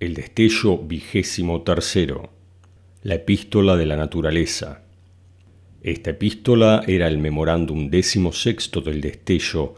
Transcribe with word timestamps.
El 0.00 0.14
destello 0.14 0.78
vigésimo 0.78 1.60
tercero. 1.60 2.30
La 3.02 3.16
epístola 3.16 3.76
de 3.76 3.84
la 3.84 3.96
naturaleza. 3.96 4.80
Esta 5.82 6.12
epístola 6.12 6.82
era 6.86 7.06
el 7.06 7.18
memorándum 7.18 7.90
décimo 7.90 8.32
sexto 8.32 8.80
del 8.80 9.02
destello 9.02 9.74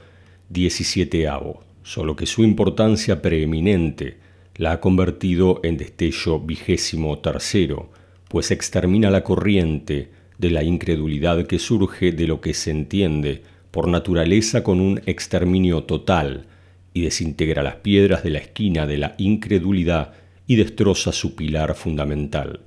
diecisieteavo, 0.48 1.64
solo 1.82 2.14
que 2.14 2.27
su 2.27 2.45
importancia 2.45 3.21
preeminente 3.21 4.19
la 4.54 4.71
ha 4.71 4.80
convertido 4.80 5.58
en 5.64 5.77
destello 5.77 6.39
vigésimo 6.39 7.18
tercero, 7.18 7.91
pues 8.29 8.52
extermina 8.52 9.11
la 9.11 9.25
corriente 9.25 10.12
de 10.39 10.50
la 10.50 10.62
incredulidad 10.62 11.48
que 11.48 11.59
surge 11.59 12.12
de 12.12 12.29
lo 12.29 12.41
que 12.41 12.54
se 12.54 12.70
entiende 12.70 13.43
por 13.73 13.89
naturaleza 13.89 14.62
con 14.62 14.79
un 14.79 15.02
exterminio 15.04 15.82
total, 15.82 16.46
y 16.95 17.02
desintegra 17.02 17.62
las 17.62 17.77
piedras 17.77 18.22
de 18.22 18.30
la 18.30 18.38
esquina 18.38 18.86
de 18.86 18.98
la 18.98 19.14
incredulidad 19.18 20.12
y 20.46 20.56
destroza 20.56 21.12
su 21.12 21.34
pilar 21.34 21.74
fundamental. 21.74 22.60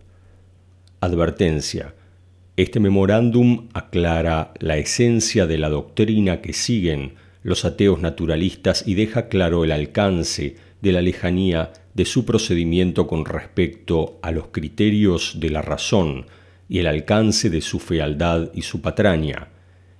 Advertencia. 1.02 1.94
Este 2.58 2.80
memorándum 2.80 3.68
aclara 3.74 4.54
la 4.60 4.78
esencia 4.78 5.46
de 5.46 5.58
la 5.58 5.70
doctrina 5.70 6.42
que 6.42 6.54
siguen 6.54 7.16
los 7.44 7.66
ateos 7.66 8.02
naturalistas 8.02 8.88
y 8.88 8.96
deja 8.96 9.28
claro 9.28 9.66
el 9.66 9.72
alcance 9.72 10.56
de 10.82 10.92
la 10.92 11.02
lejanía 11.02 11.74
de 11.94 12.06
su 12.06 12.26
procedimiento 12.26 13.08
con 13.08 13.26
respecto 13.26 14.20
a 14.22 14.32
los 14.32 14.48
criterios 14.48 15.40
de 15.40 15.50
la 15.50 15.62
razón 15.62 16.26
y 16.68 16.80
el 16.80 16.88
alcance 16.88 17.50
de 17.50 17.62
su 17.62 17.80
fealdad 17.80 18.50
y 18.54 18.64
su 18.64 18.82
patraña 18.82 19.50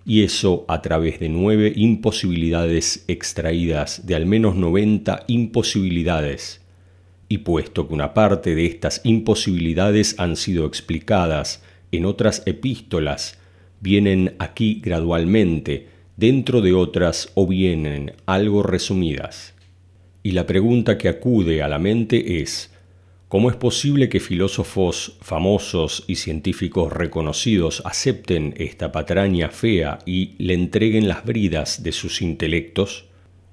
y 0.06 0.22
eso 0.24 0.66
a 0.68 0.82
través 0.82 1.20
de 1.20 1.30
nueve 1.30 1.74
imposibilidades 1.76 3.04
extraídas 3.08 4.06
de 4.06 4.16
al 4.16 4.28
menos 4.28 4.56
noventa 4.56 5.24
imposibilidades. 5.28 6.62
Y 7.28 7.40
puesto 7.40 7.88
que 7.88 7.94
una 7.96 8.14
parte 8.14 8.54
de 8.54 8.68
estas 8.68 9.02
imposibilidades 9.04 10.16
han 10.20 10.36
sido 10.36 10.68
explicadas 10.68 11.64
en 11.92 12.06
otras 12.06 12.44
epístolas, 12.46 13.40
vienen 13.82 14.36
aquí 14.38 14.80
gradualmente, 14.84 15.88
dentro 16.18 16.62
de 16.62 16.74
otras 16.74 17.32
o 17.34 17.48
vienen 17.48 18.14
algo 18.28 18.62
resumidas. 18.62 19.56
Y 20.22 20.32
la 20.32 20.46
pregunta 20.46 20.98
que 20.98 21.10
acude 21.10 21.64
a 21.64 21.68
la 21.68 21.80
mente 21.80 22.42
es, 22.42 22.72
¿Cómo 23.28 23.50
es 23.50 23.56
posible 23.56 24.08
que 24.08 24.20
filósofos 24.20 25.18
famosos 25.20 26.04
y 26.06 26.18
científicos 26.18 26.94
reconocidos 26.94 27.82
acepten 27.84 28.54
esta 28.58 28.92
patraña 28.92 29.50
fea 29.50 29.98
y 30.06 30.36
le 30.38 30.54
entreguen 30.54 31.08
las 31.08 31.26
bridas 31.26 31.82
de 31.82 31.92
sus 31.92 32.22
intelectos? 32.22 33.06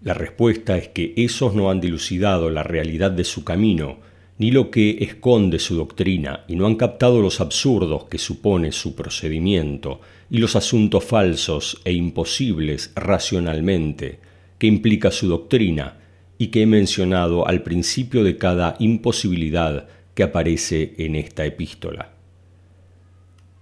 La 0.02 0.12
respuesta 0.12 0.76
es 0.76 0.88
que 0.88 1.14
esos 1.16 1.54
no 1.54 1.70
han 1.70 1.80
dilucidado 1.80 2.50
la 2.50 2.62
realidad 2.62 3.12
de 3.12 3.24
su 3.24 3.44
camino, 3.44 4.00
ni 4.36 4.50
lo 4.50 4.70
que 4.70 4.98
esconde 5.00 5.58
su 5.58 5.74
doctrina, 5.76 6.44
y 6.48 6.56
no 6.56 6.66
han 6.66 6.76
captado 6.76 7.22
los 7.22 7.40
absurdos 7.40 8.04
que 8.04 8.18
supone 8.18 8.72
su 8.72 8.94
procedimiento, 8.94 10.02
y 10.28 10.36
los 10.36 10.54
asuntos 10.54 11.02
falsos 11.02 11.80
e 11.86 11.92
imposibles 11.92 12.92
racionalmente 12.94 14.20
que 14.58 14.66
implica 14.66 15.10
su 15.10 15.28
doctrina, 15.28 16.01
y 16.42 16.48
que 16.48 16.62
he 16.62 16.66
mencionado 16.66 17.46
al 17.46 17.62
principio 17.62 18.24
de 18.24 18.36
cada 18.36 18.74
imposibilidad 18.80 19.86
que 20.12 20.24
aparece 20.24 20.92
en 20.98 21.14
esta 21.14 21.44
epístola. 21.44 22.14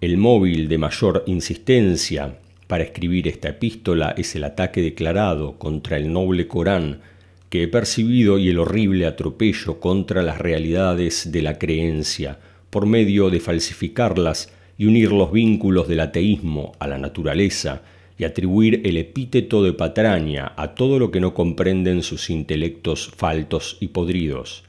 El 0.01 0.17
móvil 0.17 0.67
de 0.67 0.79
mayor 0.79 1.23
insistencia 1.27 2.39
para 2.69 2.83
escribir 2.83 3.29
esta 3.29 3.51
epístola 3.51 4.15
es 4.17 4.35
el 4.35 4.45
ataque 4.45 4.81
declarado 4.81 5.59
contra 5.59 5.99
el 5.99 6.11
noble 6.11 6.49
Corán 6.49 7.03
que 7.51 7.65
he 7.65 7.69
percibido 7.69 8.39
y 8.39 8.49
el 8.49 8.59
horrible 8.59 9.05
atropello 9.05 9.79
contra 9.79 10.23
las 10.23 10.39
realidades 10.39 11.31
de 11.31 11.43
la 11.43 11.59
creencia 11.59 12.39
por 12.71 12.87
medio 12.87 13.29
de 13.29 13.41
falsificarlas 13.41 14.55
y 14.79 14.87
unir 14.87 15.13
los 15.13 15.33
vínculos 15.33 15.87
del 15.87 16.01
ateísmo 16.01 16.73
a 16.79 16.89
la 16.89 16.97
naturaleza 16.97 17.83
y 18.21 18.25
atribuir 18.25 18.83
el 18.85 18.99
epíteto 18.99 19.63
de 19.63 19.73
patraña 19.73 20.53
a 20.59 20.75
todo 20.75 20.99
lo 20.99 21.11
que 21.11 21.21
no 21.21 21.33
comprenden 21.33 22.03
sus 22.03 22.29
intelectos 22.29 23.11
faltos 23.17 23.79
y 23.81 23.89
podridos. 23.89 24.65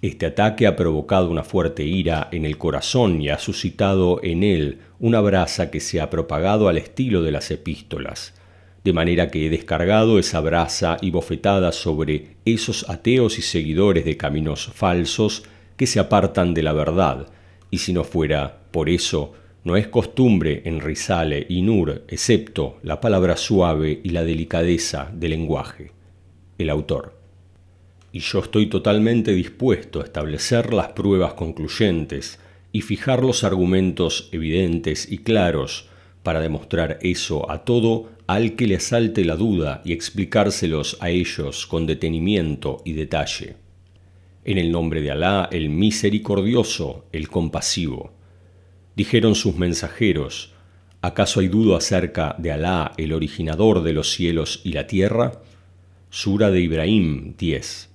Este 0.00 0.24
ataque 0.24 0.66
ha 0.66 0.74
provocado 0.74 1.30
una 1.30 1.44
fuerte 1.44 1.84
ira 1.84 2.30
en 2.32 2.46
el 2.46 2.56
corazón 2.56 3.20
y 3.20 3.28
ha 3.28 3.38
suscitado 3.38 4.20
en 4.22 4.42
él 4.42 4.78
una 4.98 5.20
brasa 5.20 5.70
que 5.70 5.80
se 5.80 6.00
ha 6.00 6.08
propagado 6.08 6.68
al 6.68 6.78
estilo 6.78 7.22
de 7.22 7.30
las 7.30 7.50
epístolas, 7.50 8.32
de 8.84 8.94
manera 8.94 9.30
que 9.30 9.44
he 9.44 9.50
descargado 9.50 10.18
esa 10.18 10.40
brasa 10.40 10.96
y 11.02 11.10
bofetada 11.10 11.72
sobre 11.72 12.36
esos 12.46 12.88
ateos 12.88 13.38
y 13.38 13.42
seguidores 13.42 14.06
de 14.06 14.16
caminos 14.16 14.70
falsos 14.72 15.42
que 15.76 15.86
se 15.86 16.00
apartan 16.00 16.54
de 16.54 16.62
la 16.62 16.72
verdad, 16.72 17.26
y 17.70 17.78
si 17.78 17.92
no 17.92 18.02
fuera 18.02 18.60
por 18.70 18.88
eso, 18.88 19.34
no 19.66 19.76
es 19.76 19.88
costumbre 19.88 20.62
en 20.64 20.78
Risale 20.78 21.44
y 21.48 21.60
Nur, 21.60 22.04
excepto 22.06 22.78
la 22.84 23.00
palabra 23.00 23.36
suave 23.36 24.00
y 24.04 24.10
la 24.10 24.22
delicadeza 24.22 25.10
del 25.12 25.30
lenguaje. 25.30 25.90
El 26.56 26.70
autor. 26.70 27.18
Y 28.12 28.20
yo 28.20 28.38
estoy 28.38 28.68
totalmente 28.68 29.32
dispuesto 29.32 30.00
a 30.00 30.04
establecer 30.04 30.72
las 30.72 30.90
pruebas 30.90 31.34
concluyentes 31.34 32.38
y 32.70 32.82
fijar 32.82 33.24
los 33.24 33.42
argumentos 33.42 34.28
evidentes 34.30 35.10
y 35.10 35.18
claros 35.18 35.88
para 36.22 36.38
demostrar 36.38 37.00
eso 37.02 37.50
a 37.50 37.64
todo 37.64 38.10
al 38.28 38.54
que 38.54 38.68
le 38.68 38.76
asalte 38.76 39.24
la 39.24 39.34
duda 39.34 39.82
y 39.84 39.92
explicárselos 39.92 40.96
a 41.00 41.10
ellos 41.10 41.66
con 41.66 41.86
detenimiento 41.86 42.82
y 42.84 42.92
detalle. 42.92 43.56
En 44.44 44.58
el 44.58 44.70
nombre 44.70 45.02
de 45.02 45.10
Alá, 45.10 45.48
el 45.50 45.70
misericordioso, 45.70 47.06
el 47.10 47.28
compasivo. 47.28 48.15
Dijeron 48.96 49.34
sus 49.34 49.56
mensajeros, 49.56 50.54
¿acaso 51.02 51.40
hay 51.40 51.48
duda 51.48 51.76
acerca 51.76 52.34
de 52.38 52.50
Alá, 52.50 52.92
el 52.96 53.12
originador 53.12 53.82
de 53.82 53.92
los 53.92 54.10
cielos 54.10 54.62
y 54.64 54.72
la 54.72 54.86
tierra? 54.86 55.42
Sura 56.08 56.50
de 56.50 56.62
Ibrahim 56.62 57.34
10. 57.36 57.90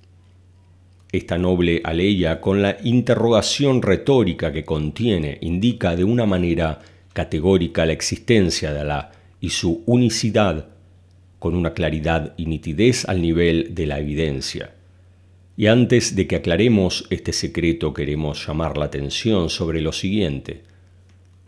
Esta 1.10 1.38
noble 1.38 1.82
aleya, 1.84 2.40
con 2.40 2.62
la 2.62 2.76
interrogación 2.84 3.82
retórica 3.82 4.52
que 4.52 4.64
contiene, 4.64 5.38
indica 5.40 5.96
de 5.96 6.04
una 6.04 6.24
manera 6.24 6.78
categórica 7.12 7.84
la 7.84 7.92
existencia 7.94 8.72
de 8.72 8.80
Alá 8.80 9.10
y 9.40 9.50
su 9.50 9.82
unicidad 9.86 10.68
con 11.40 11.56
una 11.56 11.74
claridad 11.74 12.32
y 12.36 12.46
nitidez 12.46 13.08
al 13.08 13.20
nivel 13.20 13.74
de 13.74 13.86
la 13.86 13.98
evidencia. 13.98 14.76
Y 15.56 15.66
antes 15.66 16.14
de 16.14 16.28
que 16.28 16.36
aclaremos 16.36 17.08
este 17.10 17.32
secreto 17.32 17.92
queremos 17.92 18.46
llamar 18.46 18.78
la 18.78 18.84
atención 18.84 19.50
sobre 19.50 19.80
lo 19.80 19.90
siguiente. 19.90 20.62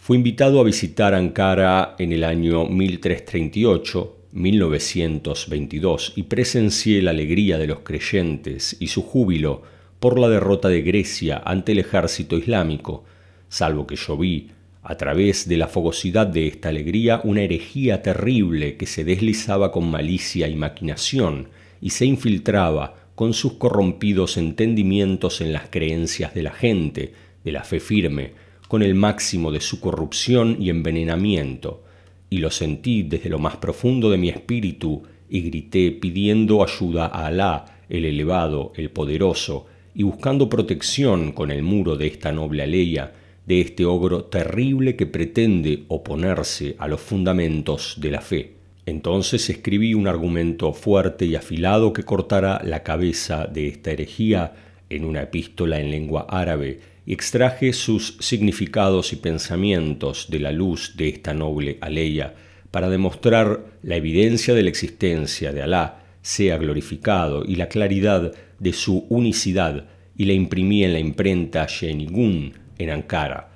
Fue 0.05 0.19
invitado 0.19 0.61
a 0.61 0.65
visitar 0.65 1.15
Ankara 1.15 1.97
en 1.99 2.13
el 2.13 2.25
año 2.25 2.67
1338, 2.67 4.17
1922, 4.33 6.13
y 6.17 6.25
presencié 6.25 7.01
la 7.01 7.13
alegría 7.13 7.57
de 7.57 7.67
los 7.67 7.79
creyentes 7.79 8.77
y 8.81 8.89
su 8.89 9.01
júbilo 9.01 9.63
por 10.01 10.19
la 10.19 10.29
derrota 10.29 10.69
de 10.69 10.83
Grecia 10.83 11.41
ante 11.43 11.73
el 11.73 11.79
ejército 11.79 12.37
islámico, 12.37 13.05
salvo 13.49 13.87
que 13.87 13.97
yo 13.97 14.19
vi, 14.19 14.49
a 14.83 14.95
través 14.99 15.49
de 15.49 15.57
la 15.57 15.69
fogosidad 15.69 16.27
de 16.27 16.49
esta 16.49 16.69
alegría, 16.69 17.23
una 17.25 17.41
herejía 17.41 18.03
terrible 18.03 18.77
que 18.77 18.85
se 18.85 19.05
deslizaba 19.05 19.73
con 19.73 19.91
malicia 19.91 20.49
y 20.49 20.55
maquinación 20.55 21.49
y 21.81 21.89
se 21.89 22.05
infiltraba 22.05 22.95
con 23.15 23.33
sus 23.33 23.55
corrompidos 23.55 24.37
entendimientos 24.37 25.41
en 25.41 25.55
las 25.55 25.71
creencias 25.71 26.35
de 26.35 26.43
la 26.43 26.53
gente, 26.53 27.15
de 27.43 27.53
la 27.53 27.65
fe 27.65 27.81
firme, 27.81 28.44
con 28.75 28.83
el 28.83 28.97
máximo 28.97 29.53
de 29.53 29.61
su 29.61 29.79
corrupción 29.79 30.57
y 30.59 30.69
envenenamiento, 30.69 31.85
y 32.29 32.39
lo 32.39 32.51
sentí 32.51 33.05
desde 33.05 33.31
lo 33.31 33.39
más 33.39 33.59
profundo 33.59 34.11
de 34.11 34.19
mi 34.19 34.31
espíritu, 34.31 35.05
y 35.31 35.43
grité 35.43 35.93
pidiendo 35.93 36.61
ayuda 36.61 37.07
a 37.07 37.27
Alá, 37.27 37.67
el 37.89 38.05
elevado, 38.05 38.73
el 38.75 38.91
poderoso, 38.91 39.67
y 39.95 40.03
buscando 40.03 40.49
protección 40.49 41.31
con 41.31 41.53
el 41.53 41.63
muro 41.63 41.95
de 41.97 42.09
esta 42.09 42.33
noble 42.33 42.65
aleya, 42.65 43.13
de 43.47 43.61
este 43.61 43.85
ogro 43.85 44.25
terrible 44.25 44.97
que 44.97 45.07
pretende 45.07 45.85
oponerse 45.87 46.75
a 46.81 46.89
los 46.89 47.01
fundamentos 47.01 47.95
de 47.99 48.11
la 48.11 48.23
fe. 48.23 48.55
Entonces 48.87 49.49
escribí 49.51 49.95
un 49.95 50.09
argumento 50.09 50.73
fuerte 50.73 51.27
y 51.27 51.37
afilado 51.37 51.93
que 51.93 52.03
cortara 52.03 52.61
la 52.65 52.83
cabeza 52.83 53.47
de 53.47 53.69
esta 53.69 53.93
herejía 53.93 54.53
en 54.91 55.05
una 55.05 55.23
epístola 55.23 55.79
en 55.79 55.93
lengua 55.93 56.27
árabe, 56.29 56.94
y 57.07 57.13
extraje 57.13 57.73
sus 57.73 58.17
significados 58.21 59.13
y 59.13 59.17
pensamientos 59.17 60.27
de 60.31 60.41
la 60.41 60.53
luz 60.53 60.95
de 60.97 61.09
esta 61.09 61.35
noble 61.35 61.79
aleya 61.81 62.35
para 62.71 62.89
demostrar 62.89 63.67
la 63.83 63.97
evidencia 63.97 64.55
de 64.55 64.63
la 64.63 64.71
existencia 64.71 65.53
de 65.53 65.63
Alá 65.63 66.05
sea 66.23 66.57
glorificado 66.57 67.45
y 67.45 67.57
la 67.57 67.69
claridad 67.69 68.33
de 68.59 68.73
su 68.73 69.07
unicidad 69.11 69.87
y 70.17 70.25
la 70.25 70.33
imprimí 70.33 70.85
en 70.85 70.93
la 70.95 70.99
imprenta 70.99 71.67
Shenigun 71.69 72.55
en 72.79 72.91
Ankara, 72.91 73.51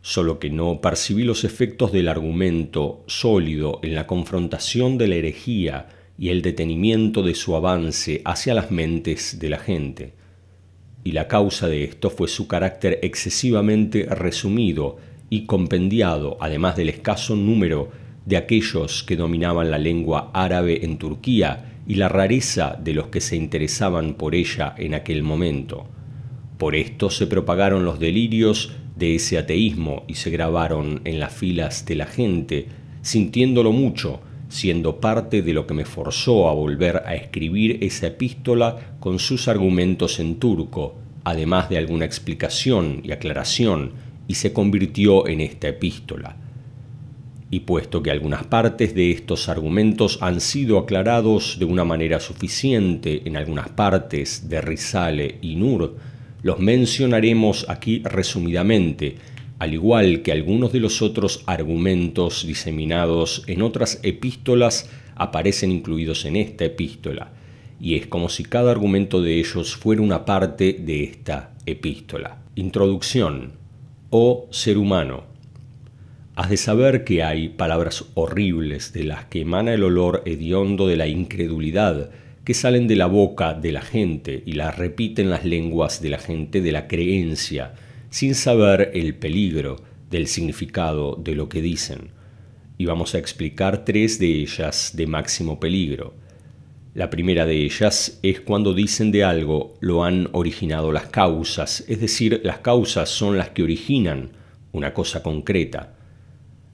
solo 0.00 0.38
que 0.38 0.50
no 0.50 0.80
percibí 0.80 1.24
los 1.24 1.44
efectos 1.44 1.92
del 1.92 2.08
argumento 2.08 3.04
sólido 3.06 3.80
en 3.82 3.94
la 3.94 4.06
confrontación 4.06 4.98
de 4.98 5.08
la 5.08 5.16
herejía 5.16 5.88
y 6.18 6.30
el 6.30 6.40
detenimiento 6.42 7.22
de 7.22 7.34
su 7.34 7.54
avance 7.54 8.22
hacia 8.24 8.54
las 8.54 8.70
mentes 8.70 9.38
de 9.38 9.50
la 9.50 9.58
gente 9.58 10.12
y 11.06 11.12
la 11.12 11.28
causa 11.28 11.68
de 11.68 11.84
esto 11.84 12.10
fue 12.10 12.26
su 12.26 12.48
carácter 12.48 12.98
excesivamente 13.00 14.06
resumido 14.06 14.96
y 15.30 15.46
compendiado, 15.46 16.36
además 16.40 16.74
del 16.74 16.88
escaso 16.88 17.36
número 17.36 17.92
de 18.24 18.36
aquellos 18.36 19.04
que 19.04 19.14
dominaban 19.14 19.70
la 19.70 19.78
lengua 19.78 20.32
árabe 20.34 20.84
en 20.84 20.98
Turquía 20.98 21.76
y 21.86 21.94
la 21.94 22.08
rareza 22.08 22.76
de 22.82 22.92
los 22.92 23.06
que 23.06 23.20
se 23.20 23.36
interesaban 23.36 24.14
por 24.14 24.34
ella 24.34 24.74
en 24.78 24.94
aquel 24.94 25.22
momento. 25.22 25.86
Por 26.58 26.74
esto 26.74 27.08
se 27.08 27.28
propagaron 27.28 27.84
los 27.84 28.00
delirios 28.00 28.72
de 28.96 29.14
ese 29.14 29.38
ateísmo 29.38 30.02
y 30.08 30.14
se 30.14 30.30
grabaron 30.30 31.02
en 31.04 31.20
las 31.20 31.32
filas 31.32 31.86
de 31.86 31.94
la 31.94 32.06
gente, 32.06 32.66
sintiéndolo 33.02 33.70
mucho, 33.70 34.22
siendo 34.56 35.00
parte 35.00 35.42
de 35.42 35.52
lo 35.52 35.66
que 35.66 35.74
me 35.74 35.84
forzó 35.84 36.48
a 36.48 36.54
volver 36.54 37.02
a 37.04 37.14
escribir 37.14 37.78
esa 37.82 38.06
epístola 38.06 38.94
con 39.00 39.18
sus 39.18 39.48
argumentos 39.48 40.18
en 40.18 40.36
turco, 40.36 40.94
además 41.24 41.68
de 41.68 41.76
alguna 41.76 42.06
explicación 42.06 43.02
y 43.04 43.12
aclaración, 43.12 43.92
y 44.26 44.34
se 44.36 44.54
convirtió 44.54 45.28
en 45.28 45.42
esta 45.42 45.68
epístola. 45.68 46.36
Y 47.50 47.60
puesto 47.60 48.02
que 48.02 48.10
algunas 48.10 48.44
partes 48.44 48.94
de 48.94 49.10
estos 49.10 49.50
argumentos 49.50 50.18
han 50.22 50.40
sido 50.40 50.78
aclarados 50.78 51.58
de 51.58 51.66
una 51.66 51.84
manera 51.84 52.18
suficiente 52.18 53.22
en 53.26 53.36
algunas 53.36 53.68
partes 53.68 54.48
de 54.48 54.62
Risale 54.62 55.38
y 55.42 55.56
Nur, 55.56 55.96
los 56.42 56.58
mencionaremos 56.60 57.66
aquí 57.68 58.00
resumidamente, 58.04 59.16
al 59.58 59.72
igual 59.72 60.22
que 60.22 60.32
algunos 60.32 60.72
de 60.72 60.80
los 60.80 61.02
otros 61.02 61.42
argumentos 61.46 62.46
diseminados 62.46 63.42
en 63.46 63.62
otras 63.62 64.00
epístolas 64.02 64.90
aparecen 65.14 65.72
incluidos 65.72 66.24
en 66.24 66.36
esta 66.36 66.64
epístola, 66.64 67.32
y 67.80 67.94
es 67.94 68.06
como 68.06 68.28
si 68.28 68.44
cada 68.44 68.70
argumento 68.70 69.22
de 69.22 69.38
ellos 69.38 69.76
fuera 69.76 70.02
una 70.02 70.24
parte 70.24 70.74
de 70.74 71.04
esta 71.04 71.54
epístola. 71.66 72.38
Introducción. 72.54 73.52
Oh 74.10 74.46
ser 74.50 74.78
humano, 74.78 75.24
has 76.36 76.50
de 76.50 76.58
saber 76.58 77.04
que 77.04 77.22
hay 77.22 77.48
palabras 77.48 78.04
horribles 78.14 78.92
de 78.92 79.04
las 79.04 79.24
que 79.24 79.40
emana 79.40 79.72
el 79.72 79.82
olor 79.82 80.22
hediondo 80.26 80.86
de 80.86 80.96
la 80.96 81.06
incredulidad, 81.06 82.10
que 82.44 82.54
salen 82.54 82.86
de 82.86 82.94
la 82.94 83.06
boca 83.06 83.54
de 83.54 83.72
la 83.72 83.80
gente 83.80 84.42
y 84.46 84.52
las 84.52 84.76
repiten 84.78 85.30
las 85.30 85.44
lenguas 85.44 86.00
de 86.00 86.10
la 86.10 86.18
gente 86.18 86.60
de 86.60 86.72
la 86.72 86.86
creencia, 86.86 87.74
sin 88.16 88.34
saber 88.34 88.92
el 88.94 89.14
peligro 89.14 89.76
del 90.08 90.26
significado 90.26 91.16
de 91.16 91.34
lo 91.34 91.50
que 91.50 91.60
dicen. 91.60 92.12
Y 92.78 92.86
vamos 92.86 93.14
a 93.14 93.18
explicar 93.18 93.84
tres 93.84 94.18
de 94.18 94.40
ellas 94.40 94.92
de 94.94 95.06
máximo 95.06 95.60
peligro. 95.60 96.14
La 96.94 97.10
primera 97.10 97.44
de 97.44 97.62
ellas 97.62 98.18
es 98.22 98.40
cuando 98.40 98.72
dicen 98.72 99.12
de 99.12 99.22
algo 99.22 99.74
lo 99.80 100.02
han 100.02 100.30
originado 100.32 100.92
las 100.92 101.08
causas, 101.08 101.84
es 101.88 102.00
decir, 102.00 102.40
las 102.42 102.60
causas 102.60 103.10
son 103.10 103.36
las 103.36 103.50
que 103.50 103.62
originan 103.62 104.30
una 104.72 104.94
cosa 104.94 105.22
concreta. 105.22 105.94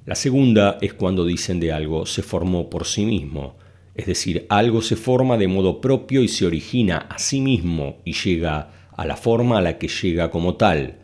La 0.06 0.14
segunda 0.14 0.78
es 0.80 0.94
cuando 0.94 1.26
dicen 1.26 1.58
de 1.58 1.72
algo 1.72 2.06
se 2.06 2.22
formó 2.22 2.70
por 2.70 2.86
sí 2.86 3.04
mismo, 3.04 3.56
es 3.96 4.06
decir, 4.06 4.46
algo 4.48 4.80
se 4.80 4.94
forma 4.94 5.36
de 5.36 5.48
modo 5.48 5.80
propio 5.80 6.22
y 6.22 6.28
se 6.28 6.46
origina 6.46 6.98
a 6.98 7.18
sí 7.18 7.40
mismo 7.40 7.96
y 8.04 8.12
llega 8.12 8.70
a 8.96 9.04
la 9.04 9.16
forma 9.16 9.58
a 9.58 9.60
la 9.60 9.78
que 9.78 9.88
llega 9.88 10.30
como 10.30 10.54
tal. 10.54 11.01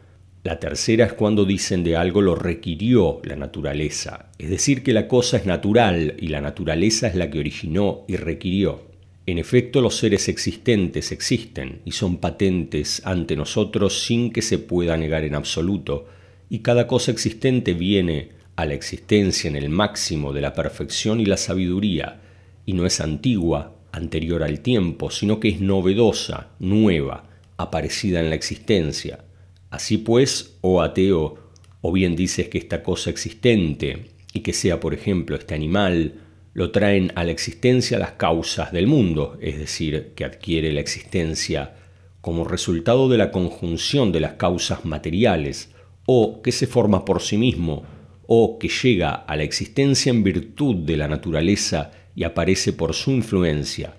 La 0.48 0.58
tercera 0.58 1.04
es 1.04 1.12
cuando 1.12 1.44
dicen 1.44 1.84
de 1.84 1.94
algo 1.94 2.22
lo 2.22 2.34
requirió 2.34 3.20
la 3.22 3.36
naturaleza, 3.36 4.30
es 4.38 4.48
decir, 4.48 4.82
que 4.82 4.94
la 4.94 5.06
cosa 5.06 5.36
es 5.36 5.44
natural 5.44 6.14
y 6.18 6.28
la 6.28 6.40
naturaleza 6.40 7.06
es 7.06 7.16
la 7.16 7.28
que 7.28 7.38
originó 7.38 8.06
y 8.08 8.16
requirió. 8.16 8.80
En 9.26 9.36
efecto, 9.36 9.82
los 9.82 9.98
seres 9.98 10.26
existentes 10.26 11.12
existen 11.12 11.82
y 11.84 11.92
son 11.92 12.16
patentes 12.16 13.02
ante 13.04 13.36
nosotros 13.36 14.02
sin 14.06 14.32
que 14.32 14.40
se 14.40 14.56
pueda 14.56 14.96
negar 14.96 15.22
en 15.24 15.34
absoluto, 15.34 16.06
y 16.48 16.60
cada 16.60 16.86
cosa 16.86 17.12
existente 17.12 17.74
viene 17.74 18.30
a 18.56 18.64
la 18.64 18.72
existencia 18.72 19.48
en 19.48 19.56
el 19.56 19.68
máximo 19.68 20.32
de 20.32 20.40
la 20.40 20.54
perfección 20.54 21.20
y 21.20 21.26
la 21.26 21.36
sabiduría, 21.36 22.22
y 22.64 22.72
no 22.72 22.86
es 22.86 23.02
antigua, 23.02 23.74
anterior 23.92 24.42
al 24.42 24.60
tiempo, 24.60 25.10
sino 25.10 25.40
que 25.40 25.48
es 25.48 25.60
novedosa, 25.60 26.52
nueva, 26.58 27.24
aparecida 27.58 28.20
en 28.20 28.30
la 28.30 28.36
existencia. 28.36 29.26
Así 29.70 29.98
pues, 29.98 30.58
oh 30.60 30.82
ateo, 30.82 31.36
o 31.80 31.92
bien 31.92 32.16
dices 32.16 32.48
que 32.48 32.58
esta 32.58 32.82
cosa 32.82 33.10
existente, 33.10 34.12
y 34.32 34.40
que 34.40 34.52
sea, 34.52 34.80
por 34.80 34.94
ejemplo, 34.94 35.36
este 35.36 35.54
animal, 35.54 36.14
lo 36.54 36.70
traen 36.70 37.12
a 37.14 37.24
la 37.24 37.30
existencia 37.30 37.98
las 37.98 38.12
causas 38.12 38.72
del 38.72 38.86
mundo, 38.86 39.38
es 39.40 39.58
decir, 39.58 40.12
que 40.16 40.24
adquiere 40.24 40.72
la 40.72 40.80
existencia 40.80 41.76
como 42.20 42.44
resultado 42.44 43.08
de 43.08 43.18
la 43.18 43.30
conjunción 43.30 44.10
de 44.10 44.20
las 44.20 44.34
causas 44.34 44.84
materiales, 44.84 45.70
o 46.06 46.42
que 46.42 46.52
se 46.52 46.66
forma 46.66 47.04
por 47.04 47.22
sí 47.22 47.36
mismo, 47.36 47.84
o 48.26 48.58
que 48.58 48.68
llega 48.68 49.10
a 49.10 49.36
la 49.36 49.44
existencia 49.44 50.10
en 50.10 50.22
virtud 50.22 50.76
de 50.76 50.96
la 50.96 51.08
naturaleza 51.08 51.92
y 52.14 52.24
aparece 52.24 52.72
por 52.72 52.94
su 52.94 53.12
influencia, 53.12 53.94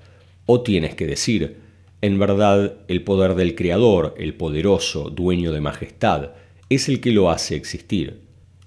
o 0.46 0.62
tienes 0.62 0.96
que 0.96 1.08
decir, 1.08 1.58
en 2.02 2.18
verdad 2.18 2.76
el 2.88 3.04
poder 3.04 3.36
del 3.36 3.56
Creador, 3.56 4.16
el 4.18 4.34
poderoso, 4.34 5.10
dueño 5.10 5.52
de 5.52 5.62
majestad, 5.62 6.32
es 6.70 6.88
el 6.88 7.02
que 7.02 7.12
lo 7.12 7.30
hace 7.30 7.56
existir, 7.56 8.22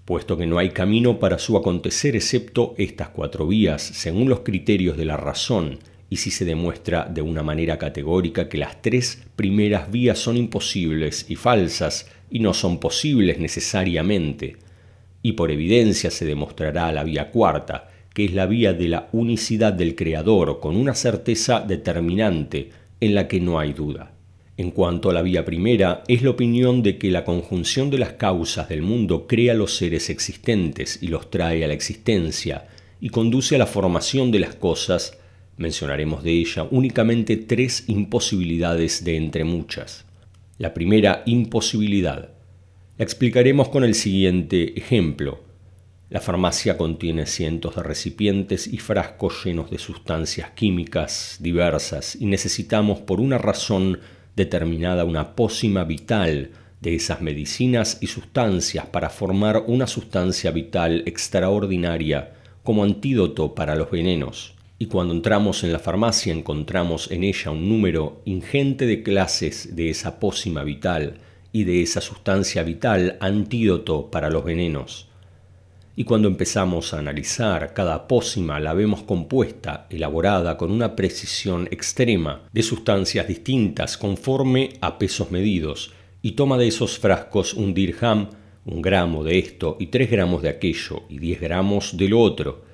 puesto 0.04 0.36
que 0.36 0.46
no 0.46 0.58
hay 0.58 0.70
camino 0.70 1.18
para 1.18 1.38
su 1.38 1.56
acontecer 1.56 2.14
excepto 2.14 2.74
estas 2.76 3.08
cuatro 3.08 3.46
vías, 3.46 3.82
según 3.82 4.28
los 4.28 4.40
criterios 4.40 4.96
de 4.96 5.06
la 5.06 5.16
razón, 5.16 5.78
y 6.10 6.16
si 6.16 6.30
se 6.30 6.44
demuestra 6.44 7.08
de 7.08 7.22
una 7.22 7.42
manera 7.42 7.78
categórica 7.78 8.50
que 8.50 8.58
las 8.58 8.82
tres 8.82 9.22
primeras 9.34 9.90
vías 9.90 10.18
son 10.18 10.36
imposibles 10.36 11.24
y 11.30 11.36
falsas, 11.36 12.10
y 12.30 12.40
no 12.40 12.52
son 12.52 12.80
posibles 12.80 13.38
necesariamente, 13.38 14.56
y 15.22 15.32
por 15.32 15.50
evidencia 15.50 16.10
se 16.10 16.26
demostrará 16.26 16.92
la 16.92 17.04
vía 17.04 17.30
cuarta, 17.30 17.88
que 18.12 18.26
es 18.26 18.34
la 18.34 18.44
vía 18.44 18.74
de 18.74 18.88
la 18.88 19.08
unicidad 19.12 19.72
del 19.72 19.94
Creador 19.94 20.60
con 20.60 20.76
una 20.76 20.94
certeza 20.94 21.60
determinante 21.60 22.81
en 23.02 23.16
la 23.16 23.26
que 23.26 23.40
no 23.40 23.58
hay 23.58 23.72
duda. 23.72 24.12
En 24.56 24.70
cuanto 24.70 25.10
a 25.10 25.12
la 25.12 25.22
vía 25.22 25.44
primera, 25.44 26.04
es 26.06 26.22
la 26.22 26.30
opinión 26.30 26.84
de 26.84 26.98
que 26.98 27.10
la 27.10 27.24
conjunción 27.24 27.90
de 27.90 27.98
las 27.98 28.12
causas 28.12 28.68
del 28.68 28.82
mundo 28.82 29.26
crea 29.26 29.54
los 29.54 29.74
seres 29.76 30.08
existentes 30.08 31.02
y 31.02 31.08
los 31.08 31.28
trae 31.28 31.64
a 31.64 31.66
la 31.66 31.74
existencia 31.74 32.68
y 33.00 33.08
conduce 33.08 33.56
a 33.56 33.58
la 33.58 33.66
formación 33.66 34.30
de 34.30 34.38
las 34.38 34.54
cosas, 34.54 35.18
mencionaremos 35.56 36.22
de 36.22 36.30
ella 36.30 36.68
únicamente 36.70 37.36
tres 37.36 37.84
imposibilidades 37.88 39.02
de 39.02 39.16
entre 39.16 39.42
muchas. 39.42 40.04
La 40.58 40.72
primera 40.72 41.24
imposibilidad. 41.26 42.30
La 42.98 43.04
explicaremos 43.04 43.68
con 43.68 43.82
el 43.82 43.96
siguiente 43.96 44.78
ejemplo. 44.78 45.40
La 46.12 46.20
farmacia 46.20 46.76
contiene 46.76 47.24
cientos 47.24 47.74
de 47.74 47.82
recipientes 47.82 48.66
y 48.66 48.76
frascos 48.76 49.46
llenos 49.46 49.70
de 49.70 49.78
sustancias 49.78 50.50
químicas 50.50 51.38
diversas 51.40 52.16
y 52.20 52.26
necesitamos 52.26 53.00
por 53.00 53.18
una 53.18 53.38
razón 53.38 53.98
determinada 54.36 55.06
una 55.06 55.34
pócima 55.34 55.84
vital 55.84 56.50
de 56.82 56.96
esas 56.96 57.22
medicinas 57.22 57.96
y 58.02 58.08
sustancias 58.08 58.84
para 58.88 59.08
formar 59.08 59.64
una 59.66 59.86
sustancia 59.86 60.50
vital 60.50 61.02
extraordinaria 61.06 62.34
como 62.62 62.84
antídoto 62.84 63.54
para 63.54 63.74
los 63.74 63.90
venenos. 63.90 64.54
Y 64.78 64.88
cuando 64.88 65.14
entramos 65.14 65.64
en 65.64 65.72
la 65.72 65.78
farmacia 65.78 66.34
encontramos 66.34 67.10
en 67.10 67.24
ella 67.24 67.52
un 67.52 67.70
número 67.70 68.20
ingente 68.26 68.84
de 68.84 69.02
clases 69.02 69.74
de 69.74 69.88
esa 69.88 70.20
pócima 70.20 70.62
vital 70.62 71.20
y 71.52 71.64
de 71.64 71.80
esa 71.80 72.02
sustancia 72.02 72.62
vital 72.64 73.16
antídoto 73.18 74.10
para 74.10 74.28
los 74.28 74.44
venenos 74.44 75.08
y 75.94 76.04
cuando 76.04 76.28
empezamos 76.28 76.94
a 76.94 76.98
analizar 76.98 77.74
cada 77.74 78.08
pócima 78.08 78.58
la 78.60 78.72
vemos 78.72 79.02
compuesta, 79.02 79.86
elaborada 79.90 80.56
con 80.56 80.70
una 80.70 80.96
precisión 80.96 81.68
extrema 81.70 82.42
de 82.52 82.62
sustancias 82.62 83.28
distintas 83.28 83.98
conforme 83.98 84.74
a 84.80 84.98
pesos 84.98 85.30
medidos, 85.30 85.92
y 86.22 86.32
toma 86.32 86.56
de 86.56 86.68
esos 86.68 86.98
frascos 86.98 87.52
un 87.52 87.74
dirham, 87.74 88.28
un 88.64 88.80
gramo 88.80 89.24
de 89.24 89.38
esto 89.38 89.76
y 89.80 89.88
tres 89.88 90.10
gramos 90.10 90.40
de 90.40 90.48
aquello 90.48 91.02
y 91.08 91.18
diez 91.18 91.40
gramos 91.40 91.96
de 91.96 92.08
lo 92.08 92.20
otro, 92.20 92.64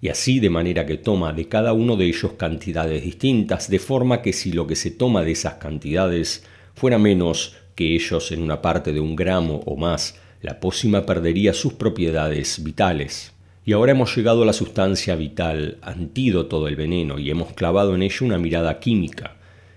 y 0.00 0.08
así 0.08 0.38
de 0.38 0.50
manera 0.50 0.86
que 0.86 0.96
toma 0.96 1.32
de 1.32 1.48
cada 1.48 1.72
uno 1.72 1.96
de 1.96 2.06
ellos 2.06 2.32
cantidades 2.34 3.02
distintas, 3.02 3.68
de 3.68 3.78
forma 3.78 4.22
que 4.22 4.32
si 4.32 4.52
lo 4.52 4.66
que 4.66 4.76
se 4.76 4.90
toma 4.90 5.22
de 5.22 5.32
esas 5.32 5.54
cantidades 5.54 6.44
fuera 6.74 6.98
menos 6.98 7.56
que 7.74 7.94
ellos 7.94 8.30
en 8.32 8.42
una 8.42 8.62
parte 8.62 8.92
de 8.92 9.00
un 9.00 9.16
gramo 9.16 9.62
o 9.66 9.76
más, 9.76 10.16
la 10.42 10.58
pócima 10.58 11.04
perdería 11.04 11.52
sus 11.52 11.74
propiedades 11.74 12.64
vitales. 12.64 13.32
Y 13.64 13.72
ahora 13.72 13.92
hemos 13.92 14.16
llegado 14.16 14.42
a 14.42 14.46
la 14.46 14.54
sustancia 14.54 15.14
vital, 15.14 15.76
antídoto 15.82 16.64
del 16.64 16.76
veneno, 16.76 17.18
y 17.18 17.30
hemos 17.30 17.52
clavado 17.52 17.94
en 17.94 18.02
ella 18.02 18.18
una 18.22 18.38
mirada 18.38 18.80
química, 18.80 19.36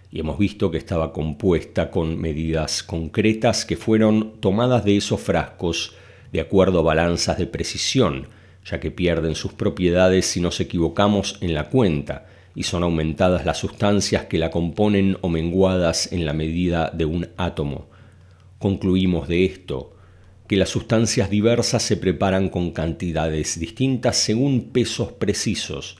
y 0.10 0.22
hemos 0.22 0.38
visto 0.38 0.72
que 0.72 0.78
estaba 0.78 1.12
compuesta 1.12 1.92
con 1.92 2.18
medidas 2.18 2.82
concretas 2.82 3.66
que 3.66 3.76
fueron 3.76 4.40
tomadas 4.40 4.86
de 4.86 4.96
esos 4.96 5.20
frascos 5.20 5.96
de 6.32 6.40
acuerdo 6.40 6.80
a 6.80 6.84
balanzas 6.84 7.38
de 7.38 7.46
precisión, 7.46 8.28
ya 8.66 8.80
que 8.80 8.90
pierden 8.90 9.36
sus 9.36 9.52
propiedades 9.52 10.26
si 10.28 10.40
nos 10.40 10.62
equivocamos 10.62 11.38
en 11.42 11.54
la 11.54 11.70
cuenta, 11.70 12.28
y 12.56 12.64
son 12.64 12.84
aumentadas 12.84 13.46
las 13.46 13.58
sustancias 13.58 14.26
que 14.26 14.38
la 14.38 14.50
componen 14.50 15.18
o 15.22 15.28
menguadas 15.28 16.14
en 16.14 16.26
la 16.26 16.34
medida 16.34 16.90
de 16.94 17.04
un 17.04 17.28
átomo. 17.36 17.90
Concluimos 18.60 19.28
de 19.28 19.44
esto 19.44 19.93
que 20.48 20.58
las 20.58 20.70
sustancias 20.70 21.30
diversas 21.30 21.84
se 21.84 21.98
preparan 21.98 22.50
con 22.50 22.72
cantidades 22.72 23.60
distintas 23.60 24.18
según 24.18 24.72
pesos 24.72 25.14
precisos, 25.14 25.98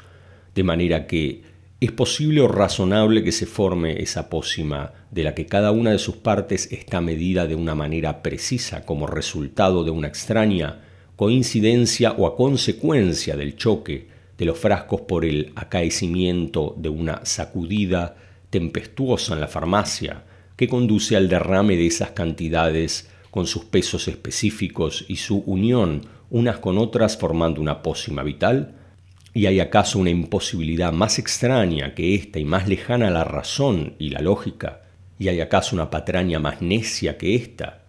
de 0.54 0.64
manera 0.64 1.08
que 1.08 1.44
es 1.80 1.92
posible 1.92 2.42
o 2.42 2.48
razonable 2.48 3.24
que 3.24 3.32
se 3.32 3.46
forme 3.46 4.02
esa 4.02 4.30
pócima 4.30 4.94
de 5.12 5.24
la 5.24 5.36
que 5.36 5.48
cada 5.48 5.72
una 5.72 5.92
de 5.92 6.00
sus 6.00 6.16
partes 6.16 6.72
está 6.72 7.02
medida 7.02 7.46
de 7.46 7.56
una 7.56 7.76
manera 7.76 8.22
precisa 8.24 8.86
como 8.86 9.06
resultado 9.06 9.84
de 9.84 9.92
una 9.92 10.08
extraña 10.08 10.82
coincidencia 11.16 12.14
o 12.14 12.26
a 12.26 12.36
consecuencia 12.36 13.36
del 13.36 13.56
choque 13.56 14.08
de 14.38 14.46
los 14.46 14.58
frascos 14.58 15.02
por 15.02 15.26
el 15.26 15.52
acaecimiento 15.56 16.74
de 16.78 16.90
una 16.90 17.26
sacudida 17.26 18.16
tempestuosa 18.50 19.34
en 19.34 19.42
la 19.42 19.48
farmacia 19.48 20.24
que 20.56 20.68
conduce 20.68 21.16
al 21.16 21.30
derrame 21.30 21.76
de 21.76 21.88
esas 21.88 22.12
cantidades 22.12 23.10
con 23.34 23.48
sus 23.48 23.66
pesos 23.66 24.08
específicos 24.08 25.06
y 25.08 25.16
su 25.16 25.40
unión 25.48 26.06
unas 26.30 26.60
con 26.60 26.78
otras 26.78 27.18
formando 27.18 27.62
una 27.62 27.82
pócima 27.82 28.22
vital? 28.22 28.76
¿Y 29.34 29.48
hay 29.48 29.60
acaso 29.60 29.98
una 29.98 30.12
imposibilidad 30.12 30.94
más 30.94 31.18
extraña 31.18 31.96
que 31.96 32.14
esta 32.14 32.38
y 32.38 32.46
más 32.46 32.68
lejana 32.68 33.08
a 33.08 33.10
la 33.10 33.24
razón 33.24 33.96
y 33.98 34.12
la 34.12 34.22
lógica? 34.22 34.84
¿Y 35.18 35.30
hay 35.30 35.42
acaso 35.42 35.76
una 35.76 35.90
patraña 35.90 36.38
más 36.38 36.62
necia 36.62 37.18
que 37.18 37.34
esta? 37.34 37.86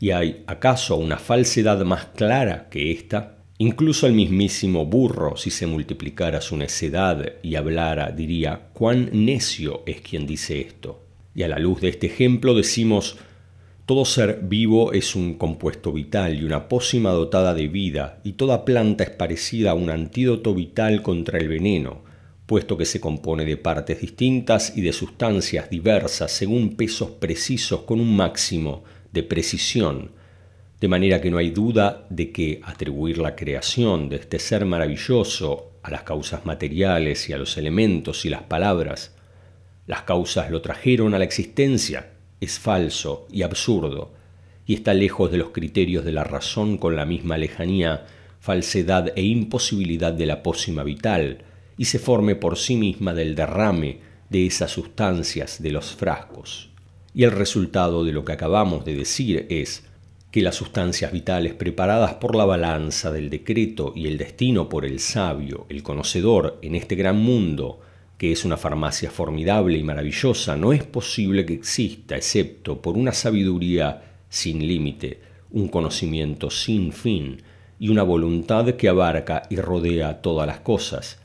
¿Y 0.00 0.10
hay 0.10 0.42
acaso 0.48 0.96
una 0.96 1.18
falsedad 1.18 1.84
más 1.84 2.06
clara 2.06 2.68
que 2.68 2.90
esta? 2.90 3.36
Incluso 3.58 4.08
el 4.08 4.14
mismísimo 4.14 4.84
burro, 4.84 5.36
si 5.36 5.50
se 5.50 5.68
multiplicara 5.68 6.40
su 6.40 6.56
necedad 6.56 7.34
y 7.40 7.54
hablara, 7.54 8.10
diría, 8.10 8.70
cuán 8.72 9.10
necio 9.12 9.84
es 9.86 10.00
quien 10.00 10.26
dice 10.26 10.60
esto. 10.60 11.04
Y 11.36 11.44
a 11.44 11.48
la 11.48 11.60
luz 11.60 11.82
de 11.82 11.90
este 11.90 12.08
ejemplo 12.08 12.52
decimos, 12.52 13.16
todo 13.84 14.04
ser 14.04 14.40
vivo 14.42 14.92
es 14.92 15.16
un 15.16 15.34
compuesto 15.34 15.92
vital 15.92 16.38
y 16.38 16.44
una 16.44 16.68
pócima 16.68 17.10
dotada 17.10 17.52
de 17.52 17.66
vida, 17.66 18.20
y 18.22 18.34
toda 18.34 18.64
planta 18.64 19.02
es 19.02 19.10
parecida 19.10 19.72
a 19.72 19.74
un 19.74 19.90
antídoto 19.90 20.54
vital 20.54 21.02
contra 21.02 21.38
el 21.38 21.48
veneno, 21.48 22.02
puesto 22.46 22.76
que 22.76 22.84
se 22.84 23.00
compone 23.00 23.44
de 23.44 23.56
partes 23.56 24.00
distintas 24.00 24.76
y 24.76 24.82
de 24.82 24.92
sustancias 24.92 25.68
diversas 25.68 26.30
según 26.30 26.76
pesos 26.76 27.10
precisos 27.10 27.82
con 27.82 27.98
un 27.98 28.14
máximo 28.14 28.84
de 29.10 29.24
precisión, 29.24 30.12
de 30.80 30.88
manera 30.88 31.20
que 31.20 31.30
no 31.30 31.38
hay 31.38 31.50
duda 31.50 32.06
de 32.08 32.30
que 32.30 32.60
atribuir 32.62 33.18
la 33.18 33.34
creación 33.34 34.08
de 34.08 34.16
este 34.16 34.38
ser 34.38 34.64
maravilloso 34.64 35.72
a 35.82 35.90
las 35.90 36.04
causas 36.04 36.46
materiales 36.46 37.28
y 37.28 37.32
a 37.32 37.38
los 37.38 37.56
elementos 37.56 38.24
y 38.24 38.28
las 38.28 38.42
palabras, 38.42 39.16
las 39.86 40.02
causas 40.02 40.50
lo 40.50 40.62
trajeron 40.62 41.14
a 41.14 41.18
la 41.18 41.24
existencia, 41.24 42.11
es 42.42 42.58
falso 42.58 43.26
y 43.30 43.42
absurdo, 43.42 44.10
y 44.66 44.74
está 44.74 44.94
lejos 44.94 45.30
de 45.30 45.38
los 45.38 45.50
criterios 45.50 46.04
de 46.04 46.12
la 46.12 46.24
razón 46.24 46.76
con 46.76 46.96
la 46.96 47.06
misma 47.06 47.38
lejanía, 47.38 48.04
falsedad 48.40 49.12
e 49.16 49.22
imposibilidad 49.22 50.12
de 50.12 50.26
la 50.26 50.42
pócima 50.42 50.82
vital, 50.82 51.44
y 51.78 51.84
se 51.84 52.00
forme 52.00 52.34
por 52.34 52.58
sí 52.58 52.76
misma 52.76 53.14
del 53.14 53.36
derrame 53.36 54.00
de 54.28 54.46
esas 54.46 54.72
sustancias 54.72 55.62
de 55.62 55.70
los 55.70 55.94
frascos. 55.94 56.70
Y 57.14 57.22
el 57.22 57.30
resultado 57.30 58.04
de 58.04 58.12
lo 58.12 58.24
que 58.24 58.32
acabamos 58.32 58.84
de 58.84 58.96
decir 58.96 59.46
es 59.48 59.84
que 60.32 60.42
las 60.42 60.56
sustancias 60.56 61.12
vitales 61.12 61.54
preparadas 61.54 62.14
por 62.14 62.34
la 62.34 62.44
balanza 62.44 63.12
del 63.12 63.30
decreto 63.30 63.92
y 63.94 64.08
el 64.08 64.18
destino 64.18 64.68
por 64.68 64.84
el 64.84 64.98
sabio, 64.98 65.66
el 65.68 65.84
conocedor 65.84 66.58
en 66.62 66.74
este 66.74 66.96
gran 66.96 67.18
mundo, 67.18 67.80
que 68.22 68.30
es 68.30 68.44
una 68.44 68.56
farmacia 68.56 69.10
formidable 69.10 69.76
y 69.76 69.82
maravillosa, 69.82 70.56
no 70.56 70.72
es 70.72 70.84
posible 70.84 71.44
que 71.44 71.54
exista, 71.54 72.14
excepto 72.14 72.80
por 72.80 72.96
una 72.96 73.10
sabiduría 73.10 74.20
sin 74.28 74.64
límite, 74.64 75.20
un 75.50 75.66
conocimiento 75.66 76.48
sin 76.48 76.92
fin 76.92 77.42
y 77.80 77.88
una 77.88 78.04
voluntad 78.04 78.76
que 78.76 78.88
abarca 78.88 79.42
y 79.50 79.56
rodea 79.56 80.22
todas 80.22 80.46
las 80.46 80.60
cosas. 80.60 81.18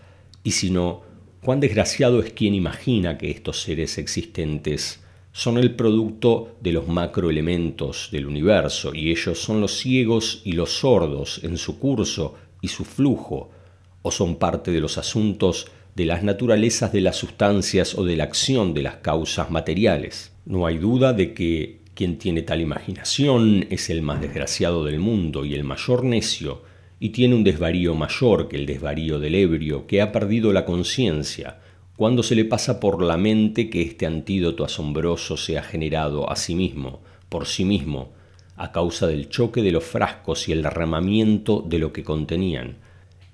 Y 0.44 0.54
si 0.54 0.72
no, 0.72 1.04
cuán 1.44 1.60
desgraciado 1.60 2.20
es 2.20 2.34
quien 2.34 2.56
imagina 2.56 3.20
que 3.20 3.30
estos 3.30 3.62
seres 3.62 4.00
existentes 4.00 5.00
son 5.32 5.60
el 5.60 5.75
producto 5.75 6.56
de 6.62 6.72
los 6.72 6.88
macroelementos 6.88 8.10
del 8.12 8.25
universo 8.25 8.96
y 8.96 9.12
ellos 9.12 9.38
son 9.38 9.62
los 9.62 9.77
ciegos 9.77 10.42
y 10.46 10.54
los 10.54 10.80
sordos 10.80 11.42
en 11.44 11.60
su 11.60 11.77
curso 11.77 12.34
y 12.60 12.70
su 12.70 12.86
flujo, 12.86 13.51
o 14.01 14.10
son 14.10 14.38
parte 14.38 14.72
de 14.72 14.82
los 14.82 14.98
asuntos 14.98 15.68
de 15.98 16.06
las 16.06 16.22
naturalezas 16.22 16.94
de 16.94 17.01
las 17.01 17.16
sustancias 17.16 17.96
o 17.96 18.06
de 18.06 18.16
la 18.16 18.25
acción 18.25 18.75
de 18.75 18.84
las 18.84 18.98
causas 18.98 19.50
materiales. 19.50 20.32
No 20.46 20.68
hay 20.68 20.77
duda 20.77 21.12
de 21.12 21.34
que 21.34 21.80
quien 21.96 22.20
tiene 22.20 22.44
tal 22.44 22.62
imaginación 22.62 23.66
es 23.72 23.89
el 23.89 24.04
más 24.04 24.22
desgraciado 24.22 24.86
del 24.86 25.00
mundo 25.00 25.44
y 25.44 25.56
el 25.56 25.63
mayor 25.63 26.04
necio, 26.04 26.62
y 27.00 27.10
tiene 27.10 27.34
un 27.34 27.44
desvarío 27.44 27.96
mayor 27.96 28.48
que 28.48 28.58
el 28.58 28.68
desvarío 28.68 29.18
del 29.18 29.34
ebrio, 29.34 29.88
que 29.88 30.04
ha 30.04 30.12
perdido 30.12 30.54
la 30.54 30.66
conciencia, 30.66 31.62
cuando 31.96 32.22
se 32.22 32.36
le 32.36 32.46
pasa 32.46 32.80
por 32.80 33.01
la 33.01 33.18
mente 33.18 33.72
que 33.72 33.82
este 33.82 34.06
antídoto 34.06 34.63
asombroso 34.63 35.36
se 35.36 35.58
ha 35.58 35.63
generado 35.63 36.32
a 36.32 36.36
sí 36.36 36.54
mismo, 36.54 37.01
por 37.27 37.48
sí 37.48 37.66
mismo, 37.66 38.13
a 38.56 38.72
causa 38.72 39.08
del 39.08 39.30
choque 39.30 39.63
de 39.63 39.72
los 39.72 39.84
frascos 39.84 40.48
y 40.48 40.51
el 40.51 40.62
derramamiento 40.62 41.66
de 41.68 41.80
lo 41.80 41.92
que 41.92 42.04
contenían. 42.04 42.77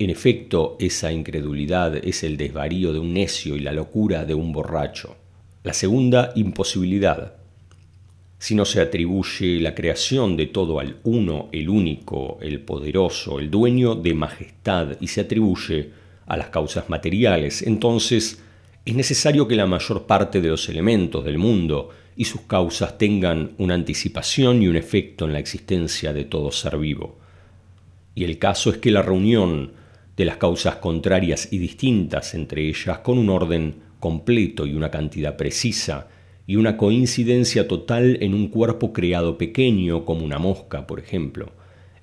En 0.03 0.10
efecto, 0.10 0.75
esa 0.81 1.13
incredulidad 1.13 1.95
es 1.95 2.25
el 2.25 2.36
desvarío 2.36 2.91
de 2.91 3.00
un 3.00 3.13
necio 3.13 3.55
y 3.55 3.62
la 3.62 3.72
locura 3.72 4.25
de 4.25 4.33
un 4.33 4.51
borracho. 4.51 5.15
La 5.63 5.72
segunda 5.72 6.33
imposibilidad. 6.36 7.36
Si 8.38 8.53
no 8.53 8.65
se 8.65 8.81
atribuye 8.81 9.62
la 9.62 9.74
creación 9.74 10.36
de 10.36 10.48
todo 10.48 10.81
al 10.81 10.98
uno, 11.05 11.48
el 11.53 11.69
único, 11.69 12.38
el 12.41 12.60
poderoso, 12.60 13.39
el 13.39 13.50
dueño 13.50 13.95
de 13.95 14.13
majestad, 14.13 14.98
y 15.00 15.07
se 15.07 15.22
atribuye 15.22 15.91
a 16.25 16.36
las 16.36 16.50
causas 16.50 16.89
materiales, 16.89 17.62
entonces 17.62 18.43
es 18.83 18.95
necesario 18.95 19.48
que 19.48 19.55
la 19.55 19.67
mayor 19.67 20.05
parte 20.05 20.41
de 20.41 20.50
los 20.50 20.67
elementos 20.67 21.24
del 21.24 21.38
mundo 21.38 21.91
y 22.17 22.25
sus 22.25 22.41
causas 22.41 22.98
tengan 22.98 23.53
una 23.57 23.75
anticipación 23.75 24.63
y 24.63 24.67
un 24.67 24.75
efecto 24.75 25.24
en 25.24 25.31
la 25.31 25.39
existencia 25.39 26.12
de 26.12 26.25
todo 26.25 26.51
ser 26.51 26.77
vivo. 26.77 27.19
Y 28.15 28.25
el 28.25 28.38
caso 28.38 28.69
es 28.69 28.79
que 28.79 28.91
la 28.91 29.01
reunión 29.01 29.81
de 30.15 30.25
las 30.25 30.38
causas 30.38 30.75
contrarias 30.77 31.48
y 31.51 31.58
distintas 31.58 32.34
entre 32.34 32.67
ellas 32.67 33.00
con 33.00 33.17
un 33.17 33.29
orden 33.29 33.75
completo 34.00 34.65
y 34.65 34.74
una 34.74 34.91
cantidad 34.91 35.38
precisa 35.38 36.08
y 36.46 36.58
una 36.58 36.77
coincidencia 36.77 37.67
total 37.67 38.17
en 38.22 38.34
un 38.34 38.50
cuerpo 38.50 38.91
creado 38.91 39.38
pequeño 39.38 40.05
como 40.05 40.25
una 40.25 40.39
mosca, 40.39 40.86
por 40.86 41.00
ejemplo, 41.00 41.51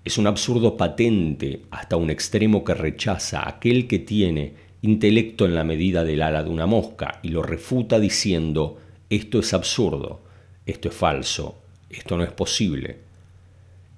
es 0.04 0.16
un 0.16 0.26
absurdo 0.26 0.76
patente 0.76 1.62
hasta 1.70 1.96
un 1.96 2.10
extremo 2.10 2.64
que 2.64 2.74
rechaza 2.74 3.46
aquel 3.46 3.86
que 3.86 3.98
tiene 3.98 4.54
intelecto 4.82 5.44
en 5.44 5.54
la 5.54 5.64
medida 5.64 6.04
del 6.04 6.22
ala 6.22 6.42
de 6.42 6.48
una 6.48 6.66
mosca 6.66 7.20
y 7.22 7.28
lo 7.28 7.42
refuta 7.42 8.00
diciendo 8.00 8.78
esto 9.10 9.40
es 9.40 9.52
absurdo, 9.52 10.22
esto 10.64 10.88
es 10.88 10.94
falso, 10.94 11.62
esto 11.90 12.16
no 12.16 12.24
es 12.24 12.32
posible. 12.32 13.09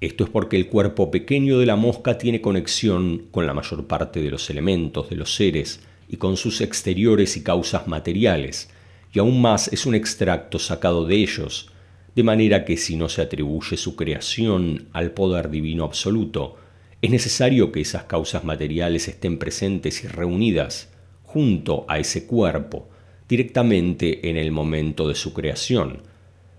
Esto 0.02 0.24
es 0.24 0.30
porque 0.30 0.56
el 0.56 0.66
cuerpo 0.66 1.12
pequeño 1.12 1.60
de 1.60 1.66
la 1.66 1.76
mosca 1.76 2.18
tiene 2.18 2.40
conexión 2.40 3.28
con 3.30 3.46
la 3.46 3.54
mayor 3.54 3.86
parte 3.86 4.20
de 4.20 4.32
los 4.32 4.50
elementos 4.50 5.08
de 5.08 5.14
los 5.14 5.36
seres 5.36 5.78
y 6.08 6.16
con 6.16 6.36
sus 6.36 6.60
exteriores 6.60 7.36
y 7.36 7.44
causas 7.44 7.86
materiales, 7.86 8.68
y 9.12 9.20
aún 9.20 9.40
más 9.40 9.72
es 9.72 9.86
un 9.86 9.94
extracto 9.94 10.58
sacado 10.58 11.06
de 11.06 11.14
ellos, 11.18 11.70
de 12.16 12.24
manera 12.24 12.64
que 12.64 12.76
si 12.76 12.96
no 12.96 13.08
se 13.08 13.22
atribuye 13.22 13.76
su 13.76 13.94
creación 13.94 14.88
al 14.92 15.12
poder 15.12 15.50
divino 15.50 15.84
absoluto, 15.84 16.56
es 17.00 17.08
necesario 17.08 17.70
que 17.70 17.82
esas 17.82 18.02
causas 18.02 18.42
materiales 18.42 19.06
estén 19.06 19.38
presentes 19.38 20.02
y 20.02 20.08
reunidas 20.08 20.90
junto 21.22 21.86
a 21.86 22.00
ese 22.00 22.26
cuerpo 22.26 22.88
directamente 23.28 24.28
en 24.28 24.36
el 24.36 24.50
momento 24.50 25.06
de 25.06 25.14
su 25.14 25.32
creación. 25.32 26.02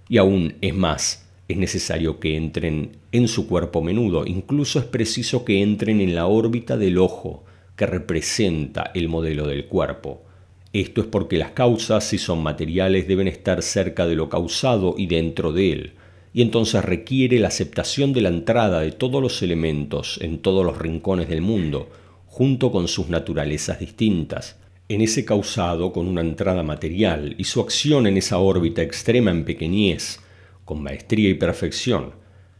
Y 0.07 0.17
aún 0.17 0.55
es 0.61 0.73
más, 0.73 1.22
es 1.47 1.57
necesario 1.57 2.19
que 2.19 2.35
entren 2.35 2.97
en 3.11 3.27
su 3.27 3.47
cuerpo 3.47 3.81
menudo, 3.81 4.25
incluso 4.25 4.79
es 4.79 4.85
preciso 4.85 5.43
que 5.43 5.61
entren 5.61 5.99
en 6.01 6.15
la 6.15 6.27
órbita 6.27 6.77
del 6.77 6.97
ojo 6.97 7.43
que 7.75 7.85
representa 7.85 8.91
el 8.93 9.09
modelo 9.09 9.47
del 9.47 9.65
cuerpo. 9.65 10.23
Esto 10.71 11.01
es 11.01 11.07
porque 11.07 11.37
las 11.37 11.51
causas, 11.51 12.03
si 12.03 12.17
son 12.17 12.41
materiales, 12.41 13.07
deben 13.07 13.27
estar 13.27 13.61
cerca 13.61 14.07
de 14.07 14.15
lo 14.15 14.29
causado 14.29 14.95
y 14.97 15.07
dentro 15.07 15.51
de 15.51 15.71
él. 15.71 15.93
Y 16.33 16.41
entonces 16.41 16.83
requiere 16.83 17.39
la 17.39 17.49
aceptación 17.49 18.11
de 18.13 18.21
la 18.21 18.29
entrada 18.29 18.81
de 18.81 18.91
todos 18.91 19.21
los 19.21 19.43
elementos 19.43 20.17
en 20.21 20.39
todos 20.39 20.65
los 20.65 20.79
rincones 20.79 21.29
del 21.29 21.41
mundo, 21.41 21.89
junto 22.25 22.71
con 22.71 22.87
sus 22.87 23.09
naturalezas 23.09 23.79
distintas, 23.79 24.57
en 24.89 25.01
ese 25.01 25.25
causado 25.25 25.93
con 25.93 26.07
una 26.07 26.21
entrada 26.21 26.63
material 26.63 27.35
y 27.37 27.43
su 27.43 27.61
acción 27.61 28.07
en 28.07 28.17
esa 28.17 28.39
órbita 28.39 28.81
extrema 28.81 29.29
en 29.29 29.45
pequeñez, 29.45 30.19
con 30.65 30.81
maestría 30.81 31.29
y 31.29 31.33
perfección. 31.33 32.13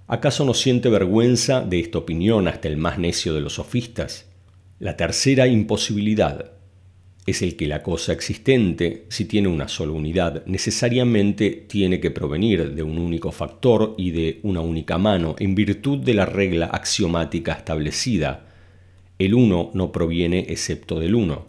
¿Acaso 0.07 0.45
no 0.45 0.53
siente 0.53 0.89
vergüenza 0.89 1.61
de 1.61 1.79
esta 1.79 1.97
opinión 1.97 2.47
hasta 2.47 2.67
el 2.67 2.77
más 2.77 2.99
necio 2.99 3.33
de 3.33 3.41
los 3.41 3.53
sofistas? 3.53 4.29
La 4.79 4.97
tercera 4.97 5.47
imposibilidad. 5.47 6.51
es 7.25 7.41
el 7.41 7.55
que 7.55 7.67
la 7.67 7.81
cosa 7.81 8.11
existente, 8.11 9.05
si 9.07 9.23
tiene 9.23 9.47
una 9.47 9.69
sola 9.69 9.93
unidad, 9.93 10.45
necesariamente 10.45 11.51
tiene 11.51 12.01
que 12.01 12.11
provenir 12.11 12.75
de 12.75 12.83
un 12.83 12.97
único 12.97 13.31
factor 13.31 13.95
y 13.97 14.11
de 14.11 14.41
una 14.43 14.59
única 14.59 14.97
mano, 14.97 15.37
en 15.39 15.55
virtud 15.55 15.99
de 15.99 16.13
la 16.13 16.25
regla 16.25 16.65
axiomática 16.65 17.53
establecida. 17.53 18.45
El 19.19 19.35
uno 19.35 19.71
no 19.73 19.93
proviene 19.93 20.47
excepto 20.49 20.99
del 20.99 21.15
uno. 21.15 21.45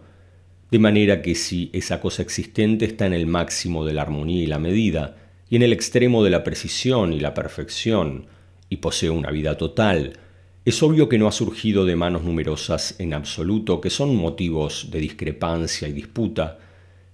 De 0.71 0.79
manera 0.79 1.23
que 1.23 1.35
si 1.35 1.71
esa 1.73 2.01
cosa 2.01 2.23
existente 2.23 2.85
está 2.85 3.07
en 3.07 3.15
el 3.15 3.27
máximo 3.27 3.85
de 3.85 3.95
la 3.95 4.03
armonía 4.03 4.45
y 4.45 4.47
la 4.47 4.61
medida, 4.61 5.24
y 5.55 5.57
en 5.57 5.63
el 5.63 5.73
extremo 5.73 6.25
de 6.25 6.31
la 6.31 6.43
precisión 6.43 7.13
y 7.13 7.21
la 7.21 7.33
perfección, 7.33 8.27
y 8.69 8.79
posee 8.79 9.11
una 9.11 9.31
vida 9.31 9.57
total, 9.57 10.19
es 10.65 10.83
obvio 10.83 11.09
que 11.09 11.17
no 11.17 11.29
ha 11.29 11.31
surgido 11.31 11.87
de 11.87 11.95
manos 11.95 12.25
numerosas 12.25 12.97
en 12.99 13.15
absoluto, 13.15 13.81
que 13.81 13.89
son 13.89 14.17
motivos 14.17 14.89
de 14.91 14.99
discrepancia 14.99 15.87
y 15.87 15.93
disputa, 15.93 16.59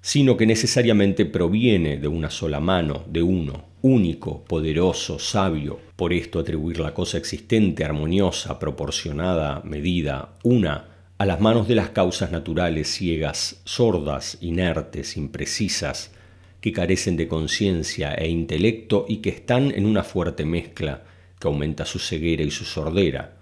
sino 0.01 0.39
que 0.39 0.47
necesariamente 0.47 1.27
proviene 1.27 1.99
de 1.99 2.09
una 2.09 2.31
sola 2.31 2.61
mano, 2.61 3.05
de 3.11 3.23
uno, 3.23 3.67
único, 3.83 4.43
poderoso, 4.45 5.19
sabio. 5.19 5.79
Por 5.95 6.15
esto 6.15 6.39
atribuir 6.39 6.81
la 6.81 6.95
cosa 6.95 7.19
existente, 7.19 7.85
armoniosa, 7.85 8.59
proporcionada, 8.59 9.61
medida, 9.67 10.37
una, 10.45 10.89
a 11.19 11.27
las 11.27 11.43
manos 11.43 11.69
de 11.69 11.75
las 11.75 11.91
causas 11.91 12.33
naturales 12.33 12.89
ciegas, 12.89 13.61
sordas, 13.67 14.39
inertes, 14.41 15.19
imprecisas, 15.19 16.13
que 16.61 16.73
carecen 16.73 17.17
de 17.17 17.29
conciencia 17.29 18.15
e 18.15 18.29
intelecto 18.29 19.07
y 19.09 19.19
que 19.19 19.31
están 19.31 19.71
en 19.71 19.87
una 19.87 20.03
fuerte 20.03 20.45
mezcla 20.45 21.05
que 21.39 21.49
aumenta 21.49 21.85
su 21.85 21.99
ceguera 21.99 22.43
y 22.43 22.51
su 22.51 22.65
sordera, 22.65 23.41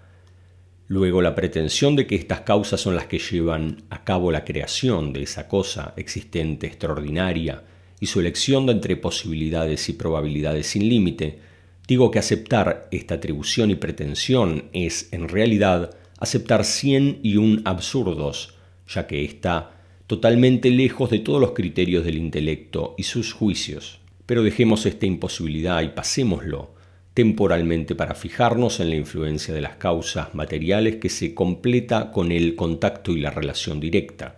Luego 0.89 1.21
la 1.21 1.35
pretensión 1.35 1.95
de 1.95 2.07
que 2.07 2.15
estas 2.15 2.41
causas 2.41 2.81
son 2.81 2.95
las 2.95 3.05
que 3.05 3.19
llevan 3.19 3.83
a 3.91 4.03
cabo 4.03 4.31
la 4.31 4.43
creación 4.43 5.13
de 5.13 5.21
esa 5.21 5.47
cosa 5.47 5.93
existente 5.97 6.65
extraordinaria 6.65 7.63
y 7.99 8.07
su 8.07 8.19
elección 8.19 8.65
de 8.65 8.71
entre 8.71 8.97
posibilidades 8.97 9.87
y 9.87 9.93
probabilidades 9.93 10.65
sin 10.65 10.89
límite, 10.89 11.41
digo 11.87 12.09
que 12.09 12.17
aceptar 12.17 12.87
esta 12.89 13.13
atribución 13.13 13.69
y 13.69 13.75
pretensión 13.75 14.69
es 14.73 15.13
en 15.13 15.29
realidad 15.29 15.95
aceptar 16.17 16.65
cien 16.65 17.19
y 17.21 17.37
un 17.37 17.61
absurdos, 17.65 18.55
ya 18.87 19.05
que 19.05 19.23
está 19.23 19.78
totalmente 20.09 20.71
lejos 20.71 21.11
de 21.11 21.19
todos 21.19 21.39
los 21.39 21.51
criterios 21.51 22.03
del 22.03 22.17
intelecto 22.17 22.95
y 22.97 23.03
sus 23.03 23.31
juicios. 23.31 23.99
Pero 24.25 24.41
dejemos 24.41 24.87
esta 24.87 25.05
imposibilidad 25.05 25.83
y 25.83 25.89
pasémoslo 25.89 26.73
temporalmente 27.13 27.93
para 27.93 28.15
fijarnos 28.15 28.79
en 28.79 28.89
la 28.89 28.95
influencia 28.95 29.53
de 29.53 29.61
las 29.61 29.75
causas 29.75 30.33
materiales 30.33 30.95
que 30.95 31.09
se 31.09 31.35
completa 31.35 32.11
con 32.11 32.31
el 32.31 32.55
contacto 32.55 33.11
y 33.11 33.19
la 33.19 33.29
relación 33.29 33.79
directa. 33.79 34.37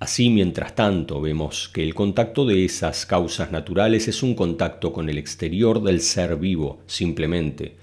Así, 0.00 0.28
mientras 0.28 0.74
tanto, 0.74 1.18
vemos 1.22 1.70
que 1.70 1.82
el 1.82 1.94
contacto 1.94 2.44
de 2.44 2.66
esas 2.66 3.06
causas 3.06 3.50
naturales 3.50 4.06
es 4.06 4.22
un 4.22 4.34
contacto 4.34 4.92
con 4.92 5.08
el 5.08 5.16
exterior 5.16 5.82
del 5.82 6.02
ser 6.02 6.36
vivo, 6.36 6.82
simplemente, 6.86 7.76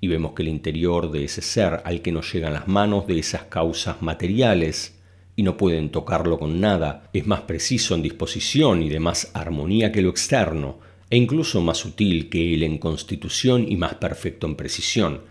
y 0.00 0.06
vemos 0.06 0.34
que 0.34 0.42
el 0.42 0.48
interior 0.50 1.10
de 1.10 1.24
ese 1.24 1.42
ser 1.42 1.82
al 1.84 2.00
que 2.00 2.12
nos 2.12 2.32
llegan 2.32 2.52
las 2.52 2.68
manos 2.68 3.08
de 3.08 3.18
esas 3.18 3.42
causas 3.42 4.02
materiales 4.02 4.93
y 5.36 5.42
no 5.42 5.56
pueden 5.56 5.90
tocarlo 5.90 6.38
con 6.38 6.60
nada, 6.60 7.08
es 7.12 7.26
más 7.26 7.42
preciso 7.42 7.94
en 7.94 8.02
disposición 8.02 8.82
y 8.82 8.88
de 8.88 9.00
más 9.00 9.30
armonía 9.34 9.90
que 9.90 10.02
lo 10.02 10.10
externo, 10.10 10.78
e 11.10 11.16
incluso 11.16 11.60
más 11.60 11.78
sutil 11.78 12.28
que 12.28 12.54
él 12.54 12.62
en 12.62 12.78
constitución 12.78 13.66
y 13.68 13.76
más 13.76 13.94
perfecto 13.94 14.46
en 14.46 14.54
precisión. 14.54 15.22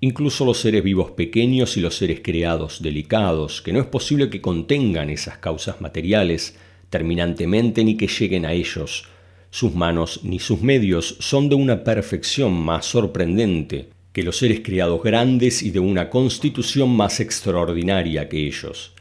Incluso 0.00 0.44
los 0.44 0.60
seres 0.60 0.82
vivos 0.82 1.10
pequeños 1.10 1.76
y 1.76 1.80
los 1.80 1.96
seres 1.96 2.20
creados 2.22 2.82
delicados, 2.82 3.60
que 3.60 3.72
no 3.72 3.80
es 3.80 3.86
posible 3.86 4.30
que 4.30 4.40
contengan 4.40 5.10
esas 5.10 5.38
causas 5.38 5.80
materiales 5.80 6.56
terminantemente 6.88 7.84
ni 7.84 7.96
que 7.96 8.06
lleguen 8.06 8.46
a 8.46 8.52
ellos, 8.52 9.04
sus 9.50 9.74
manos 9.74 10.20
ni 10.24 10.38
sus 10.38 10.62
medios 10.62 11.16
son 11.20 11.48
de 11.48 11.54
una 11.54 11.84
perfección 11.84 12.52
más 12.52 12.86
sorprendente 12.86 13.90
que 14.12 14.22
los 14.22 14.38
seres 14.38 14.60
creados 14.60 15.02
grandes 15.02 15.62
y 15.62 15.70
de 15.70 15.80
una 15.80 16.08
constitución 16.08 16.94
más 16.96 17.20
extraordinaria 17.20 18.28
que 18.28 18.46
ellos 18.46 18.92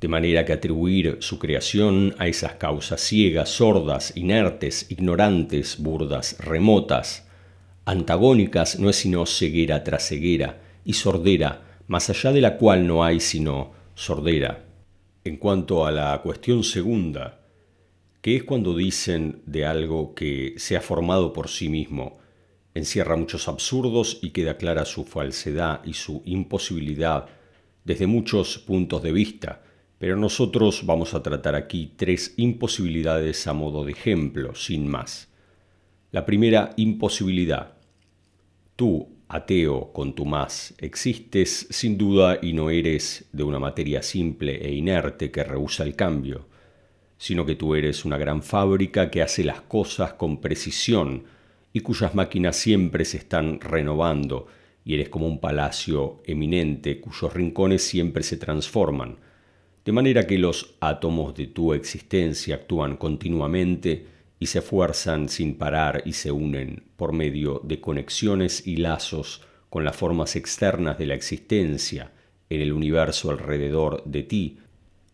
de 0.00 0.08
manera 0.08 0.44
que 0.44 0.54
atribuir 0.54 1.18
su 1.20 1.38
creación 1.38 2.14
a 2.18 2.26
esas 2.26 2.54
causas 2.54 3.00
ciegas, 3.02 3.50
sordas, 3.50 4.16
inertes, 4.16 4.86
ignorantes, 4.90 5.76
burdas, 5.78 6.38
remotas, 6.38 7.28
antagónicas, 7.84 8.78
no 8.78 8.88
es 8.88 8.96
sino 8.96 9.26
ceguera 9.26 9.84
tras 9.84 10.08
ceguera 10.08 10.62
y 10.84 10.94
sordera, 10.94 11.82
más 11.86 12.08
allá 12.08 12.32
de 12.32 12.40
la 12.40 12.56
cual 12.56 12.86
no 12.86 13.04
hay 13.04 13.20
sino 13.20 13.72
sordera. 13.94 14.64
En 15.24 15.36
cuanto 15.36 15.84
a 15.84 15.90
la 15.90 16.18
cuestión 16.22 16.64
segunda, 16.64 17.40
que 18.22 18.36
es 18.36 18.44
cuando 18.44 18.74
dicen 18.74 19.42
de 19.44 19.66
algo 19.66 20.14
que 20.14 20.54
se 20.56 20.76
ha 20.76 20.80
formado 20.80 21.34
por 21.34 21.48
sí 21.48 21.68
mismo, 21.68 22.18
encierra 22.74 23.16
muchos 23.16 23.48
absurdos 23.48 24.18
y 24.22 24.30
queda 24.30 24.56
clara 24.56 24.86
su 24.86 25.04
falsedad 25.04 25.84
y 25.84 25.92
su 25.92 26.22
imposibilidad 26.24 27.26
desde 27.84 28.06
muchos 28.06 28.58
puntos 28.58 29.02
de 29.02 29.12
vista, 29.12 29.62
pero 30.00 30.16
nosotros 30.16 30.86
vamos 30.86 31.12
a 31.12 31.22
tratar 31.22 31.54
aquí 31.54 31.92
tres 31.94 32.32
imposibilidades 32.38 33.46
a 33.46 33.52
modo 33.52 33.84
de 33.84 33.92
ejemplo, 33.92 34.54
sin 34.54 34.88
más. 34.88 35.30
La 36.10 36.24
primera 36.24 36.70
imposibilidad. 36.78 37.74
Tú, 38.76 39.10
ateo 39.28 39.92
con 39.92 40.14
tu 40.14 40.24
más, 40.24 40.72
existes 40.78 41.66
sin 41.68 41.98
duda 41.98 42.38
y 42.40 42.54
no 42.54 42.70
eres 42.70 43.28
de 43.30 43.42
una 43.42 43.58
materia 43.58 44.02
simple 44.02 44.66
e 44.66 44.72
inerte 44.72 45.30
que 45.30 45.44
rehúsa 45.44 45.82
el 45.82 45.94
cambio, 45.96 46.48
sino 47.18 47.44
que 47.44 47.56
tú 47.56 47.74
eres 47.74 48.06
una 48.06 48.16
gran 48.16 48.42
fábrica 48.42 49.10
que 49.10 49.20
hace 49.20 49.44
las 49.44 49.60
cosas 49.60 50.14
con 50.14 50.40
precisión 50.40 51.24
y 51.74 51.80
cuyas 51.80 52.14
máquinas 52.14 52.56
siempre 52.56 53.04
se 53.04 53.18
están 53.18 53.60
renovando, 53.60 54.46
y 54.82 54.94
eres 54.94 55.10
como 55.10 55.26
un 55.26 55.40
palacio 55.40 56.22
eminente 56.24 57.02
cuyos 57.02 57.34
rincones 57.34 57.82
siempre 57.82 58.22
se 58.22 58.38
transforman, 58.38 59.18
de 59.84 59.92
manera 59.92 60.26
que 60.26 60.38
los 60.38 60.74
átomos 60.80 61.34
de 61.34 61.46
tu 61.46 61.72
existencia 61.72 62.56
actúan 62.56 62.96
continuamente 62.96 64.06
y 64.38 64.46
se 64.46 64.62
fuerzan 64.62 65.28
sin 65.28 65.56
parar 65.56 66.02
y 66.04 66.12
se 66.14 66.32
unen 66.32 66.84
por 66.96 67.12
medio 67.12 67.60
de 67.64 67.80
conexiones 67.80 68.66
y 68.66 68.76
lazos 68.76 69.42
con 69.68 69.84
las 69.84 69.96
formas 69.96 70.36
externas 70.36 70.98
de 70.98 71.06
la 71.06 71.14
existencia 71.14 72.12
en 72.50 72.60
el 72.60 72.72
universo 72.72 73.30
alrededor 73.30 74.02
de 74.04 74.22
ti, 74.24 74.58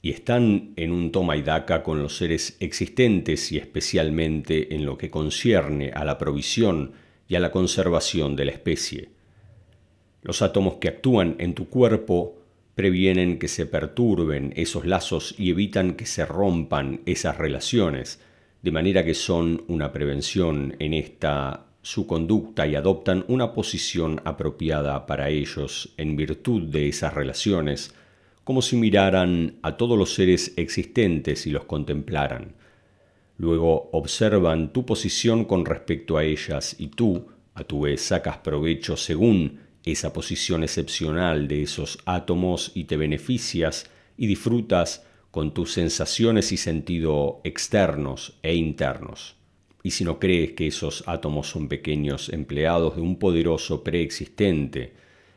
y 0.02 0.11
están 0.11 0.72
en 0.76 0.92
un 0.92 1.11
toma 1.11 1.37
y 1.37 1.42
daca 1.42 1.83
con 1.83 2.00
los 2.00 2.16
seres 2.16 2.57
existentes 2.61 3.50
y 3.50 3.59
especialmente 3.59 4.74
en 4.74 4.87
lo 4.87 4.96
que 4.96 5.11
concierne 5.11 5.90
a 5.90 6.05
la 6.05 6.16
provisión 6.16 6.92
y 7.29 7.35
a 7.35 7.40
la 7.40 7.50
conservación 7.50 8.37
de 8.37 8.44
la 8.44 8.52
especie. 8.52 9.09
Los 10.22 10.42
átomos 10.42 10.74
que 10.74 10.88
actúan 10.88 11.35
en 11.38 11.55
tu 11.55 11.68
cuerpo 11.68 12.36
previenen 12.77 13.39
que 13.39 13.49
se 13.49 13.65
perturben 13.65 14.53
esos 14.55 14.85
lazos 14.85 15.35
y 15.39 15.49
evitan 15.49 15.95
que 15.95 16.05
se 16.05 16.27
rompan 16.27 17.01
esas 17.07 17.39
relaciones, 17.39 18.21
de 18.61 18.71
manera 18.71 19.03
que 19.03 19.15
son 19.15 19.65
una 19.67 19.93
prevención 19.93 20.77
en 20.79 20.93
esta 20.93 21.65
su 21.81 22.07
conducta 22.07 22.67
y 22.67 22.75
adoptan 22.75 23.25
una 23.29 23.55
posición 23.55 24.21
apropiada 24.25 25.07
para 25.07 25.31
ellos 25.31 25.95
en 25.97 26.17
virtud 26.17 26.65
de 26.65 26.89
esas 26.89 27.15
relaciones, 27.15 27.95
como 28.45 28.61
si 28.61 28.77
miraran 28.77 29.55
a 29.62 29.79
todos 29.79 29.97
los 29.97 30.12
seres 30.12 30.53
existentes 30.57 31.47
y 31.47 31.53
los 31.53 31.65
contemplaran. 31.65 32.57
Luego 33.39 33.89
observan 33.93 34.75
tu 34.75 34.85
posición 34.85 35.47
con 35.47 35.65
respecto 35.65 36.19
a 36.19 36.25
ellas 36.25 36.77
y 36.79 36.89
tú, 36.89 37.29
a 37.55 37.65
tu 37.65 37.83
vez, 37.83 38.03
sacas 38.03 38.37
provecho 38.39 38.99
según 38.99 39.65
esa 39.87 40.12
posición 40.12 40.64
excepcional 40.64 41.49
de 41.49 41.62
esos 41.62 41.99
átomos 42.05 42.72
y 42.75 42.85
te 42.85 42.96
beneficias 42.96 43.88
y 44.18 44.27
disfrutas 44.27 45.07
con 45.31 45.55
tus 45.55 45.72
sensaciones 45.72 46.51
y 46.51 46.57
sentido 46.57 47.40
externos 47.44 48.35
e 48.42 48.55
internos. 48.57 49.37
Y 49.83 49.92
si 49.92 50.03
no 50.03 50.18
crees 50.18 50.53
que 50.53 50.66
esos 50.66 51.05
átomos 51.07 51.49
son 51.49 51.68
pequeños 51.68 52.31
empleados 52.31 52.96
de 52.96 53.03
un 53.03 53.18
poderoso 53.18 53.85
preexistente 53.85 54.94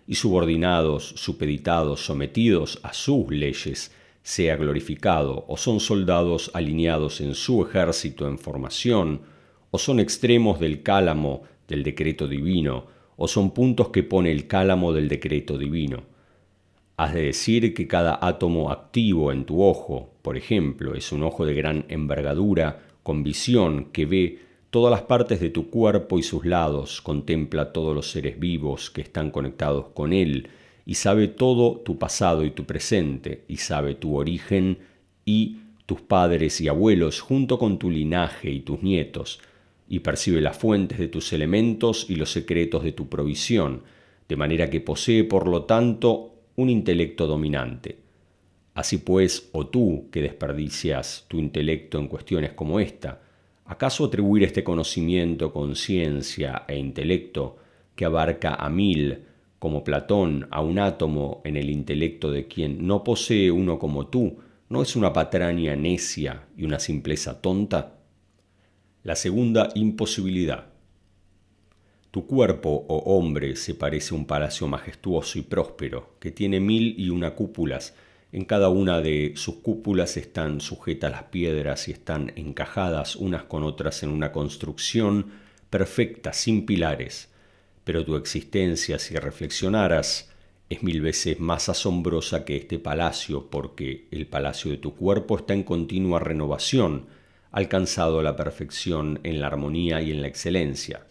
y 0.07 0.15
subordinados, 0.15 1.03
supeditados, 1.17 2.03
sometidos 2.03 2.79
a 2.81 2.93
sus 2.93 3.29
leyes, 3.29 3.91
sea 4.23 4.55
glorificado, 4.55 5.45
o 5.47 5.57
son 5.57 5.79
soldados 5.79 6.49
alineados 6.55 7.21
en 7.21 7.35
su 7.35 7.63
ejército 7.63 8.27
en 8.27 8.39
formación, 8.39 9.21
o 9.69 9.77
son 9.77 9.99
extremos 9.99 10.59
del 10.59 10.81
cálamo 10.81 11.43
del 11.67 11.83
decreto 11.83 12.27
divino, 12.27 12.87
o 13.21 13.27
son 13.27 13.51
puntos 13.51 13.89
que 13.89 14.01
pone 14.01 14.31
el 14.31 14.47
cálamo 14.47 14.93
del 14.93 15.09
decreto 15.09 15.57
divino. 15.57 16.03
Has 16.95 17.13
de 17.13 17.23
decir 17.23 17.73
que 17.73 17.85
cada 17.85 18.17
átomo 18.21 18.71
activo 18.71 19.33
en 19.33 19.43
tu 19.43 19.61
ojo, 19.61 20.13
por 20.21 20.37
ejemplo, 20.37 20.95
es 20.95 21.11
un 21.11 21.23
ojo 21.23 21.45
de 21.45 21.53
gran 21.53 21.85
envergadura, 21.89 22.81
con 23.03 23.21
visión, 23.23 23.89
que 23.91 24.05
ve 24.05 24.39
todas 24.69 24.89
las 24.89 25.01
partes 25.01 25.41
de 25.41 25.49
tu 25.49 25.69
cuerpo 25.69 26.17
y 26.17 26.23
sus 26.23 26.45
lados, 26.45 27.01
contempla 27.01 27.73
todos 27.73 27.93
los 27.93 28.09
seres 28.09 28.39
vivos 28.39 28.89
que 28.89 29.01
están 29.01 29.31
conectados 29.31 29.87
con 29.93 30.13
él, 30.13 30.47
y 30.85 30.95
sabe 30.95 31.27
todo 31.27 31.81
tu 31.81 31.97
pasado 31.97 32.45
y 32.45 32.51
tu 32.51 32.63
presente, 32.63 33.43
y 33.49 33.57
sabe 33.57 33.95
tu 33.95 34.15
origen 34.15 34.77
y 35.25 35.57
tus 35.85 35.99
padres 35.99 36.61
y 36.61 36.69
abuelos 36.69 37.19
junto 37.19 37.59
con 37.59 37.79
tu 37.79 37.89
linaje 37.89 38.49
y 38.49 38.61
tus 38.61 38.81
nietos, 38.81 39.41
y 39.89 39.99
percibe 39.99 40.39
las 40.39 40.55
fuentes 40.55 40.99
de 40.99 41.07
tus 41.07 41.33
elementos 41.33 42.05
y 42.09 42.15
los 42.15 42.31
secretos 42.31 42.83
de 42.83 42.91
tu 42.91 43.09
provisión, 43.09 43.81
de 44.29 44.35
manera 44.35 44.69
que 44.69 44.79
posee 44.79 45.23
por 45.23 45.47
lo 45.47 45.63
tanto 45.63 46.35
un 46.55 46.69
intelecto 46.69 47.25
dominante. 47.25 47.97
Así 48.75 48.99
pues, 48.99 49.49
o 49.51 49.67
tú 49.67 50.07
que 50.11 50.21
desperdicias 50.21 51.25
tu 51.27 51.39
intelecto 51.39 51.97
en 51.97 52.07
cuestiones 52.07 52.51
como 52.53 52.79
esta, 52.79 53.21
¿acaso 53.65 54.05
atribuir 54.05 54.43
este 54.43 54.63
conocimiento, 54.63 55.51
conciencia 55.51 56.65
e 56.67 56.77
intelecto 56.77 57.57
que 57.95 58.05
abarca 58.05 58.53
a 58.53 58.69
mil, 58.69 59.23
como 59.57 59.83
Platón, 59.83 60.47
a 60.51 60.61
un 60.61 60.77
átomo 60.77 61.41
en 61.43 61.57
el 61.57 61.69
intelecto 61.69 62.31
de 62.31 62.47
quien 62.47 62.85
no 62.85 63.03
posee 63.03 63.49
uno 63.49 63.79
como 63.79 64.07
tú, 64.07 64.37
no 64.69 64.83
es 64.83 64.95
una 64.95 65.11
patraña 65.11 65.75
necia 65.75 66.43
y 66.55 66.63
una 66.63 66.79
simpleza 66.79 67.41
tonta? 67.41 67.98
La 69.09 69.15
segunda 69.15 69.69
imposibilidad. 69.73 70.67
Tu 72.11 72.27
cuerpo, 72.27 72.85
oh 72.89 73.17
hombre, 73.17 73.55
se 73.55 73.73
parece 73.73 74.13
a 74.13 74.17
un 74.19 74.27
palacio 74.27 74.67
majestuoso 74.67 75.39
y 75.39 75.41
próspero, 75.41 76.13
que 76.19 76.29
tiene 76.29 76.59
mil 76.59 76.93
y 76.95 77.09
una 77.09 77.33
cúpulas. 77.33 77.95
En 78.31 78.45
cada 78.45 78.69
una 78.69 79.01
de 79.01 79.33
sus 79.35 79.55
cúpulas 79.63 80.15
están 80.15 80.61
sujetas 80.61 81.09
las 81.11 81.23
piedras 81.23 81.87
y 81.87 81.91
están 81.91 82.33
encajadas 82.35 83.15
unas 83.15 83.45
con 83.45 83.63
otras 83.63 84.03
en 84.03 84.09
una 84.09 84.31
construcción 84.31 85.31
perfecta, 85.71 86.31
sin 86.31 86.67
pilares. 86.67 87.29
Pero 87.83 88.05
tu 88.05 88.15
existencia, 88.15 88.99
si 88.99 89.15
reflexionaras, 89.15 90.29
es 90.69 90.83
mil 90.83 91.01
veces 91.01 91.39
más 91.39 91.67
asombrosa 91.67 92.45
que 92.45 92.57
este 92.57 92.77
palacio, 92.77 93.49
porque 93.49 94.07
el 94.11 94.27
palacio 94.27 94.69
de 94.69 94.77
tu 94.77 94.93
cuerpo 94.93 95.39
está 95.39 95.55
en 95.55 95.63
continua 95.63 96.19
renovación, 96.19 97.17
alcanzado 97.51 98.21
la 98.21 98.35
perfección 98.35 99.19
en 99.23 99.41
la 99.41 99.47
armonía 99.47 100.01
y 100.01 100.11
en 100.11 100.21
la 100.21 100.27
excelencia. 100.27 101.07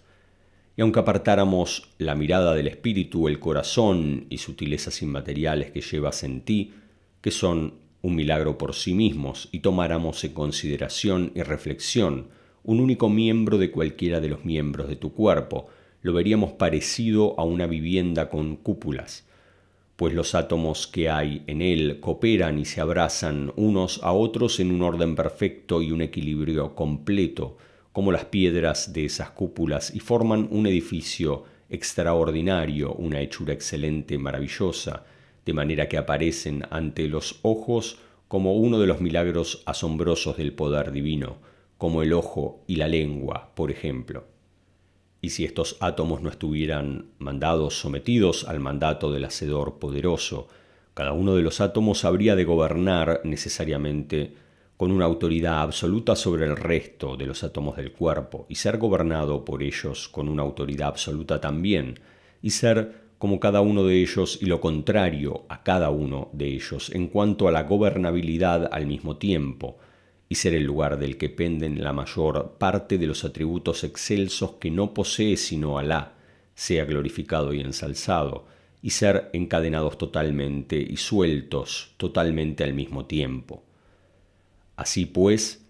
Y 0.77 0.83
aunque 0.83 1.01
apartáramos 1.01 1.91
la 1.99 2.15
mirada 2.15 2.55
del 2.55 2.69
espíritu, 2.69 3.29
el 3.29 3.41
corazón 3.41 4.27
y 4.31 4.39
sutilezas 4.39 5.03
inmateriales 5.03 5.73
que 5.73 5.81
llevas 5.81 6.23
en 6.23 6.43
ti, 6.43 6.73
que 7.21 7.33
son 7.33 7.75
un 8.01 8.15
milagro 8.15 8.59
por 8.59 8.75
sí 8.75 8.95
mismos, 8.95 9.49
y 9.51 9.61
tomáramos 9.61 10.23
en 10.23 10.33
consideración 10.33 11.33
y 11.35 11.43
reflexión 11.43 12.29
un 12.63 12.81
único 12.81 13.09
miembro 13.09 13.59
de 13.59 13.71
cualquiera 13.71 14.21
de 14.21 14.29
los 14.29 14.45
miembros 14.45 14.89
de 14.89 14.97
tu 14.97 15.15
cuerpo, 15.15 15.69
lo 16.03 16.13
veríamos 16.13 16.53
parecido 16.53 17.39
a 17.41 17.45
una 17.45 17.67
vivienda 17.67 18.31
con 18.31 18.57
cúpulas, 18.57 19.27
pues 19.99 20.15
los 20.15 20.37
átomos 20.37 20.87
que 20.87 21.11
hay 21.11 21.43
en 21.49 21.61
él 21.61 21.99
cooperan 21.99 22.61
y 22.61 22.65
se 22.65 22.81
abrazan 22.81 23.53
unos 23.57 24.01
a 24.05 24.13
otros 24.13 24.61
en 24.61 24.71
un 24.71 24.83
orden 24.83 25.17
perfecto 25.17 25.83
y 25.83 25.91
un 25.91 26.03
equilibrio 26.03 26.77
completo, 26.77 27.57
como 27.93 28.13
las 28.13 28.27
piedras 28.27 28.93
de 28.93 29.07
esas 29.07 29.31
cúpulas, 29.31 29.93
y 29.93 29.99
forman 29.99 30.47
un 30.53 30.69
edificio 30.69 31.47
extraordinario, 31.69 32.93
una 32.93 33.21
hechura 33.21 33.53
excelente, 33.53 34.19
maravillosa, 34.19 35.05
de 35.45 35.53
manera 35.53 35.89
que 35.89 35.99
aparecen 35.99 36.63
ante 36.71 37.09
los 37.09 37.41
ojos 37.43 37.99
como 38.29 38.55
uno 38.55 38.79
de 38.79 38.87
los 38.87 39.01
milagros 39.01 39.65
asombrosos 39.67 40.37
del 40.37 40.53
poder 40.53 40.93
divino, 40.93 41.39
como 41.77 42.05
el 42.05 42.13
ojo 42.13 42.63
y 42.69 42.77
la 42.77 42.87
lengua, 42.87 43.51
por 43.57 43.73
ejemplo. 43.73 44.38
Y 45.21 45.31
si 45.31 45.45
estos 45.45 45.77
átomos 45.81 46.23
no 46.23 46.31
estuvieran 46.31 47.07
mandados, 47.19 47.79
sometidos 47.81 48.47
al 48.49 48.61
mandato 48.61 49.11
del 49.11 49.25
Hacedor 49.25 49.79
poderoso, 49.79 50.49
cada 50.95 51.13
uno 51.13 51.35
de 51.35 51.43
los 51.43 51.61
átomos 51.61 52.05
habría 52.05 52.37
de 52.37 52.45
gobernar 52.45 53.21
necesariamente 53.25 54.35
con 54.77 54.93
una 54.93 55.07
autoridad 55.07 55.63
absoluta 55.63 56.15
sobre 56.15 56.47
el 56.47 56.57
resto 56.57 57.17
de 57.17 57.27
los 57.27 57.43
átomos 57.43 57.77
del 57.77 57.93
cuerpo 57.93 58.47
y 58.49 58.55
ser 58.55 58.79
gobernado 58.79 59.45
por 59.45 59.63
ellos 59.63 60.09
con 60.09 60.29
una 60.29 60.43
autoridad 60.43 60.89
absoluta 60.89 61.41
también, 61.41 61.99
y 62.41 62.51
ser 62.51 63.09
como 63.19 63.41
cada 63.41 63.61
uno 63.61 63.85
de 63.85 64.01
ellos 64.01 64.39
y 64.41 64.47
lo 64.47 64.61
contrario 64.61 65.43
a 65.49 65.65
cada 65.65 65.91
uno 65.91 66.31
de 66.33 66.47
ellos 66.47 66.91
en 66.95 67.09
cuanto 67.09 67.49
a 67.49 67.53
la 67.53 67.65
gobernabilidad 67.65 68.69
al 68.73 68.87
mismo 68.87 69.17
tiempo, 69.17 69.79
y 70.29 70.35
ser 70.35 70.55
el 70.55 70.65
lugar 70.65 70.99
del 70.99 71.17
que 71.17 71.29
penden 71.29 71.83
la 71.83 71.93
mayor 71.93 72.57
parte 72.59 72.99
de 72.99 73.07
los 73.07 73.25
atributos 73.25 73.85
excelsos 73.85 74.53
que 74.61 74.71
no 74.71 74.93
posee 74.93 75.37
sino 75.37 75.79
Alá, 75.79 76.15
sea 76.55 76.85
glorificado 76.85 77.55
y 77.55 77.61
ensalzado, 77.61 78.47
y 78.83 78.91
ser 78.91 79.31
encadenados 79.33 79.99
totalmente 79.99 80.79
y 80.79 80.97
sueltos 80.97 81.95
totalmente 81.97 82.65
al 82.65 82.75
mismo 82.75 83.07
tiempo. 83.07 83.63
Así 84.77 85.07
pues, 85.07 85.65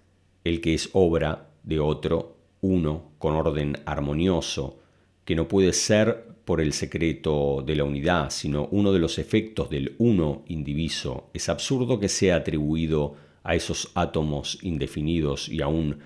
el 0.44 0.60
que 0.60 0.74
es 0.74 0.90
obra 0.92 1.48
de 1.62 1.80
otro, 1.80 2.36
uno, 2.60 3.12
con 3.18 3.34
orden 3.34 3.78
armonioso, 3.86 4.78
que 5.24 5.34
no 5.34 5.48
puede 5.48 5.72
ser 5.72 6.26
por 6.44 6.60
el 6.60 6.72
secreto 6.72 7.62
de 7.64 7.76
la 7.76 7.84
unidad, 7.84 8.30
sino 8.30 8.68
uno 8.70 8.92
de 8.92 8.98
los 8.98 9.18
efectos 9.18 9.68
del 9.70 9.94
uno 9.98 10.42
indiviso, 10.46 11.28
es 11.34 11.48
absurdo 11.48 12.00
que 12.00 12.08
sea 12.08 12.36
atribuido 12.36 13.16
a 13.48 13.54
esos 13.54 13.90
átomos 13.94 14.58
indefinidos 14.60 15.48
y 15.48 15.62
aún 15.62 16.00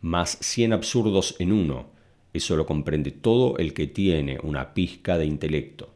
más 0.00 0.36
cien 0.40 0.72
absurdos 0.72 1.36
en 1.38 1.52
uno. 1.52 1.90
Eso 2.32 2.56
lo 2.56 2.66
comprende 2.66 3.12
todo 3.12 3.56
el 3.58 3.72
que 3.72 3.86
tiene 3.86 4.40
una 4.42 4.74
pizca 4.74 5.16
de 5.16 5.24
intelecto. 5.24 5.94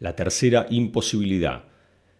La 0.00 0.16
tercera 0.16 0.66
imposibilidad. 0.70 1.66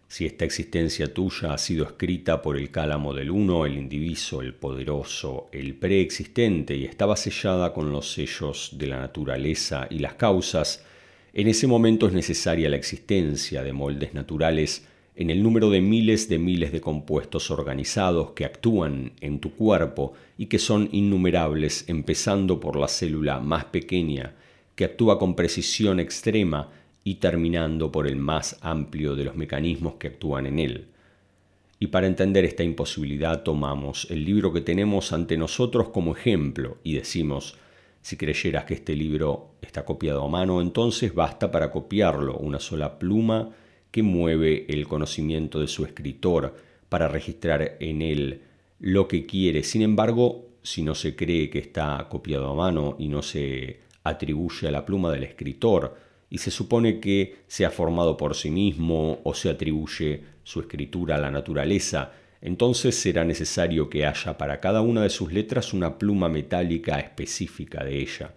Si 0.07 0.25
esta 0.25 0.45
existencia 0.45 1.13
tuya 1.13 1.53
ha 1.53 1.57
sido 1.57 1.83
escrita 1.83 2.41
por 2.41 2.55
el 2.55 2.71
cálamo 2.71 3.13
del 3.13 3.31
uno, 3.31 3.65
el 3.65 3.77
indiviso, 3.77 4.41
el 4.41 4.53
poderoso, 4.53 5.49
el 5.51 5.75
preexistente 5.75 6.77
y 6.77 6.85
estaba 6.85 7.17
sellada 7.17 7.73
con 7.73 7.91
los 7.91 8.13
sellos 8.13 8.71
de 8.77 8.87
la 8.87 8.99
naturaleza 8.99 9.87
y 9.89 9.99
las 9.99 10.13
causas, 10.13 10.85
en 11.33 11.49
ese 11.49 11.67
momento 11.67 12.07
es 12.07 12.13
necesaria 12.13 12.69
la 12.69 12.77
existencia 12.77 13.61
de 13.61 13.73
moldes 13.73 14.13
naturales 14.13 14.87
en 15.19 15.29
el 15.29 15.43
número 15.43 15.69
de 15.69 15.81
miles 15.81 16.29
de 16.29 16.39
miles 16.39 16.71
de 16.71 16.79
compuestos 16.79 17.51
organizados 17.51 18.31
que 18.31 18.45
actúan 18.45 19.11
en 19.19 19.39
tu 19.39 19.51
cuerpo 19.51 20.13
y 20.37 20.45
que 20.45 20.59
son 20.59 20.87
innumerables, 20.93 21.83
empezando 21.89 22.61
por 22.61 22.77
la 22.77 22.87
célula 22.87 23.41
más 23.41 23.65
pequeña, 23.65 24.35
que 24.75 24.85
actúa 24.85 25.19
con 25.19 25.35
precisión 25.35 25.99
extrema, 25.99 26.69
y 27.03 27.15
terminando 27.15 27.91
por 27.91 28.07
el 28.07 28.15
más 28.15 28.57
amplio 28.61 29.15
de 29.15 29.25
los 29.25 29.35
mecanismos 29.35 29.95
que 29.95 30.07
actúan 30.07 30.45
en 30.45 30.59
él. 30.59 30.85
Y 31.79 31.87
para 31.87 32.07
entender 32.07 32.45
esta 32.45 32.63
imposibilidad 32.63 33.43
tomamos 33.43 34.07
el 34.09 34.23
libro 34.23 34.53
que 34.53 34.61
tenemos 34.61 35.11
ante 35.11 35.35
nosotros 35.35 35.89
como 35.89 36.15
ejemplo 36.15 36.77
y 36.83 36.93
decimos, 36.93 37.57
si 38.01 38.15
creyeras 38.15 38.63
que 38.63 38.75
este 38.75 38.95
libro 38.95 39.49
está 39.61 39.83
copiado 39.83 40.23
a 40.23 40.29
mano, 40.29 40.61
entonces 40.61 41.13
basta 41.13 41.51
para 41.51 41.71
copiarlo 41.71 42.37
una 42.37 42.59
sola 42.61 42.99
pluma 42.99 43.49
que 43.91 44.03
mueve 44.03 44.65
el 44.69 44.87
conocimiento 44.87 45.59
de 45.59 45.67
su 45.67 45.85
escritor 45.85 46.55
para 46.89 47.07
registrar 47.07 47.77
en 47.79 48.01
él 48.01 48.41
lo 48.79 49.07
que 49.07 49.25
quiere. 49.25 49.63
Sin 49.63 49.81
embargo, 49.81 50.49
si 50.61 50.83
no 50.83 50.95
se 50.95 51.15
cree 51.15 51.49
que 51.49 51.59
está 51.59 52.07
copiado 52.09 52.49
a 52.49 52.55
mano 52.55 52.95
y 52.99 53.07
no 53.07 53.21
se 53.21 53.79
atribuye 54.03 54.67
a 54.67 54.71
la 54.71 54.85
pluma 54.85 55.11
del 55.11 55.23
escritor, 55.23 55.95
y 56.29 56.37
se 56.37 56.51
supone 56.51 56.99
que 56.99 57.37
se 57.47 57.65
ha 57.65 57.71
formado 57.71 58.15
por 58.15 58.35
sí 58.35 58.51
mismo 58.51 59.19
o 59.23 59.33
se 59.33 59.49
atribuye 59.49 60.23
su 60.43 60.59
escritura 60.59 61.15
a 61.15 61.19
la 61.19 61.31
naturaleza, 61.31 62.11
entonces 62.41 62.95
será 62.95 63.25
necesario 63.25 63.89
que 63.89 64.05
haya 64.05 64.37
para 64.37 64.59
cada 64.59 64.81
una 64.81 65.01
de 65.01 65.09
sus 65.09 65.33
letras 65.33 65.73
una 65.73 65.97
pluma 65.97 66.29
metálica 66.29 66.99
específica 66.99 67.83
de 67.83 67.99
ella, 67.99 68.33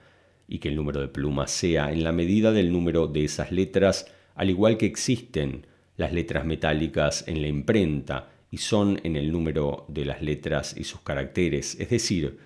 y 0.49 0.59
que 0.59 0.69
el 0.69 0.77
número 0.77 1.01
de 1.01 1.09
plumas 1.09 1.51
sea 1.51 1.93
en 1.93 2.03
la 2.03 2.12
medida 2.12 2.51
del 2.53 2.73
número 2.73 3.07
de 3.07 3.25
esas 3.25 3.53
letras 3.53 4.07
al 4.35 4.51
igual 4.51 4.77
que 4.77 4.87
existen 4.87 5.66
las 5.97 6.12
letras 6.12 6.45
metálicas 6.45 7.25
en 7.29 7.42
la 7.42 7.49
imprenta 7.49 8.31
y 8.51 8.59
son 8.59 9.01
en 9.05 9.16
el 9.16 9.33
número 9.33 9.87
de 9.88 10.05
las 10.05 10.23
letras 10.23 10.75
y 10.77 10.85
sus 10.85 11.01
caracteres, 11.01 11.79
es 11.81 11.90
decir, 11.90 12.38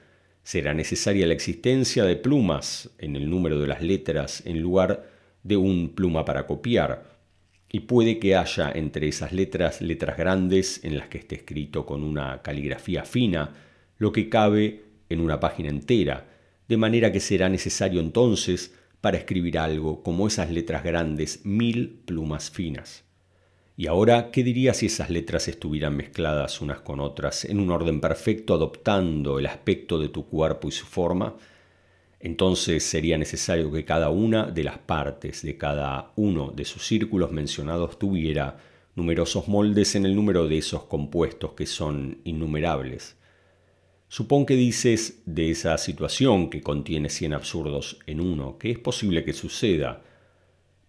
será 0.43 0.75
necesaria 0.75 1.27
la 1.27 1.35
existencia 1.35 2.05
de 2.05 2.17
plumas 2.17 2.91
en 2.99 3.17
el 3.17 3.29
número 3.29 3.59
de 3.59 3.67
las 3.67 3.83
letras 3.83 4.43
en 4.47 4.61
lugar 4.61 5.11
de 5.43 5.57
un 5.57 5.91
pluma 5.95 6.25
para 6.25 6.47
copiar, 6.47 7.17
y 7.69 7.81
puede 7.81 8.19
que 8.19 8.37
haya 8.37 8.71
entre 8.73 9.09
esas 9.09 9.33
letras 9.33 9.81
letras 9.81 10.17
grandes 10.17 10.85
en 10.85 10.97
las 10.97 11.09
que 11.09 11.19
esté 11.19 11.35
escrito 11.35 11.85
con 11.85 12.05
una 12.05 12.43
caligrafía 12.43 13.05
fina, 13.05 13.55
lo 13.99 14.13
que 14.13 14.29
cabe 14.29 14.85
en 15.09 15.21
una 15.21 15.41
página 15.41 15.69
entera, 15.69 16.29
de 16.69 16.77
manera 16.77 17.13
que 17.13 17.21
será 17.21 17.49
necesario 17.49 18.01
entonces 18.01 18.73
para 19.07 19.19
escribir 19.19 19.57
algo 19.57 20.03
como 20.03 20.27
esas 20.27 20.51
letras 20.51 20.83
grandes, 20.83 21.47
mil 21.47 22.03
plumas 22.05 22.51
finas. 22.51 23.05
Y 23.77 23.87
ahora, 23.87 24.33
¿qué 24.33 24.43
diría 24.43 24.75
si 24.75 24.87
esas 24.87 25.11
letras 25.11 25.47
estuvieran 25.47 25.97
mezcladas 25.97 26.61
unas 26.61 26.81
con 26.81 26.99
otras 26.99 27.45
en 27.45 27.61
un 27.61 27.71
orden 27.71 28.01
perfecto, 28.01 28.55
adoptando 28.55 29.39
el 29.39 29.47
aspecto 29.47 30.01
de 30.01 30.09
tu 30.09 30.27
cuerpo 30.27 30.67
y 30.67 30.73
su 30.73 30.87
forma? 30.87 31.37
Entonces 32.19 32.83
sería 32.83 33.17
necesario 33.17 33.71
que 33.71 33.85
cada 33.85 34.11
una 34.11 34.51
de 34.51 34.65
las 34.65 34.79
partes 34.79 35.43
de 35.43 35.57
cada 35.57 36.11
uno 36.17 36.51
de 36.51 36.65
sus 36.65 36.85
círculos 36.85 37.31
mencionados 37.31 38.01
tuviera 38.01 38.57
numerosos 38.97 39.47
moldes 39.47 39.95
en 39.95 40.05
el 40.05 40.17
número 40.17 40.49
de 40.49 40.59
esos 40.59 40.83
compuestos 40.87 41.53
que 41.53 41.67
son 41.67 42.19
innumerables. 42.25 43.17
Supón 44.09 44.47
que 44.47 44.55
dices 44.55 45.23
de 45.27 45.51
esa 45.51 45.77
situación 45.79 46.49
que 46.49 46.63
contiene 46.63 47.09
cien 47.09 47.33
absurdos 47.33 47.99
en 48.07 48.21
uno, 48.21 48.57
que 48.57 48.71
es 48.71 48.79
posible 48.79 49.25
que 49.25 49.33
suceda, 49.33 50.03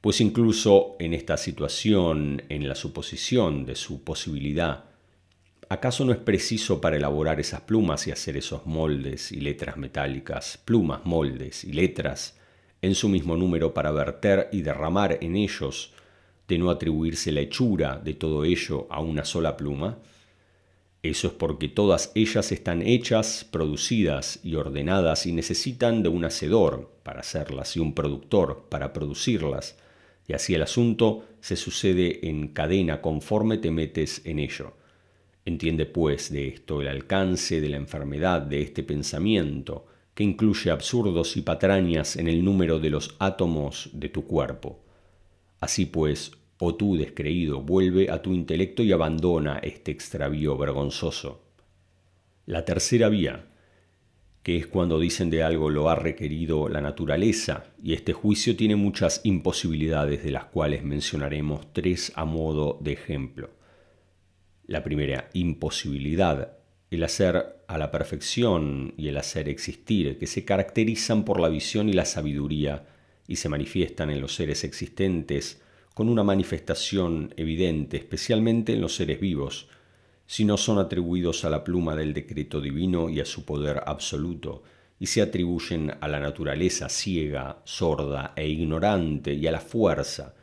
pues 0.01 0.21
incluso 0.21 0.95
en 0.99 1.15
esta 1.15 1.35
situación, 1.35 2.43
en 2.49 2.67
la 2.67 2.75
suposición 2.75 3.65
de 3.65 3.75
su 3.75 4.03
posibilidad, 4.03 4.85
¿acaso 5.67 6.05
no 6.05 6.11
es 6.11 6.19
preciso 6.19 6.79
para 6.79 6.97
elaborar 6.97 7.39
esas 7.39 7.61
plumas 7.61 8.05
y 8.05 8.11
hacer 8.11 8.37
esos 8.37 8.67
moldes 8.67 9.31
y 9.31 9.41
letras 9.41 9.77
metálicas, 9.77 10.59
plumas, 10.63 11.03
moldes 11.03 11.63
y 11.63 11.73
letras, 11.73 12.37
en 12.83 12.93
su 12.93 13.09
mismo 13.09 13.35
número 13.35 13.73
para 13.73 13.91
verter 13.91 14.49
y 14.51 14.61
derramar 14.61 15.17
en 15.21 15.35
ellos 15.35 15.91
de 16.47 16.59
no 16.59 16.69
atribuirse 16.69 17.31
la 17.31 17.41
hechura 17.41 17.97
de 17.97 18.13
todo 18.13 18.45
ello 18.45 18.85
a 18.91 19.01
una 19.01 19.25
sola 19.25 19.57
pluma? 19.57 19.97
Eso 21.09 21.27
es 21.27 21.33
porque 21.33 21.69
todas 21.69 22.11
ellas 22.15 22.51
están 22.51 22.81
hechas, 22.81 23.47
producidas 23.49 24.41
y 24.43 24.55
ordenadas 24.55 25.25
y 25.25 25.31
necesitan 25.31 26.03
de 26.03 26.09
un 26.09 26.25
hacedor 26.25 26.91
para 27.03 27.21
hacerlas 27.21 27.77
y 27.77 27.79
un 27.79 27.93
productor 27.93 28.65
para 28.67 28.91
producirlas, 28.91 29.77
y 30.27 30.33
así 30.33 30.53
el 30.53 30.63
asunto 30.63 31.23
se 31.39 31.55
sucede 31.55 32.27
en 32.27 32.49
cadena 32.49 33.01
conforme 33.01 33.57
te 33.57 33.71
metes 33.71 34.21
en 34.25 34.39
ello. 34.39 34.73
Entiende 35.45 35.85
pues 35.85 36.29
de 36.29 36.49
esto 36.49 36.81
el 36.81 36.89
alcance 36.89 37.61
de 37.61 37.69
la 37.69 37.77
enfermedad 37.77 38.41
de 38.41 38.61
este 38.61 38.83
pensamiento, 38.83 39.85
que 40.13 40.25
incluye 40.25 40.71
absurdos 40.71 41.37
y 41.37 41.41
patrañas 41.41 42.17
en 42.17 42.27
el 42.27 42.43
número 42.43 42.79
de 42.79 42.89
los 42.89 43.15
átomos 43.19 43.89
de 43.93 44.09
tu 44.09 44.25
cuerpo. 44.25 44.83
Así 45.61 45.85
pues, 45.85 46.33
oh 46.59 46.75
tú 46.75 46.97
descreído, 46.97 47.61
vuelve 47.61 48.09
a 48.09 48.21
tu 48.21 48.33
intelecto 48.33 48.83
y 48.83 48.91
abandona 48.91 49.59
este 49.59 49.91
extravío 49.91 50.57
vergonzoso. 50.57 51.43
La 52.45 52.65
tercera 52.65 53.09
vía, 53.09 53.45
que 54.41 54.55
es 54.55 54.67
cuando 54.67 54.99
dicen 54.99 55.29
de 55.29 55.43
algo 55.43 55.69
lo 55.69 55.89
ha 55.89 55.95
requerido 55.95 56.69
la 56.69 56.81
naturaleza, 56.81 57.65
y 57.83 57.93
este 57.93 58.13
juicio 58.13 58.55
tiene 58.55 58.75
muchas 58.75 59.21
imposibilidades 59.23 60.23
de 60.23 60.31
las 60.31 60.45
cuales 60.45 60.83
mencionaremos 60.83 61.73
tres 61.73 62.11
a 62.15 62.25
modo 62.25 62.77
de 62.81 62.93
ejemplo. 62.93 63.49
La 64.65 64.83
primera 64.83 65.29
imposibilidad, 65.33 66.57
el 66.89 67.03
hacer 67.03 67.57
a 67.67 67.77
la 67.77 67.91
perfección 67.91 68.93
y 68.97 69.09
el 69.09 69.17
hacer 69.17 69.49
existir, 69.49 70.17
que 70.17 70.27
se 70.27 70.45
caracterizan 70.45 71.25
por 71.25 71.39
la 71.39 71.49
visión 71.49 71.89
y 71.89 71.93
la 71.93 72.05
sabiduría 72.05 72.85
y 73.27 73.35
se 73.35 73.49
manifiestan 73.49 74.09
en 74.09 74.21
los 74.21 74.33
seres 74.33 74.63
existentes 74.63 75.61
con 75.97 76.09
una 76.09 76.23
manifestación 76.23 77.33
evidente, 77.37 77.97
especialmente 77.97 78.71
en 78.71 78.81
los 78.81 78.95
seres 78.95 79.19
vivos, 79.19 79.67
si 80.27 80.45
no 80.45 80.55
son 80.55 80.77
atribuidos 80.77 81.43
a 81.43 81.49
la 81.49 81.63
pluma 81.63 81.95
del 81.95 82.13
decreto 82.13 82.61
divino 82.61 83.09
y 83.09 83.19
a 83.19 83.25
su 83.25 83.45
poder 83.45 83.81
absoluto, 83.83 84.61
y 84.99 85.07
se 85.07 85.23
atribuyen 85.23 85.95
a 85.99 86.07
la 86.07 86.19
naturaleza 86.19 86.87
ciega, 86.87 87.63
sorda 87.63 88.33
e 88.35 88.47
ignorante 88.47 89.33
y 89.33 89.47
a 89.47 89.51
la 89.51 89.59
fuerza. 89.59 90.35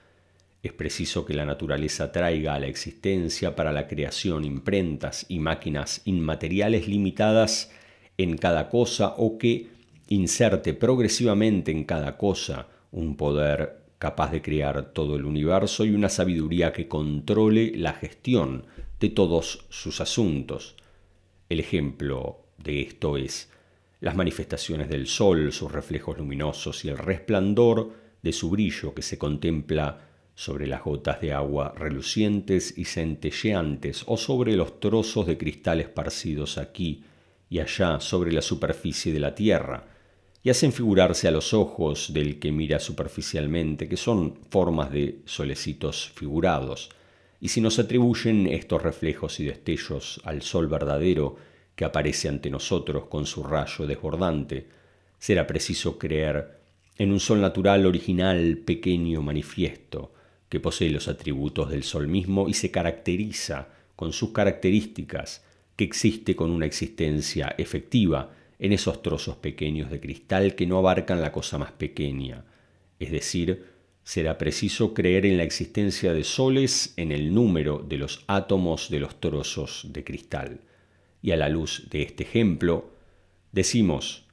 Es 0.61 0.73
preciso 0.73 1.25
que 1.25 1.35
la 1.35 1.45
naturaleza 1.45 2.11
traiga 2.11 2.57
a 2.57 2.59
la 2.59 2.67
existencia 2.67 3.55
para 3.55 3.71
la 3.71 3.87
creación 3.87 4.45
imprentas 4.45 5.25
y 5.29 5.39
máquinas 5.39 6.03
inmateriales 6.05 6.89
limitadas 6.89 7.71
en 8.19 8.39
cada 8.39 8.69
cosa 8.69 9.15
o 9.19 9.39
que 9.39 9.69
inserte 10.09 10.75
progresivamente 10.75 11.71
en 11.71 11.85
cada 11.85 12.17
cosa 12.17 12.67
un 12.91 13.17
poder 13.17 13.84
capaz 13.99 14.31
de 14.31 14.43
crear 14.43 14.93
todo 14.93 15.17
el 15.17 15.25
universo 15.25 15.85
y 15.85 15.95
una 15.95 16.09
sabiduría 16.09 16.73
que 16.73 16.89
controle 16.89 17.73
la 17.77 17.93
gestión 17.93 18.67
de 19.01 19.09
todos 19.11 19.67
sus 19.69 20.01
asuntos. 20.01 20.77
El 21.49 21.61
ejemplo 21.61 22.41
de 22.59 22.83
esto 22.83 23.17
es 23.17 23.51
las 24.01 24.17
manifestaciones 24.17 24.89
del 24.89 25.07
sol, 25.07 25.53
sus 25.53 25.73
reflejos 25.73 26.19
luminosos 26.19 26.85
y 26.85 26.89
el 26.89 26.99
resplandor 26.99 27.93
de 28.23 28.33
su 28.33 28.51
brillo 28.51 28.95
que 28.95 29.03
se 29.03 29.19
contempla 29.19 30.09
sobre 30.35 30.67
las 30.67 30.83
gotas 30.83 31.21
de 31.21 31.33
agua 31.33 31.73
relucientes 31.77 32.77
y 32.77 32.87
centelleantes 32.87 34.03
o 34.07 34.17
sobre 34.17 34.57
los 34.57 34.81
trozos 34.81 35.27
de 35.27 35.39
cristal 35.39 35.81
esparcidos 35.81 36.59
aquí 36.59 37.05
y 37.49 37.61
allá 37.61 38.01
sobre 38.01 38.33
la 38.33 38.43
superficie 38.43 39.13
de 39.13 39.21
la 39.21 39.35
tierra, 39.35 39.87
y 40.45 40.51
hacen 40.51 40.73
figurarse 40.73 41.27
a 41.27 41.31
los 41.31 41.55
ojos 41.55 42.13
del 42.13 42.39
que 42.39 42.53
mira 42.53 42.79
superficialmente 42.79 43.89
que 43.89 43.97
son 43.97 44.37
formas 44.51 44.93
de 44.93 45.21
solecitos 45.25 46.13
figurados, 46.15 46.91
y 47.41 47.49
si 47.49 47.63
nos 47.63 47.79
atribuyen 47.79 48.47
estos 48.47 48.83
reflejos 48.83 49.41
y 49.41 49.45
destellos 49.47 50.21
al 50.23 50.43
sol 50.43 50.69
verdadero 50.69 51.37
que 51.75 51.87
aparece 51.87 52.29
ante 52.29 52.51
nosotros 52.51 53.07
con 53.07 53.25
su 53.25 53.43
rayo 53.43 53.87
desbordante, 53.87 54.67
será 55.19 55.47
preciso 55.47 55.99
creer 55.99 56.59
en 56.99 57.11
un 57.11 57.21
sol 57.21 57.41
natural, 57.41 57.87
original, 57.87 58.59
pequeño, 58.59 59.23
manifiesto, 59.23 60.13
que 60.51 60.61
posee 60.61 60.91
los 60.91 61.09
atributos 61.09 61.71
del 61.71 61.83
sol 61.85 62.07
mismo 62.07 62.49
y 62.49 62.55
se 62.55 62.71
caracteriza 62.71 63.69
con 63.97 64.13
sus 64.13 64.31
características, 64.31 65.43
que 65.75 65.85
existe 65.85 66.37
con 66.37 66.51
una 66.51 66.67
existencia 66.67 67.55
efectiva, 67.59 68.31
en 68.59 68.73
esos 68.73 69.03
trozos 69.03 69.37
pequeños 69.37 69.91
de 69.91 70.01
cristal 70.01 70.55
que 70.55 70.67
no 70.67 70.79
abarcan 70.79 71.21
la 71.21 71.33
cosa 71.33 71.59
más 71.59 71.73
pequeña, 71.73 72.45
es 72.99 73.11
decir, 73.11 73.65
será 74.05 74.37
preciso 74.37 74.93
creer 74.93 75.27
en 75.27 75.39
la 75.39 75.43
existencia 75.43 76.13
de 76.13 76.25
soles 76.25 76.93
en 76.97 77.11
el 77.11 77.35
número 77.35 77.79
de 77.79 77.97
los 77.97 78.25
átomos 78.27 78.91
de 78.91 79.01
los 79.01 79.19
trozos 79.19 79.87
de 79.91 80.05
cristal. 80.05 80.61
Y 81.23 81.33
a 81.33 81.37
la 81.37 81.49
luz 81.49 81.89
de 81.91 82.03
este 82.03 82.23
ejemplo, 82.25 82.91
decimos, 83.51 84.25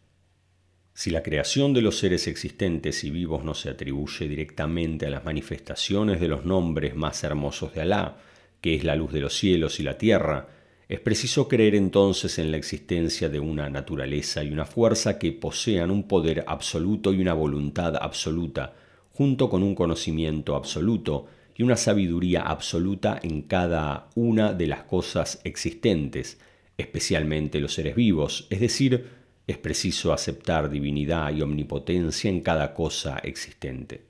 si 0.93 1.09
la 1.09 1.23
creación 1.23 1.73
de 1.73 1.81
los 1.81 1.97
seres 1.97 2.27
existentes 2.27 3.05
y 3.05 3.11
vivos 3.11 3.45
no 3.45 3.53
se 3.53 3.69
atribuye 3.69 4.27
directamente 4.27 5.05
a 5.05 5.09
las 5.09 5.23
manifestaciones 5.23 6.19
de 6.19 6.27
los 6.27 6.45
nombres 6.45 6.95
más 6.95 7.23
hermosos 7.23 7.73
de 7.73 7.81
Alá, 7.81 8.17
que 8.59 8.75
es 8.75 8.83
la 8.83 8.95
luz 8.95 9.13
de 9.13 9.21
los 9.21 9.33
cielos 9.33 9.79
y 9.79 9.83
la 9.83 9.97
tierra, 9.97 10.49
es 10.91 10.99
preciso 10.99 11.47
creer 11.47 11.73
entonces 11.75 12.37
en 12.37 12.51
la 12.51 12.57
existencia 12.57 13.29
de 13.29 13.39
una 13.39 13.69
naturaleza 13.69 14.43
y 14.43 14.51
una 14.51 14.65
fuerza 14.65 15.17
que 15.17 15.31
posean 15.31 15.89
un 15.89 16.05
poder 16.05 16.43
absoluto 16.47 17.13
y 17.13 17.21
una 17.21 17.33
voluntad 17.33 17.95
absoluta, 17.95 18.73
junto 19.13 19.49
con 19.49 19.63
un 19.63 19.73
conocimiento 19.73 20.53
absoluto 20.53 21.27
y 21.55 21.63
una 21.63 21.77
sabiduría 21.77 22.41
absoluta 22.41 23.17
en 23.23 23.43
cada 23.43 24.09
una 24.15 24.51
de 24.51 24.67
las 24.67 24.83
cosas 24.83 25.39
existentes, 25.45 26.41
especialmente 26.77 27.61
los 27.61 27.73
seres 27.73 27.95
vivos, 27.95 28.47
es 28.49 28.59
decir, 28.59 29.07
es 29.47 29.57
preciso 29.57 30.11
aceptar 30.11 30.69
divinidad 30.69 31.33
y 31.33 31.41
omnipotencia 31.41 32.29
en 32.29 32.41
cada 32.41 32.73
cosa 32.73 33.17
existente. 33.19 34.07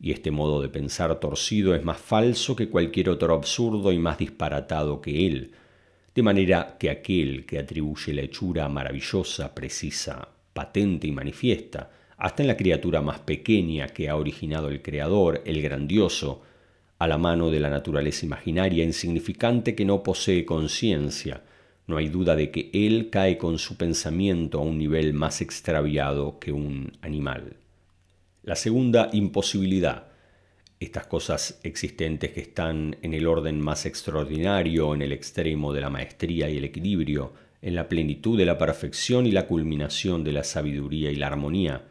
Y 0.00 0.12
este 0.12 0.30
modo 0.30 0.62
de 0.62 0.70
pensar 0.70 1.20
torcido 1.20 1.74
es 1.74 1.84
más 1.84 1.98
falso 1.98 2.56
que 2.56 2.70
cualquier 2.70 3.10
otro 3.10 3.34
absurdo 3.34 3.92
y 3.92 3.98
más 3.98 4.16
disparatado 4.16 5.02
que 5.02 5.26
él, 5.26 5.50
de 6.14 6.22
manera 6.22 6.76
que 6.78 6.90
aquel 6.90 7.46
que 7.46 7.58
atribuye 7.58 8.12
la 8.12 8.22
hechura 8.22 8.68
maravillosa, 8.68 9.54
precisa, 9.54 10.28
patente 10.52 11.06
y 11.06 11.12
manifiesta, 11.12 11.90
hasta 12.16 12.42
en 12.42 12.48
la 12.48 12.56
criatura 12.56 13.00
más 13.00 13.20
pequeña 13.20 13.88
que 13.88 14.08
ha 14.08 14.16
originado 14.16 14.68
el 14.68 14.82
Creador, 14.82 15.42
el 15.46 15.62
grandioso, 15.62 16.42
a 16.98 17.06
la 17.06 17.16
mano 17.16 17.50
de 17.50 17.60
la 17.60 17.70
naturaleza 17.70 18.26
imaginaria 18.26 18.84
insignificante 18.84 19.74
que 19.74 19.86
no 19.86 20.02
posee 20.02 20.44
conciencia, 20.44 21.42
no 21.86 21.96
hay 21.96 22.08
duda 22.08 22.36
de 22.36 22.50
que 22.50 22.70
él 22.74 23.08
cae 23.10 23.38
con 23.38 23.58
su 23.58 23.76
pensamiento 23.76 24.58
a 24.58 24.62
un 24.62 24.76
nivel 24.76 25.14
más 25.14 25.40
extraviado 25.40 26.38
que 26.38 26.52
un 26.52 26.92
animal. 27.00 27.56
La 28.42 28.54
segunda 28.54 29.08
imposibilidad 29.12 30.09
estas 30.80 31.06
cosas 31.06 31.60
existentes 31.62 32.32
que 32.32 32.40
están 32.40 32.96
en 33.02 33.12
el 33.12 33.26
orden 33.26 33.60
más 33.60 33.84
extraordinario, 33.84 34.94
en 34.94 35.02
el 35.02 35.12
extremo 35.12 35.74
de 35.74 35.82
la 35.82 35.90
maestría 35.90 36.48
y 36.48 36.56
el 36.56 36.64
equilibrio, 36.64 37.34
en 37.60 37.74
la 37.74 37.86
plenitud 37.86 38.38
de 38.38 38.46
la 38.46 38.56
perfección 38.56 39.26
y 39.26 39.30
la 39.30 39.46
culminación 39.46 40.24
de 40.24 40.32
la 40.32 40.42
sabiduría 40.42 41.10
y 41.10 41.16
la 41.16 41.26
armonía, 41.26 41.84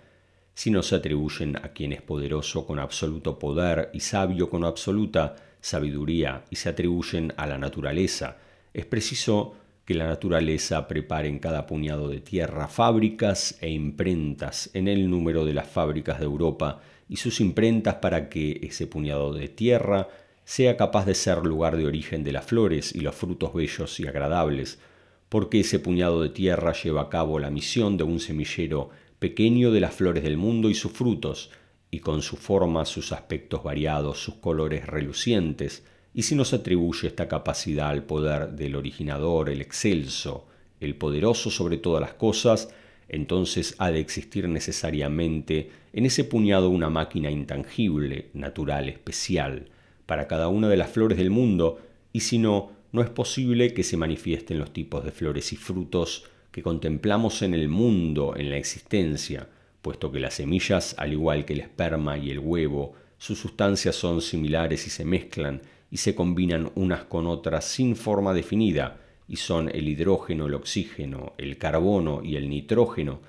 si 0.56 0.72
no 0.72 0.82
se 0.82 0.96
atribuyen 0.96 1.56
a 1.58 1.70
quien 1.70 1.94
es 1.94 2.02
poderoso 2.02 2.66
con 2.66 2.80
absoluto 2.80 3.38
poder 3.38 3.92
y 3.94 4.00
sabio 4.00 4.50
con 4.50 4.66
absoluta 4.66 5.36
sabiduría 5.62 6.44
y 6.50 6.56
se 6.56 6.70
atribuyen 6.70 7.32
a 7.38 7.46
la 7.46 7.60
naturaleza, 7.60 8.38
es 8.74 8.86
preciso 8.86 9.56
que 9.86 9.94
la 9.94 10.08
naturaleza 10.08 10.88
prepare 10.88 11.30
en 11.30 11.40
cada 11.40 11.66
puñado 11.66 12.10
de 12.10 12.22
tierra 12.22 12.68
fábricas 12.68 13.58
e 13.62 13.70
imprentas 13.70 14.70
en 14.74 14.88
el 14.88 15.10
número 15.10 15.46
de 15.46 15.54
las 15.54 15.68
fábricas 15.68 16.20
de 16.20 16.26
Europa 16.26 16.82
y 17.10 17.18
sus 17.18 17.42
imprentas 17.42 17.96
para 17.96 18.30
que 18.30 18.60
ese 18.64 18.88
puñado 18.88 19.34
de 19.34 19.50
tierra 19.50 20.08
sea 20.46 20.78
capaz 20.78 21.06
de 21.06 21.16
ser 21.16 21.40
lugar 21.40 21.76
de 21.76 21.86
origen 21.86 22.24
de 22.24 22.32
las 22.32 22.46
flores 22.46 22.96
y 22.96 23.02
los 23.02 23.16
frutos 23.16 23.54
bellos 23.54 24.00
y 24.00 24.08
agradables, 24.08 24.80
porque 25.28 25.60
ese 25.60 25.80
puñado 25.80 26.22
de 26.22 26.30
tierra 26.30 26.74
lleva 26.74 27.02
a 27.02 27.10
cabo 27.10 27.40
la 27.40 27.50
misión 27.50 27.98
de 27.98 28.04
un 28.04 28.20
semillero 28.20 28.90
pequeño 29.20 29.72
de 29.72 29.80
las 29.80 29.94
flores 29.94 30.24
del 30.24 30.38
mundo 30.38 30.70
y 30.70 30.76
sus 30.76 30.92
frutos, 30.92 31.52
y 31.92 32.00
con 32.00 32.22
su 32.22 32.38
forma, 32.38 32.86
sus 32.86 33.12
aspectos 33.12 33.64
variados, 33.64 34.24
sus 34.24 34.36
colores 34.36 34.86
relucientes, 34.86 35.84
y 36.14 36.24
si 36.24 36.36
no 36.36 36.46
se 36.46 36.58
atribuye 36.58 37.08
esta 37.08 37.28
capacidad 37.28 37.90
al 37.90 38.04
poder 38.04 38.52
del 38.52 38.76
originador, 38.76 39.50
el 39.50 39.62
excelso, 39.62 40.48
el 40.80 40.96
poderoso 40.96 41.50
sobre 41.50 41.78
todas 41.78 42.02
las 42.02 42.14
cosas, 42.14 42.70
entonces 43.08 43.76
ha 43.80 43.92
de 43.92 44.00
existir 44.00 44.48
necesariamente 44.48 45.72
en 45.94 46.06
ese 46.06 46.24
puñado 46.24 46.70
una 46.70 46.90
máquina 46.90 47.32
intangible, 47.32 48.30
natural, 48.34 48.90
especial, 48.90 49.68
para 50.06 50.28
cada 50.28 50.48
una 50.48 50.70
de 50.70 50.78
las 50.78 50.90
flores 50.90 51.18
del 51.18 51.30
mundo, 51.30 51.80
y 52.14 52.22
si 52.22 52.38
no, 52.38 52.72
no 52.92 53.02
es 53.02 53.10
posible 53.10 53.74
que 53.74 53.84
se 53.84 53.98
manifiesten 53.98 54.60
los 54.60 54.74
tipos 54.74 55.04
de 55.04 55.12
flores 55.12 55.54
y 55.54 55.56
frutos 55.56 56.26
que 56.52 56.64
contemplamos 56.64 57.42
en 57.42 57.54
el 57.54 57.70
mundo, 57.70 58.34
en 58.36 58.50
la 58.50 58.58
existencia, 58.58 59.48
puesto 59.82 60.12
que 60.12 60.20
las 60.20 60.36
semillas, 60.36 60.96
al 60.98 61.14
igual 61.14 61.46
que 61.46 61.54
el 61.54 61.62
esperma 61.62 62.18
y 62.18 62.32
el 62.32 62.40
huevo, 62.40 62.96
sus 63.18 63.40
sustancias 63.40 63.96
son 63.96 64.22
similares 64.22 64.88
y 64.88 64.90
se 64.90 65.06
mezclan 65.06 65.62
y 65.92 65.98
se 65.98 66.16
combinan 66.16 66.72
unas 66.76 67.04
con 67.04 67.28
otras 67.28 67.66
sin 67.66 67.96
forma 67.96 68.34
definida, 68.34 68.98
y 69.28 69.36
son 69.36 69.70
el 69.70 69.88
hidrógeno, 69.88 70.48
el 70.48 70.56
oxígeno, 70.56 71.34
el 71.38 71.58
carbono 71.58 72.22
y 72.24 72.36
el 72.36 72.50
nitrógeno, 72.50 73.20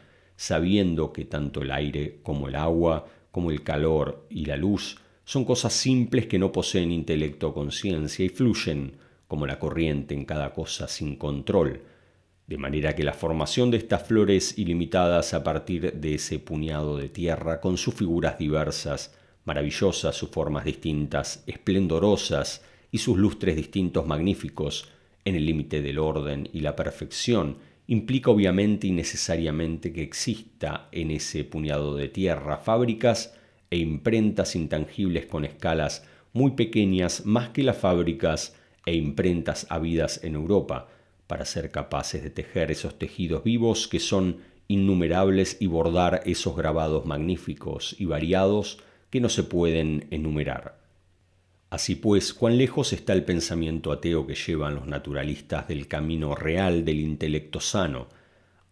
sabiendo 0.41 1.13
que 1.13 1.27
tanto 1.27 1.61
el 1.61 1.71
aire 1.71 2.21
como 2.23 2.49
el 2.49 2.55
agua, 2.55 3.05
como 3.31 3.51
el 3.51 3.63
calor 3.63 4.25
y 4.31 4.47
la 4.47 4.57
luz, 4.57 4.97
son 5.23 5.45
cosas 5.45 5.75
simples 5.75 6.29
que 6.29 6.39
no 6.39 6.51
poseen 6.51 6.93
intelecto 6.93 7.49
o 7.49 7.55
conciencia 7.55 8.25
y 8.25 8.31
fluyen 8.31 8.97
como 9.29 9.47
la 9.47 9.59
corriente 9.59 10.15
en 10.15 10.25
cada 10.25 10.55
cosa 10.55 10.89
sin 10.89 11.17
control, 11.17 11.83
de 12.47 12.57
manera 12.57 12.97
que 12.97 13.05
la 13.05 13.13
formación 13.13 13.71
de 13.71 13.77
estas 13.77 14.09
flores 14.09 14.57
ilimitadas 14.57 15.35
a 15.35 15.45
partir 15.45 15.93
de 15.93 16.15
ese 16.15 16.39
puñado 16.39 16.97
de 16.97 17.11
tierra, 17.11 17.61
con 17.61 17.77
sus 17.77 17.93
figuras 17.93 18.39
diversas, 18.39 19.15
maravillosas, 19.45 20.17
sus 20.17 20.31
formas 20.31 20.65
distintas, 20.65 21.45
esplendorosas 21.47 22.63
y 22.91 22.97
sus 22.97 23.19
lustres 23.19 23.57
distintos 23.57 24.07
magníficos, 24.07 24.89
en 25.27 25.35
el 25.35 25.45
límite 25.45 25.83
del 25.83 25.99
orden 25.99 26.49
y 26.51 26.61
la 26.61 26.75
perfección, 26.77 27.59
implica 27.91 28.31
obviamente 28.31 28.87
y 28.87 28.93
necesariamente 28.93 29.93
que 29.93 30.05
exista 30.05 30.89
en 30.93 31.11
ese 31.11 31.43
puñado 31.43 31.97
de 31.97 32.07
tierra 32.09 32.59
fábricas 32.59 33.35
e 33.69 33.79
imprentas 33.79 34.55
intangibles 34.55 35.27
con 35.27 35.45
escalas 35.45 36.07
muy 36.33 36.53
pequeñas 36.53 37.27
más 37.27 37.49
que 37.49 37.65
las 37.65 37.79
fábricas 37.79 38.55
e 38.87 38.95
imprentas 38.95 39.67
habidas 39.71 40.23
en 40.23 40.37
Europa, 40.37 40.87
para 41.27 41.45
ser 41.45 41.73
capaces 41.73 42.23
de 42.23 42.31
tejer 42.31 42.71
esos 42.71 42.97
tejidos 42.97 43.43
vivos 43.43 43.89
que 43.89 43.99
son 43.99 44.37
innumerables 44.69 45.57
y 45.59 45.67
bordar 45.67 46.23
esos 46.27 46.57
grabados 46.57 47.07
magníficos 47.07 47.97
y 47.99 48.05
variados 48.05 48.79
que 49.11 49.21
no 49.21 49.29
se 49.29 49.43
pueden 49.43 50.07
enumerar. 50.13 50.80
Así 51.71 51.95
pues, 51.95 52.35
cuán 52.35 52.59
lejos 52.59 52.93
está 52.93 53.13
el 53.13 53.25
pensamiento 53.25 53.93
ateo 53.93 54.27
que 54.27 54.35
llevan 54.35 54.75
los 54.75 54.89
naturalistas 54.89 55.69
del 55.69 55.87
camino 55.87 56.35
real 56.35 56.85
del 56.85 56.99
intelecto 56.99 57.61
sano. 57.61 58.09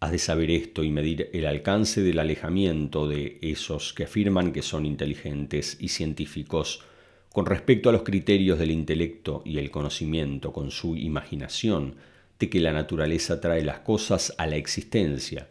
Has 0.01 0.11
de 0.11 0.19
saber 0.19 0.51
esto 0.51 0.83
y 0.83 0.91
medir 0.91 1.29
el 1.31 1.45
alcance 1.45 2.03
del 2.03 2.19
alejamiento 2.19 3.07
de 3.07 3.39
esos 3.41 3.93
que 3.93 4.03
afirman 4.03 4.51
que 4.51 4.61
son 4.61 4.85
inteligentes 4.85 5.77
y 5.79 5.87
científicos 5.87 6.83
con 7.31 7.45
respecto 7.45 7.87
a 7.87 7.93
los 7.93 8.03
criterios 8.03 8.59
del 8.59 8.71
intelecto 8.71 9.43
y 9.45 9.59
el 9.59 9.71
conocimiento 9.71 10.51
con 10.51 10.69
su 10.69 10.97
imaginación, 10.97 11.95
de 12.37 12.49
que 12.49 12.59
la 12.59 12.73
naturaleza 12.73 13.39
trae 13.39 13.63
las 13.63 13.79
cosas 13.79 14.33
a 14.37 14.45
la 14.45 14.57
existencia, 14.57 15.47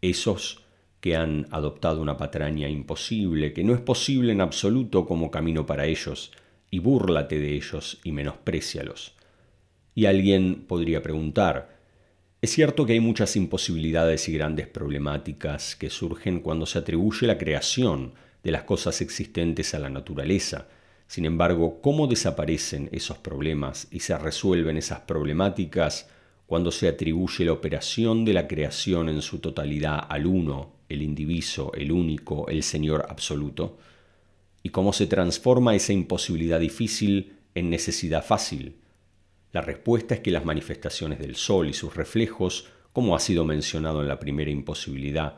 esos 0.00 0.62
que 1.00 1.16
han 1.16 1.48
adoptado 1.50 2.00
una 2.00 2.16
patraña 2.16 2.68
imposible, 2.68 3.52
que 3.52 3.64
no 3.64 3.74
es 3.74 3.80
posible 3.80 4.32
en 4.32 4.40
absoluto 4.40 5.06
como 5.06 5.30
camino 5.30 5.66
para 5.66 5.86
ellos, 5.86 6.32
y 6.74 6.80
búrlate 6.80 7.38
de 7.38 7.54
ellos 7.54 8.00
y 8.02 8.10
menosprécialos. 8.10 9.12
Y 9.94 10.06
alguien 10.06 10.64
podría 10.66 11.02
preguntar, 11.02 11.78
es 12.42 12.50
cierto 12.50 12.84
que 12.84 12.94
hay 12.94 13.00
muchas 13.00 13.36
imposibilidades 13.36 14.28
y 14.28 14.32
grandes 14.32 14.66
problemáticas 14.66 15.76
que 15.76 15.88
surgen 15.88 16.40
cuando 16.40 16.66
se 16.66 16.80
atribuye 16.80 17.28
la 17.28 17.38
creación 17.38 18.14
de 18.42 18.50
las 18.50 18.64
cosas 18.64 19.00
existentes 19.02 19.72
a 19.74 19.78
la 19.78 19.88
naturaleza. 19.88 20.66
Sin 21.06 21.26
embargo, 21.26 21.80
¿cómo 21.80 22.08
desaparecen 22.08 22.88
esos 22.90 23.18
problemas 23.18 23.86
y 23.92 24.00
se 24.00 24.18
resuelven 24.18 24.76
esas 24.76 24.98
problemáticas 25.02 26.08
cuando 26.44 26.72
se 26.72 26.88
atribuye 26.88 27.44
la 27.44 27.52
operación 27.52 28.24
de 28.24 28.32
la 28.32 28.48
creación 28.48 29.08
en 29.08 29.22
su 29.22 29.38
totalidad 29.38 30.08
al 30.08 30.26
uno 30.26 30.72
el 30.88 31.02
indiviso, 31.02 31.72
el 31.74 31.92
único, 31.92 32.48
el 32.48 32.64
Señor 32.64 33.06
absoluto, 33.08 33.78
y 34.64 34.70
cómo 34.70 34.94
se 34.94 35.06
transforma 35.06 35.76
esa 35.76 35.92
imposibilidad 35.92 36.58
difícil 36.58 37.36
en 37.54 37.68
necesidad 37.68 38.24
fácil. 38.24 38.78
La 39.52 39.60
respuesta 39.60 40.14
es 40.14 40.20
que 40.20 40.30
las 40.30 40.46
manifestaciones 40.46 41.18
del 41.20 41.36
Sol 41.36 41.68
y 41.68 41.74
sus 41.74 41.94
reflejos, 41.94 42.66
como 42.94 43.14
ha 43.14 43.20
sido 43.20 43.44
mencionado 43.44 44.00
en 44.00 44.08
la 44.08 44.18
primera 44.18 44.50
imposibilidad, 44.50 45.36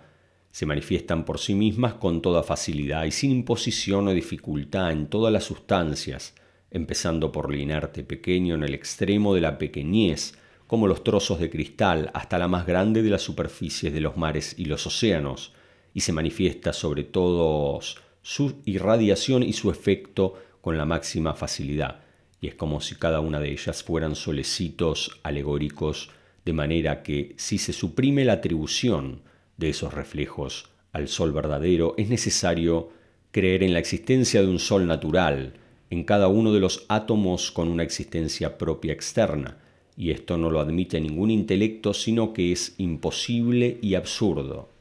se 0.52 0.64
manifiestan 0.64 1.24
por 1.24 1.40
sí 1.40 1.56
mismas 1.56 1.94
con 1.94 2.22
toda 2.22 2.44
facilidad 2.44 3.04
y 3.04 3.10
sin 3.10 3.32
imposición 3.32 4.06
o 4.06 4.12
dificultad 4.12 4.92
en 4.92 5.08
todas 5.08 5.32
las 5.32 5.44
sustancias, 5.44 6.34
empezando 6.70 7.32
por 7.32 7.50
lo 7.50 7.56
inerte 7.56 8.04
pequeño 8.04 8.54
en 8.54 8.62
el 8.62 8.74
extremo 8.74 9.34
de 9.34 9.40
la 9.40 9.58
pequeñez, 9.58 10.38
como 10.68 10.86
los 10.86 11.02
trozos 11.02 11.40
de 11.40 11.50
cristal 11.50 12.12
hasta 12.14 12.38
la 12.38 12.46
más 12.46 12.64
grande 12.64 13.02
de 13.02 13.10
las 13.10 13.22
superficies 13.22 13.92
de 13.92 14.00
los 14.00 14.16
mares 14.16 14.54
y 14.56 14.66
los 14.66 14.86
océanos, 14.86 15.52
y 15.92 16.00
se 16.00 16.12
manifiesta 16.12 16.72
sobre 16.72 17.02
todos 17.02 18.05
su 18.28 18.54
irradiación 18.64 19.44
y 19.44 19.52
su 19.52 19.70
efecto 19.70 20.34
con 20.60 20.76
la 20.76 20.84
máxima 20.84 21.34
facilidad, 21.34 22.00
y 22.40 22.48
es 22.48 22.56
como 22.56 22.80
si 22.80 22.96
cada 22.96 23.20
una 23.20 23.38
de 23.38 23.52
ellas 23.52 23.84
fueran 23.84 24.16
solecitos 24.16 25.20
alegóricos, 25.22 26.10
de 26.44 26.52
manera 26.52 27.04
que 27.04 27.36
si 27.38 27.58
se 27.58 27.72
suprime 27.72 28.24
la 28.24 28.32
atribución 28.32 29.22
de 29.58 29.68
esos 29.68 29.94
reflejos 29.94 30.70
al 30.92 31.06
sol 31.06 31.30
verdadero, 31.30 31.94
es 31.98 32.08
necesario 32.08 32.90
creer 33.30 33.62
en 33.62 33.72
la 33.72 33.78
existencia 33.78 34.42
de 34.42 34.48
un 34.48 34.58
sol 34.58 34.88
natural, 34.88 35.52
en 35.90 36.02
cada 36.02 36.26
uno 36.26 36.52
de 36.52 36.58
los 36.58 36.84
átomos 36.88 37.52
con 37.52 37.68
una 37.68 37.84
existencia 37.84 38.58
propia 38.58 38.92
externa, 38.92 39.58
y 39.96 40.10
esto 40.10 40.36
no 40.36 40.50
lo 40.50 40.58
admite 40.58 41.00
ningún 41.00 41.30
intelecto, 41.30 41.94
sino 41.94 42.32
que 42.32 42.50
es 42.50 42.74
imposible 42.78 43.78
y 43.82 43.94
absurdo. 43.94 44.75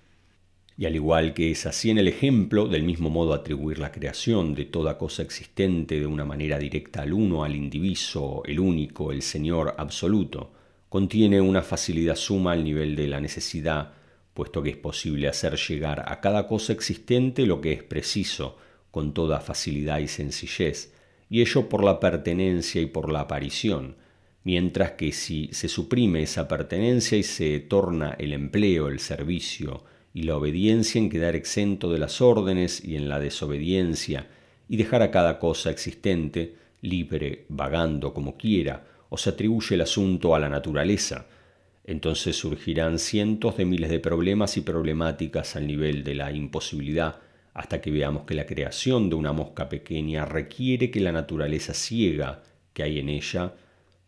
Y 0.77 0.85
al 0.85 0.95
igual 0.95 1.33
que 1.33 1.51
es 1.51 1.65
así 1.65 1.89
en 1.89 1.97
el 1.97 2.09
ejemplo, 2.09 2.67
del 2.67 2.83
mismo 2.83 3.09
modo 3.09 3.33
atribuir 3.33 3.79
la 3.79 3.93
creación 3.93 4.53
de 4.53 4.65
toda 4.65 4.97
cosa 4.97 5.23
existente 5.23 5.99
de 5.99 6.05
una 6.05 6.25
manera 6.25 6.59
directa 6.59 7.03
al 7.03 7.13
uno, 7.13 7.45
al 7.45 7.55
indiviso, 7.55 8.43
el 8.45 8.59
único, 8.59 9.13
el 9.13 9.21
Señor 9.21 9.75
absoluto, 9.77 10.51
contiene 10.89 11.39
una 11.39 11.61
facilidad 11.61 12.17
suma 12.17 12.51
al 12.51 12.65
nivel 12.65 12.97
de 12.97 13.07
la 13.07 13.21
necesidad, 13.21 13.93
puesto 14.33 14.61
que 14.61 14.71
es 14.71 14.77
posible 14.77 15.29
hacer 15.29 15.55
llegar 15.55 16.03
a 16.11 16.19
cada 16.19 16.45
cosa 16.45 16.73
existente 16.73 17.45
lo 17.45 17.61
que 17.61 17.71
es 17.71 17.83
preciso, 17.83 18.57
con 18.91 19.13
toda 19.13 19.39
facilidad 19.39 19.99
y 19.99 20.09
sencillez, 20.09 20.93
y 21.29 21.39
ello 21.39 21.69
por 21.69 21.85
la 21.85 22.01
pertenencia 22.01 22.81
y 22.81 22.85
por 22.85 23.09
la 23.09 23.21
aparición, 23.21 23.95
mientras 24.43 24.91
que 24.91 25.13
si 25.13 25.49
se 25.53 25.69
suprime 25.69 26.23
esa 26.23 26.49
pertenencia 26.49 27.17
y 27.17 27.23
se 27.23 27.61
torna 27.61 28.15
el 28.19 28.33
empleo, 28.33 28.89
el 28.89 28.99
servicio 28.99 29.85
y 30.15 30.23
la 30.23 30.37
obediencia 30.37 30.97
en 30.97 31.09
quedar 31.09 31.35
exento 31.35 31.91
de 31.91 31.99
las 31.99 32.21
órdenes 32.21 32.81
y 32.81 32.95
en 32.95 33.09
la 33.09 33.19
desobediencia, 33.19 34.29
y 34.69 34.77
dejar 34.77 35.01
a 35.01 35.11
cada 35.11 35.39
cosa 35.39 35.69
existente 35.69 36.55
libre, 36.79 37.43
vagando 37.49 38.13
como 38.13 38.37
quiera, 38.37 38.87
o 39.09 39.17
se 39.17 39.31
atribuye 39.31 39.75
el 39.75 39.81
asunto 39.81 40.33
a 40.33 40.39
la 40.39 40.47
naturaleza, 40.47 41.27
entonces 41.83 42.37
surgirán 42.37 42.97
cientos 42.97 43.57
de 43.57 43.65
miles 43.65 43.89
de 43.89 43.99
problemas 43.99 44.55
y 44.55 44.61
problemáticas 44.61 45.57
al 45.57 45.67
nivel 45.67 46.05
de 46.05 46.15
la 46.15 46.31
imposibilidad, 46.31 47.17
hasta 47.53 47.81
que 47.81 47.91
veamos 47.91 48.23
que 48.23 48.35
la 48.35 48.45
creación 48.45 49.09
de 49.09 49.15
una 49.15 49.33
mosca 49.33 49.67
pequeña 49.67 50.23
requiere 50.23 50.91
que 50.91 51.01
la 51.01 51.11
naturaleza 51.11 51.73
ciega 51.73 52.41
que 52.71 52.83
hay 52.83 52.99
en 52.99 53.09
ella 53.09 53.53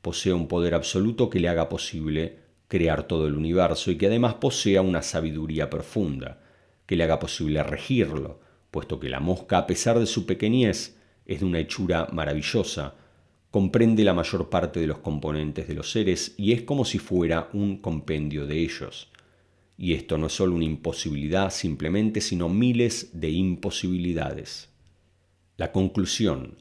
posea 0.02 0.36
un 0.36 0.48
poder 0.48 0.74
absoluto 0.74 1.30
que 1.30 1.41
le 1.41 1.50
haga 1.50 1.68
posible 1.68 2.47
crear 2.68 3.07
todo 3.07 3.28
el 3.28 3.36
universo 3.36 3.91
y 3.91 3.97
que 3.97 4.07
además 4.07 4.36
posea 4.36 4.82
una 4.82 5.01
sabiduría 5.01 5.70
profunda, 5.70 6.41
que 6.86 6.95
le 6.95 7.03
haga 7.03 7.20
posible 7.20 7.63
regirlo, 7.63 8.39
puesto 8.72 8.99
que 8.99 9.09
la 9.09 9.20
mosca, 9.20 9.59
a 9.59 9.68
pesar 9.68 9.99
de 9.99 10.05
su 10.05 10.26
pequeñez, 10.26 10.97
es 11.26 11.39
de 11.39 11.45
una 11.45 11.59
hechura 11.59 12.07
maravillosa, 12.11 12.95
comprende 13.51 14.03
la 14.03 14.13
mayor 14.13 14.49
parte 14.49 14.80
de 14.80 14.88
los 14.88 14.99
componentes 14.99 15.68
de 15.68 15.74
los 15.74 15.91
seres 15.91 16.36
y 16.38 16.53
es 16.53 16.61
como 16.61 16.86
si 16.86 16.99
fuera 16.99 17.49
un 17.53 17.78
compendio 17.78 18.45
de 18.45 18.59
ellos. 18.59 19.09
Y 19.78 19.93
esto 19.93 20.18
no 20.18 20.28
es 20.28 20.34
solo 20.34 20.55
una 20.55 20.65
imposibilidad 20.65 21.51
simplemente, 21.51 22.20
sino 22.22 22.49
miles 22.49 23.11
de 23.13 23.30
imposibilidades. 23.30 24.70
La 25.55 25.72
conclusión, 25.72 26.57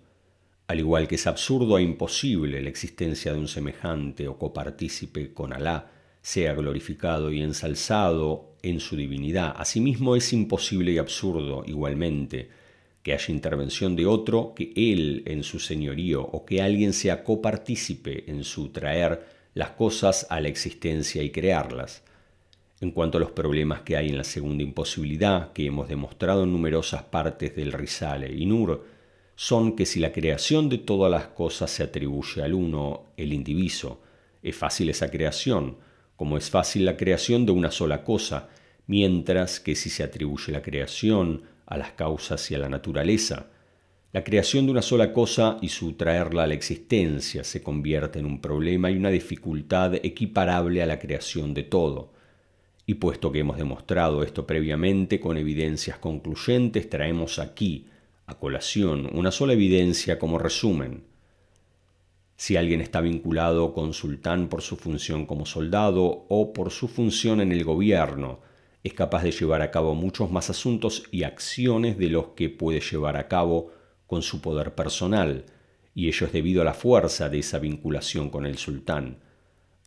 al 0.68 0.80
igual 0.80 1.08
que 1.08 1.14
es 1.14 1.26
absurdo 1.26 1.78
e 1.78 1.82
imposible 1.82 2.60
la 2.60 2.68
existencia 2.68 3.32
de 3.32 3.38
un 3.38 3.48
semejante 3.48 4.28
o 4.28 4.38
copartícipe 4.38 5.32
con 5.32 5.52
Alá, 5.52 5.92
sea 6.26 6.54
glorificado 6.54 7.30
y 7.30 7.40
ensalzado 7.40 8.56
en 8.60 8.80
su 8.80 8.96
divinidad, 8.96 9.54
asimismo 9.56 10.16
es 10.16 10.32
imposible 10.32 10.90
y 10.90 10.98
absurdo 10.98 11.62
igualmente 11.64 12.48
que 13.04 13.12
haya 13.12 13.32
intervención 13.32 13.94
de 13.94 14.06
otro, 14.06 14.52
que 14.56 14.72
él 14.74 15.22
en 15.26 15.44
su 15.44 15.60
señorío 15.60 16.22
o 16.22 16.44
que 16.44 16.60
alguien 16.60 16.94
sea 16.94 17.22
copartícipe 17.22 18.28
en 18.28 18.42
su 18.42 18.70
traer 18.70 19.24
las 19.54 19.70
cosas 19.70 20.26
a 20.28 20.40
la 20.40 20.48
existencia 20.48 21.22
y 21.22 21.30
crearlas. 21.30 22.02
En 22.80 22.90
cuanto 22.90 23.18
a 23.18 23.20
los 23.20 23.30
problemas 23.30 23.82
que 23.82 23.96
hay 23.96 24.08
en 24.08 24.18
la 24.18 24.24
segunda 24.24 24.64
imposibilidad, 24.64 25.52
que 25.52 25.66
hemos 25.66 25.86
demostrado 25.86 26.42
en 26.42 26.52
numerosas 26.52 27.04
partes 27.04 27.54
del 27.54 27.72
Risale 27.72 28.34
y 28.34 28.46
Nur, 28.46 28.84
son 29.36 29.76
que 29.76 29.86
si 29.86 30.00
la 30.00 30.10
creación 30.10 30.70
de 30.70 30.78
todas 30.78 31.08
las 31.08 31.28
cosas 31.28 31.70
se 31.70 31.84
atribuye 31.84 32.42
al 32.42 32.52
uno, 32.52 33.04
el 33.16 33.32
indiviso, 33.32 34.00
es 34.42 34.56
fácil 34.56 34.90
esa 34.90 35.08
creación, 35.08 35.85
como 36.16 36.38
es 36.38 36.50
fácil 36.50 36.84
la 36.84 36.96
creación 36.96 37.46
de 37.46 37.52
una 37.52 37.70
sola 37.70 38.02
cosa, 38.02 38.48
mientras 38.86 39.60
que 39.60 39.74
si 39.74 39.90
se 39.90 40.02
atribuye 40.02 40.52
la 40.52 40.62
creación 40.62 41.42
a 41.66 41.76
las 41.76 41.92
causas 41.92 42.50
y 42.50 42.54
a 42.54 42.58
la 42.58 42.68
naturaleza. 42.68 43.46
La 44.12 44.24
creación 44.24 44.64
de 44.64 44.72
una 44.72 44.82
sola 44.82 45.12
cosa 45.12 45.58
y 45.60 45.68
su 45.68 45.92
traerla 45.92 46.44
a 46.44 46.46
la 46.46 46.54
existencia 46.54 47.44
se 47.44 47.62
convierte 47.62 48.18
en 48.18 48.26
un 48.26 48.40
problema 48.40 48.90
y 48.90 48.96
una 48.96 49.10
dificultad 49.10 49.94
equiparable 49.96 50.82
a 50.82 50.86
la 50.86 50.98
creación 50.98 51.52
de 51.52 51.64
todo. 51.64 52.14
Y 52.86 52.94
puesto 52.94 53.32
que 53.32 53.40
hemos 53.40 53.58
demostrado 53.58 54.22
esto 54.22 54.46
previamente 54.46 55.20
con 55.20 55.36
evidencias 55.36 55.98
concluyentes, 55.98 56.88
traemos 56.88 57.38
aquí, 57.38 57.88
a 58.26 58.38
colación, 58.38 59.10
una 59.12 59.32
sola 59.32 59.52
evidencia 59.52 60.18
como 60.18 60.38
resumen. 60.38 61.02
Si 62.36 62.56
alguien 62.56 62.82
está 62.82 63.00
vinculado 63.00 63.72
con 63.72 63.94
sultán 63.94 64.48
por 64.48 64.60
su 64.60 64.76
función 64.76 65.24
como 65.24 65.46
soldado 65.46 66.26
o 66.28 66.52
por 66.52 66.70
su 66.70 66.86
función 66.86 67.40
en 67.40 67.50
el 67.50 67.64
gobierno, 67.64 68.40
es 68.84 68.92
capaz 68.92 69.22
de 69.22 69.32
llevar 69.32 69.62
a 69.62 69.70
cabo 69.70 69.94
muchos 69.94 70.30
más 70.30 70.50
asuntos 70.50 71.04
y 71.10 71.22
acciones 71.22 71.98
de 71.98 72.08
los 72.08 72.28
que 72.28 72.50
puede 72.50 72.80
llevar 72.80 73.16
a 73.16 73.26
cabo 73.26 73.72
con 74.06 74.22
su 74.22 74.40
poder 74.40 74.74
personal, 74.74 75.44
y 75.94 76.08
ello 76.08 76.26
es 76.26 76.32
debido 76.32 76.60
a 76.60 76.64
la 76.66 76.74
fuerza 76.74 77.28
de 77.30 77.38
esa 77.38 77.58
vinculación 77.58 78.28
con 78.28 78.44
el 78.44 78.58
sultán. 78.58 79.18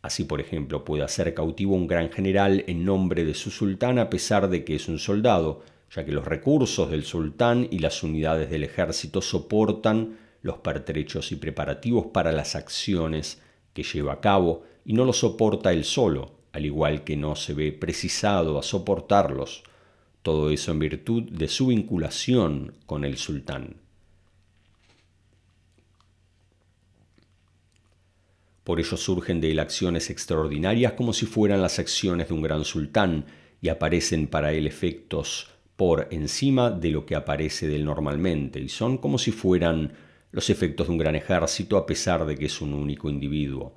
Así, 0.02 0.24
por 0.24 0.42
ejemplo, 0.42 0.84
puede 0.84 1.04
hacer 1.04 1.34
cautivo 1.34 1.76
un 1.76 1.88
gran 1.88 2.12
general 2.12 2.64
en 2.68 2.84
nombre 2.84 3.26
de 3.26 3.36
su 3.36 3.52
sultán 3.52 4.00
a 4.00 4.10
pesar 4.10 4.50
de 4.50 4.64
que 4.64 4.76
es 4.76 4.88
un 4.88 4.98
soldado, 4.98 5.62
ya 5.92 6.04
que 6.04 6.12
los 6.12 6.26
recursos 6.26 6.90
del 6.90 7.04
sultán 7.04 7.68
y 7.70 7.80
las 7.80 8.02
unidades 8.02 8.50
del 8.50 8.64
ejército 8.64 9.22
soportan 9.22 10.18
los 10.42 10.58
pertrechos 10.58 11.32
y 11.32 11.36
preparativos 11.36 12.08
para 12.08 12.32
las 12.32 12.56
acciones 12.56 13.42
que 13.74 13.84
lleva 13.84 14.14
a 14.14 14.22
cabo 14.22 14.64
y 14.86 14.94
no 14.94 15.06
los 15.06 15.20
soporta 15.20 15.72
él 15.72 15.84
solo, 15.84 16.40
al 16.52 16.66
igual 16.66 17.04
que 17.04 17.18
no 17.18 17.36
se 17.36 17.54
ve 17.54 17.72
precisado 17.72 18.58
a 18.58 18.64
soportarlos, 18.64 19.64
todo 20.22 20.50
eso 20.50 20.72
en 20.72 20.80
virtud 20.80 21.24
de 21.24 21.48
su 21.48 21.68
vinculación 21.68 22.76
con 22.86 23.06
el 23.06 23.18
sultán. 23.18 23.78
Por 28.64 28.80
ello 28.80 28.98
surgen 28.98 29.42
de 29.42 29.52
él 29.52 29.60
acciones 29.60 30.10
extraordinarias 30.10 30.94
como 30.94 31.14
si 31.14 31.26
fueran 31.26 31.62
las 31.62 31.80
acciones 31.80 32.28
de 32.28 32.36
un 32.36 32.42
gran 32.44 32.66
sultán 32.66 33.26
y 33.62 33.70
aparecen 33.70 34.28
para 34.28 34.54
él 34.54 34.68
efectos 34.68 35.50
por 35.76 36.08
encima 36.12 36.70
de 36.70 36.92
lo 36.92 37.06
que 37.06 37.16
aparece 37.16 37.68
de 37.68 37.78
él 37.78 37.86
normalmente 37.86 38.60
y 38.60 38.70
son 38.70 38.98
como 38.98 39.18
si 39.18 39.32
fueran 39.32 39.94
los 40.32 40.50
efectos 40.50 40.88
de 40.88 40.94
un 40.94 41.00
gran 41.00 41.16
ejército 41.16 41.78
a 41.78 41.86
pesar 41.86 42.26
de 42.26 42.36
que 42.36 42.46
es 42.46 42.62
un 42.62 42.74
único 42.74 43.10
individuo. 43.10 43.76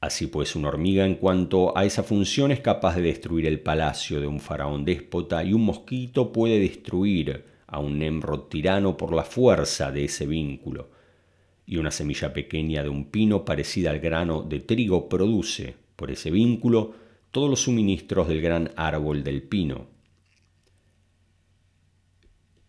Así 0.00 0.26
pues, 0.26 0.54
una 0.54 0.68
hormiga 0.68 1.06
en 1.06 1.14
cuanto 1.14 1.76
a 1.76 1.84
esa 1.86 2.02
función 2.02 2.50
es 2.50 2.60
capaz 2.60 2.96
de 2.96 3.02
destruir 3.02 3.46
el 3.46 3.60
palacio 3.60 4.20
de 4.20 4.26
un 4.26 4.38
faraón 4.38 4.84
déspota 4.84 5.42
y 5.42 5.54
un 5.54 5.64
mosquito 5.64 6.30
puede 6.30 6.58
destruir 6.58 7.44
a 7.66 7.78
un 7.78 7.98
Nemrod 7.98 8.48
tirano 8.48 8.98
por 8.98 9.14
la 9.14 9.24
fuerza 9.24 9.90
de 9.90 10.04
ese 10.04 10.26
vínculo. 10.26 10.90
Y 11.66 11.78
una 11.78 11.90
semilla 11.90 12.34
pequeña 12.34 12.82
de 12.82 12.90
un 12.90 13.06
pino 13.06 13.46
parecida 13.46 13.90
al 13.90 14.00
grano 14.00 14.42
de 14.42 14.60
trigo 14.60 15.08
produce, 15.08 15.74
por 15.96 16.10
ese 16.10 16.30
vínculo, 16.30 16.92
todos 17.30 17.48
los 17.48 17.62
suministros 17.62 18.28
del 18.28 18.42
gran 18.42 18.72
árbol 18.76 19.24
del 19.24 19.42
pino. 19.42 19.86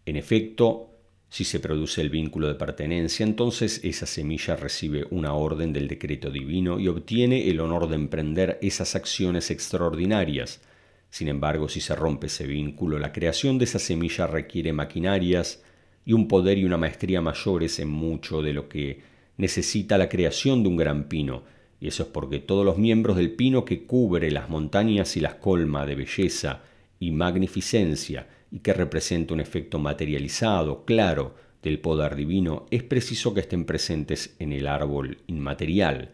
En 0.06 0.16
efecto, 0.16 0.95
si 1.36 1.44
se 1.44 1.60
produce 1.60 2.00
el 2.00 2.10
vínculo 2.10 2.48
de 2.48 2.56
pertenencia, 2.56 3.26
entonces 3.26 3.82
esa 3.84 4.06
semilla 4.06 4.56
recibe 4.56 5.06
una 5.10 5.34
orden 5.34 5.74
del 5.74 5.90
decreto 5.90 6.30
divino 6.30 6.80
y 6.80 6.88
obtiene 6.88 7.50
el 7.50 7.60
honor 7.60 7.90
de 7.90 7.96
emprender 7.96 8.58
esas 8.62 8.96
acciones 8.96 9.52
extraordinarias. 9.52 10.62
Sin 11.10 11.28
embargo, 11.28 11.68
si 11.68 11.82
se 11.82 11.94
rompe 11.94 12.28
ese 12.28 12.48
vínculo, 12.48 13.00
la 13.00 13.12
creación 13.12 13.58
de 13.58 13.66
esa 13.66 13.80
semilla 13.80 14.28
requiere 14.28 14.72
maquinarias 14.72 15.62
y 16.06 16.14
un 16.14 16.30
poder 16.30 16.58
y 16.58 16.64
una 16.64 16.78
maestría 16.78 17.20
mayores 17.20 17.80
en 17.80 17.90
mucho 17.90 18.42
de 18.42 18.54
lo 18.54 18.70
que 18.70 19.02
necesita 19.36 19.98
la 19.98 20.08
creación 20.08 20.64
de 20.64 20.70
un 20.70 20.78
gran 20.78 21.10
pino, 21.10 21.44
y 21.82 21.90
eso 21.90 22.04
es 22.04 22.10
porque 22.14 22.40
todos 22.40 22.64
los 22.64 22.78
miembros 22.78 23.18
del 23.18 23.32
pino 23.34 23.66
que 23.66 23.84
cubre 23.84 24.32
las 24.32 24.48
montañas 24.48 25.18
y 25.18 25.20
las 25.20 25.36
colma 25.36 25.86
de 25.86 25.96
belleza 25.96 26.62
y 26.98 27.12
magnificencia, 27.12 28.26
y 28.52 28.60
que 28.60 28.74
representa 28.74 29.34
un 29.34 29.40
efecto 29.40 29.80
materializado, 29.80 30.86
claro, 30.86 31.36
del 31.62 31.80
poder 31.80 32.16
divino, 32.16 32.68
es 32.70 32.84
preciso 32.84 33.34
que 33.34 33.42
estén 33.42 33.66
presentes 33.66 34.36
en 34.40 34.54
el 34.54 34.68
árbol 34.68 35.18
inmaterial, 35.28 36.12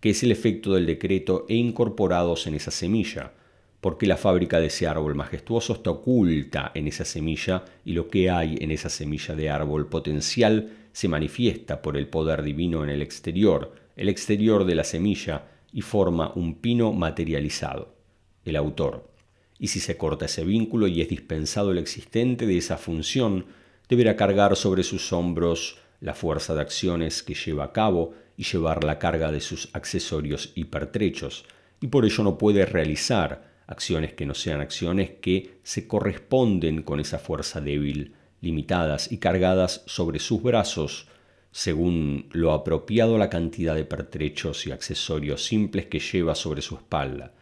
que 0.00 0.10
es 0.10 0.22
el 0.22 0.32
efecto 0.32 0.74
del 0.74 0.86
decreto 0.86 1.46
e 1.48 1.54
incorporados 1.54 2.46
en 2.46 2.54
esa 2.54 2.70
semilla, 2.70 3.32
porque 3.80 4.06
la 4.06 4.16
fábrica 4.16 4.60
de 4.60 4.68
ese 4.68 4.86
árbol 4.86 5.14
majestuoso 5.14 5.74
está 5.74 5.90
oculta 5.90 6.72
en 6.74 6.88
esa 6.88 7.04
semilla 7.04 7.64
y 7.84 7.92
lo 7.92 8.08
que 8.08 8.30
hay 8.30 8.56
en 8.60 8.70
esa 8.70 8.88
semilla 8.88 9.34
de 9.34 9.50
árbol 9.50 9.88
potencial 9.88 10.72
se 10.92 11.08
manifiesta 11.08 11.82
por 11.82 11.98
el 11.98 12.08
poder 12.08 12.42
divino 12.42 12.82
en 12.82 12.88
el 12.88 13.02
exterior, 13.02 13.74
el 13.96 14.08
exterior 14.08 14.64
de 14.64 14.74
la 14.74 14.84
semilla, 14.84 15.48
y 15.74 15.82
forma 15.82 16.32
un 16.34 16.54
pino 16.54 16.92
materializado. 16.92 17.96
El 18.44 18.56
autor 18.56 19.10
y 19.58 19.68
si 19.68 19.80
se 19.80 19.96
corta 19.96 20.26
ese 20.26 20.44
vínculo 20.44 20.86
y 20.86 21.00
es 21.00 21.08
dispensado 21.08 21.70
el 21.70 21.78
existente 21.78 22.46
de 22.46 22.58
esa 22.58 22.76
función, 22.76 23.46
deberá 23.88 24.16
cargar 24.16 24.56
sobre 24.56 24.82
sus 24.82 25.12
hombros 25.12 25.78
la 26.00 26.14
fuerza 26.14 26.54
de 26.54 26.60
acciones 26.60 27.22
que 27.22 27.34
lleva 27.34 27.64
a 27.64 27.72
cabo 27.72 28.14
y 28.36 28.44
llevar 28.44 28.84
la 28.84 28.98
carga 28.98 29.30
de 29.30 29.40
sus 29.40 29.70
accesorios 29.72 30.52
y 30.54 30.64
pertrechos, 30.64 31.44
y 31.80 31.88
por 31.88 32.04
ello 32.04 32.24
no 32.24 32.38
puede 32.38 32.66
realizar 32.66 33.54
acciones 33.66 34.12
que 34.12 34.26
no 34.26 34.34
sean 34.34 34.60
acciones 34.60 35.12
que 35.20 35.58
se 35.62 35.86
corresponden 35.86 36.82
con 36.82 37.00
esa 37.00 37.18
fuerza 37.18 37.60
débil, 37.60 38.14
limitadas 38.40 39.10
y 39.10 39.18
cargadas 39.18 39.82
sobre 39.86 40.18
sus 40.18 40.42
brazos, 40.42 41.06
según 41.50 42.28
lo 42.32 42.52
apropiado 42.52 43.16
la 43.16 43.30
cantidad 43.30 43.74
de 43.74 43.84
pertrechos 43.84 44.66
y 44.66 44.72
accesorios 44.72 45.44
simples 45.44 45.86
que 45.86 46.00
lleva 46.00 46.34
sobre 46.34 46.62
su 46.62 46.74
espalda, 46.74 47.32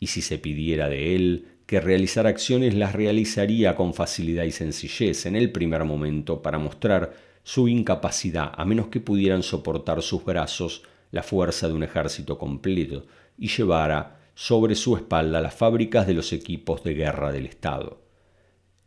y 0.00 0.08
si 0.08 0.22
se 0.22 0.38
pidiera 0.38 0.88
de 0.88 1.14
él 1.16 1.46
que 1.66 1.80
realizar 1.80 2.26
acciones 2.26 2.74
las 2.74 2.94
realizaría 2.94 3.74
con 3.74 3.92
facilidad 3.92 4.44
y 4.44 4.52
sencillez 4.52 5.26
en 5.26 5.36
el 5.36 5.52
primer 5.52 5.84
momento 5.84 6.40
para 6.40 6.58
mostrar 6.58 7.12
su 7.42 7.68
incapacidad, 7.68 8.52
a 8.54 8.64
menos 8.64 8.88
que 8.88 9.00
pudieran 9.00 9.42
soportar 9.42 10.02
sus 10.02 10.24
brazos 10.24 10.82
la 11.10 11.22
fuerza 11.22 11.68
de 11.68 11.74
un 11.74 11.82
ejército 11.82 12.38
completo 12.38 13.06
y 13.38 13.48
llevara 13.48 14.20
sobre 14.34 14.74
su 14.74 14.96
espalda 14.96 15.40
las 15.40 15.54
fábricas 15.54 16.06
de 16.06 16.14
los 16.14 16.32
equipos 16.32 16.84
de 16.84 16.94
guerra 16.94 17.32
del 17.32 17.46
Estado. 17.46 18.02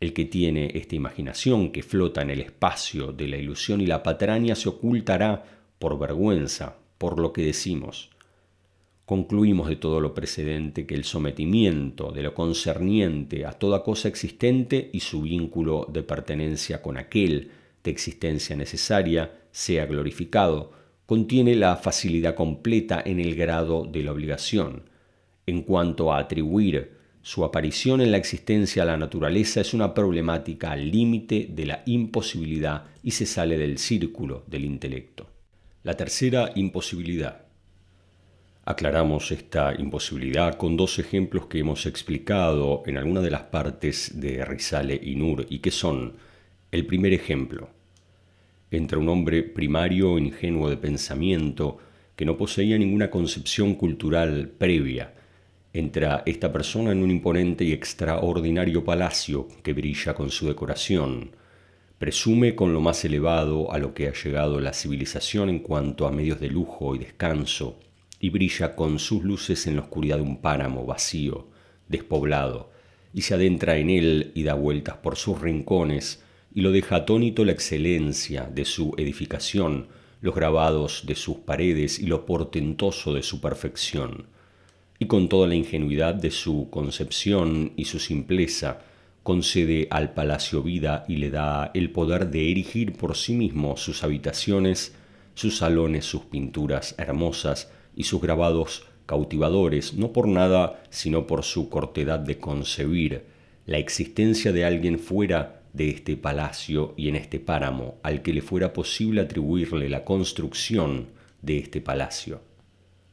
El 0.00 0.12
que 0.12 0.24
tiene 0.24 0.70
esta 0.74 0.96
imaginación 0.96 1.72
que 1.72 1.82
flota 1.82 2.22
en 2.22 2.30
el 2.30 2.40
espacio 2.40 3.12
de 3.12 3.28
la 3.28 3.36
ilusión 3.36 3.80
y 3.80 3.86
la 3.86 4.02
patraña 4.02 4.54
se 4.54 4.68
ocultará 4.68 5.44
por 5.78 5.98
vergüenza, 5.98 6.76
por 6.98 7.18
lo 7.18 7.32
que 7.32 7.42
decimos. 7.42 8.11
Concluimos 9.04 9.68
de 9.68 9.76
todo 9.76 10.00
lo 10.00 10.14
precedente 10.14 10.86
que 10.86 10.94
el 10.94 11.04
sometimiento 11.04 12.12
de 12.12 12.22
lo 12.22 12.34
concerniente 12.34 13.44
a 13.44 13.52
toda 13.52 13.82
cosa 13.82 14.08
existente 14.08 14.90
y 14.92 15.00
su 15.00 15.22
vínculo 15.22 15.88
de 15.92 16.04
pertenencia 16.04 16.80
con 16.80 16.96
aquel 16.96 17.50
de 17.82 17.90
existencia 17.90 18.54
necesaria 18.54 19.32
sea 19.50 19.86
glorificado, 19.86 20.70
contiene 21.04 21.56
la 21.56 21.76
facilidad 21.76 22.36
completa 22.36 23.02
en 23.04 23.18
el 23.18 23.34
grado 23.34 23.84
de 23.84 24.04
la 24.04 24.12
obligación. 24.12 24.84
En 25.46 25.62
cuanto 25.62 26.12
a 26.12 26.18
atribuir 26.18 26.92
su 27.22 27.44
aparición 27.44 28.00
en 28.00 28.12
la 28.12 28.18
existencia 28.18 28.84
a 28.84 28.86
la 28.86 28.96
naturaleza 28.96 29.60
es 29.60 29.74
una 29.74 29.94
problemática 29.94 30.70
al 30.70 30.90
límite 30.90 31.48
de 31.50 31.66
la 31.66 31.82
imposibilidad 31.86 32.84
y 33.02 33.10
se 33.10 33.26
sale 33.26 33.58
del 33.58 33.78
círculo 33.78 34.44
del 34.46 34.64
intelecto. 34.64 35.28
La 35.82 35.94
tercera 35.94 36.52
imposibilidad 36.54 37.51
Aclaramos 38.64 39.32
esta 39.32 39.74
imposibilidad 39.76 40.54
con 40.54 40.76
dos 40.76 41.00
ejemplos 41.00 41.46
que 41.46 41.58
hemos 41.58 41.84
explicado 41.84 42.84
en 42.86 42.96
alguna 42.96 43.20
de 43.20 43.32
las 43.32 43.42
partes 43.42 44.20
de 44.20 44.44
Risale 44.44 45.00
y 45.02 45.16
Nur 45.16 45.46
y 45.50 45.58
que 45.58 45.72
son 45.72 46.12
el 46.70 46.86
primer 46.86 47.12
ejemplo. 47.12 47.70
Entre 48.70 48.98
un 48.98 49.08
hombre 49.08 49.42
primario 49.42 50.16
ingenuo 50.16 50.70
de 50.70 50.76
pensamiento 50.76 51.78
que 52.14 52.24
no 52.24 52.36
poseía 52.36 52.78
ninguna 52.78 53.10
concepción 53.10 53.74
cultural 53.74 54.52
previa. 54.56 55.12
Entra 55.72 56.22
esta 56.24 56.52
persona 56.52 56.92
en 56.92 57.02
un 57.02 57.10
imponente 57.10 57.64
y 57.64 57.72
extraordinario 57.72 58.84
palacio 58.84 59.48
que 59.64 59.72
brilla 59.72 60.14
con 60.14 60.30
su 60.30 60.46
decoración, 60.46 61.34
presume 61.98 62.54
con 62.54 62.72
lo 62.72 62.80
más 62.80 63.04
elevado 63.04 63.72
a 63.72 63.78
lo 63.78 63.92
que 63.92 64.06
ha 64.06 64.12
llegado 64.12 64.60
la 64.60 64.72
civilización 64.72 65.48
en 65.48 65.58
cuanto 65.58 66.06
a 66.06 66.12
medios 66.12 66.38
de 66.38 66.48
lujo 66.48 66.94
y 66.94 66.98
descanso, 66.98 67.80
y 68.22 68.30
brilla 68.30 68.76
con 68.76 69.00
sus 69.00 69.24
luces 69.24 69.66
en 69.66 69.74
la 69.74 69.82
oscuridad 69.82 70.16
de 70.16 70.22
un 70.22 70.40
páramo 70.40 70.86
vacío, 70.86 71.48
despoblado, 71.88 72.70
y 73.12 73.22
se 73.22 73.34
adentra 73.34 73.76
en 73.78 73.90
él 73.90 74.30
y 74.36 74.44
da 74.44 74.54
vueltas 74.54 74.96
por 74.98 75.16
sus 75.16 75.40
rincones, 75.40 76.22
y 76.54 76.60
lo 76.60 76.70
deja 76.70 76.96
atónito 76.96 77.44
la 77.44 77.50
excelencia 77.50 78.44
de 78.44 78.64
su 78.64 78.94
edificación, 78.96 79.88
los 80.20 80.36
grabados 80.36 81.02
de 81.04 81.16
sus 81.16 81.38
paredes 81.38 81.98
y 81.98 82.06
lo 82.06 82.24
portentoso 82.24 83.12
de 83.12 83.24
su 83.24 83.40
perfección. 83.40 84.28
Y 85.00 85.06
con 85.06 85.28
toda 85.28 85.48
la 85.48 85.56
ingenuidad 85.56 86.14
de 86.14 86.30
su 86.30 86.68
concepción 86.70 87.72
y 87.76 87.86
su 87.86 87.98
simpleza, 87.98 88.82
concede 89.24 89.88
al 89.90 90.14
palacio 90.14 90.62
vida 90.62 91.04
y 91.08 91.16
le 91.16 91.30
da 91.30 91.72
el 91.74 91.90
poder 91.90 92.30
de 92.30 92.52
erigir 92.52 92.92
por 92.92 93.16
sí 93.16 93.34
mismo 93.34 93.76
sus 93.76 94.04
habitaciones, 94.04 94.94
sus 95.34 95.56
salones, 95.56 96.04
sus 96.04 96.26
pinturas 96.26 96.94
hermosas 96.98 97.68
y 97.94 98.04
sus 98.04 98.20
grabados 98.20 98.86
cautivadores, 99.06 99.94
no 99.94 100.12
por 100.12 100.28
nada, 100.28 100.82
sino 100.90 101.26
por 101.26 101.44
su 101.44 101.68
cortedad 101.68 102.18
de 102.18 102.38
concebir 102.38 103.24
la 103.66 103.78
existencia 103.78 104.52
de 104.52 104.64
alguien 104.64 104.98
fuera 104.98 105.62
de 105.72 105.88
este 105.90 106.16
palacio 106.16 106.94
y 106.96 107.08
en 107.08 107.16
este 107.16 107.40
páramo, 107.40 107.98
al 108.02 108.22
que 108.22 108.32
le 108.32 108.42
fuera 108.42 108.72
posible 108.72 109.20
atribuirle 109.20 109.88
la 109.88 110.04
construcción 110.04 111.08
de 111.40 111.58
este 111.58 111.80
palacio. 111.80 112.40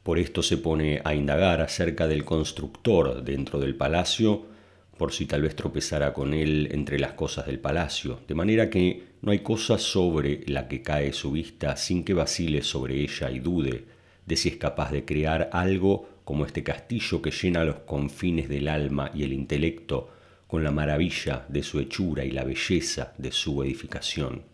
Por 0.02 0.18
esto 0.18 0.42
se 0.42 0.56
pone 0.56 1.00
a 1.04 1.14
indagar 1.14 1.60
acerca 1.60 2.06
del 2.06 2.24
constructor 2.24 3.22
dentro 3.22 3.58
del 3.60 3.76
palacio, 3.76 4.46
por 4.96 5.12
si 5.12 5.26
tal 5.26 5.42
vez 5.42 5.56
tropezara 5.56 6.12
con 6.12 6.34
él 6.34 6.68
entre 6.72 6.98
las 6.98 7.12
cosas 7.12 7.46
del 7.46 7.58
palacio, 7.58 8.20
de 8.28 8.34
manera 8.34 8.68
que 8.68 9.04
no 9.22 9.32
hay 9.32 9.40
cosa 9.40 9.78
sobre 9.78 10.44
la 10.46 10.68
que 10.68 10.82
cae 10.82 11.12
su 11.12 11.32
vista 11.32 11.76
sin 11.76 12.04
que 12.04 12.12
vacile 12.12 12.62
sobre 12.62 13.00
ella 13.00 13.30
y 13.30 13.38
dude 13.38 13.99
de 14.30 14.36
si 14.36 14.48
es 14.48 14.56
capaz 14.58 14.92
de 14.92 15.04
crear 15.04 15.50
algo 15.52 16.08
como 16.22 16.46
este 16.46 16.62
castillo 16.62 17.20
que 17.20 17.32
llena 17.32 17.64
los 17.64 17.80
confines 17.80 18.48
del 18.48 18.68
alma 18.68 19.10
y 19.12 19.24
el 19.24 19.32
intelecto 19.32 20.08
con 20.46 20.62
la 20.62 20.70
maravilla 20.70 21.46
de 21.48 21.64
su 21.64 21.80
hechura 21.80 22.24
y 22.24 22.30
la 22.30 22.44
belleza 22.44 23.12
de 23.18 23.32
su 23.32 23.60
edificación. 23.64 24.44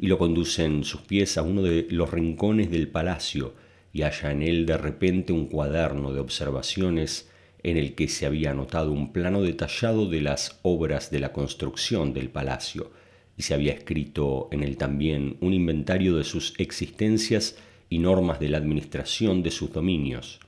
Y 0.00 0.08
lo 0.08 0.18
conducen 0.18 0.82
sus 0.82 1.02
pies 1.02 1.38
a 1.38 1.42
uno 1.42 1.62
de 1.62 1.86
los 1.90 2.10
rincones 2.10 2.72
del 2.72 2.88
palacio 2.88 3.54
y 3.92 4.02
halla 4.02 4.32
en 4.32 4.42
él 4.42 4.66
de 4.66 4.76
repente 4.76 5.32
un 5.32 5.46
cuaderno 5.46 6.12
de 6.12 6.18
observaciones 6.18 7.30
en 7.62 7.76
el 7.76 7.94
que 7.94 8.08
se 8.08 8.26
había 8.26 8.50
anotado 8.50 8.90
un 8.90 9.12
plano 9.12 9.42
detallado 9.42 10.08
de 10.08 10.22
las 10.22 10.58
obras 10.62 11.12
de 11.12 11.20
la 11.20 11.32
construcción 11.32 12.12
del 12.12 12.30
palacio, 12.30 12.90
y 13.36 13.42
se 13.42 13.54
había 13.54 13.74
escrito 13.74 14.48
en 14.50 14.64
él 14.64 14.76
también 14.76 15.36
un 15.40 15.54
inventario 15.54 16.16
de 16.16 16.24
sus 16.24 16.54
existencias 16.58 17.56
y 17.90 17.98
normas 17.98 18.40
de 18.40 18.48
la 18.48 18.58
administración 18.58 19.42
de 19.42 19.50
sus 19.50 19.72
dominios. 19.72 20.40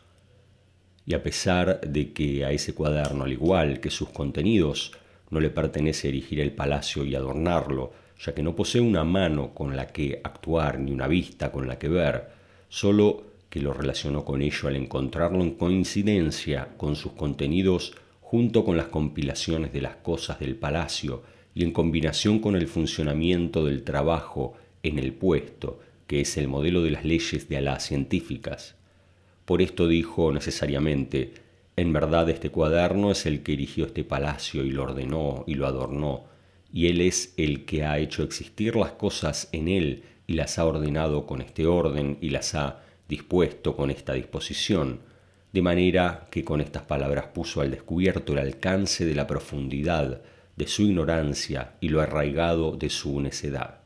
Y 1.07 1.15
a 1.15 1.23
pesar 1.23 1.81
de 1.81 2.13
que 2.13 2.45
a 2.45 2.53
ese 2.53 2.75
cuaderno, 2.75 3.25
al 3.25 3.33
igual 3.33 3.81
que 3.81 3.91
sus 3.91 4.11
contenidos, 4.11 4.93
no 5.31 5.41
le 5.41 5.51
pertenece 5.51 6.09
erigir 6.09 6.41
el 6.41 6.53
palacio 6.53 7.05
y 7.05 7.15
adornarlo, 7.15 7.93
ya 8.19 8.35
que 8.35 8.43
no 8.43 8.55
posee 8.55 8.81
una 8.81 9.05
mano 9.05 9.55
con 9.55 9.77
la 9.77 9.87
que 9.87 10.21
actuar 10.23 10.79
ni 10.79 10.93
una 10.93 11.07
vista 11.07 11.51
con 11.51 11.67
la 11.67 11.79
que 11.79 11.89
ver, 11.89 12.29
solo 12.69 13.25
que 13.49 13.61
lo 13.61 13.73
relacionó 13.73 14.25
con 14.25 14.43
ello 14.43 14.69
al 14.69 14.77
encontrarlo 14.77 15.43
en 15.43 15.53
coincidencia 15.53 16.69
con 16.77 16.95
sus 16.95 17.13
contenidos 17.13 17.95
junto 18.21 18.65
con 18.65 18.77
las 18.77 18.87
compilaciones 18.87 19.73
de 19.73 19.81
las 19.81 19.97
cosas 19.97 20.39
del 20.39 20.55
palacio 20.55 21.23
y 21.53 21.65
en 21.65 21.73
combinación 21.73 22.39
con 22.39 22.55
el 22.55 22.69
funcionamiento 22.69 23.65
del 23.65 23.83
trabajo 23.83 24.55
en 24.85 24.99
el 25.01 25.13
puesto, 25.13 25.81
que 26.11 26.23
es 26.23 26.37
el 26.37 26.49
modelo 26.49 26.83
de 26.83 26.91
las 26.91 27.05
leyes 27.05 27.49
de 27.49 27.57
Alá 27.57 27.79
científicas. 27.79 28.75
Por 29.45 29.63
esto 29.63 29.87
dijo 29.87 30.33
necesariamente, 30.33 31.35
en 31.77 31.93
verdad 31.93 32.29
este 32.29 32.51
cuaderno 32.51 33.13
es 33.13 33.27
el 33.27 33.45
que 33.45 33.53
erigió 33.53 33.87
este 33.87 34.03
palacio 34.03 34.65
y 34.65 34.73
lo 34.73 34.83
ordenó 34.83 35.45
y 35.47 35.55
lo 35.55 35.69
adornó, 35.69 36.25
y 36.73 36.89
él 36.89 37.01
es 37.01 37.33
el 37.37 37.65
que 37.65 37.85
ha 37.85 38.01
hecho 38.01 38.25
existir 38.25 38.75
las 38.75 38.91
cosas 38.91 39.51
en 39.53 39.69
él 39.69 40.03
y 40.27 40.35
las 40.35 40.59
ha 40.59 40.65
ordenado 40.65 41.27
con 41.27 41.43
este 41.43 41.67
orden 41.67 42.19
y 42.21 42.31
las 42.31 42.57
ha 42.57 42.81
dispuesto 43.09 43.77
con 43.77 43.93
esta 43.93 44.15
disposición, 44.15 45.03
de 45.53 45.63
manera 45.63 46.27
que 46.33 46.43
con 46.45 46.61
estas 46.61 46.83
palabras 46.83 47.27
puso 47.27 47.61
al 47.61 47.71
descubierto 47.71 48.33
el 48.33 48.41
alcance 48.41 49.05
de 49.05 49.15
la 49.15 49.29
profundidad 49.29 50.23
de 50.57 50.67
su 50.67 50.83
ignorancia 50.83 51.75
y 51.81 51.89
lo 51.89 52.01
arraigado 52.01 52.73
de 52.73 52.91
su 52.91 53.21
necedad. 53.21 53.80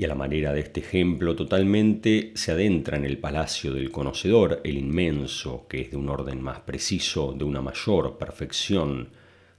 Y 0.00 0.04
a 0.06 0.08
la 0.08 0.14
manera 0.14 0.54
de 0.54 0.60
este 0.60 0.80
ejemplo 0.80 1.36
totalmente 1.36 2.32
se 2.34 2.52
adentra 2.52 2.96
en 2.96 3.04
el 3.04 3.18
palacio 3.18 3.74
del 3.74 3.90
conocedor, 3.90 4.62
el 4.64 4.78
inmenso, 4.78 5.66
que 5.68 5.82
es 5.82 5.90
de 5.90 5.98
un 5.98 6.08
orden 6.08 6.40
más 6.40 6.60
preciso, 6.60 7.34
de 7.36 7.44
una 7.44 7.60
mayor 7.60 8.16
perfección, 8.16 9.10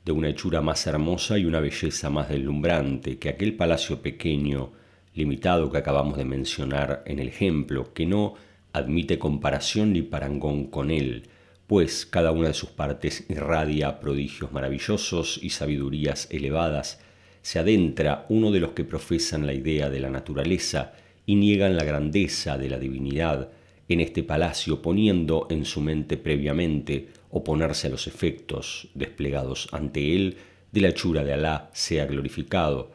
de 0.03 0.11
una 0.11 0.29
hechura 0.29 0.61
más 0.61 0.87
hermosa 0.87 1.37
y 1.37 1.45
una 1.45 1.59
belleza 1.59 2.09
más 2.09 2.29
deslumbrante 2.29 3.19
que 3.19 3.29
aquel 3.29 3.55
palacio 3.55 4.01
pequeño 4.01 4.71
limitado 5.13 5.71
que 5.71 5.77
acabamos 5.77 6.17
de 6.17 6.25
mencionar 6.25 7.03
en 7.05 7.19
el 7.19 7.27
ejemplo, 7.27 7.93
que 7.93 8.07
no 8.07 8.33
admite 8.73 9.19
comparación 9.19 9.93
ni 9.93 10.01
parangón 10.01 10.71
con 10.71 10.89
él, 10.89 11.27
pues 11.67 12.07
cada 12.07 12.31
una 12.31 12.47
de 12.47 12.55
sus 12.55 12.71
partes 12.71 13.29
irradia 13.29 13.99
prodigios 13.99 14.51
maravillosos 14.51 15.39
y 15.43 15.51
sabidurías 15.51 16.27
elevadas, 16.31 16.99
se 17.41 17.59
adentra 17.59 18.25
uno 18.29 18.51
de 18.51 18.59
los 18.59 18.71
que 18.71 18.83
profesan 18.83 19.45
la 19.45 19.53
idea 19.53 19.89
de 19.89 19.99
la 19.99 20.09
naturaleza 20.09 20.93
y 21.25 21.35
niegan 21.35 21.77
la 21.77 21.83
grandeza 21.83 22.57
de 22.57 22.69
la 22.69 22.79
divinidad 22.79 23.49
en 23.87 23.99
este 23.99 24.23
palacio, 24.23 24.81
poniendo 24.81 25.47
en 25.49 25.65
su 25.65 25.81
mente 25.81 26.17
previamente 26.17 27.09
oponerse 27.29 27.87
a 27.87 27.89
los 27.89 28.07
efectos 28.07 28.89
desplegados 28.93 29.67
ante 29.71 30.15
él 30.15 30.37
de 30.71 30.81
la 30.81 30.89
hechura 30.89 31.23
de 31.23 31.33
Alá 31.33 31.69
sea 31.73 32.05
glorificado, 32.05 32.91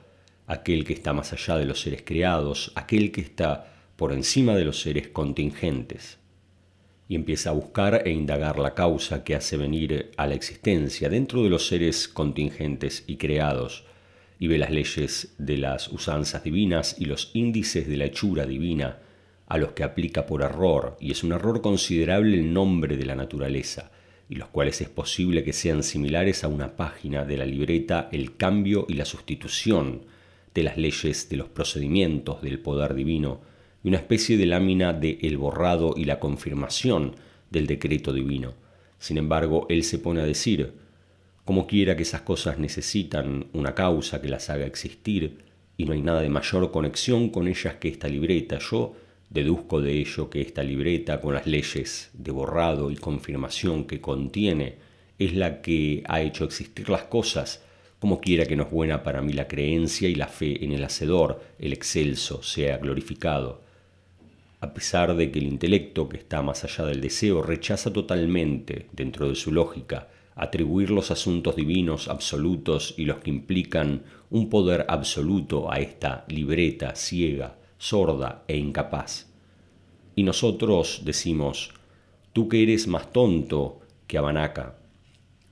aquel 0.46 0.84
que 0.84 0.92
está 0.92 1.12
más 1.12 1.32
allá 1.32 1.58
de 1.58 1.66
los 1.66 1.80
seres 1.80 2.02
creados, 2.04 2.72
aquel 2.74 3.12
que 3.12 3.20
está 3.20 3.72
por 3.96 4.12
encima 4.12 4.54
de 4.54 4.64
los 4.64 4.80
seres 4.80 5.08
contingentes. 5.08 6.18
Y 7.08 7.14
empieza 7.14 7.50
a 7.50 7.54
buscar 7.54 8.02
e 8.06 8.10
indagar 8.10 8.58
la 8.58 8.74
causa 8.74 9.24
que 9.24 9.34
hace 9.34 9.56
venir 9.56 10.10
a 10.16 10.26
la 10.26 10.34
existencia 10.34 11.08
dentro 11.08 11.42
de 11.42 11.50
los 11.50 11.66
seres 11.66 12.08
contingentes 12.08 13.04
y 13.06 13.16
creados, 13.16 13.85
y 14.38 14.48
ve 14.48 14.58
las 14.58 14.70
leyes 14.70 15.34
de 15.38 15.56
las 15.56 15.88
usanzas 15.88 16.44
divinas 16.44 16.96
y 16.98 17.06
los 17.06 17.30
índices 17.34 17.88
de 17.88 17.96
la 17.96 18.04
hechura 18.06 18.46
divina 18.46 18.98
a 19.46 19.58
los 19.58 19.72
que 19.72 19.84
aplica 19.84 20.26
por 20.26 20.42
error, 20.42 20.96
y 21.00 21.12
es 21.12 21.22
un 21.22 21.32
error 21.32 21.62
considerable 21.62 22.36
el 22.36 22.52
nombre 22.52 22.96
de 22.96 23.06
la 23.06 23.14
naturaleza, 23.14 23.92
y 24.28 24.34
los 24.34 24.48
cuales 24.48 24.80
es 24.80 24.88
posible 24.88 25.44
que 25.44 25.52
sean 25.52 25.82
similares 25.82 26.42
a 26.42 26.48
una 26.48 26.76
página 26.76 27.24
de 27.24 27.36
la 27.36 27.46
libreta 27.46 28.08
el 28.10 28.36
cambio 28.36 28.86
y 28.88 28.94
la 28.94 29.04
sustitución, 29.04 30.02
de 30.52 30.62
las 30.64 30.76
leyes, 30.76 31.28
de 31.28 31.36
los 31.36 31.48
procedimientos 31.48 32.42
del 32.42 32.58
poder 32.58 32.94
divino, 32.94 33.40
y 33.84 33.88
una 33.88 33.98
especie 33.98 34.36
de 34.36 34.46
lámina 34.46 34.92
de 34.92 35.18
el 35.22 35.38
borrado 35.38 35.94
y 35.96 36.06
la 36.06 36.18
confirmación 36.18 37.14
del 37.50 37.66
decreto 37.66 38.12
divino. 38.12 38.54
Sin 38.98 39.18
embargo, 39.18 39.66
él 39.68 39.84
se 39.84 39.98
pone 39.98 40.22
a 40.22 40.26
decir, 40.26 40.72
como 41.46 41.66
quiera 41.66 41.96
que 41.96 42.02
esas 42.02 42.20
cosas 42.22 42.58
necesitan 42.58 43.46
una 43.54 43.74
causa 43.74 44.20
que 44.20 44.28
las 44.28 44.50
haga 44.50 44.66
existir, 44.66 45.38
y 45.78 45.84
no 45.84 45.92
hay 45.92 46.02
nada 46.02 46.20
de 46.20 46.28
mayor 46.28 46.70
conexión 46.72 47.30
con 47.30 47.46
ellas 47.48 47.76
que 47.76 47.88
esta 47.88 48.08
libreta. 48.08 48.58
Yo 48.58 48.94
deduzco 49.30 49.80
de 49.80 49.92
ello 49.92 50.28
que 50.28 50.40
esta 50.40 50.62
libreta, 50.62 51.20
con 51.20 51.34
las 51.34 51.46
leyes 51.46 52.10
de 52.14 52.32
borrado 52.32 52.90
y 52.90 52.96
confirmación 52.96 53.84
que 53.84 54.00
contiene, 54.00 54.74
es 55.18 55.34
la 55.34 55.62
que 55.62 56.02
ha 56.08 56.20
hecho 56.20 56.44
existir 56.44 56.88
las 56.88 57.04
cosas 57.04 57.62
como 57.98 58.20
quiera 58.20 58.44
que 58.44 58.56
no 58.56 58.64
es 58.64 58.70
buena 58.70 59.02
para 59.02 59.22
mí 59.22 59.32
la 59.32 59.48
creencia 59.48 60.08
y 60.08 60.14
la 60.14 60.28
fe 60.28 60.64
en 60.64 60.72
el 60.72 60.84
Hacedor, 60.84 61.40
el 61.58 61.72
excelso, 61.72 62.42
sea 62.42 62.76
glorificado. 62.78 63.62
A 64.60 64.74
pesar 64.74 65.14
de 65.14 65.30
que 65.30 65.38
el 65.38 65.46
intelecto, 65.46 66.08
que 66.08 66.18
está 66.18 66.42
más 66.42 66.64
allá 66.64 66.84
del 66.84 67.00
deseo, 67.00 67.40
rechaza 67.42 67.92
totalmente, 67.92 68.88
dentro 68.92 69.28
de 69.28 69.34
su 69.34 69.52
lógica, 69.52 70.08
atribuir 70.36 70.90
los 70.90 71.10
asuntos 71.10 71.56
divinos 71.56 72.08
absolutos 72.08 72.94
y 72.98 73.06
los 73.06 73.18
que 73.18 73.30
implican 73.30 74.04
un 74.30 74.50
poder 74.50 74.84
absoluto 74.88 75.72
a 75.72 75.78
esta 75.78 76.24
libreta 76.28 76.94
ciega, 76.94 77.56
sorda 77.78 78.44
e 78.46 78.56
incapaz. 78.58 79.32
Y 80.14 80.22
nosotros 80.22 81.02
decimos, 81.04 81.72
tú 82.32 82.48
que 82.48 82.62
eres 82.62 82.86
más 82.86 83.12
tonto 83.12 83.80
que 84.06 84.18
Abanaka. 84.18 84.76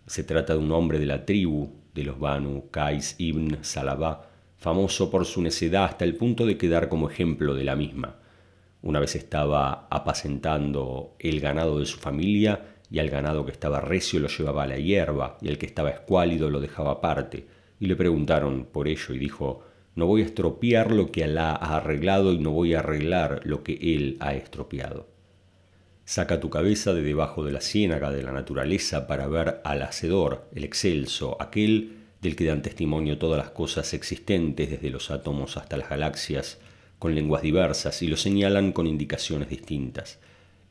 Se 0.06 0.22
trata 0.22 0.52
de 0.52 0.58
un 0.58 0.70
hombre 0.70 0.98
de 0.98 1.06
la 1.06 1.24
tribu, 1.24 1.70
de 1.94 2.04
los 2.04 2.18
Banu 2.18 2.68
Qais 2.70 3.14
ibn 3.18 3.58
Salabá, 3.62 4.28
famoso 4.58 5.10
por 5.10 5.24
su 5.24 5.40
necedad 5.40 5.84
hasta 5.84 6.04
el 6.04 6.14
punto 6.16 6.44
de 6.44 6.58
quedar 6.58 6.90
como 6.90 7.08
ejemplo 7.08 7.54
de 7.54 7.64
la 7.64 7.74
misma. 7.74 8.16
Una 8.82 9.00
vez 9.00 9.16
estaba 9.16 9.86
apacentando 9.90 11.14
el 11.18 11.40
ganado 11.40 11.78
de 11.78 11.86
su 11.86 11.98
familia 11.98 12.73
y 12.94 13.00
al 13.00 13.10
ganado 13.10 13.44
que 13.44 13.50
estaba 13.50 13.80
recio 13.80 14.20
lo 14.20 14.28
llevaba 14.28 14.62
a 14.62 14.66
la 14.68 14.78
hierba 14.78 15.36
y 15.40 15.48
el 15.48 15.58
que 15.58 15.66
estaba 15.66 15.90
escuálido 15.90 16.48
lo 16.48 16.60
dejaba 16.60 16.92
aparte. 16.92 17.44
Y 17.80 17.86
le 17.86 17.96
preguntaron 17.96 18.68
por 18.70 18.86
ello 18.86 19.12
y 19.12 19.18
dijo, 19.18 19.64
No 19.96 20.06
voy 20.06 20.22
a 20.22 20.26
estropear 20.26 20.92
lo 20.92 21.10
que 21.10 21.24
Alá 21.24 21.56
ha 21.56 21.78
arreglado 21.78 22.32
y 22.32 22.38
no 22.38 22.52
voy 22.52 22.74
a 22.74 22.78
arreglar 22.78 23.40
lo 23.42 23.64
que 23.64 23.72
Él 23.82 24.16
ha 24.20 24.34
estropeado. 24.34 25.08
Saca 26.04 26.38
tu 26.38 26.50
cabeza 26.50 26.94
de 26.94 27.02
debajo 27.02 27.44
de 27.44 27.50
la 27.50 27.60
ciénaga 27.60 28.12
de 28.12 28.22
la 28.22 28.30
naturaleza 28.30 29.08
para 29.08 29.26
ver 29.26 29.60
al 29.64 29.82
Hacedor, 29.82 30.48
el 30.54 30.62
excelso, 30.62 31.36
aquel 31.42 31.96
del 32.22 32.36
que 32.36 32.44
dan 32.44 32.62
testimonio 32.62 33.18
todas 33.18 33.38
las 33.38 33.50
cosas 33.50 33.92
existentes 33.92 34.70
desde 34.70 34.90
los 34.90 35.10
átomos 35.10 35.56
hasta 35.56 35.76
las 35.76 35.90
galaxias, 35.90 36.60
con 37.00 37.16
lenguas 37.16 37.42
diversas 37.42 38.02
y 38.02 38.06
lo 38.06 38.16
señalan 38.16 38.70
con 38.70 38.86
indicaciones 38.86 39.48
distintas, 39.48 40.20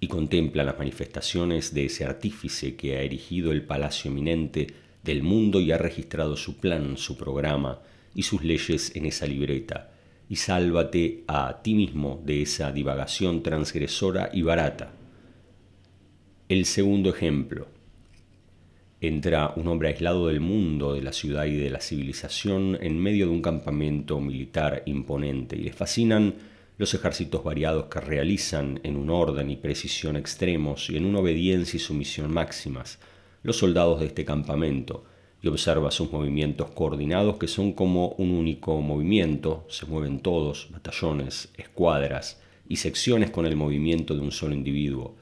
y 0.04 0.08
contempla 0.08 0.66
las 0.66 0.78
manifestaciones 0.78 1.74
de 1.74 1.86
ese 1.86 2.04
artífice 2.04 2.76
que 2.76 2.98
ha 2.98 3.02
erigido 3.04 3.54
el 3.54 3.64
palacio 3.64 4.12
eminente 4.12 4.68
del 5.02 5.24
mundo 5.24 5.62
y 5.62 5.72
ha 5.72 5.78
registrado 5.78 6.36
su 6.36 6.58
plan, 6.58 6.98
su 6.98 7.16
programa 7.16 7.80
y 8.14 8.24
sus 8.24 8.44
leyes 8.44 8.94
en 8.98 9.06
esa 9.06 9.26
libreta, 9.28 9.92
y 10.28 10.36
sálvate 10.36 11.24
a 11.28 11.62
ti 11.64 11.74
mismo 11.74 12.22
de 12.26 12.42
esa 12.42 12.74
divagación 12.74 13.44
transgresora 13.44 14.30
y 14.34 14.42
barata 14.42 14.92
el 16.50 16.66
segundo 16.66 17.10
ejemplo. 17.10 17.68
Entra 19.00 19.54
un 19.56 19.70
hombre 19.70 19.88
aislado 19.88 20.28
del 20.28 20.42
mundo, 20.42 20.96
de 20.96 21.02
la 21.02 21.14
ciudad 21.14 21.46
y 21.46 21.56
de 21.56 21.70
la 21.70 21.80
civilización 21.80 22.78
en 22.82 23.00
medio 23.00 23.28
de 23.28 23.32
un 23.32 23.42
campamento 23.42 24.20
militar 24.20 24.84
imponente 24.86 25.56
y 25.56 25.62
le 25.62 25.72
fascinan 25.72 26.36
los 26.78 26.94
ejércitos 26.94 27.44
variados 27.44 27.86
que 27.86 28.00
realizan 28.02 28.80
en 28.84 28.96
un 28.96 29.10
orden 29.10 29.50
y 29.50 29.56
precisión 29.56 30.16
extremos 30.16 30.90
y 30.90 30.98
en 30.98 31.06
una 31.06 31.20
obediencia 31.20 31.78
y 31.78 31.80
sumisión 31.80 32.34
máximas. 32.34 33.00
Los 33.44 33.58
soldados 33.58 34.00
de 34.00 34.08
este 34.08 34.26
campamento 34.26 35.04
y 35.44 35.50
observa 35.50 35.92
sus 35.92 36.12
movimientos 36.12 36.70
coordinados 36.72 37.36
que 37.36 37.50
son 37.50 37.74
como 37.74 38.10
un 38.18 38.32
único 38.32 38.80
movimiento, 38.80 39.66
se 39.68 39.86
mueven 39.86 40.20
todos, 40.20 40.70
batallones, 40.72 41.50
escuadras 41.58 42.42
y 42.68 42.78
secciones 42.78 43.30
con 43.30 43.46
el 43.46 43.58
movimiento 43.58 44.16
de 44.16 44.22
un 44.22 44.32
solo 44.32 44.56
individuo. 44.56 45.16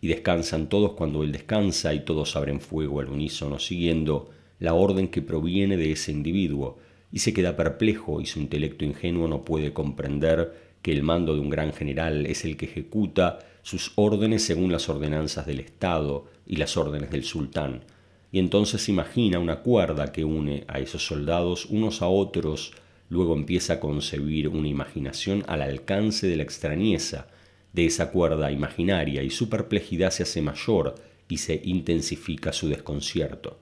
Y 0.00 0.06
descansan 0.06 0.68
todos 0.68 0.92
cuando 0.92 1.24
él 1.24 1.32
descansa 1.32 1.92
y 1.92 2.04
todos 2.04 2.36
abren 2.36 2.60
fuego 2.60 3.00
al 3.00 3.08
unísono 3.08 3.58
siguiendo 3.58 4.30
la 4.60 4.74
orden 4.74 5.08
que 5.08 5.22
proviene 5.22 5.76
de 5.76 5.90
ese 5.90 6.12
individuo. 6.12 6.78
Y 7.10 7.18
se 7.18 7.32
queda 7.32 7.56
perplejo 7.56 8.20
y 8.20 8.26
su 8.26 8.38
intelecto 8.38 8.84
ingenuo 8.84 9.26
no 9.26 9.44
puede 9.44 9.72
comprender 9.72 10.67
que 10.82 10.92
el 10.92 11.02
mando 11.02 11.34
de 11.34 11.40
un 11.40 11.50
gran 11.50 11.72
general 11.72 12.26
es 12.26 12.44
el 12.44 12.56
que 12.56 12.66
ejecuta 12.66 13.38
sus 13.62 13.92
órdenes 13.96 14.42
según 14.42 14.72
las 14.72 14.88
ordenanzas 14.88 15.46
del 15.46 15.60
Estado 15.60 16.26
y 16.46 16.56
las 16.56 16.76
órdenes 16.76 17.10
del 17.10 17.24
sultán, 17.24 17.82
y 18.30 18.38
entonces 18.38 18.88
imagina 18.88 19.38
una 19.38 19.60
cuerda 19.60 20.12
que 20.12 20.24
une 20.24 20.64
a 20.68 20.80
esos 20.80 21.06
soldados 21.06 21.66
unos 21.66 22.02
a 22.02 22.08
otros, 22.08 22.72
luego 23.08 23.34
empieza 23.34 23.74
a 23.74 23.80
concebir 23.80 24.48
una 24.48 24.68
imaginación 24.68 25.44
al 25.48 25.62
alcance 25.62 26.26
de 26.26 26.36
la 26.36 26.42
extrañeza, 26.42 27.28
de 27.72 27.86
esa 27.86 28.10
cuerda 28.10 28.50
imaginaria 28.50 29.22
y 29.22 29.30
su 29.30 29.48
perplejidad 29.48 30.10
se 30.10 30.24
hace 30.24 30.42
mayor 30.42 30.94
y 31.28 31.38
se 31.38 31.60
intensifica 31.64 32.52
su 32.52 32.68
desconcierto. 32.68 33.58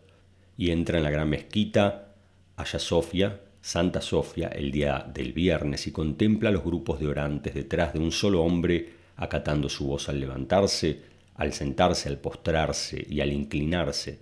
Y 0.57 0.71
entra 0.71 0.99
en 0.99 1.05
la 1.05 1.11
gran 1.11 1.29
mezquita 1.29 2.15
Aya 2.57 2.79
Sofia, 2.79 3.41
Santa 3.67 4.01
Sofia, 4.01 4.47
el 4.47 4.71
día 4.71 5.05
del 5.13 5.33
viernes 5.33 5.89
y 5.89 5.91
contempla 5.91 6.53
los 6.53 6.63
grupos 6.63 7.01
de 7.01 7.09
orantes 7.09 7.53
detrás 7.53 7.93
de 7.93 7.99
un 7.99 8.13
solo 8.13 8.45
hombre 8.45 8.91
acatando 9.17 9.69
su 9.69 9.89
voz 9.89 10.09
al 10.09 10.21
levantarse, 10.21 11.01
al 11.35 11.53
sentarse, 11.53 12.09
al 12.09 12.19
postrarse 12.19 13.05
y 13.11 13.21
al 13.21 13.33
inclinarse. 13.33 14.21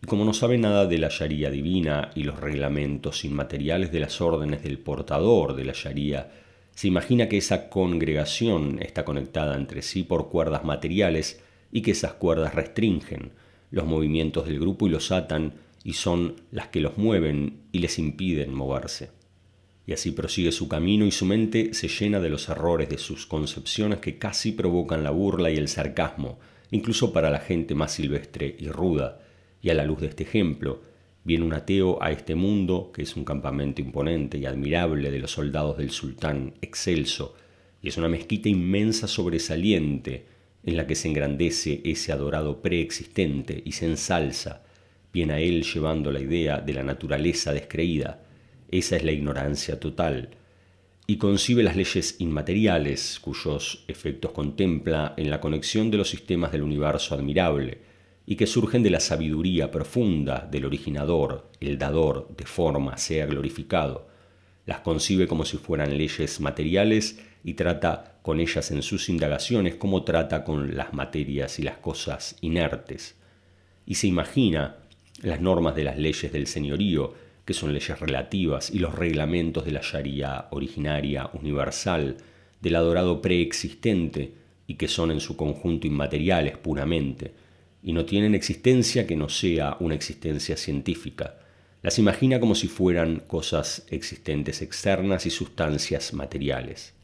Y 0.00 0.06
como 0.06 0.24
no 0.24 0.32
sabe 0.32 0.56
nada 0.56 0.86
de 0.86 0.98
la 0.98 1.08
Sharia 1.08 1.50
divina 1.50 2.12
y 2.14 2.22
los 2.22 2.38
reglamentos 2.38 3.24
inmateriales 3.24 3.90
de 3.90 3.98
las 3.98 4.20
órdenes 4.20 4.62
del 4.62 4.78
portador 4.78 5.56
de 5.56 5.64
la 5.64 5.72
Sharia, 5.74 6.30
se 6.72 6.86
imagina 6.86 7.28
que 7.28 7.38
esa 7.38 7.68
congregación 7.68 8.78
está 8.80 9.04
conectada 9.04 9.56
entre 9.56 9.82
sí 9.82 10.04
por 10.04 10.28
cuerdas 10.28 10.62
materiales 10.62 11.42
y 11.72 11.82
que 11.82 11.90
esas 11.90 12.12
cuerdas 12.12 12.54
restringen 12.54 13.32
los 13.72 13.84
movimientos 13.84 14.46
del 14.46 14.60
grupo 14.60 14.86
y 14.86 14.90
los 14.90 15.10
atan 15.10 15.54
y 15.86 15.92
son 15.92 16.34
las 16.50 16.66
que 16.66 16.80
los 16.80 16.98
mueven 16.98 17.60
y 17.70 17.78
les 17.78 18.00
impiden 18.00 18.52
moverse. 18.52 19.10
Y 19.86 19.92
así 19.92 20.10
prosigue 20.10 20.50
su 20.50 20.66
camino 20.66 21.06
y 21.06 21.12
su 21.12 21.26
mente 21.26 21.74
se 21.74 21.86
llena 21.86 22.18
de 22.18 22.28
los 22.28 22.48
errores 22.48 22.88
de 22.88 22.98
sus 22.98 23.24
concepciones 23.24 24.00
que 24.00 24.18
casi 24.18 24.50
provocan 24.50 25.04
la 25.04 25.12
burla 25.12 25.48
y 25.48 25.56
el 25.56 25.68
sarcasmo, 25.68 26.40
incluso 26.72 27.12
para 27.12 27.30
la 27.30 27.38
gente 27.38 27.76
más 27.76 27.92
silvestre 27.92 28.56
y 28.58 28.66
ruda. 28.66 29.20
Y 29.62 29.70
a 29.70 29.74
la 29.74 29.84
luz 29.84 30.00
de 30.00 30.08
este 30.08 30.24
ejemplo, 30.24 30.82
Viene 31.26 31.44
un 31.44 31.54
ateo 31.54 32.00
a 32.00 32.12
este 32.12 32.36
mundo, 32.36 32.92
que 32.94 33.02
es 33.02 33.16
un 33.16 33.24
campamento 33.24 33.80
imponente 33.80 34.38
y 34.38 34.46
admirable 34.46 35.10
de 35.10 35.18
los 35.18 35.32
soldados 35.32 35.76
del 35.76 35.90
sultán, 35.90 36.54
excelso, 36.62 37.34
y 37.82 37.88
es 37.88 37.96
una 37.96 38.08
mezquita 38.08 38.48
inmensa 38.48 39.08
sobresaliente 39.08 40.26
en 40.62 40.76
la 40.76 40.86
que 40.86 40.94
se 40.94 41.08
engrandece 41.08 41.80
ese 41.84 42.12
adorado 42.12 42.62
preexistente 42.62 43.60
y 43.64 43.72
se 43.72 43.86
ensalza, 43.86 44.65
viene 45.16 45.32
a 45.32 45.40
él 45.40 45.62
llevando 45.62 46.12
la 46.12 46.20
idea 46.20 46.60
de 46.60 46.74
la 46.74 46.82
naturaleza 46.82 47.54
descreída, 47.54 48.20
esa 48.70 48.96
es 48.96 49.02
la 49.02 49.12
ignorancia 49.12 49.80
total, 49.80 50.28
y 51.06 51.16
concibe 51.16 51.62
las 51.62 51.74
leyes 51.74 52.16
inmateriales 52.18 53.18
cuyos 53.22 53.82
efectos 53.88 54.32
contempla 54.32 55.14
en 55.16 55.30
la 55.30 55.40
conexión 55.40 55.90
de 55.90 55.96
los 55.96 56.10
sistemas 56.10 56.52
del 56.52 56.62
universo 56.62 57.14
admirable, 57.14 57.78
y 58.26 58.36
que 58.36 58.46
surgen 58.46 58.82
de 58.82 58.90
la 58.90 59.00
sabiduría 59.00 59.70
profunda 59.70 60.46
del 60.50 60.66
originador, 60.66 61.48
el 61.60 61.78
dador 61.78 62.28
de 62.36 62.44
forma, 62.44 62.98
sea 62.98 63.24
glorificado. 63.24 64.08
Las 64.66 64.80
concibe 64.80 65.26
como 65.26 65.46
si 65.46 65.56
fueran 65.56 65.96
leyes 65.96 66.40
materiales 66.40 67.20
y 67.42 67.54
trata 67.54 68.18
con 68.20 68.38
ellas 68.38 68.70
en 68.70 68.82
sus 68.82 69.08
indagaciones 69.08 69.76
como 69.76 70.04
trata 70.04 70.44
con 70.44 70.76
las 70.76 70.92
materias 70.92 71.58
y 71.58 71.62
las 71.62 71.78
cosas 71.78 72.36
inertes. 72.42 73.16
Y 73.86 73.94
se 73.94 74.08
imagina 74.08 74.76
las 75.22 75.40
normas 75.40 75.74
de 75.74 75.84
las 75.84 75.98
leyes 75.98 76.32
del 76.32 76.46
señorío, 76.46 77.14
que 77.44 77.54
son 77.54 77.72
leyes 77.72 77.98
relativas, 78.00 78.70
y 78.70 78.78
los 78.78 78.94
reglamentos 78.94 79.64
de 79.64 79.72
la 79.72 79.80
Sharia 79.82 80.46
originaria, 80.50 81.30
universal, 81.32 82.16
del 82.60 82.76
adorado 82.76 83.22
preexistente, 83.22 84.34
y 84.66 84.74
que 84.74 84.88
son 84.88 85.10
en 85.10 85.20
su 85.20 85.36
conjunto 85.36 85.86
inmateriales 85.86 86.58
puramente, 86.58 87.32
y 87.82 87.92
no 87.92 88.04
tienen 88.04 88.34
existencia 88.34 89.06
que 89.06 89.16
no 89.16 89.28
sea 89.28 89.76
una 89.78 89.94
existencia 89.94 90.56
científica. 90.56 91.38
Las 91.82 92.00
imagina 92.00 92.40
como 92.40 92.56
si 92.56 92.66
fueran 92.66 93.22
cosas 93.28 93.86
existentes 93.90 94.60
externas 94.60 95.24
y 95.24 95.30
sustancias 95.30 96.12
materiales. 96.12 96.94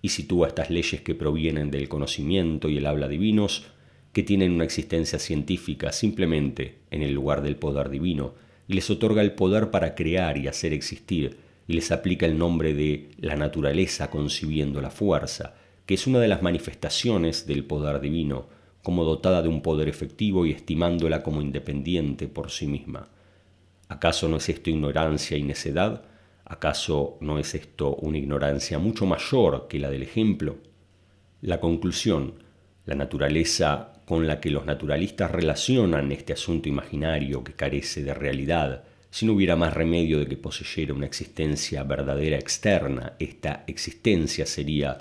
Y 0.00 0.08
sitúa 0.08 0.48
estas 0.48 0.70
leyes 0.70 1.02
que 1.02 1.14
provienen 1.14 1.70
del 1.70 1.88
conocimiento 1.88 2.68
y 2.68 2.78
el 2.78 2.86
habla 2.86 3.06
divinos, 3.06 3.66
que 4.12 4.22
tienen 4.22 4.52
una 4.52 4.64
existencia 4.64 5.18
científica 5.18 5.92
simplemente 5.92 6.78
en 6.90 7.02
el 7.02 7.12
lugar 7.12 7.42
del 7.42 7.56
poder 7.56 7.88
divino, 7.88 8.34
y 8.68 8.74
les 8.74 8.90
otorga 8.90 9.22
el 9.22 9.32
poder 9.32 9.70
para 9.70 9.94
crear 9.94 10.38
y 10.38 10.48
hacer 10.48 10.72
existir, 10.72 11.38
y 11.66 11.74
les 11.74 11.90
aplica 11.90 12.26
el 12.26 12.38
nombre 12.38 12.74
de 12.74 13.10
la 13.18 13.36
naturaleza 13.36 14.10
concibiendo 14.10 14.80
la 14.80 14.90
fuerza, 14.90 15.54
que 15.86 15.94
es 15.94 16.06
una 16.06 16.20
de 16.20 16.28
las 16.28 16.42
manifestaciones 16.42 17.46
del 17.46 17.64
poder 17.64 18.00
divino, 18.00 18.46
como 18.82 19.04
dotada 19.04 19.42
de 19.42 19.48
un 19.48 19.62
poder 19.62 19.88
efectivo 19.88 20.44
y 20.44 20.50
estimándola 20.50 21.22
como 21.22 21.40
independiente 21.40 22.28
por 22.28 22.50
sí 22.50 22.66
misma. 22.66 23.08
¿Acaso 23.88 24.28
no 24.28 24.38
es 24.38 24.48
esto 24.48 24.70
ignorancia 24.70 25.36
y 25.36 25.42
necedad? 25.42 26.04
¿Acaso 26.44 27.16
no 27.20 27.38
es 27.38 27.54
esto 27.54 27.94
una 27.96 28.18
ignorancia 28.18 28.78
mucho 28.78 29.06
mayor 29.06 29.68
que 29.68 29.78
la 29.78 29.90
del 29.90 30.02
ejemplo? 30.02 30.56
La 31.40 31.60
conclusión, 31.60 32.34
la 32.84 32.94
naturaleza 32.94 33.91
con 34.04 34.26
la 34.26 34.40
que 34.40 34.50
los 34.50 34.66
naturalistas 34.66 35.30
relacionan 35.30 36.12
este 36.12 36.32
asunto 36.32 36.68
imaginario 36.68 37.44
que 37.44 37.54
carece 37.54 38.02
de 38.02 38.14
realidad, 38.14 38.84
si 39.10 39.26
no 39.26 39.34
hubiera 39.34 39.56
más 39.56 39.74
remedio 39.74 40.18
de 40.18 40.26
que 40.26 40.36
poseyera 40.36 40.94
una 40.94 41.06
existencia 41.06 41.82
verdadera 41.82 42.38
externa, 42.38 43.12
esta 43.18 43.64
existencia 43.66 44.46
sería 44.46 44.98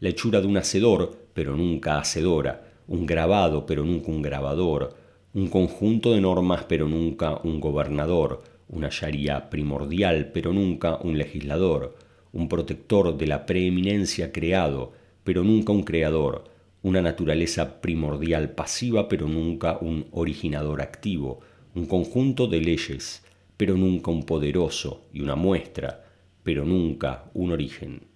la 0.00 0.08
hechura 0.08 0.40
de 0.40 0.48
un 0.48 0.56
hacedor, 0.56 1.16
pero 1.32 1.56
nunca 1.56 1.98
hacedora, 1.98 2.64
un 2.88 3.06
grabado 3.06 3.64
pero 3.64 3.84
nunca 3.84 4.10
un 4.10 4.20
grabador, 4.20 4.96
un 5.32 5.48
conjunto 5.48 6.12
de 6.12 6.20
normas 6.20 6.64
pero 6.68 6.88
nunca 6.88 7.38
un 7.44 7.60
gobernador, 7.60 8.42
una 8.68 8.88
sharia 8.90 9.48
primordial 9.48 10.30
pero 10.34 10.52
nunca 10.52 10.96
un 10.96 11.16
legislador, 11.16 11.96
un 12.32 12.48
protector 12.48 13.16
de 13.16 13.26
la 13.28 13.46
preeminencia 13.46 14.32
creado 14.32 14.92
pero 15.22 15.44
nunca 15.44 15.72
un 15.72 15.84
creador, 15.84 16.44
una 16.82 17.00
naturaleza 17.00 17.80
primordial 17.80 18.50
pasiva 18.50 19.08
pero 19.08 19.28
nunca 19.28 19.78
un 19.80 20.06
originador 20.10 20.82
activo, 20.82 21.40
un 21.74 21.86
conjunto 21.86 22.46
de 22.46 22.60
leyes 22.60 23.22
pero 23.56 23.76
nunca 23.76 24.10
un 24.10 24.24
poderoso 24.24 25.06
y 25.12 25.20
una 25.20 25.36
muestra, 25.36 26.04
pero 26.42 26.64
nunca 26.64 27.30
un 27.34 27.52
origen. 27.52 28.08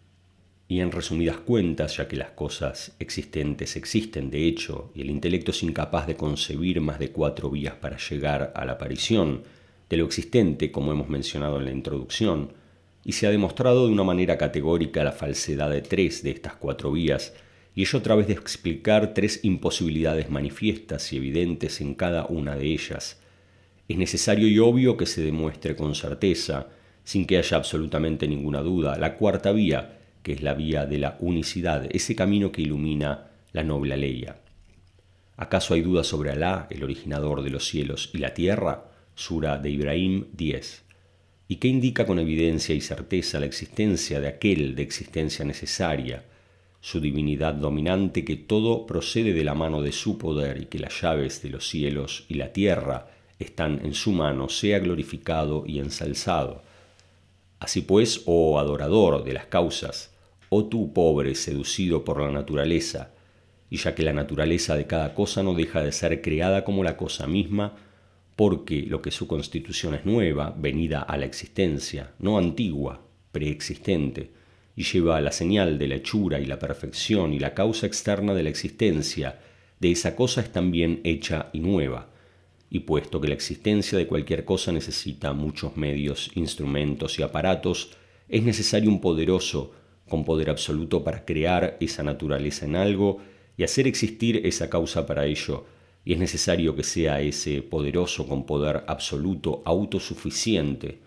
Y 0.67 0.81
en 0.81 0.91
resumidas 0.91 1.37
cuentas, 1.37 1.99
ya 1.99 2.09
que 2.09 2.17
las 2.17 2.31
cosas 2.31 2.97
existentes 2.99 3.77
existen 3.77 4.31
de 4.31 4.49
hecho, 4.49 4.91
y 4.93 5.03
el 5.03 5.11
intelecto 5.11 5.53
es 5.53 5.63
incapaz 5.63 6.09
de 6.09 6.17
concebir 6.17 6.81
más 6.81 6.99
de 6.99 7.13
cuatro 7.13 7.49
vías 7.51 7.75
para 7.75 7.99
llegar 7.99 8.53
a 8.57 8.65
la 8.65 8.73
aparición 8.73 9.45
de 9.89 9.97
lo 9.97 10.07
existente, 10.07 10.73
como 10.73 10.91
hemos 10.91 11.09
mencionado 11.09 11.59
en 11.59 11.67
la 11.67 11.71
introducción, 11.71 12.53
y 13.05 13.13
se 13.13 13.29
ha 13.29 13.31
demostrado 13.31 13.87
de 13.87 13.93
una 13.93 14.03
manera 14.03 14.37
categórica 14.37 15.05
la 15.05 15.13
falsedad 15.13 15.71
de 15.71 15.83
tres 15.83 16.25
de 16.25 16.31
estas 16.33 16.57
cuatro 16.57 16.91
vías, 16.91 17.35
y 17.77 17.85
a 17.85 18.03
través 18.03 18.27
de 18.27 18.33
explicar 18.33 19.13
tres 19.13 19.41
imposibilidades 19.45 20.31
manifiestas 20.31 21.13
y 21.13 21.19
evidentes 21.19 21.83
en 21.83 21.95
cada 21.95 22.25
una 22.25 22.57
de 22.57 22.65
ellas. 22.73 23.21
Es 23.87 23.99
necesario 23.99 24.49
y 24.49 24.59
obvio 24.59 24.97
que 24.97 25.05
se 25.05 25.21
demuestre 25.21 25.77
con 25.77 25.95
certeza, 25.95 26.69
sin 27.05 27.27
que 27.27 27.37
haya 27.37 27.59
absolutamente 27.59 28.27
ninguna 28.27 28.63
duda, 28.63 28.97
la 28.99 29.17
cuarta 29.17 29.53
vía, 29.53 29.99
que 30.23 30.33
es 30.33 30.43
la 30.43 30.55
vía 30.55 30.87
de 30.87 30.99
la 30.99 31.19
unicidad, 31.21 31.87
ese 31.91 32.17
camino 32.17 32.51
que 32.51 32.63
ilumina 32.63 33.29
la 33.53 33.63
noble 33.63 33.99
leya. 33.99 34.41
¿Acaso 35.37 35.75
hay 35.75 35.83
duda 35.83 36.03
sobre 36.03 36.31
Alá, 36.31 36.67
el 36.71 36.83
originador 36.83 37.43
de 37.43 37.51
los 37.51 37.69
cielos 37.69 38.09
y 38.15 38.19
la 38.19 38.33
tierra? 38.33 38.91
Sura 39.15 39.59
de 39.59 39.69
Ibrahim 39.71 40.29
10 40.33 40.87
y 41.49 41.57
que 41.57 41.69
indica 41.69 42.07
con 42.07 42.19
evidencia 42.19 42.75
y 42.75 42.81
certeza 42.81 43.39
la 43.39 43.47
existencia 43.47 44.19
de 44.19 44.29
aquel 44.29 44.75
de 44.75 44.83
existencia 44.83 45.45
necesaria, 45.45 46.25
su 46.81 47.01
divinidad 47.01 47.55
dominante, 47.55 48.25
que 48.25 48.37
todo 48.37 48.87
procede 48.87 49.33
de 49.33 49.45
la 49.45 49.55
mano 49.55 49.83
de 49.83 49.93
su 49.93 50.19
poder 50.19 50.63
y 50.63 50.67
que 50.67 50.79
las 50.79 51.01
llaves 51.01 51.43
de 51.43 51.51
los 51.51 51.69
cielos 51.69 52.25
y 52.29 52.35
la 52.35 52.53
tierra 52.53 53.09
están 53.39 53.81
en 53.85 53.95
su 53.95 54.13
mano, 54.13 54.49
sea 54.49 54.79
glorificado 54.79 55.65
y 55.67 55.79
ensalzado. 55.79 56.63
Así 57.59 57.83
pues, 57.83 58.23
oh 58.27 58.59
adorador 58.59 59.25
de 59.25 59.33
las 59.33 59.47
causas, 59.47 60.15
oh 60.49 60.67
tú 60.67 60.93
pobre 60.93 61.35
seducido 61.35 62.05
por 62.05 62.21
la 62.21 62.31
naturaleza, 62.31 63.11
y 63.69 63.79
ya 63.79 63.95
que 63.95 64.03
la 64.03 64.13
naturaleza 64.13 64.77
de 64.77 64.87
cada 64.87 65.15
cosa 65.15 65.43
no 65.43 65.55
deja 65.55 65.83
de 65.83 65.93
ser 65.93 66.23
creada 66.23 66.65
como 66.65 66.85
la 66.85 66.97
cosa 66.97 67.27
misma, 67.27 67.75
porque 68.37 68.83
lo 68.83 69.03
que 69.03 69.11
su 69.11 69.27
constitución 69.27 69.95
es 69.95 70.05
nueva, 70.05 70.55
venida 70.57 71.01
a 71.01 71.17
la 71.17 71.25
existencia, 71.25 72.13
no 72.19 72.39
antigua, 72.39 73.01
preexistente, 73.33 74.31
y 74.77 74.85
lleva 74.85 75.21
la 75.23 75.33
señal 75.33 75.79
de 75.79 75.89
la 75.89 75.95
hechura 75.97 76.39
y 76.39 76.45
la 76.45 76.59
perfección 76.59 77.33
y 77.33 77.39
la 77.39 77.55
causa 77.55 77.87
externa 77.87 78.35
de 78.35 78.43
la 78.43 78.51
existencia, 78.51 79.41
de 79.81 79.91
esa 79.91 80.15
cosa 80.15 80.43
es 80.43 80.53
también 80.53 81.01
hecha 81.03 81.49
y 81.55 81.61
nueva. 81.61 82.11
Y 82.69 82.81
puesto 82.81 83.21
que 83.21 83.29
la 83.29 83.35
existencia 83.35 83.97
de 83.97 84.07
cualquier 84.07 84.45
cosa 84.45 84.73
necesita 84.73 85.33
muchos 85.33 85.77
medios, 85.77 86.31
instrumentos 86.35 87.19
y 87.19 87.23
aparatos, 87.23 87.93
es 88.29 88.43
necesario 88.43 88.91
un 88.91 89.01
poderoso, 89.01 89.73
con 90.09 90.25
poder 90.25 90.51
absoluto 90.51 91.03
para 91.03 91.25
crear 91.25 91.79
esa 91.81 92.03
naturaleza 92.03 92.67
en 92.67 92.77
algo 92.77 93.19
y 93.57 93.65
hacer 93.65 93.87
existir 93.87 94.47
esa 94.47 94.69
causa 94.69 95.07
para 95.07 95.27
ello, 95.27 95.65
y 96.05 96.13
es 96.13 96.19
necesario 96.19 96.77
que 96.77 96.85
sea 96.85 97.21
ese 97.21 97.63
poderoso 97.63 98.29
con 98.29 98.47
poder 98.47 98.85
absoluto, 98.87 99.63
autosuficiente, 99.65 101.01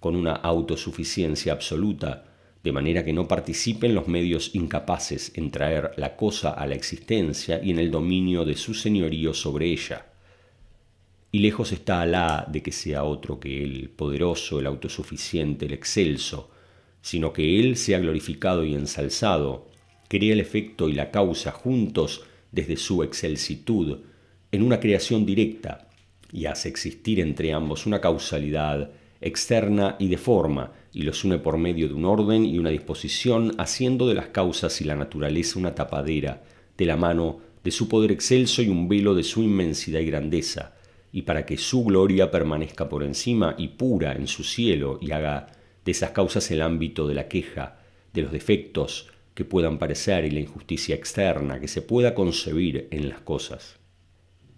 con 0.00 0.14
una 0.14 0.32
autosuficiencia 0.32 1.52
absoluta, 1.52 2.35
de 2.66 2.72
manera 2.72 3.04
que 3.04 3.12
no 3.12 3.28
participen 3.28 3.94
los 3.94 4.08
medios 4.08 4.52
incapaces 4.56 5.30
en 5.36 5.52
traer 5.52 5.92
la 5.96 6.16
cosa 6.16 6.50
a 6.50 6.66
la 6.66 6.74
existencia 6.74 7.60
y 7.62 7.70
en 7.70 7.78
el 7.78 7.92
dominio 7.92 8.44
de 8.44 8.56
su 8.56 8.74
señorío 8.74 9.32
sobre 9.34 9.66
ella. 9.66 10.06
Y 11.30 11.38
lejos 11.38 11.70
está 11.70 12.00
Alá 12.00 12.44
de 12.50 12.64
que 12.64 12.72
sea 12.72 13.04
otro 13.04 13.38
que 13.38 13.62
el 13.62 13.88
poderoso, 13.90 14.58
el 14.58 14.66
autosuficiente, 14.66 15.66
el 15.66 15.74
excelso, 15.74 16.50
sino 17.00 17.32
que 17.32 17.60
Él 17.60 17.76
sea 17.76 18.00
glorificado 18.00 18.64
y 18.64 18.74
ensalzado, 18.74 19.68
crea 20.08 20.32
el 20.32 20.40
efecto 20.40 20.88
y 20.88 20.94
la 20.94 21.12
causa 21.12 21.52
juntos 21.52 22.24
desde 22.50 22.76
su 22.76 23.04
excelsitud, 23.04 24.00
en 24.50 24.62
una 24.64 24.80
creación 24.80 25.24
directa 25.24 25.88
y 26.32 26.46
hace 26.46 26.68
existir 26.68 27.20
entre 27.20 27.52
ambos 27.52 27.86
una 27.86 28.00
causalidad 28.00 28.90
externa 29.20 29.94
y 30.00 30.08
de 30.08 30.18
forma, 30.18 30.72
y 30.96 31.02
los 31.02 31.24
une 31.24 31.36
por 31.36 31.58
medio 31.58 31.88
de 31.88 31.94
un 31.94 32.06
orden 32.06 32.46
y 32.46 32.58
una 32.58 32.70
disposición, 32.70 33.52
haciendo 33.58 34.08
de 34.08 34.14
las 34.14 34.28
causas 34.28 34.80
y 34.80 34.84
la 34.84 34.96
naturaleza 34.96 35.58
una 35.58 35.74
tapadera 35.74 36.42
de 36.78 36.86
la 36.86 36.96
mano 36.96 37.38
de 37.62 37.70
su 37.70 37.86
poder 37.86 38.10
excelso 38.10 38.62
y 38.62 38.70
un 38.70 38.88
velo 38.88 39.14
de 39.14 39.22
su 39.22 39.42
inmensidad 39.42 40.00
y 40.00 40.06
grandeza, 40.06 40.72
y 41.12 41.22
para 41.22 41.44
que 41.44 41.58
su 41.58 41.84
gloria 41.84 42.30
permanezca 42.30 42.88
por 42.88 43.02
encima 43.02 43.54
y 43.58 43.68
pura 43.68 44.14
en 44.14 44.26
su 44.26 44.42
cielo 44.42 44.98
y 45.02 45.10
haga 45.10 45.48
de 45.84 45.92
esas 45.92 46.12
causas 46.12 46.50
el 46.50 46.62
ámbito 46.62 47.06
de 47.06 47.14
la 47.14 47.28
queja, 47.28 47.78
de 48.14 48.22
los 48.22 48.32
defectos 48.32 49.10
que 49.34 49.44
puedan 49.44 49.78
parecer 49.78 50.24
y 50.24 50.30
la 50.30 50.40
injusticia 50.40 50.94
externa 50.94 51.60
que 51.60 51.68
se 51.68 51.82
pueda 51.82 52.14
concebir 52.14 52.88
en 52.90 53.10
las 53.10 53.20
cosas. 53.20 53.78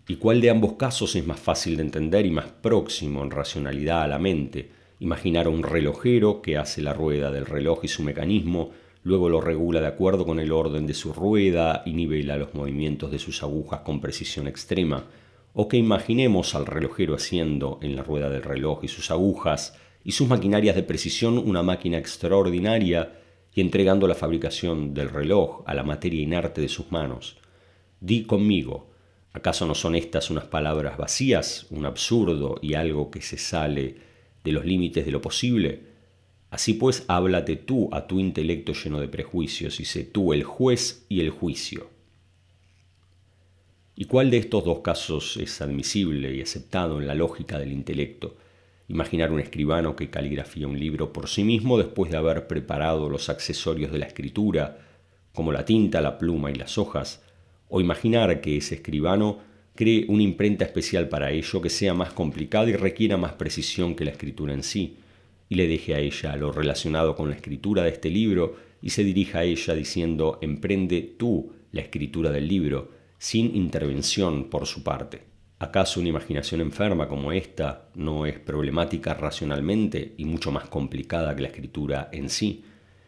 ¿Y 0.07 0.15
cuál 0.15 0.41
de 0.41 0.51
ambos 0.51 0.75
casos 0.75 1.17
es 1.17 1.27
más 1.27 1.41
fácil 1.41 1.77
de 1.77 1.83
entender 1.83 2.27
y 2.27 2.31
más 2.31 2.47
próximo 2.47 3.25
en 3.25 3.33
racionalidad 3.33 4.03
a 4.03 4.07
la 4.07 4.21
mente? 4.21 4.78
Imaginar 5.01 5.47
a 5.47 5.51
un 5.51 5.63
relojero 5.63 6.43
que 6.43 6.57
hace 6.57 6.83
la 6.83 6.93
rueda 6.93 7.31
del 7.31 7.47
reloj 7.47 7.85
y 7.85 7.89
su 7.89 8.03
mecanismo, 8.03 8.71
luego 9.05 9.29
lo 9.29 9.41
regula 9.41 9.81
de 9.81 9.87
acuerdo 9.87 10.27
con 10.27 10.41
el 10.41 10.51
orden 10.51 10.87
de 10.87 10.95
su 10.95 11.13
rueda 11.13 11.83
y 11.87 11.93
nivela 11.93 12.37
los 12.37 12.55
movimientos 12.55 13.11
de 13.11 13.19
sus 13.19 13.43
agujas 13.43 13.81
con 13.81 14.01
precisión 14.01 14.49
extrema, 14.49 15.05
o 15.55 15.69
que 15.69 15.77
imaginemos 15.77 16.55
al 16.55 16.67
relojero 16.67 17.15
haciendo 17.15 17.79
en 17.83 17.97
la 17.97 18.03
rueda 18.03 18.29
del 18.29 18.43
reloj 18.43 18.81
y 18.83 18.89
sus 18.89 19.11
agujas 19.11 19.77
y 20.05 20.13
sus 20.13 20.29
maquinarias 20.29 20.75
de 20.75 20.83
precisión 20.83 21.39
una 21.39 21.63
máquina 21.63 21.99
extraordinaria 21.99 23.21
y 23.55 23.61
entregando 23.61 24.07
la 24.09 24.15
fabricación 24.15 24.95
del 24.95 25.11
reloj 25.11 25.63
a 25.67 25.75
la 25.75 25.85
materia 25.85 26.23
inerte 26.23 26.61
de 26.61 26.69
sus 26.69 26.91
manos. 26.91 27.39
Di 28.01 28.25
conmigo, 28.25 28.89
¿Acaso 29.33 29.67
no 29.67 29.75
son 29.75 29.95
estas 29.95 30.31
unas 30.31 30.47
palabras 30.47 30.97
vacías, 30.97 31.67
un 31.71 31.85
absurdo 31.85 32.59
y 32.61 32.75
algo 32.75 33.11
que 33.11 33.21
se 33.21 33.37
sale 33.37 34.08
de 34.49 34.53
los 34.53 34.65
límites 34.65 35.05
de 35.05 35.13
lo 35.13 35.21
posible? 35.21 35.83
Así 36.51 36.75
pues, 36.75 37.05
háblate 37.09 37.57
tú 37.57 37.91
a 37.93 38.07
tu 38.07 38.19
intelecto 38.19 38.73
lleno 38.73 39.01
de 39.01 39.09
prejuicios 39.09 39.81
y 39.81 39.85
sé 39.85 40.05
tú 40.05 40.33
el 40.33 40.43
juez 40.43 41.05
y 41.09 41.21
el 41.21 41.31
juicio. 41.31 41.91
¿Y 43.95 44.07
cuál 44.07 44.31
de 44.31 44.39
estos 44.39 44.65
dos 44.65 44.79
casos 44.79 45.37
es 45.37 45.61
admisible 45.61 46.35
y 46.35 46.41
aceptado 46.41 47.01
en 47.01 47.07
la 47.07 47.15
lógica 47.15 47.59
del 47.59 47.73
intelecto? 47.73 48.37
Imaginar 48.89 49.31
un 49.31 49.41
escribano 49.41 49.95
que 49.95 50.09
caligrafía 50.09 50.67
un 50.67 50.79
libro 50.79 51.13
por 51.13 51.29
sí 51.29 51.45
mismo 51.45 51.77
después 51.77 52.11
de 52.11 52.17
haber 52.17 52.47
preparado 52.47 53.11
los 53.11 53.29
accesorios 53.29 53.93
de 53.93 53.99
la 53.99 54.07
escritura, 54.07 54.79
como 55.35 55.53
la 55.53 55.65
tinta, 55.65 56.01
la 56.01 56.17
pluma 56.17 56.51
y 56.51 56.55
las 56.55 56.79
hojas, 56.79 57.23
o 57.69 57.81
imaginar 57.83 58.41
que 58.41 58.57
ese 58.57 58.77
escribano 58.77 59.41
cree 59.79 60.07
una 60.09 60.25
imprenta 60.25 60.65
especial 60.65 61.09
para 61.09 61.31
ello 61.31 61.63
que 61.63 61.71
sea 61.71 61.95
más 61.95 62.13
complicada 62.13 62.69
y 62.69 62.73
requiera 62.73 63.17
más 63.17 63.35
precisión 63.35 63.95
que 63.95 64.05
la 64.05 64.11
escritura 64.11 64.53
en 64.53 64.65
sí, 64.65 64.97
y 65.49 65.55
le 65.55 65.69
deje 65.69 65.95
a 65.95 66.01
ella 66.01 66.35
lo 66.35 66.51
relacionado 66.51 67.15
con 67.15 67.31
la 67.31 67.37
escritura 67.37 67.85
de 67.85 67.91
este 67.91 68.11
libro 68.11 68.57
y 68.83 68.91
se 68.91 69.05
dirija 69.05 69.39
a 69.39 69.45
ella 69.45 69.75
diciendo 69.75 70.41
emprende 70.43 71.15
tú 71.17 71.53
la 71.71 71.83
escritura 71.83 72.33
del 72.33 72.49
libro, 72.49 72.91
sin 73.19 73.55
intervención 73.55 74.51
por 74.51 74.67
su 74.67 74.83
parte. 74.83 75.23
¿Acaso 75.61 76.01
una 76.01 76.09
imaginación 76.09 76.61
enferma 76.61 77.07
como 77.07 77.31
esta 77.31 77.89
no 77.95 78.27
es 78.27 78.41
problemática 78.41 79.15
racionalmente 79.15 80.15
y 80.17 80.25
mucho 80.25 80.51
más 80.51 80.67
complicada 80.69 81.37
que 81.37 81.43
la 81.43 81.49
escritura 81.49 82.09
en 82.11 82.31
sí? 82.31 82.65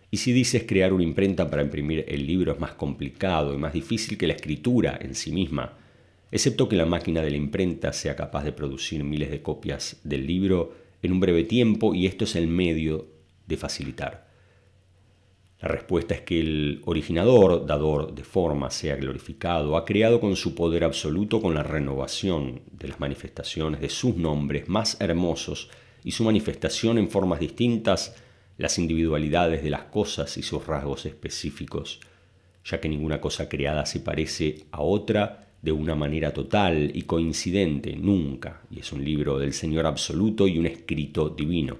Y 0.08 0.18
si 0.18 0.32
dices 0.32 0.66
crear 0.68 0.92
una 0.92 1.02
imprenta 1.02 1.50
para 1.50 1.62
imprimir 1.62 2.04
el 2.06 2.24
libro 2.24 2.52
es 2.52 2.60
más 2.60 2.74
complicado 2.74 3.52
y 3.54 3.58
más 3.58 3.72
difícil 3.72 4.16
que 4.16 4.28
la 4.28 4.34
escritura 4.34 4.96
en 5.02 5.16
sí 5.16 5.32
misma, 5.32 5.79
excepto 6.30 6.68
que 6.68 6.76
la 6.76 6.86
máquina 6.86 7.22
de 7.22 7.30
la 7.30 7.36
imprenta 7.36 7.92
sea 7.92 8.16
capaz 8.16 8.44
de 8.44 8.52
producir 8.52 9.04
miles 9.04 9.30
de 9.30 9.42
copias 9.42 10.00
del 10.04 10.26
libro 10.26 10.74
en 11.02 11.12
un 11.12 11.20
breve 11.20 11.44
tiempo 11.44 11.94
y 11.94 12.06
esto 12.06 12.24
es 12.24 12.36
el 12.36 12.46
medio 12.46 13.08
de 13.46 13.56
facilitar. 13.56 14.30
La 15.60 15.68
respuesta 15.68 16.14
es 16.14 16.22
que 16.22 16.40
el 16.40 16.80
originador, 16.86 17.66
dador 17.66 18.14
de 18.14 18.24
forma, 18.24 18.70
sea 18.70 18.96
glorificado, 18.96 19.76
ha 19.76 19.84
creado 19.84 20.18
con 20.18 20.34
su 20.34 20.54
poder 20.54 20.84
absoluto 20.84 21.42
con 21.42 21.52
la 21.52 21.62
renovación 21.62 22.62
de 22.72 22.88
las 22.88 22.98
manifestaciones 22.98 23.80
de 23.82 23.90
sus 23.90 24.16
nombres 24.16 24.68
más 24.68 24.98
hermosos 25.00 25.68
y 26.02 26.12
su 26.12 26.24
manifestación 26.24 26.96
en 26.96 27.10
formas 27.10 27.40
distintas 27.40 28.16
las 28.56 28.78
individualidades 28.78 29.62
de 29.62 29.70
las 29.70 29.84
cosas 29.84 30.38
y 30.38 30.42
sus 30.42 30.66
rasgos 30.66 31.04
específicos, 31.04 32.00
ya 32.64 32.80
que 32.80 32.88
ninguna 32.88 33.20
cosa 33.20 33.48
creada 33.48 33.84
se 33.84 34.00
parece 34.00 34.64
a 34.70 34.80
otra 34.80 35.49
de 35.62 35.72
una 35.72 35.94
manera 35.94 36.32
total 36.32 36.90
y 36.94 37.02
coincidente, 37.02 37.96
nunca, 37.96 38.62
y 38.70 38.80
es 38.80 38.92
un 38.92 39.04
libro 39.04 39.38
del 39.38 39.52
Señor 39.52 39.86
absoluto 39.86 40.48
y 40.48 40.58
un 40.58 40.66
escrito 40.66 41.28
divino. 41.28 41.76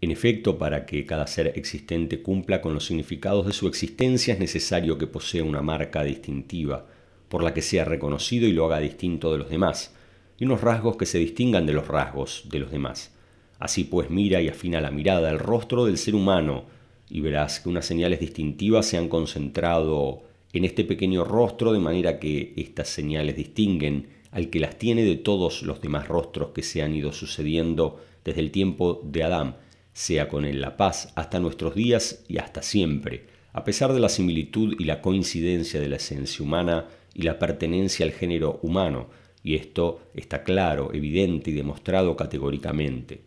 En 0.00 0.10
efecto, 0.10 0.58
para 0.58 0.86
que 0.86 1.04
cada 1.06 1.26
ser 1.26 1.52
existente 1.56 2.22
cumpla 2.22 2.60
con 2.60 2.74
los 2.74 2.86
significados 2.86 3.46
de 3.46 3.52
su 3.52 3.66
existencia 3.66 4.34
es 4.34 4.40
necesario 4.40 4.98
que 4.98 5.06
posea 5.06 5.42
una 5.42 5.62
marca 5.62 6.04
distintiva, 6.04 6.86
por 7.28 7.42
la 7.42 7.52
que 7.52 7.62
sea 7.62 7.84
reconocido 7.84 8.46
y 8.46 8.52
lo 8.52 8.66
haga 8.66 8.78
distinto 8.78 9.32
de 9.32 9.38
los 9.38 9.50
demás, 9.50 9.94
y 10.38 10.44
unos 10.44 10.60
rasgos 10.60 10.96
que 10.96 11.06
se 11.06 11.18
distingan 11.18 11.66
de 11.66 11.72
los 11.72 11.88
rasgos 11.88 12.44
de 12.50 12.60
los 12.60 12.70
demás. 12.70 13.12
Así 13.58 13.84
pues 13.84 14.08
mira 14.08 14.40
y 14.40 14.48
afina 14.48 14.80
la 14.80 14.92
mirada 14.92 15.30
al 15.30 15.40
rostro 15.40 15.84
del 15.84 15.98
ser 15.98 16.14
humano 16.14 16.66
y 17.10 17.20
verás 17.20 17.60
que 17.60 17.68
unas 17.68 17.86
señales 17.86 18.20
distintivas 18.20 18.86
se 18.86 18.98
han 18.98 19.08
concentrado 19.08 20.22
en 20.52 20.64
este 20.64 20.84
pequeño 20.84 21.24
rostro 21.24 21.72
de 21.72 21.78
manera 21.78 22.18
que 22.18 22.54
estas 22.56 22.88
señales 22.88 23.36
distinguen 23.36 24.08
al 24.30 24.50
que 24.50 24.60
las 24.60 24.78
tiene 24.78 25.04
de 25.04 25.16
todos 25.16 25.62
los 25.62 25.80
demás 25.80 26.08
rostros 26.08 26.50
que 26.50 26.62
se 26.62 26.82
han 26.82 26.94
ido 26.94 27.12
sucediendo 27.12 28.00
desde 28.24 28.40
el 28.40 28.50
tiempo 28.50 29.00
de 29.04 29.22
Adán, 29.24 29.56
sea 29.92 30.28
con 30.28 30.44
él 30.44 30.60
la 30.60 30.76
paz, 30.76 31.12
hasta 31.16 31.40
nuestros 31.40 31.74
días 31.74 32.24
y 32.28 32.38
hasta 32.38 32.62
siempre, 32.62 33.26
a 33.52 33.64
pesar 33.64 33.92
de 33.92 34.00
la 34.00 34.08
similitud 34.08 34.74
y 34.78 34.84
la 34.84 35.00
coincidencia 35.00 35.80
de 35.80 35.88
la 35.88 35.96
esencia 35.96 36.44
humana 36.44 36.86
y 37.14 37.22
la 37.22 37.38
pertenencia 37.38 38.04
al 38.06 38.12
género 38.12 38.60
humano, 38.62 39.08
y 39.42 39.54
esto 39.54 40.00
está 40.14 40.44
claro, 40.44 40.90
evidente 40.92 41.50
y 41.50 41.54
demostrado 41.54 42.16
categóricamente. 42.16 43.22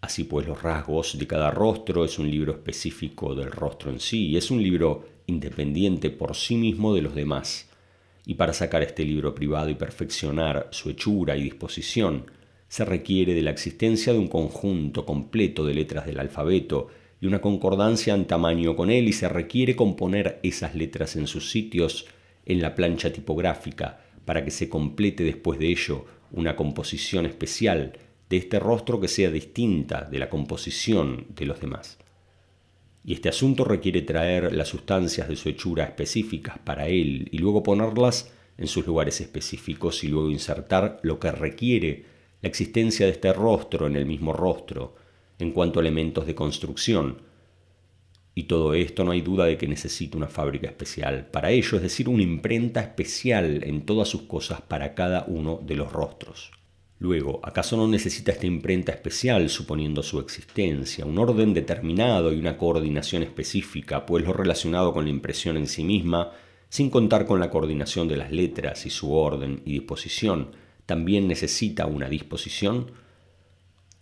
Así 0.00 0.24
pues, 0.24 0.46
Los 0.46 0.62
rasgos 0.62 1.18
de 1.18 1.26
cada 1.26 1.50
rostro 1.50 2.04
es 2.04 2.18
un 2.18 2.30
libro 2.30 2.52
específico 2.52 3.34
del 3.34 3.50
rostro 3.50 3.90
en 3.90 4.00
sí, 4.00 4.28
y 4.28 4.36
es 4.36 4.50
un 4.50 4.62
libro 4.62 5.17
independiente 5.28 6.10
por 6.10 6.34
sí 6.34 6.56
mismo 6.56 6.94
de 6.94 7.02
los 7.02 7.14
demás. 7.14 7.68
Y 8.26 8.34
para 8.34 8.52
sacar 8.52 8.82
este 8.82 9.04
libro 9.04 9.34
privado 9.34 9.70
y 9.70 9.74
perfeccionar 9.74 10.68
su 10.72 10.90
hechura 10.90 11.36
y 11.36 11.44
disposición, 11.44 12.26
se 12.68 12.84
requiere 12.84 13.34
de 13.34 13.42
la 13.42 13.50
existencia 13.50 14.12
de 14.12 14.18
un 14.18 14.28
conjunto 14.28 15.06
completo 15.06 15.64
de 15.64 15.74
letras 15.74 16.04
del 16.04 16.18
alfabeto 16.18 16.88
y 17.20 17.26
una 17.26 17.40
concordancia 17.40 18.14
en 18.14 18.26
tamaño 18.26 18.76
con 18.76 18.90
él 18.90 19.08
y 19.08 19.12
se 19.12 19.28
requiere 19.28 19.76
componer 19.76 20.40
esas 20.42 20.74
letras 20.74 21.16
en 21.16 21.26
sus 21.26 21.50
sitios 21.50 22.06
en 22.44 22.60
la 22.60 22.74
plancha 22.74 23.12
tipográfica 23.12 24.00
para 24.24 24.44
que 24.44 24.50
se 24.50 24.68
complete 24.68 25.24
después 25.24 25.58
de 25.58 25.68
ello 25.68 26.04
una 26.32 26.54
composición 26.54 27.26
especial 27.26 27.94
de 28.28 28.36
este 28.36 28.58
rostro 28.58 29.00
que 29.00 29.08
sea 29.08 29.30
distinta 29.30 30.02
de 30.02 30.18
la 30.18 30.28
composición 30.28 31.26
de 31.30 31.46
los 31.46 31.60
demás. 31.60 31.98
Y 33.08 33.14
este 33.14 33.30
asunto 33.30 33.64
requiere 33.64 34.02
traer 34.02 34.52
las 34.52 34.68
sustancias 34.68 35.30
de 35.30 35.36
su 35.36 35.48
hechura 35.48 35.84
específicas 35.84 36.58
para 36.58 36.88
él 36.88 37.26
y 37.32 37.38
luego 37.38 37.62
ponerlas 37.62 38.30
en 38.58 38.66
sus 38.66 38.86
lugares 38.86 39.22
específicos 39.22 40.04
y 40.04 40.08
luego 40.08 40.28
insertar 40.28 41.00
lo 41.02 41.18
que 41.18 41.32
requiere 41.32 42.04
la 42.42 42.50
existencia 42.50 43.06
de 43.06 43.12
este 43.12 43.32
rostro 43.32 43.86
en 43.86 43.96
el 43.96 44.04
mismo 44.04 44.34
rostro 44.34 44.94
en 45.38 45.52
cuanto 45.52 45.78
a 45.78 45.82
elementos 45.82 46.26
de 46.26 46.34
construcción. 46.34 47.22
Y 48.34 48.42
todo 48.42 48.74
esto 48.74 49.04
no 49.04 49.12
hay 49.12 49.22
duda 49.22 49.46
de 49.46 49.56
que 49.56 49.68
necesita 49.68 50.18
una 50.18 50.28
fábrica 50.28 50.66
especial 50.66 51.28
para 51.30 51.50
ello, 51.50 51.78
es 51.78 51.82
decir, 51.82 52.10
una 52.10 52.22
imprenta 52.22 52.82
especial 52.82 53.64
en 53.64 53.86
todas 53.86 54.08
sus 54.08 54.24
cosas 54.24 54.60
para 54.60 54.94
cada 54.94 55.24
uno 55.28 55.58
de 55.64 55.76
los 55.76 55.90
rostros. 55.90 56.57
Luego, 57.00 57.40
¿acaso 57.44 57.76
no 57.76 57.86
necesita 57.86 58.32
esta 58.32 58.46
imprenta 58.46 58.90
especial, 58.90 59.48
suponiendo 59.50 60.02
su 60.02 60.18
existencia, 60.18 61.04
un 61.04 61.18
orden 61.18 61.54
determinado 61.54 62.32
y 62.32 62.38
una 62.38 62.56
coordinación 62.56 63.22
específica, 63.22 64.04
pues 64.04 64.24
lo 64.24 64.32
relacionado 64.32 64.92
con 64.92 65.04
la 65.04 65.10
impresión 65.10 65.56
en 65.56 65.68
sí 65.68 65.84
misma, 65.84 66.32
sin 66.68 66.90
contar 66.90 67.24
con 67.24 67.38
la 67.38 67.50
coordinación 67.50 68.08
de 68.08 68.16
las 68.16 68.32
letras 68.32 68.84
y 68.84 68.90
su 68.90 69.12
orden 69.12 69.62
y 69.64 69.74
disposición, 69.74 70.50
también 70.86 71.28
necesita 71.28 71.86
una 71.86 72.08
disposición? 72.08 72.90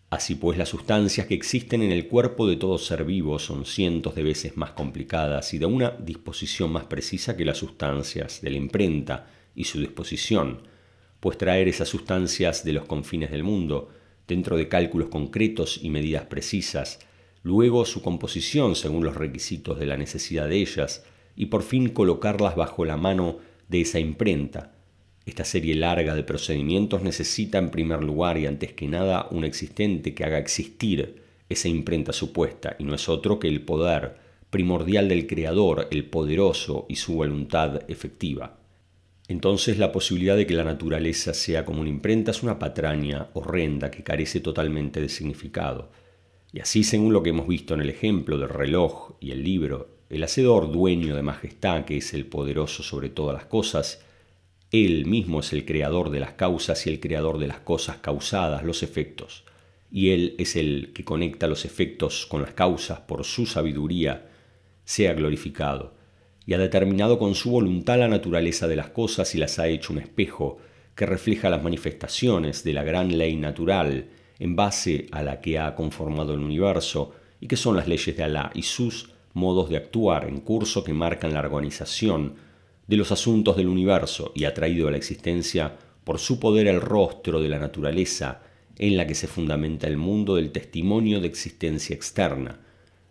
Así 0.08 0.36
pues, 0.36 0.56
las 0.56 0.70
sustancias 0.70 1.26
que 1.26 1.34
existen 1.34 1.82
en 1.82 1.92
el 1.92 2.08
cuerpo 2.08 2.46
de 2.46 2.56
todo 2.56 2.78
ser 2.78 3.04
vivo 3.04 3.38
son 3.38 3.66
cientos 3.66 4.14
de 4.14 4.22
veces 4.22 4.56
más 4.56 4.70
complicadas 4.70 5.52
y 5.52 5.58
de 5.58 5.66
una 5.66 5.90
disposición 5.90 6.72
más 6.72 6.84
precisa 6.84 7.36
que 7.36 7.44
las 7.44 7.58
sustancias 7.58 8.40
de 8.40 8.50
la 8.50 8.56
imprenta 8.56 9.28
y 9.54 9.64
su 9.64 9.80
disposición, 9.80 10.62
pues 11.26 11.38
traer 11.38 11.66
esas 11.66 11.88
sustancias 11.88 12.62
de 12.62 12.72
los 12.72 12.84
confines 12.84 13.32
del 13.32 13.42
mundo, 13.42 13.88
dentro 14.28 14.56
de 14.56 14.68
cálculos 14.68 15.08
concretos 15.08 15.80
y 15.82 15.90
medidas 15.90 16.26
precisas, 16.26 17.00
luego 17.42 17.84
su 17.84 18.00
composición 18.00 18.76
según 18.76 19.02
los 19.02 19.16
requisitos 19.16 19.76
de 19.80 19.86
la 19.86 19.96
necesidad 19.96 20.48
de 20.48 20.58
ellas, 20.58 21.04
y 21.34 21.46
por 21.46 21.64
fin 21.64 21.88
colocarlas 21.88 22.54
bajo 22.54 22.84
la 22.84 22.96
mano 22.96 23.38
de 23.66 23.80
esa 23.80 23.98
imprenta, 23.98 24.76
esta 25.24 25.44
serie 25.44 25.74
larga 25.74 26.14
de 26.14 26.22
procedimientos 26.22 27.02
necesita 27.02 27.58
en 27.58 27.70
primer 27.70 28.04
lugar 28.04 28.38
y 28.38 28.46
antes 28.46 28.72
que 28.74 28.86
nada 28.86 29.26
un 29.32 29.42
existente 29.42 30.14
que 30.14 30.22
haga 30.22 30.38
existir 30.38 31.24
esa 31.48 31.66
imprenta 31.66 32.12
supuesta 32.12 32.76
y 32.78 32.84
no 32.84 32.94
es 32.94 33.08
otro 33.08 33.40
que 33.40 33.48
el 33.48 33.62
poder 33.62 34.14
primordial 34.50 35.08
del 35.08 35.26
Creador, 35.26 35.88
el 35.90 36.04
poderoso 36.04 36.86
y 36.88 36.94
su 36.94 37.14
voluntad 37.14 37.82
efectiva. 37.90 38.55
Entonces 39.28 39.78
la 39.78 39.92
posibilidad 39.92 40.36
de 40.36 40.46
que 40.46 40.54
la 40.54 40.64
naturaleza 40.64 41.34
sea 41.34 41.64
como 41.64 41.80
una 41.80 41.90
imprenta 41.90 42.30
es 42.30 42.42
una 42.42 42.58
patraña 42.58 43.28
horrenda 43.34 43.90
que 43.90 44.04
carece 44.04 44.40
totalmente 44.40 45.00
de 45.00 45.08
significado. 45.08 45.90
Y 46.52 46.60
así, 46.60 46.84
según 46.84 47.12
lo 47.12 47.22
que 47.22 47.30
hemos 47.30 47.48
visto 47.48 47.74
en 47.74 47.80
el 47.80 47.90
ejemplo 47.90 48.38
del 48.38 48.48
reloj 48.48 49.16
y 49.20 49.32
el 49.32 49.42
libro, 49.42 49.88
el 50.08 50.22
hacedor 50.22 50.70
dueño 50.70 51.16
de 51.16 51.22
majestad, 51.22 51.84
que 51.84 51.96
es 51.96 52.14
el 52.14 52.26
poderoso 52.26 52.82
sobre 52.82 53.08
todas 53.08 53.34
las 53.34 53.46
cosas, 53.46 54.00
él 54.72 55.06
mismo 55.06 55.40
es 55.40 55.52
el 55.52 55.64
creador 55.64 56.10
de 56.10 56.20
las 56.20 56.32
causas 56.32 56.86
y 56.86 56.90
el 56.90 57.00
creador 57.00 57.38
de 57.38 57.46
las 57.46 57.60
cosas 57.60 57.98
causadas, 57.98 58.64
los 58.64 58.82
efectos. 58.82 59.44
Y 59.90 60.10
Él 60.10 60.34
es 60.38 60.56
el 60.56 60.92
que 60.92 61.04
conecta 61.04 61.46
los 61.46 61.64
efectos 61.64 62.26
con 62.26 62.42
las 62.42 62.52
causas 62.52 63.00
por 63.00 63.24
su 63.24 63.46
sabiduría, 63.46 64.28
sea 64.84 65.14
glorificado. 65.14 65.94
Y 66.46 66.54
ha 66.54 66.58
determinado 66.58 67.18
con 67.18 67.34
su 67.34 67.50
voluntad 67.50 67.98
la 67.98 68.08
naturaleza 68.08 68.68
de 68.68 68.76
las 68.76 68.90
cosas 68.90 69.34
y 69.34 69.38
las 69.38 69.58
ha 69.58 69.68
hecho 69.68 69.92
un 69.92 69.98
espejo 69.98 70.58
que 70.94 71.04
refleja 71.04 71.50
las 71.50 71.62
manifestaciones 71.62 72.64
de 72.64 72.72
la 72.72 72.84
gran 72.84 73.18
ley 73.18 73.36
natural 73.36 74.06
en 74.38 74.56
base 74.56 75.06
a 75.12 75.22
la 75.22 75.40
que 75.40 75.58
ha 75.58 75.74
conformado 75.74 76.34
el 76.34 76.40
universo 76.40 77.12
y 77.40 77.48
que 77.48 77.56
son 77.56 77.76
las 77.76 77.88
leyes 77.88 78.16
de 78.16 78.22
Alá 78.22 78.50
y 78.54 78.62
sus 78.62 79.10
modos 79.34 79.68
de 79.68 79.76
actuar 79.76 80.26
en 80.28 80.40
curso 80.40 80.82
que 80.82 80.94
marcan 80.94 81.34
la 81.34 81.40
organización 81.40 82.36
de 82.86 82.96
los 82.96 83.12
asuntos 83.12 83.56
del 83.56 83.68
universo 83.68 84.32
y 84.34 84.44
ha 84.44 84.54
traído 84.54 84.88
a 84.88 84.90
la 84.90 84.96
existencia 84.96 85.76
por 86.04 86.18
su 86.18 86.38
poder 86.38 86.68
el 86.68 86.80
rostro 86.80 87.40
de 87.40 87.48
la 87.48 87.58
naturaleza 87.58 88.42
en 88.78 88.96
la 88.96 89.06
que 89.06 89.14
se 89.14 89.26
fundamenta 89.26 89.86
el 89.86 89.96
mundo 89.96 90.36
del 90.36 90.52
testimonio 90.52 91.20
de 91.20 91.26
existencia 91.26 91.94
externa. 91.94 92.60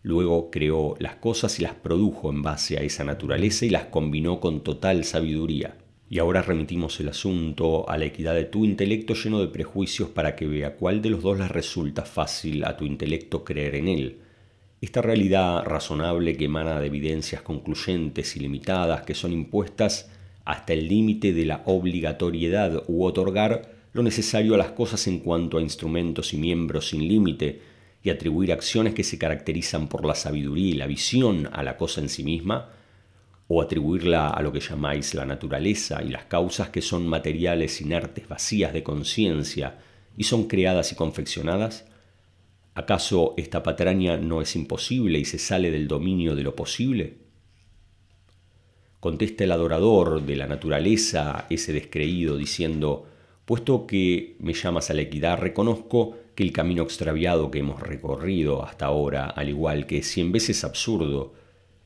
Luego 0.06 0.52
creó 0.52 0.94
las 1.00 1.16
cosas 1.16 1.60
y 1.60 1.64
las 1.64 1.74
produjo 1.74 2.30
en 2.30 2.44
base 2.44 2.78
a 2.78 2.82
esa 2.82 3.04
naturaleza 3.04 3.66
y 3.66 3.70
las 3.72 3.86
combinó 3.86 4.40
con 4.40 4.62
total 4.62 5.04
sabiduría. 5.04 5.78
Y 6.12 6.20
ahora 6.20 6.44
remitimos 6.44 7.00
el 7.00 7.10
asunto 7.10 7.90
a 7.90 7.98
la 7.98 8.06
equidad 8.06 8.36
de 8.36 8.46
tu 8.46 8.66
intelecto 8.66 9.16
lleno 9.16 9.40
de 9.40 9.48
prejuicios 9.48 10.10
para 10.10 10.36
que 10.36 10.46
vea 10.46 10.76
cuál 10.76 11.02
de 11.02 11.10
los 11.10 11.24
dos 11.24 11.40
le 11.40 11.48
resulta 11.48 12.04
fácil 12.04 12.64
a 12.66 12.78
tu 12.78 12.86
intelecto 12.86 13.44
creer 13.44 13.74
en 13.74 13.88
él 13.88 14.20
esta 14.86 15.02
realidad 15.02 15.64
razonable 15.64 16.38
que 16.38 16.46
emana 16.46 16.80
de 16.80 16.88
evidencias 16.88 17.42
concluyentes 17.42 18.36
y 18.36 18.40
limitadas 18.40 19.02
que 19.02 19.16
son 19.16 19.32
impuestas 19.32 20.12
hasta 20.44 20.74
el 20.74 20.88
límite 20.88 21.34
de 21.34 21.46
la 21.46 21.64
obligatoriedad 21.66 22.84
u 22.88 23.04
otorgar 23.04 23.74
lo 23.94 24.04
necesario 24.04 24.54
a 24.54 24.58
las 24.60 24.72
cosas 24.72 25.08
en 25.08 25.20
cuanto 25.20 25.58
a 25.58 25.62
instrumentos 25.62 26.34
y 26.34 26.38
miembros 26.38 26.90
sin 26.90 27.08
límite 27.08 27.62
y 28.06 28.10
atribuir 28.10 28.54
acciones 28.54 28.94
que 28.94 29.04
se 29.04 29.18
caracterizan 29.18 29.90
por 29.90 30.06
la 30.06 30.16
sabiduría 30.16 30.70
y 30.70 30.78
la 30.78 30.88
visión 30.88 31.50
a 31.52 31.62
la 31.64 31.76
cosa 31.76 32.00
en 32.00 32.08
sí 32.08 32.24
misma, 32.24 32.70
o 33.50 33.62
atribuirla 33.62 34.30
a 34.30 34.42
lo 34.42 34.54
que 34.54 34.62
llamáis 34.62 35.14
la 35.14 35.26
naturaleza 35.26 36.02
y 36.02 36.10
las 36.10 36.26
causas 36.26 36.70
que 36.70 36.82
son 36.82 37.06
materiales 37.08 37.82
inertes 37.82 38.28
vacías 38.30 38.72
de 38.72 38.84
conciencia 38.84 39.80
y 40.16 40.24
son 40.24 40.48
creadas 40.48 40.94
y 40.94 40.96
confeccionadas, 40.96 41.86
¿Acaso 42.76 43.36
esta 43.38 43.64
patraña 43.64 44.18
no 44.18 44.42
es 44.42 44.54
imposible 44.58 45.18
y 45.18 45.24
se 45.24 45.40
sale 45.40 45.72
del 45.72 45.88
dominio 45.88 46.36
de 46.36 46.44
lo 46.44 46.58
posible? 46.58 47.20
Contesta 49.00 49.46
el 49.46 49.54
adorador 49.54 50.22
de 50.26 50.36
la 50.36 50.46
naturaleza 50.46 51.46
ese 51.50 51.72
descreído 51.72 52.36
diciendo, 52.36 53.08
puesto 53.46 53.88
que 53.88 54.36
me 54.40 54.54
llamas 54.54 54.90
a 54.90 54.94
la 54.94 55.04
equidad, 55.04 55.40
reconozco 55.40 56.18
que 56.36 56.44
el 56.44 56.52
camino 56.52 56.84
extraviado 56.84 57.50
que 57.50 57.60
hemos 57.60 57.82
recorrido 57.82 58.64
hasta 58.64 58.86
ahora, 58.86 59.26
al 59.26 59.50
igual 59.50 59.88
que 59.88 60.04
cien 60.04 60.32
veces 60.32 60.64
absurdo, 60.64 61.34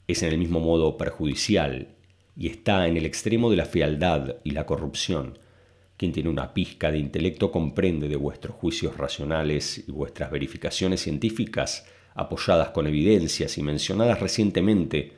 es 0.08 0.24
en 0.24 0.30
el 0.32 0.40
mismo 0.40 0.60
modo 0.60 0.98
perjudicial 0.98 1.90
y 2.36 2.48
está 2.48 2.88
en 2.88 2.98
el 2.98 3.06
extremo 3.06 3.52
de 3.52 3.58
la 3.58 3.66
fealdad 3.66 4.38
y 4.44 4.52
la 4.52 4.66
corrupción. 4.66 5.38
Quien 5.98 6.14
tiene 6.14 6.30
una 6.30 6.54
pizca 6.54 6.92
de 6.92 6.98
intelecto 6.98 7.52
comprende 7.52 8.08
de 8.08 8.16
vuestros 8.16 8.56
juicios 8.56 8.98
racionales 8.98 9.84
y 9.88 9.92
vuestras 9.92 10.32
verificaciones 10.32 11.02
científicas, 11.02 11.86
apoyadas 12.16 12.70
con 12.70 12.88
evidencias 12.88 13.58
y 13.58 13.62
mencionadas 13.62 14.20
recientemente, 14.20 15.14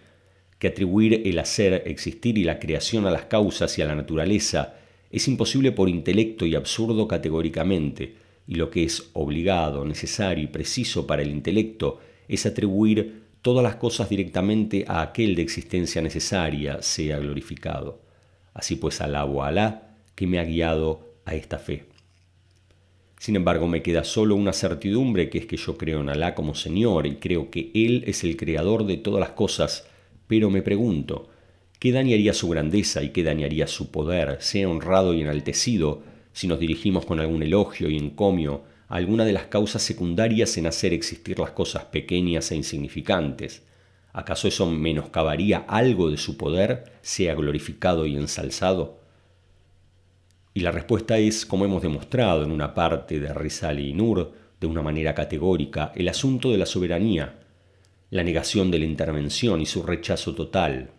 que 0.60 0.68
atribuir 0.68 1.22
el 1.26 1.40
hacer, 1.40 1.84
existir 1.86 2.38
y 2.38 2.44
la 2.44 2.60
creación 2.60 3.08
a 3.08 3.12
las 3.12 3.26
causas 3.26 3.78
y 3.78 3.82
a 3.82 3.86
la 3.86 3.96
naturaleza 3.96 4.76
es 5.10 5.28
imposible 5.28 5.72
por 5.72 5.90
intelecto 5.90 6.46
y 6.46 6.56
absurdo 6.56 7.08
categóricamente, 7.08 8.16
y 8.48 8.56
lo 8.56 8.70
que 8.70 8.84
es 8.84 9.10
obligado, 9.14 9.86
necesario 9.86 10.44
y 10.44 10.48
preciso 10.48 11.08
para 11.08 11.22
el 11.22 11.32
intelecto 11.32 12.00
es 12.28 12.46
atribuir 12.46 13.22
todas 13.42 13.64
las 13.64 13.76
cosas 13.76 14.10
directamente 14.10 14.86
a 14.88 15.02
aquel 15.02 15.36
de 15.36 15.42
existencia 15.42 16.02
necesaria, 16.02 16.82
sea 16.82 17.20
glorificado. 17.20 18.02
Así 18.54 18.76
pues, 18.76 19.02
alabo 19.02 19.44
a 19.44 19.48
Alá, 19.48 19.96
que 20.16 20.28
me 20.28 20.40
ha 20.40 20.44
guiado 20.44 21.16
a 21.26 21.36
esta 21.36 21.58
fe. 21.58 21.86
Sin 23.18 23.36
embargo, 23.36 23.68
me 23.68 23.84
queda 23.84 24.04
solo 24.04 24.36
una 24.36 24.54
certidumbre, 24.54 25.30
que 25.30 25.38
es 25.40 25.46
que 25.46 25.58
yo 25.58 25.78
creo 25.78 26.02
en 26.02 26.10
Alá 26.10 26.34
como 26.34 26.56
Señor 26.56 27.06
y 27.06 27.18
creo 27.18 27.52
que 27.52 27.72
Él 27.74 28.04
es 28.08 28.24
el 28.24 28.36
creador 28.36 28.86
de 28.86 28.98
todas 28.98 29.20
las 29.20 29.32
cosas, 29.32 29.88
pero 30.28 30.50
me 30.50 30.62
pregunto, 30.62 31.30
¿qué 31.80 31.92
dañaría 31.92 32.34
su 32.34 32.50
grandeza 32.50 33.04
y 33.04 33.10
qué 33.10 33.24
dañaría 33.24 33.68
su 33.68 33.92
poder, 33.92 34.38
sea 34.42 34.68
honrado 34.68 35.14
y 35.14 35.22
enaltecido, 35.22 36.02
si 36.34 36.48
nos 36.48 36.60
dirigimos 36.60 37.06
con 37.06 37.20
algún 37.20 37.44
elogio 37.44 37.90
y 37.90 37.98
encomio 37.98 38.64
alguna 38.88 39.24
de 39.24 39.34
las 39.34 39.46
causas 39.46 39.82
secundarias 39.82 40.58
en 40.58 40.68
hacer 40.68 40.94
existir 40.94 41.40
las 41.40 41.52
cosas 41.52 41.86
pequeñas 41.86 42.52
e 42.52 42.56
insignificantes? 42.56 43.64
¿Acaso 44.14 44.48
eso 44.48 44.66
menoscabaría 44.66 45.66
algo 45.68 46.10
de 46.10 46.18
su 46.18 46.36
poder, 46.36 46.92
sea 47.02 47.34
glorificado 47.36 48.06
y 48.06 48.18
ensalzado? 48.18 49.00
Y 50.54 50.60
la 50.60 50.72
respuesta 50.72 51.18
es, 51.18 51.46
como 51.46 51.64
hemos 51.64 51.82
demostrado 51.82 52.44
en 52.44 52.52
una 52.52 52.74
parte 52.74 53.22
de 53.22 53.34
Rizal 53.34 53.80
y 53.80 53.94
Nur, 53.94 54.34
de 54.60 54.68
una 54.68 54.82
manera 54.82 55.16
categórica, 55.16 55.94
el 55.96 56.10
asunto 56.10 56.52
de 56.52 56.58
la 56.58 56.66
soberanía, 56.66 57.40
la 58.10 58.24
negación 58.24 58.70
de 58.70 58.80
la 58.80 58.86
intervención 58.86 59.62
y 59.62 59.66
su 59.66 59.84
rechazo 59.84 60.36
total. 60.36 60.92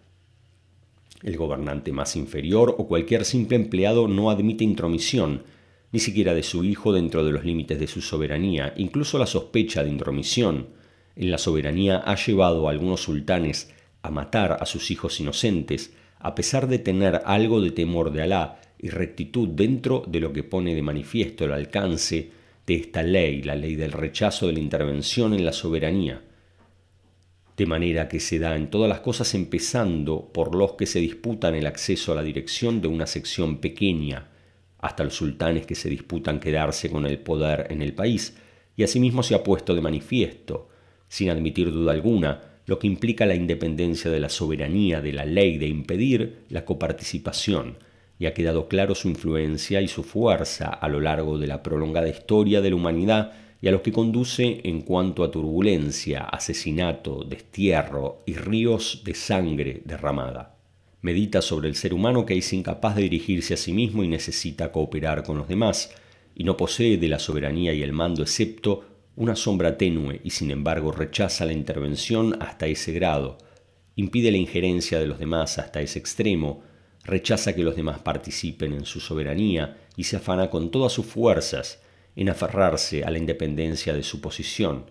El 1.22 1.36
gobernante 1.36 1.92
más 1.92 2.16
inferior 2.16 2.74
o 2.78 2.88
cualquier 2.88 3.24
simple 3.24 3.56
empleado 3.56 4.08
no 4.08 4.30
admite 4.30 4.64
intromisión, 4.64 5.44
ni 5.92 6.00
siquiera 6.00 6.34
de 6.34 6.42
su 6.42 6.64
hijo 6.64 6.92
dentro 6.92 7.24
de 7.24 7.30
los 7.30 7.44
límites 7.44 7.78
de 7.78 7.86
su 7.86 8.00
soberanía. 8.00 8.74
Incluso 8.76 9.18
la 9.18 9.26
sospecha 9.26 9.84
de 9.84 9.90
intromisión 9.90 10.68
en 11.14 11.30
la 11.30 11.38
soberanía 11.38 11.98
ha 11.98 12.16
llevado 12.16 12.66
a 12.66 12.70
algunos 12.72 13.02
sultanes 13.02 13.72
a 14.02 14.10
matar 14.10 14.56
a 14.60 14.66
sus 14.66 14.90
hijos 14.90 15.20
inocentes, 15.20 15.92
a 16.18 16.34
pesar 16.34 16.66
de 16.66 16.78
tener 16.78 17.22
algo 17.24 17.60
de 17.60 17.70
temor 17.70 18.10
de 18.10 18.22
Alá 18.22 18.60
y 18.78 18.88
rectitud 18.88 19.48
dentro 19.48 20.02
de 20.08 20.18
lo 20.18 20.32
que 20.32 20.42
pone 20.42 20.74
de 20.74 20.82
manifiesto 20.82 21.44
el 21.44 21.52
alcance 21.52 22.30
de 22.66 22.74
esta 22.74 23.02
ley, 23.02 23.42
la 23.42 23.54
ley 23.54 23.76
del 23.76 23.92
rechazo 23.92 24.48
de 24.48 24.54
la 24.54 24.60
intervención 24.60 25.34
en 25.34 25.44
la 25.44 25.52
soberanía 25.52 26.22
de 27.56 27.66
manera 27.66 28.08
que 28.08 28.20
se 28.20 28.38
da 28.38 28.56
en 28.56 28.70
todas 28.70 28.88
las 28.88 29.00
cosas 29.00 29.34
empezando 29.34 30.30
por 30.32 30.54
los 30.54 30.72
que 30.72 30.86
se 30.86 31.00
disputan 31.00 31.54
el 31.54 31.66
acceso 31.66 32.12
a 32.12 32.14
la 32.14 32.22
dirección 32.22 32.80
de 32.80 32.88
una 32.88 33.06
sección 33.06 33.58
pequeña, 33.58 34.28
hasta 34.78 35.04
los 35.04 35.14
sultanes 35.14 35.66
que 35.66 35.74
se 35.74 35.88
disputan 35.88 36.40
quedarse 36.40 36.90
con 36.90 37.06
el 37.06 37.18
poder 37.18 37.66
en 37.70 37.82
el 37.82 37.94
país, 37.94 38.36
y 38.76 38.82
asimismo 38.82 39.22
se 39.22 39.34
ha 39.34 39.44
puesto 39.44 39.74
de 39.74 39.80
manifiesto, 39.80 40.70
sin 41.08 41.30
admitir 41.30 41.70
duda 41.70 41.92
alguna, 41.92 42.40
lo 42.66 42.78
que 42.78 42.86
implica 42.86 43.26
la 43.26 43.34
independencia 43.34 44.10
de 44.10 44.20
la 44.20 44.28
soberanía 44.28 45.00
de 45.00 45.12
la 45.12 45.24
ley 45.24 45.58
de 45.58 45.66
impedir 45.66 46.44
la 46.48 46.64
coparticipación, 46.64 47.78
y 48.18 48.26
ha 48.26 48.34
quedado 48.34 48.68
claro 48.68 48.94
su 48.94 49.08
influencia 49.08 49.80
y 49.80 49.88
su 49.88 50.04
fuerza 50.04 50.68
a 50.68 50.88
lo 50.88 51.00
largo 51.00 51.38
de 51.38 51.48
la 51.48 51.62
prolongada 51.62 52.08
historia 52.08 52.60
de 52.60 52.70
la 52.70 52.76
humanidad 52.76 53.32
y 53.62 53.68
a 53.68 53.70
los 53.70 53.80
que 53.80 53.92
conduce 53.92 54.60
en 54.64 54.82
cuanto 54.82 55.22
a 55.22 55.30
turbulencia, 55.30 56.24
asesinato, 56.24 57.22
destierro 57.22 58.18
y 58.26 58.34
ríos 58.34 59.02
de 59.04 59.14
sangre 59.14 59.82
derramada. 59.84 60.56
Medita 61.00 61.40
sobre 61.40 61.68
el 61.68 61.76
ser 61.76 61.94
humano 61.94 62.26
que 62.26 62.36
es 62.36 62.52
incapaz 62.52 62.96
de 62.96 63.02
dirigirse 63.02 63.54
a 63.54 63.56
sí 63.56 63.72
mismo 63.72 64.02
y 64.02 64.08
necesita 64.08 64.72
cooperar 64.72 65.22
con 65.22 65.38
los 65.38 65.46
demás, 65.46 65.94
y 66.34 66.42
no 66.42 66.56
posee 66.56 66.96
de 66.96 67.08
la 67.08 67.20
soberanía 67.20 67.72
y 67.72 67.82
el 67.82 67.92
mando 67.92 68.22
excepto 68.22 68.84
una 69.14 69.36
sombra 69.36 69.78
tenue 69.78 70.20
y 70.24 70.30
sin 70.30 70.50
embargo 70.50 70.90
rechaza 70.90 71.44
la 71.44 71.52
intervención 71.52 72.36
hasta 72.42 72.66
ese 72.66 72.92
grado, 72.92 73.38
impide 73.94 74.32
la 74.32 74.38
injerencia 74.38 74.98
de 74.98 75.06
los 75.06 75.20
demás 75.20 75.60
hasta 75.60 75.80
ese 75.80 76.00
extremo, 76.00 76.64
rechaza 77.04 77.54
que 77.54 77.62
los 77.62 77.76
demás 77.76 78.00
participen 78.00 78.72
en 78.72 78.86
su 78.86 78.98
soberanía 78.98 79.76
y 79.96 80.04
se 80.04 80.16
afana 80.16 80.50
con 80.50 80.72
todas 80.72 80.92
sus 80.92 81.06
fuerzas 81.06 81.81
en 82.16 82.28
aferrarse 82.28 83.04
a 83.04 83.10
la 83.10 83.18
independencia 83.18 83.94
de 83.94 84.02
su 84.02 84.20
posición. 84.20 84.86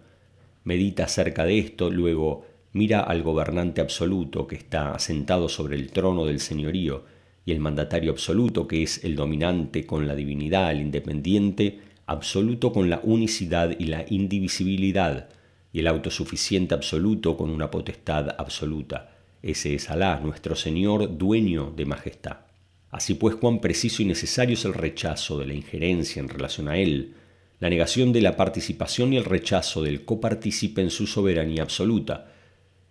Medita 0.63 1.05
acerca 1.05 1.45
de 1.45 1.59
esto, 1.59 1.89
luego 1.89 2.45
mira 2.73 3.01
al 3.01 3.23
gobernante 3.23 3.81
absoluto 3.81 4.47
que 4.47 4.55
está 4.55 4.97
sentado 4.99 5.49
sobre 5.49 5.75
el 5.75 5.91
trono 5.91 6.25
del 6.25 6.39
señorío 6.39 7.05
y 7.45 7.51
el 7.51 7.59
mandatario 7.59 8.11
absoluto 8.11 8.67
que 8.67 8.83
es 8.83 9.03
el 9.03 9.15
dominante 9.15 9.85
con 9.85 10.07
la 10.07 10.15
divinidad, 10.15 10.71
el 10.71 10.81
independiente 10.81 11.79
absoluto 12.05 12.71
con 12.71 12.89
la 12.89 12.99
unicidad 13.03 13.75
y 13.79 13.85
la 13.85 14.05
indivisibilidad, 14.09 15.29
y 15.73 15.79
el 15.79 15.87
autosuficiente 15.87 16.75
absoluto 16.75 17.37
con 17.37 17.49
una 17.49 17.71
potestad 17.71 18.35
absoluta. 18.37 19.15
Ese 19.41 19.73
es 19.75 19.89
Alá, 19.89 20.19
nuestro 20.19 20.55
Señor, 20.55 21.17
dueño 21.17 21.71
de 21.75 21.85
majestad. 21.85 22.50
Así 22.91 23.13
pues, 23.13 23.37
cuán 23.37 23.59
preciso 23.59 24.01
y 24.01 24.05
necesario 24.05 24.53
es 24.53 24.65
el 24.65 24.73
rechazo 24.73 25.39
de 25.39 25.47
la 25.47 25.53
injerencia 25.53 26.19
en 26.19 26.27
relación 26.27 26.67
a 26.67 26.77
él, 26.77 27.15
la 27.59 27.69
negación 27.69 28.11
de 28.11 28.21
la 28.21 28.35
participación 28.35 29.13
y 29.13 29.17
el 29.17 29.23
rechazo 29.23 29.81
del 29.81 30.03
copartícipe 30.03 30.81
en 30.81 30.89
su 30.89 31.07
soberanía 31.07 31.63
absoluta, 31.63 32.33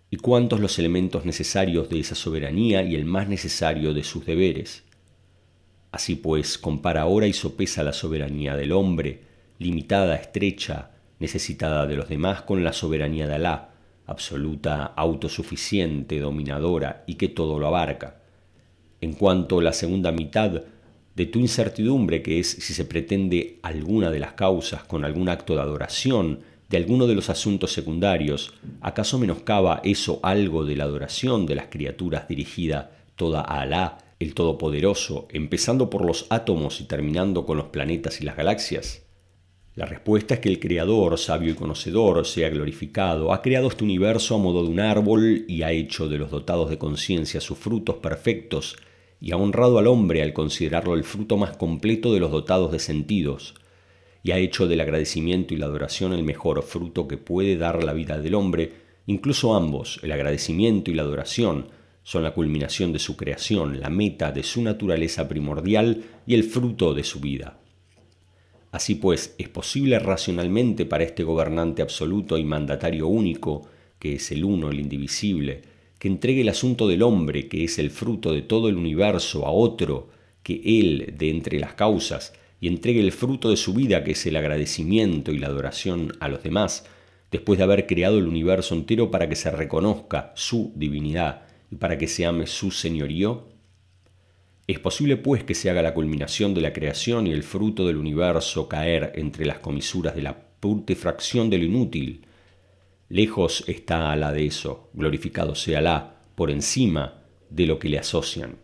y 0.09 0.17
cuántos 0.17 0.59
los 0.59 0.79
elementos 0.79 1.23
necesarios 1.23 1.87
de 1.89 1.99
esa 1.99 2.15
soberanía 2.15 2.81
y 2.81 2.95
el 2.95 3.05
más 3.05 3.29
necesario 3.29 3.93
de 3.93 4.03
sus 4.03 4.25
deberes. 4.25 4.83
Así 5.91 6.15
pues, 6.15 6.57
compara 6.57 7.01
ahora 7.01 7.27
y 7.27 7.33
sopesa 7.33 7.83
la 7.83 7.93
soberanía 7.93 8.55
del 8.55 8.71
hombre, 8.71 9.21
limitada, 9.59 10.15
estrecha, 10.15 10.91
necesitada 11.19 11.85
de 11.85 11.95
los 11.95 12.09
demás, 12.09 12.41
con 12.41 12.63
la 12.63 12.73
soberanía 12.73 13.27
de 13.27 13.35
Alá, 13.35 13.69
absoluta, 14.07 14.85
autosuficiente, 14.85 16.19
dominadora 16.19 17.03
y 17.05 17.15
que 17.15 17.27
todo 17.27 17.59
lo 17.59 17.67
abarca 17.67 18.20
en 19.01 19.13
cuanto 19.13 19.59
a 19.59 19.63
la 19.63 19.73
segunda 19.73 20.11
mitad 20.11 20.61
de 21.15 21.25
tu 21.25 21.39
incertidumbre, 21.39 22.21
que 22.21 22.39
es 22.39 22.49
si 22.49 22.73
se 22.73 22.85
pretende 22.85 23.59
alguna 23.63 24.11
de 24.11 24.19
las 24.19 24.33
causas 24.33 24.83
con 24.83 25.03
algún 25.03 25.27
acto 25.27 25.55
de 25.55 25.61
adoración 25.61 26.39
de 26.69 26.77
alguno 26.77 27.05
de 27.05 27.15
los 27.15 27.29
asuntos 27.29 27.73
secundarios, 27.73 28.53
¿acaso 28.79 29.19
menoscaba 29.19 29.81
eso 29.83 30.21
algo 30.23 30.63
de 30.63 30.77
la 30.77 30.85
adoración 30.85 31.45
de 31.45 31.55
las 31.55 31.65
criaturas 31.65 32.29
dirigida 32.29 32.91
toda 33.17 33.41
a 33.41 33.61
Alá, 33.61 33.97
el 34.19 34.33
Todopoderoso, 34.33 35.27
empezando 35.31 35.89
por 35.89 36.05
los 36.05 36.27
átomos 36.29 36.79
y 36.79 36.85
terminando 36.85 37.45
con 37.45 37.57
los 37.57 37.67
planetas 37.67 38.21
y 38.21 38.23
las 38.23 38.37
galaxias? 38.37 39.01
La 39.75 39.85
respuesta 39.85 40.35
es 40.35 40.39
que 40.39 40.47
el 40.47 40.59
Creador, 40.61 41.17
sabio 41.17 41.51
y 41.51 41.55
conocedor, 41.55 42.25
sea 42.25 42.49
glorificado, 42.49 43.33
ha 43.33 43.41
creado 43.41 43.67
este 43.67 43.83
universo 43.83 44.35
a 44.35 44.37
modo 44.37 44.63
de 44.63 44.69
un 44.69 44.79
árbol 44.79 45.43
y 45.49 45.63
ha 45.63 45.71
hecho 45.71 46.07
de 46.07 46.19
los 46.19 46.31
dotados 46.31 46.69
de 46.69 46.77
conciencia 46.77 47.41
sus 47.41 47.57
frutos 47.57 47.97
perfectos 47.97 48.77
y 49.21 49.31
ha 49.31 49.37
honrado 49.37 49.77
al 49.77 49.87
hombre 49.87 50.23
al 50.23 50.33
considerarlo 50.33 50.95
el 50.95 51.03
fruto 51.03 51.37
más 51.37 51.55
completo 51.55 52.13
de 52.13 52.19
los 52.19 52.31
dotados 52.31 52.71
de 52.71 52.79
sentidos, 52.79 53.53
y 54.23 54.31
ha 54.31 54.39
hecho 54.39 54.67
del 54.67 54.81
agradecimiento 54.81 55.53
y 55.53 55.57
la 55.57 55.67
adoración 55.67 56.13
el 56.13 56.23
mejor 56.23 56.63
fruto 56.63 57.07
que 57.07 57.17
puede 57.17 57.55
dar 57.55 57.83
la 57.83 57.93
vida 57.93 58.19
del 58.19 58.35
hombre, 58.35 58.73
incluso 59.05 59.55
ambos, 59.55 59.99
el 60.03 60.11
agradecimiento 60.11 60.89
y 60.89 60.95
la 60.95 61.03
adoración, 61.03 61.69
son 62.03 62.23
la 62.23 62.33
culminación 62.33 62.91
de 62.93 62.99
su 62.99 63.15
creación, 63.15 63.79
la 63.79 63.91
meta 63.91 64.31
de 64.31 64.43
su 64.43 64.61
naturaleza 64.63 65.27
primordial 65.27 66.03
y 66.25 66.33
el 66.33 66.43
fruto 66.43 66.95
de 66.95 67.03
su 67.03 67.19
vida. 67.19 67.59
Así 68.71 68.95
pues, 68.95 69.35
es 69.37 69.49
posible 69.49 69.99
racionalmente 69.99 70.85
para 70.85 71.03
este 71.03 71.23
gobernante 71.23 71.81
absoluto 71.81 72.37
y 72.37 72.43
mandatario 72.43 73.07
único, 73.07 73.67
que 73.99 74.15
es 74.15 74.31
el 74.31 74.45
uno, 74.45 74.69
el 74.71 74.79
indivisible, 74.79 75.61
que 76.01 76.07
entregue 76.07 76.41
el 76.41 76.49
asunto 76.49 76.87
del 76.87 77.03
hombre, 77.03 77.47
que 77.47 77.63
es 77.63 77.77
el 77.77 77.91
fruto 77.91 78.33
de 78.33 78.41
todo 78.41 78.69
el 78.69 78.75
universo, 78.75 79.45
a 79.45 79.51
otro, 79.51 80.09
que 80.41 80.59
él 80.65 81.13
de 81.15 81.29
entre 81.29 81.59
las 81.59 81.75
causas, 81.75 82.33
y 82.59 82.69
entregue 82.69 83.01
el 83.01 83.11
fruto 83.11 83.51
de 83.51 83.55
su 83.55 83.75
vida, 83.75 84.03
que 84.03 84.13
es 84.13 84.25
el 84.25 84.35
agradecimiento 84.35 85.31
y 85.31 85.37
la 85.37 85.45
adoración 85.45 86.13
a 86.19 86.27
los 86.27 86.41
demás, 86.41 86.87
después 87.29 87.59
de 87.59 87.65
haber 87.65 87.85
creado 87.85 88.17
el 88.17 88.25
universo 88.25 88.73
entero 88.73 89.11
para 89.11 89.29
que 89.29 89.35
se 89.35 89.51
reconozca 89.51 90.31
su 90.35 90.73
divinidad 90.75 91.43
y 91.69 91.75
para 91.75 91.99
que 91.99 92.07
se 92.07 92.25
ame 92.25 92.47
su 92.47 92.71
señorío? 92.71 93.49
Es 94.65 94.79
posible 94.79 95.17
pues 95.17 95.43
que 95.43 95.53
se 95.53 95.69
haga 95.69 95.83
la 95.83 95.93
culminación 95.93 96.55
de 96.55 96.61
la 96.61 96.73
creación 96.73 97.27
y 97.27 97.31
el 97.31 97.43
fruto 97.43 97.85
del 97.85 97.97
universo 97.97 98.67
caer 98.67 99.11
entre 99.13 99.45
las 99.45 99.59
comisuras 99.59 100.15
de 100.15 100.23
la 100.23 100.47
fracción 100.95 101.51
de 101.51 101.59
lo 101.59 101.65
inútil, 101.65 102.25
Lejos 103.11 103.65
está 103.67 104.09
Alá 104.13 104.31
de 104.31 104.45
eso, 104.45 104.89
glorificado 104.93 105.53
sea 105.53 105.79
Alá, 105.79 106.21
por 106.33 106.49
encima 106.49 107.25
de 107.49 107.65
lo 107.65 107.77
que 107.77 107.89
le 107.89 107.99
asocian. 107.99 108.59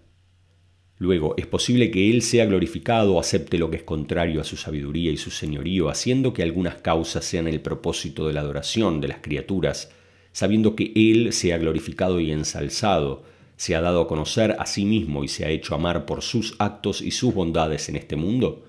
Luego, 0.97 1.33
es 1.35 1.45
posible 1.45 1.91
que 1.91 2.09
Él 2.09 2.21
sea 2.21 2.45
glorificado 2.45 3.15
o 3.15 3.19
acepte 3.19 3.57
lo 3.57 3.69
que 3.69 3.75
es 3.75 3.83
contrario 3.83 4.39
a 4.39 4.45
su 4.45 4.55
sabiduría 4.55 5.11
y 5.11 5.17
su 5.17 5.31
señorío, 5.31 5.89
haciendo 5.89 6.31
que 6.31 6.43
algunas 6.43 6.75
causas 6.75 7.25
sean 7.25 7.49
el 7.49 7.59
propósito 7.59 8.25
de 8.25 8.35
la 8.35 8.39
adoración 8.39 9.01
de 9.01 9.09
las 9.09 9.17
criaturas, 9.19 9.91
sabiendo 10.31 10.77
que 10.77 10.93
Él 10.95 11.33
sea 11.33 11.57
glorificado 11.57 12.21
y 12.21 12.31
ensalzado, 12.31 13.23
se 13.57 13.75
ha 13.75 13.81
dado 13.81 13.99
a 13.99 14.07
conocer 14.07 14.55
a 14.59 14.65
sí 14.65 14.85
mismo 14.85 15.25
y 15.25 15.27
se 15.27 15.43
ha 15.43 15.49
hecho 15.49 15.75
amar 15.75 16.05
por 16.05 16.21
sus 16.21 16.55
actos 16.59 17.01
y 17.01 17.11
sus 17.11 17.33
bondades 17.33 17.89
en 17.89 17.97
este 17.97 18.15
mundo? 18.15 18.63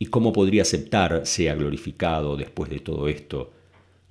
¿Y 0.00 0.06
cómo 0.06 0.32
podría 0.32 0.62
aceptar 0.62 1.24
sea 1.24 1.54
glorificado 1.54 2.36
después 2.36 2.68
de 2.68 2.80
todo 2.80 3.06
esto? 3.06 3.52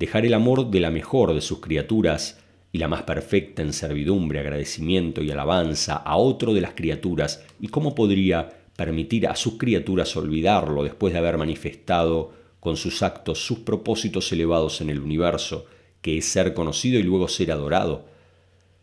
Dejar 0.01 0.25
el 0.25 0.33
amor 0.33 0.71
de 0.71 0.79
la 0.79 0.89
mejor 0.89 1.35
de 1.35 1.41
sus 1.41 1.59
criaturas 1.59 2.39
y 2.71 2.79
la 2.79 2.87
más 2.87 3.03
perfecta 3.03 3.61
en 3.61 3.71
servidumbre, 3.71 4.39
agradecimiento 4.39 5.21
y 5.21 5.29
alabanza 5.29 5.95
a 5.95 6.17
otro 6.17 6.55
de 6.55 6.61
las 6.61 6.73
criaturas, 6.73 7.45
y 7.59 7.67
cómo 7.67 7.93
podría 7.93 8.49
permitir 8.75 9.27
a 9.27 9.35
sus 9.35 9.59
criaturas 9.59 10.17
olvidarlo 10.17 10.83
después 10.83 11.13
de 11.13 11.19
haber 11.19 11.37
manifestado 11.37 12.31
con 12.59 12.77
sus 12.77 13.03
actos 13.03 13.45
sus 13.45 13.59
propósitos 13.59 14.31
elevados 14.31 14.81
en 14.81 14.89
el 14.89 15.01
universo, 15.01 15.67
que 16.01 16.17
es 16.17 16.25
ser 16.25 16.55
conocido 16.55 16.99
y 16.99 17.03
luego 17.03 17.27
ser 17.27 17.51
adorado. 17.51 18.07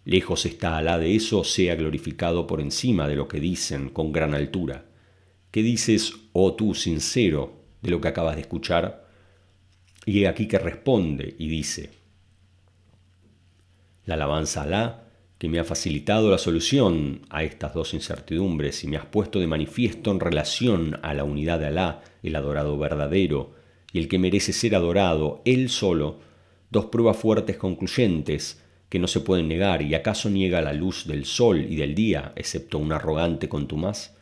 Lejos 0.04 0.46
está 0.46 0.76
Alá 0.76 1.00
de 1.00 1.16
eso, 1.16 1.42
sea 1.42 1.74
glorificado 1.74 2.46
por 2.46 2.60
encima 2.60 3.08
de 3.08 3.16
lo 3.16 3.26
que 3.26 3.40
dicen 3.40 3.88
con 3.88 4.12
gran 4.12 4.34
altura. 4.34 4.84
¿Qué 5.50 5.64
dices, 5.64 6.12
oh 6.32 6.54
tú 6.54 6.76
sincero, 6.76 7.54
de 7.82 7.90
lo 7.90 8.00
que 8.00 8.06
acabas 8.06 8.36
de 8.36 8.42
escuchar. 8.42 9.07
Y 10.08 10.24
aquí 10.24 10.48
que 10.48 10.58
responde 10.58 11.34
y 11.38 11.48
dice, 11.48 11.90
la 14.06 14.14
alabanza 14.14 14.62
a 14.62 14.64
Alá, 14.64 15.04
que 15.36 15.50
me 15.50 15.58
ha 15.58 15.64
facilitado 15.64 16.30
la 16.30 16.38
solución 16.38 17.26
a 17.28 17.44
estas 17.44 17.74
dos 17.74 17.92
incertidumbres 17.92 18.82
y 18.84 18.86
me 18.86 18.96
has 18.96 19.04
puesto 19.04 19.38
de 19.38 19.46
manifiesto 19.46 20.10
en 20.10 20.20
relación 20.20 20.98
a 21.02 21.12
la 21.12 21.24
unidad 21.24 21.60
de 21.60 21.66
Alá, 21.66 22.00
el 22.22 22.36
adorado 22.36 22.78
verdadero, 22.78 23.52
y 23.92 23.98
el 23.98 24.08
que 24.08 24.18
merece 24.18 24.54
ser 24.54 24.76
adorado, 24.76 25.42
él 25.44 25.68
solo, 25.68 26.20
dos 26.70 26.86
pruebas 26.86 27.18
fuertes 27.18 27.58
concluyentes 27.58 28.64
que 28.88 28.98
no 28.98 29.08
se 29.08 29.20
pueden 29.20 29.46
negar, 29.46 29.82
y 29.82 29.94
acaso 29.94 30.30
niega 30.30 30.62
la 30.62 30.72
luz 30.72 31.06
del 31.06 31.26
sol 31.26 31.66
y 31.70 31.76
del 31.76 31.94
día, 31.94 32.32
excepto 32.34 32.78
un 32.78 32.92
arrogante 32.92 33.50
contumaz. 33.50 34.16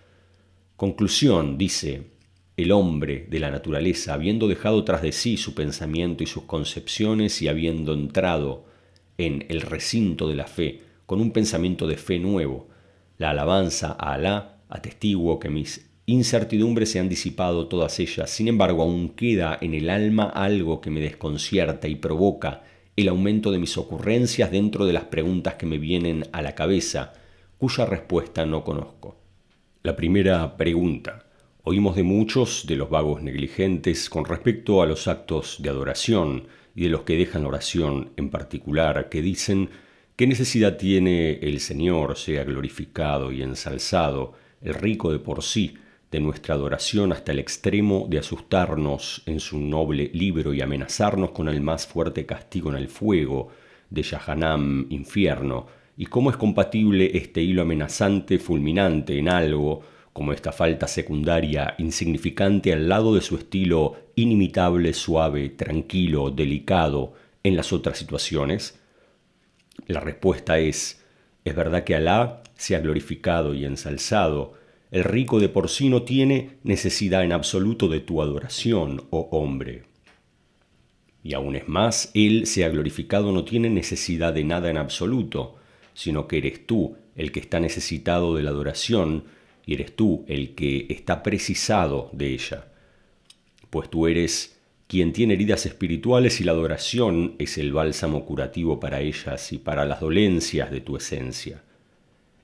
Conclusión, 0.75 1.57
dice, 1.57 2.16
el 2.57 2.73
hombre 2.73 3.27
de 3.29 3.39
la 3.39 3.51
naturaleza, 3.51 4.15
habiendo 4.15 4.49
dejado 4.49 4.83
tras 4.85 5.03
de 5.03 5.13
sí 5.13 5.37
su 5.37 5.55
pensamiento 5.55 6.23
y 6.23 6.27
sus 6.27 6.45
concepciones 6.45 7.43
y 7.43 7.49
habiendo 7.49 7.93
entrado 7.93 8.65
en 9.19 9.45
el 9.49 9.61
recinto 9.61 10.29
de 10.29 10.37
la 10.37 10.47
fe 10.47 10.81
con 11.05 11.21
un 11.21 11.33
pensamiento 11.33 11.87
de 11.87 11.97
fe 11.97 12.19
nuevo, 12.19 12.69
la 13.19 13.31
alabanza 13.31 13.97
a 13.99 14.15
Alá, 14.15 14.59
atestiguo 14.69 15.39
que 15.39 15.51
mis 15.51 15.89
incertidumbres 16.07 16.91
se 16.91 16.99
han 16.99 17.09
disipado 17.09 17.69
todas 17.69 17.99
ellas, 18.01 18.31
sin 18.31 18.49
embargo 18.49 18.83
aún 18.83 19.11
queda 19.11 19.59
en 19.61 19.75
el 19.75 19.91
alma 19.91 20.25
algo 20.25 20.81
que 20.81 20.91
me 20.91 21.01
desconcierta 21.01 21.89
y 21.89 21.97
provoca 21.97 22.63
el 22.97 23.09
aumento 23.09 23.51
de 23.51 23.59
mis 23.59 23.77
ocurrencias 23.77 24.51
dentro 24.51 24.87
de 24.87 24.95
las 24.95 25.05
preguntas 25.05 25.55
que 25.55 25.67
me 25.67 25.79
vienen 25.79 26.27
a 26.33 26.43
la 26.43 26.55
cabeza, 26.55 27.13
cuya 27.59 27.85
respuesta 27.85 28.47
no 28.47 28.65
conozco. 28.65 29.17
La 29.83 29.95
primera 29.95 30.57
pregunta. 30.57 31.26
Oímos 31.69 31.97
de 31.97 32.05
muchos 32.05 32.65
de 32.69 32.77
los 32.77 32.91
vagos 32.91 33.25
negligentes 33.25 34.09
con 34.09 34.25
respecto 34.25 34.83
a 34.83 34.87
los 34.87 35.09
actos 35.09 35.57
de 35.59 35.69
adoración 35.69 36.47
y 36.77 36.85
de 36.85 36.91
los 36.91 37.01
que 37.01 37.17
dejan 37.17 37.43
la 37.43 37.49
oración 37.49 38.13
en 38.17 38.31
particular, 38.31 39.09
que 39.09 39.21
dicen 39.21 39.71
¿Qué 40.15 40.29
necesidad 40.29 40.77
tiene 40.77 41.41
el 41.41 41.59
Señor, 41.59 42.17
sea 42.17 42.45
glorificado 42.45 43.33
y 43.33 43.43
ensalzado, 43.43 44.35
el 44.63 44.75
rico 44.75 45.11
de 45.11 45.19
por 45.19 45.43
sí, 45.43 45.75
de 46.13 46.21
nuestra 46.21 46.55
adoración 46.55 47.11
hasta 47.11 47.33
el 47.33 47.41
extremo 47.41 48.07
de 48.09 48.21
asustarnos 48.21 49.25
en 49.27 49.41
su 49.41 49.59
noble 49.59 50.09
libro 50.15 50.55
y 50.55 50.61
amenazarnos 50.61 51.33
con 51.33 51.49
el 51.49 51.61
más 51.61 51.85
fuerte 51.85 52.27
castigo 52.27 52.71
en 52.71 52.77
el 52.77 52.87
fuego 52.87 53.49
de 53.91 54.05
Yahanam, 54.05 54.87
infierno, 54.91 55.67
y 55.97 56.07
cómo 56.07 56.31
es 56.31 56.37
compatible 56.37 57.11
este 57.15 57.43
hilo 57.43 57.63
amenazante, 57.63 58.39
fulminante 58.39 59.19
en 59.19 59.29
algo, 59.29 59.83
como 60.17 60.33
esta 60.33 60.51
falta 60.51 60.89
secundaria, 60.89 61.75
insignificante 61.77 62.73
al 62.73 62.89
lado 62.89 63.15
de 63.15 63.21
su 63.21 63.37
estilo 63.37 63.97
inimitable, 64.15 64.95
suave, 64.95 65.51
tranquilo, 65.51 66.31
delicado 66.31 67.13
en 67.43 67.55
las 67.55 67.71
otras 67.71 67.99
situaciones? 67.99 68.81
La 69.87 70.01
respuesta 70.01 70.59
es, 70.59 71.05
es 71.45 71.55
verdad 71.55 71.85
que 71.85 71.97
Alá 71.97 72.43
se 72.55 72.77
ha 72.77 72.81
glorificado 72.81 73.53
y 73.53 73.67
ensalzado, 73.67 74.55
el 74.91 75.05
rico 75.05 75.39
de 75.39 75.51
por 75.51 75.69
sí 75.69 75.91
no 75.91 76.05
tiene 76.05 76.53
necesidad 76.63 77.23
en 77.23 77.33
absoluto 77.33 77.87
de 77.87 78.01
tu 78.01 78.23
adoración, 78.23 79.05
oh 79.11 79.29
hombre. 79.33 79.83
Y 81.23 81.35
aún 81.35 81.57
es 81.57 81.69
más, 81.69 82.11
Él 82.15 82.47
se 82.47 82.65
ha 82.65 82.71
glorificado 82.71 83.33
no 83.33 83.45
tiene 83.45 83.69
necesidad 83.69 84.33
de 84.33 84.45
nada 84.45 84.71
en 84.71 84.79
absoluto, 84.79 85.57
sino 85.93 86.27
que 86.27 86.39
eres 86.39 86.67
tú 86.67 86.97
el 87.17 87.33
que 87.33 87.41
está 87.41 87.61
necesitado 87.61 88.35
de 88.35 88.45
la 88.45 88.49
adoración 88.49 89.36
y 89.67 89.75
eres 89.75 89.95
tú 89.95 90.25
el 90.29 90.55
que 90.55 90.87
está 90.89 91.23
precisado 91.23 92.09
de 92.13 92.33
ella. 92.33 92.69
Pues 93.69 93.91
tú 93.91 94.07
eres 94.07 94.59
quien 94.87 95.13
tiene 95.13 95.35
heridas 95.35 95.67
espirituales 95.67 96.41
y 96.41 96.45
la 96.45 96.53
adoración 96.53 97.35
es 97.41 97.59
el 97.59 97.73
bálsamo 97.73 98.25
curativo 98.25 98.79
para 98.79 99.01
ellas 99.01 99.53
y 99.53 99.59
para 99.59 99.85
las 99.85 100.01
dolencias 100.01 100.71
de 100.71 100.81
tu 100.81 100.97
esencia. 100.97 101.63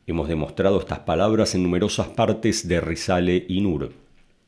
Hemos 0.08 0.28
demostrado 0.28 0.80
estas 0.80 0.98
palabras 1.00 1.54
en 1.54 1.62
numerosas 1.62 2.08
partes 2.08 2.66
de 2.66 2.80
Risale 2.80 3.46
y 3.48 3.60
Nur. 3.60 3.92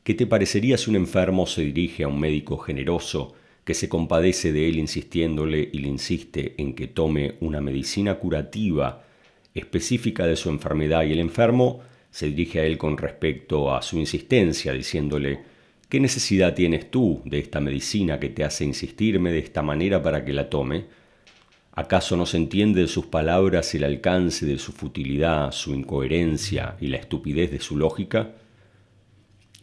¿Qué 0.03 0.13
te 0.13 0.27
parecería 0.27 0.77
si 0.77 0.89
un 0.89 0.97
enfermo 0.97 1.47
se 1.47 1.61
dirige 1.61 2.03
a 2.03 2.09
un 2.09 2.19
médico 2.19 2.57
generoso 2.57 3.33
que 3.63 3.73
se 3.73 3.87
compadece 3.87 4.51
de 4.51 4.67
él 4.67 4.77
insistiéndole 4.77 5.69
y 5.71 5.79
le 5.79 5.87
insiste 5.87 6.55
en 6.57 6.75
que 6.75 6.87
tome 6.87 7.35
una 7.39 7.61
medicina 7.61 8.15
curativa 8.15 9.05
específica 9.53 10.27
de 10.27 10.35
su 10.35 10.49
enfermedad 10.49 11.05
y 11.05 11.13
el 11.13 11.19
enfermo 11.19 11.79
se 12.15 12.27
dirige 12.27 12.61
a 12.61 12.63
él 12.63 12.77
con 12.77 12.97
respecto 12.97 13.75
a 13.75 13.81
su 13.81 13.99
insistencia 13.99 14.71
diciéndole 14.71 15.43
¿Qué 15.89 15.99
necesidad 15.99 16.53
tienes 16.53 16.89
tú 16.89 17.21
de 17.25 17.39
esta 17.39 17.59
medicina 17.59 18.21
que 18.21 18.29
te 18.29 18.45
hace 18.45 18.63
insistirme 18.63 19.33
de 19.33 19.39
esta 19.39 19.61
manera 19.61 20.01
para 20.01 20.23
que 20.23 20.31
la 20.31 20.49
tome? 20.49 20.85
¿Acaso 21.73 22.15
no 22.15 22.25
se 22.25 22.37
entiende 22.37 22.79
de 22.79 22.87
sus 22.87 23.07
palabras 23.07 23.75
el 23.75 23.83
alcance 23.83 24.45
de 24.45 24.57
su 24.59 24.71
futilidad, 24.71 25.51
su 25.51 25.75
incoherencia 25.75 26.77
y 26.79 26.87
la 26.87 26.95
estupidez 26.95 27.51
de 27.51 27.59
su 27.59 27.75
lógica? 27.75 28.31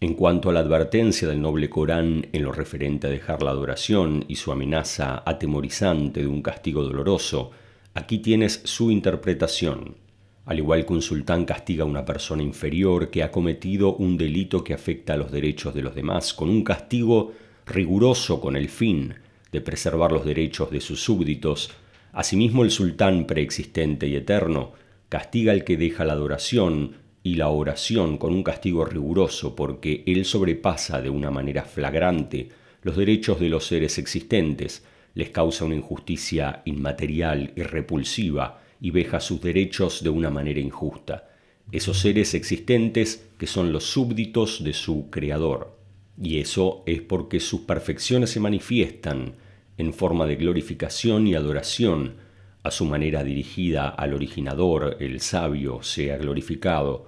En 0.01 0.13
cuanto 0.13 0.51
a 0.51 0.53
la 0.53 0.61
advertencia 0.61 1.29
del 1.29 1.41
noble 1.41 1.71
Corán 1.71 2.27
en 2.33 2.43
lo 2.43 2.53
referente 2.53 3.07
a 3.07 3.11
dejar 3.11 3.43
la 3.43 3.53
adoración 3.53 4.27
y 4.29 4.37
su 4.37 4.53
amenaza 4.53 5.23
atemorizante 5.25 6.21
de 6.21 6.27
un 6.27 6.43
castigo 6.43 6.83
doloroso, 6.83 7.51
aquí 7.95 8.19
tienes 8.19 8.61
su 8.65 8.91
interpretación. 8.91 10.02
Al 10.45 10.59
igual 10.59 10.85
que 10.85 10.93
un 10.93 11.03
sultán 11.03 11.45
castiga 11.45 11.85
a 11.85 11.87
una 11.87 12.05
persona 12.05 12.43
inferior 12.43 13.11
que 13.11 13.23
ha 13.23 13.31
cometido 13.31 13.95
un 13.95 14.17
delito 14.17 14.65
que 14.65 14.75
afecta 14.75 15.15
a 15.15 15.17
los 15.17 15.31
derechos 15.31 15.75
de 15.75 15.83
los 15.83 15.95
demás 15.95 16.35
con 16.35 16.49
un 16.51 16.65
castigo 16.65 17.33
riguroso 17.67 18.41
con 18.41 18.57
el 18.57 18.69
fin 18.69 19.15
de 19.53 19.61
preservar 19.61 20.11
los 20.13 20.25
derechos 20.25 20.71
de 20.71 20.81
sus 20.81 21.01
súbditos, 21.01 21.71
Asimismo 22.13 22.63
el 22.63 22.71
sultán 22.71 23.27
preexistente 23.27 24.07
y 24.07 24.17
eterno 24.17 24.73
castiga 25.09 25.53
al 25.53 25.65
que 25.65 25.79
deja 25.79 26.05
la 26.05 26.13
adoración 26.13 26.97
y 27.23 27.37
la 27.37 27.49
oración 27.49 28.19
con 28.19 28.35
un 28.35 28.43
castigo 28.43 28.85
riguroso 28.85 29.57
porque 29.57 30.03
él 30.07 30.27
sobrepasa 30.27 31.01
de 31.01 31.09
una 31.09 31.31
manera 31.31 31.63
flagrante 31.63 32.51
los 32.83 32.97
derechos 32.97 33.41
de 33.41 33.49
los 33.49 33.67
seres 33.67 33.97
existentes, 33.97 34.85
les 35.15 35.31
causa 35.31 35.65
una 35.65 35.77
injusticia 35.77 36.63
inmaterial 36.65 37.53
y 37.57 37.63
repulsiva 37.63 38.62
y 38.83 38.91
veja 38.91 39.21
sus 39.21 39.41
derechos 39.41 40.03
de 40.03 40.11
una 40.11 40.29
manera 40.29 40.59
injusta. 40.59 41.31
Esos 41.71 42.01
seres 42.01 42.35
existentes 42.35 43.29
que 43.39 43.47
son 43.47 43.73
los 43.73 43.85
súbditos 43.85 44.65
de 44.65 44.73
su 44.73 45.09
Creador. 45.09 45.79
Y 46.21 46.41
eso 46.41 46.83
es 46.85 47.01
porque 47.01 47.39
sus 47.39 47.61
perfecciones 47.61 48.31
se 48.31 48.41
manifiestan 48.41 49.37
en 49.79 49.95
forma 49.95 50.27
de 50.27 50.35
glorificación 50.35 51.29
y 51.29 51.35
adoración, 51.35 52.17
a 52.65 52.71
su 52.71 52.85
manera 52.85 53.25
dirigida 53.25 53.89
al 53.89 54.15
originador, 54.15 54.97
el 55.01 55.21
sabio, 55.21 55.83
sea 55.83 56.17
glorificado, 56.17 57.07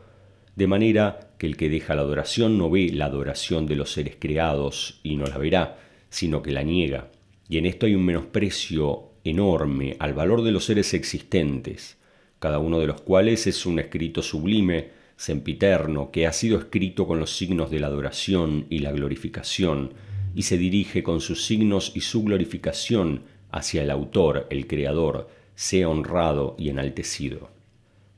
de 0.57 0.67
manera 0.69 1.35
que 1.39 1.47
el 1.47 1.57
que 1.57 1.69
deja 1.69 1.95
la 1.97 2.03
adoración 2.03 2.57
no 2.57 2.71
ve 2.71 2.91
la 2.93 3.07
adoración 3.07 3.67
de 3.67 3.77
los 3.77 3.93
seres 3.93 4.17
creados 4.19 5.01
y 5.03 5.17
no 5.17 5.27
la 5.27 5.39
verá, 5.39 5.79
sino 6.09 6.41
que 6.41 6.53
la 6.53 6.63
niega. 6.63 7.11
Y 7.49 7.59
en 7.59 7.67
esto 7.67 7.87
hay 7.87 7.95
un 7.95 8.05
menosprecio 8.05 9.14
enorme 9.25 9.97
al 9.99 10.15
valor 10.15 10.43
de 10.43 10.53
los 10.53 10.67
seres 10.67 10.95
existentes, 10.95 11.99
cada 12.39 12.59
uno 12.59 12.79
de 12.79 12.87
los 12.87 13.01
cuales 13.01 13.47
es 13.47 13.67
un 13.67 13.79
escrito 13.79 14.23
sublime, 14.23 14.91
sempiterno, 15.17 16.11
que 16.11 16.27
ha 16.27 16.33
sido 16.33 16.59
escrito 16.59 17.07
con 17.07 17.19
los 17.19 17.37
signos 17.37 17.71
de 17.71 17.81
la 17.81 17.87
adoración 17.87 18.67
y 18.69 18.81
la 18.81 18.93
glorificación, 18.93 19.95
y 20.35 20.43
se 20.43 20.59
dirige 20.59 21.03
con 21.03 21.21
sus 21.21 21.45
signos 21.47 21.93
y 21.95 22.01
su 22.01 22.23
glorificación 22.25 23.23
hacia 23.51 23.83
el 23.83 23.91
autor, 23.91 24.47
el 24.51 24.67
creador, 24.67 25.29
sea 25.55 25.89
honrado 25.89 26.57
y 26.59 26.69
enaltecido. 26.69 27.51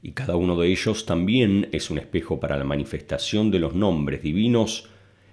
Y 0.03 0.13
cada 0.13 0.37
uno 0.37 0.57
de 0.57 0.69
ellos 0.69 1.05
también 1.05 1.69
es 1.73 1.91
un 1.91 1.99
espejo 1.99 2.41
para 2.41 2.57
la 2.57 2.65
manifestación 2.65 3.51
de 3.51 3.59
los 3.59 3.75
nombres 3.75 4.23
divinos 4.23 4.89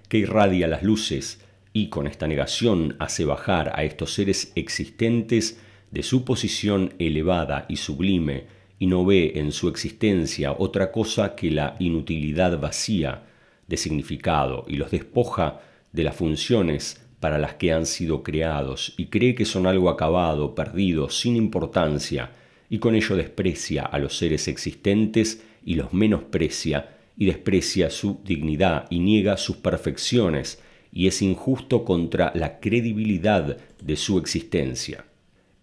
que 0.08 0.18
irradia 0.18 0.68
las 0.68 0.82
luces 0.82 1.43
y 1.74 1.88
con 1.88 2.06
esta 2.06 2.26
negación 2.26 2.96
hace 3.00 3.26
bajar 3.26 3.72
a 3.74 3.82
estos 3.84 4.14
seres 4.14 4.52
existentes 4.54 5.60
de 5.90 6.02
su 6.04 6.24
posición 6.24 6.94
elevada 6.98 7.66
y 7.68 7.76
sublime 7.76 8.46
y 8.78 8.86
no 8.86 9.04
ve 9.04 9.32
en 9.34 9.50
su 9.52 9.68
existencia 9.68 10.54
otra 10.56 10.92
cosa 10.92 11.34
que 11.34 11.50
la 11.50 11.76
inutilidad 11.80 12.58
vacía 12.60 13.24
de 13.66 13.76
significado 13.76 14.64
y 14.68 14.76
los 14.76 14.92
despoja 14.92 15.60
de 15.92 16.04
las 16.04 16.14
funciones 16.14 17.04
para 17.18 17.38
las 17.38 17.54
que 17.54 17.72
han 17.72 17.86
sido 17.86 18.22
creados 18.22 18.94
y 18.96 19.06
cree 19.06 19.34
que 19.34 19.44
son 19.44 19.66
algo 19.66 19.90
acabado, 19.90 20.54
perdido, 20.54 21.10
sin 21.10 21.34
importancia, 21.34 22.30
y 22.70 22.78
con 22.78 22.94
ello 22.94 23.16
desprecia 23.16 23.82
a 23.82 23.98
los 23.98 24.16
seres 24.16 24.46
existentes 24.46 25.42
y 25.64 25.74
los 25.74 25.92
menosprecia 25.92 26.90
y 27.16 27.26
desprecia 27.26 27.90
su 27.90 28.20
dignidad 28.24 28.86
y 28.90 29.00
niega 29.00 29.36
sus 29.36 29.56
perfecciones 29.56 30.62
y 30.94 31.08
es 31.08 31.20
injusto 31.20 31.84
contra 31.84 32.30
la 32.36 32.60
credibilidad 32.60 33.58
de 33.82 33.96
su 33.96 34.16
existencia. 34.16 35.04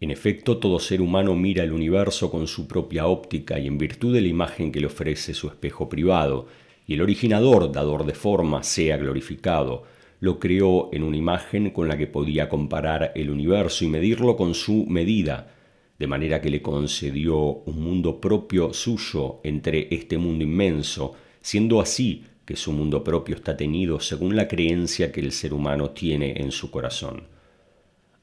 En 0.01 0.11
efecto, 0.11 0.57
todo 0.57 0.77
ser 0.79 1.01
humano 1.01 1.35
mira 1.35 1.63
el 1.63 1.71
universo 1.71 2.29
con 2.29 2.47
su 2.47 2.67
propia 2.67 3.07
óptica 3.07 3.57
y 3.57 3.67
en 3.67 3.77
virtud 3.77 4.13
de 4.13 4.19
la 4.19 4.27
imagen 4.27 4.73
que 4.73 4.81
le 4.81 4.87
ofrece 4.87 5.33
su 5.33 5.47
espejo 5.47 5.87
privado, 5.87 6.47
y 6.85 6.95
el 6.95 7.01
originador, 7.01 7.71
dador 7.71 8.05
de 8.05 8.13
forma, 8.13 8.61
sea 8.63 8.97
glorificado, 8.97 9.83
lo 10.19 10.37
creó 10.37 10.89
en 10.91 11.03
una 11.03 11.15
imagen 11.15 11.69
con 11.69 11.87
la 11.87 11.97
que 11.97 12.07
podía 12.07 12.49
comparar 12.49 13.13
el 13.15 13.29
universo 13.29 13.85
y 13.85 13.87
medirlo 13.87 14.35
con 14.35 14.53
su 14.53 14.85
medida, 14.87 15.55
de 15.97 16.07
manera 16.07 16.41
que 16.41 16.49
le 16.49 16.61
concedió 16.61 17.37
un 17.37 17.81
mundo 17.81 18.19
propio 18.19 18.73
suyo 18.73 19.39
entre 19.43 19.87
este 19.91 20.17
mundo 20.17 20.43
inmenso, 20.43 21.13
siendo 21.41 21.79
así 21.79 22.23
que 22.45 22.55
su 22.55 22.71
mundo 22.71 23.03
propio 23.03 23.35
está 23.35 23.55
tenido 23.55 23.99
según 23.99 24.35
la 24.35 24.47
creencia 24.47 25.11
que 25.11 25.21
el 25.21 25.31
ser 25.31 25.53
humano 25.53 25.91
tiene 25.91 26.33
en 26.41 26.51
su 26.51 26.71
corazón. 26.71 27.23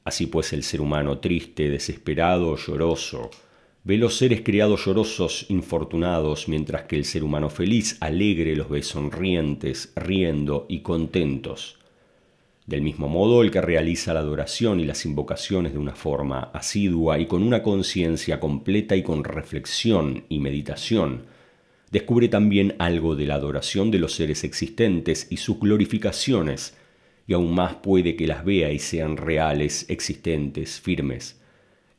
Así 0.03 0.27
pues 0.27 0.53
el 0.53 0.63
ser 0.63 0.81
humano 0.81 1.19
triste, 1.19 1.69
desesperado, 1.69 2.55
lloroso, 2.55 3.29
ve 3.83 3.97
los 3.97 4.17
seres 4.17 4.41
criados 4.41 4.85
llorosos, 4.85 5.45
infortunados, 5.49 6.47
mientras 6.47 6.83
que 6.83 6.95
el 6.95 7.05
ser 7.05 7.23
humano 7.23 7.49
feliz, 7.49 7.97
alegre, 8.01 8.55
los 8.55 8.69
ve 8.69 8.83
sonrientes, 8.83 9.93
riendo 9.95 10.65
y 10.69 10.79
contentos. 10.79 11.77
Del 12.65 12.81
mismo 12.83 13.07
modo, 13.07 13.41
el 13.41 13.49
que 13.49 13.61
realiza 13.61 14.13
la 14.13 14.19
adoración 14.19 14.79
y 14.79 14.85
las 14.85 15.05
invocaciones 15.05 15.73
de 15.73 15.79
una 15.79 15.95
forma 15.95 16.51
asidua 16.53 17.17
y 17.17 17.25
con 17.25 17.41
una 17.41 17.63
conciencia 17.63 18.39
completa 18.39 18.95
y 18.95 19.01
con 19.01 19.23
reflexión 19.23 20.25
y 20.29 20.37
meditación, 20.37 21.23
descubre 21.91 22.27
también 22.27 22.75
algo 22.79 23.15
de 23.15 23.25
la 23.25 23.35
adoración 23.35 23.91
de 23.91 23.99
los 23.99 24.13
seres 24.13 24.43
existentes 24.43 25.27
y 25.29 25.37
sus 25.37 25.59
glorificaciones, 25.59 26.75
y 27.25 27.33
aún 27.33 27.53
más 27.53 27.75
puede 27.75 28.15
que 28.15 28.27
las 28.27 28.43
vea 28.45 28.71
y 28.71 28.79
sean 28.79 29.17
reales, 29.17 29.85
existentes, 29.89 30.79
firmes. 30.79 31.39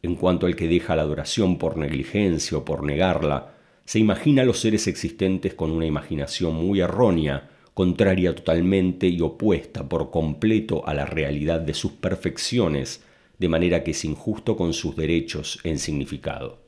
En 0.03 0.15
cuanto 0.15 0.47
al 0.47 0.57
que 0.57 0.69
deja 0.69 0.97
la 0.97 1.03
adoración 1.03 1.59
por 1.59 1.77
negligencia 1.77 2.59
o 2.59 2.65
por 2.65 2.85
negarla, 2.85 3.55
se 3.85 3.99
imagina 3.99 4.43
a 4.43 4.45
los 4.45 4.61
seres 4.61 4.87
existentes 4.87 5.55
con 5.55 5.71
una 5.71 5.87
imaginación 5.87 6.55
muy 6.55 6.81
errónea, 6.81 7.51
contraria 7.75 8.35
totalmente 8.35 9.09
y 9.09 9.21
opuesta 9.21 9.89
por 9.89 10.11
completo 10.11 10.87
a 10.87 10.95
la 10.95 11.07
realidad 11.07 11.61
de 11.61 11.75
sus 11.75 11.93
perfecciones, 11.93 13.03
de 13.39 13.49
manera 13.49 13.83
que 13.83 13.93
es 13.93 14.05
injusto 14.05 14.57
con 14.57 14.73
sus 14.73 14.97
derechos 14.97 15.59
en 15.65 15.79
significado. 15.79 16.60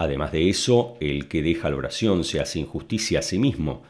Además 0.00 0.32
de 0.32 0.48
eso, 0.48 0.96
el 0.98 1.28
que 1.28 1.42
deja 1.42 1.68
la 1.68 1.76
oración 1.76 2.24
se 2.24 2.40
hace 2.40 2.58
injusticia 2.58 3.18
a 3.18 3.22
sí 3.22 3.38
mismo, 3.38 3.82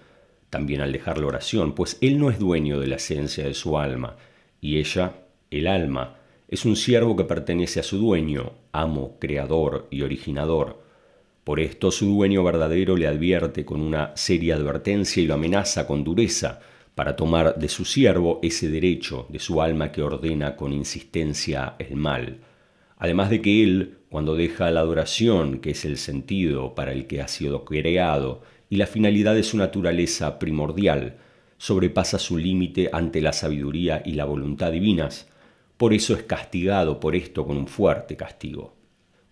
también 0.51 0.81
al 0.81 0.91
dejar 0.91 1.19
la 1.19 1.27
oración, 1.29 1.73
pues 1.73 1.99
él 2.01 2.19
no 2.19 2.31
es 2.31 2.41
dueño 2.41 2.81
de 2.81 2.89
la 2.89 2.97
esencia 2.97 3.45
de 3.45 3.55
su 3.55 3.79
alma, 3.79 4.17
y 4.61 4.79
ella, 4.79 5.21
el 5.53 5.69
alma, 5.69 6.17
es 6.49 6.65
un 6.65 6.75
siervo 6.75 7.15
que 7.15 7.23
pertenece 7.23 7.79
a 7.79 7.85
su 7.85 7.99
dueño, 7.99 8.55
amo, 8.73 9.19
creador 9.21 9.87
y 9.93 10.03
originador, 10.03 10.83
por 11.45 11.61
esto 11.61 11.93
su 11.93 12.07
dueño 12.07 12.43
verdadero 12.43 12.97
le 12.97 13.07
advierte 13.07 13.65
con 13.65 13.81
una 13.81 14.11
seria 14.17 14.57
advertencia 14.57 15.23
y 15.23 15.27
lo 15.27 15.35
amenaza 15.35 15.87
con 15.87 16.03
dureza 16.03 16.59
para 16.97 17.15
tomar 17.15 17.57
de 17.57 17.69
su 17.69 17.85
siervo 17.85 18.41
ese 18.43 18.69
derecho 18.69 19.29
de 19.29 19.39
su 19.39 19.63
alma 19.63 19.93
que 19.93 20.03
ordena 20.03 20.57
con 20.57 20.73
insistencia 20.73 21.77
el 21.79 21.95
mal. 21.95 22.41
Además 22.99 23.31
de 23.31 23.41
que 23.41 23.63
él, 23.63 24.00
cuando 24.11 24.35
deja 24.35 24.71
la 24.73 24.81
adoración, 24.81 25.61
que 25.61 25.71
es 25.71 25.85
el 25.85 25.97
sentido 25.97 26.75
para 26.75 26.93
el 26.93 27.07
que 27.07 27.23
ha 27.23 27.29
sido 27.29 27.65
creado, 27.65 28.43
y 28.69 28.77
la 28.77 28.87
finalidad 28.87 29.35
de 29.35 29.45
su 29.45 29.57
naturaleza 29.57 30.39
primordial, 30.39 31.17
sobrepasa 31.59 32.19
su 32.19 32.37
límite 32.37 32.91
ante 32.93 33.21
la 33.21 33.33
sabiduría 33.33 34.03
y 34.05 34.13
la 34.13 34.25
voluntad 34.25 34.73
divinas, 34.73 35.29
por 35.77 35.95
eso 35.95 36.15
es 36.15 36.25
castigado 36.25 36.99
por 36.99 37.15
esto 37.15 37.47
con 37.47 37.57
un 37.57 37.69
fuerte 37.69 38.17
castigo. 38.17 38.75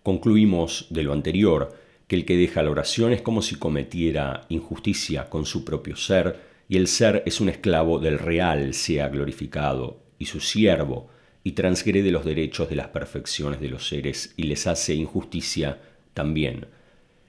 Concluimos 0.01 0.87
de 0.89 1.03
lo 1.03 1.11
anterior 1.11 1.75
que 2.07 2.15
el 2.15 2.25
que 2.25 2.37
deja 2.37 2.63
la 2.63 2.71
oración 2.71 3.11
es 3.11 3.21
como 3.21 3.41
si 3.41 3.55
cometiera 3.55 4.45
injusticia 4.49 5.29
con 5.29 5.45
su 5.45 5.65
propio 5.65 5.97
ser, 5.97 6.39
y 6.69 6.77
el 6.77 6.87
ser 6.87 7.21
es 7.25 7.41
un 7.41 7.49
esclavo 7.49 7.99
del 7.99 8.17
real, 8.17 8.73
sea 8.73 9.09
glorificado, 9.09 9.99
y 10.17 10.25
su 10.25 10.39
siervo, 10.39 11.09
y 11.43 11.53
transgrede 11.53 12.11
los 12.11 12.25
derechos 12.25 12.69
de 12.69 12.75
las 12.75 12.87
perfecciones 12.87 13.59
de 13.59 13.69
los 13.69 13.87
seres, 13.87 14.33
y 14.37 14.43
les 14.43 14.67
hace 14.67 14.93
injusticia 14.93 15.79
también. 16.13 16.67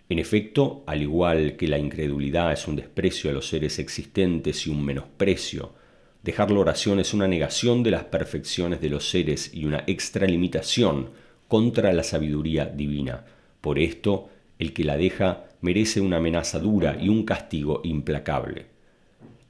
En 0.09 0.19
efecto, 0.19 0.83
al 0.87 1.03
igual 1.03 1.57
que 1.57 1.69
la 1.69 1.79
incredulidad 1.79 2.53
es 2.53 2.67
un 2.67 2.77
desprecio 2.77 3.31
a 3.31 3.33
los 3.33 3.49
seres 3.49 3.79
existentes 3.79 4.67
y 4.67 4.71
un 4.71 4.85
menosprecio, 4.85 5.75
dejar 6.23 6.51
la 6.51 6.59
oración 6.59 6.99
es 6.99 7.15
una 7.15 7.29
negación 7.29 7.83
de 7.83 7.93
las 7.93 8.05
perfecciones 8.05 8.81
de 8.81 8.91
los 8.91 9.09
seres 9.09 9.55
y 9.55 9.65
una 9.65 9.85
extralimitación 9.87 11.11
contra 11.47 11.93
la 11.93 12.03
sabiduría 12.03 12.67
divina. 12.67 13.25
Por 13.61 13.79
esto, 13.79 14.29
el 14.59 14.73
que 14.73 14.85
la 14.85 14.97
deja 14.97 15.45
merece 15.61 16.01
una 16.01 16.17
amenaza 16.17 16.59
dura 16.59 16.97
y 17.01 17.09
un 17.09 17.25
castigo 17.25 17.81
implacable. 17.85 18.70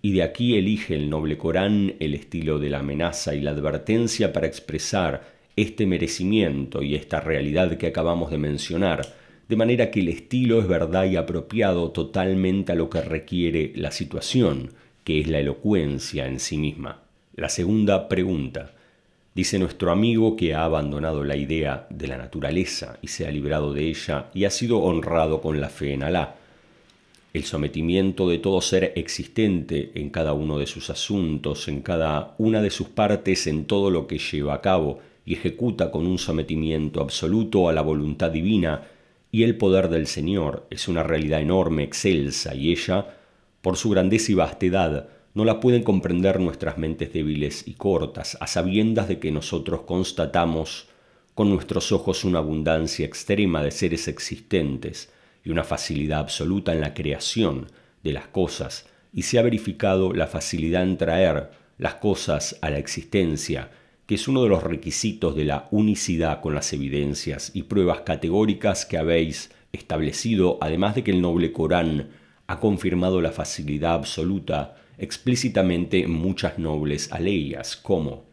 Y 0.02 0.12
de 0.12 0.22
aquí 0.22 0.56
elige 0.56 0.94
el 0.94 1.10
noble 1.10 1.36
Corán 1.36 1.94
el 2.00 2.14
estilo 2.14 2.58
de 2.58 2.70
la 2.70 2.78
amenaza 2.78 3.34
y 3.34 3.40
la 3.40 3.50
advertencia 3.50 4.32
para 4.32 4.46
expresar 4.46 5.22
este 5.56 5.86
merecimiento 5.86 6.82
y 6.82 6.94
esta 6.94 7.20
realidad 7.20 7.76
que 7.76 7.88
acabamos 7.88 8.30
de 8.30 8.38
mencionar, 8.38 9.02
de 9.48 9.56
manera 9.56 9.90
que 9.90 10.00
el 10.00 10.08
estilo 10.08 10.60
es 10.60 10.68
verdad 10.68 11.04
y 11.04 11.16
apropiado 11.16 11.90
totalmente 11.90 12.72
a 12.72 12.76
lo 12.76 12.88
que 12.88 13.02
requiere 13.02 13.72
la 13.74 13.90
situación, 13.90 14.70
que 15.04 15.20
es 15.20 15.28
la 15.28 15.40
elocuencia 15.40 16.26
en 16.26 16.40
sí 16.40 16.56
misma. 16.56 17.02
La 17.34 17.48
segunda 17.48 18.08
pregunta. 18.08 18.72
Dice 19.34 19.58
nuestro 19.58 19.92
amigo 19.92 20.36
que 20.36 20.54
ha 20.54 20.64
abandonado 20.64 21.24
la 21.24 21.36
idea 21.36 21.86
de 21.90 22.08
la 22.08 22.16
naturaleza 22.16 22.98
y 23.00 23.08
se 23.08 23.26
ha 23.26 23.30
librado 23.30 23.72
de 23.72 23.86
ella 23.88 24.26
y 24.34 24.44
ha 24.44 24.50
sido 24.50 24.78
honrado 24.78 25.40
con 25.40 25.60
la 25.60 25.68
fe 25.68 25.92
en 25.92 26.02
Alá. 26.02 26.36
El 27.32 27.44
sometimiento 27.44 28.28
de 28.28 28.38
todo 28.38 28.60
ser 28.60 28.92
existente 28.96 29.92
en 29.94 30.10
cada 30.10 30.32
uno 30.32 30.58
de 30.58 30.66
sus 30.66 30.90
asuntos, 30.90 31.68
en 31.68 31.80
cada 31.80 32.34
una 32.38 32.60
de 32.60 32.70
sus 32.70 32.88
partes, 32.88 33.46
en 33.46 33.66
todo 33.66 33.90
lo 33.90 34.08
que 34.08 34.18
lleva 34.18 34.54
a 34.54 34.60
cabo 34.60 34.98
y 35.24 35.34
ejecuta 35.34 35.92
con 35.92 36.08
un 36.08 36.18
sometimiento 36.18 37.00
absoluto 37.00 37.68
a 37.68 37.72
la 37.72 37.82
voluntad 37.82 38.32
divina 38.32 38.82
y 39.30 39.44
el 39.44 39.56
poder 39.56 39.88
del 39.88 40.08
Señor 40.08 40.66
es 40.70 40.88
una 40.88 41.04
realidad 41.04 41.40
enorme, 41.40 41.84
excelsa, 41.84 42.52
y 42.56 42.72
ella, 42.72 43.14
por 43.62 43.76
su 43.76 43.90
grandeza 43.90 44.32
y 44.32 44.34
vastedad, 44.34 45.08
no 45.32 45.44
la 45.44 45.60
pueden 45.60 45.84
comprender 45.84 46.40
nuestras 46.40 46.78
mentes 46.78 47.12
débiles 47.12 47.68
y 47.68 47.74
cortas, 47.74 48.36
a 48.40 48.48
sabiendas 48.48 49.06
de 49.06 49.20
que 49.20 49.30
nosotros 49.30 49.82
constatamos 49.82 50.88
con 51.36 51.48
nuestros 51.48 51.92
ojos 51.92 52.24
una 52.24 52.40
abundancia 52.40 53.06
extrema 53.06 53.62
de 53.62 53.70
seres 53.70 54.08
existentes 54.08 55.10
y 55.44 55.50
una 55.50 55.64
facilidad 55.64 56.20
absoluta 56.20 56.72
en 56.72 56.80
la 56.80 56.94
creación 56.94 57.66
de 58.02 58.12
las 58.12 58.28
cosas, 58.28 58.86
y 59.12 59.22
se 59.22 59.38
ha 59.38 59.42
verificado 59.42 60.12
la 60.12 60.26
facilidad 60.26 60.82
en 60.82 60.96
traer 60.96 61.50
las 61.78 61.94
cosas 61.94 62.58
a 62.62 62.70
la 62.70 62.78
existencia, 62.78 63.70
que 64.06 64.16
es 64.16 64.28
uno 64.28 64.42
de 64.42 64.48
los 64.48 64.62
requisitos 64.62 65.34
de 65.34 65.44
la 65.44 65.68
unicidad 65.70 66.40
con 66.40 66.54
las 66.54 66.72
evidencias 66.72 67.52
y 67.54 67.62
pruebas 67.64 68.00
categóricas 68.00 68.84
que 68.84 68.98
habéis 68.98 69.50
establecido, 69.72 70.58
además 70.60 70.94
de 70.94 71.04
que 71.04 71.12
el 71.12 71.22
noble 71.22 71.52
Corán 71.52 72.10
ha 72.46 72.58
confirmado 72.58 73.20
la 73.20 73.30
facilidad 73.30 73.94
absoluta 73.94 74.76
explícitamente 74.98 76.06
muchas 76.06 76.58
nobles 76.58 77.12
aleyas, 77.12 77.76
como 77.76 78.24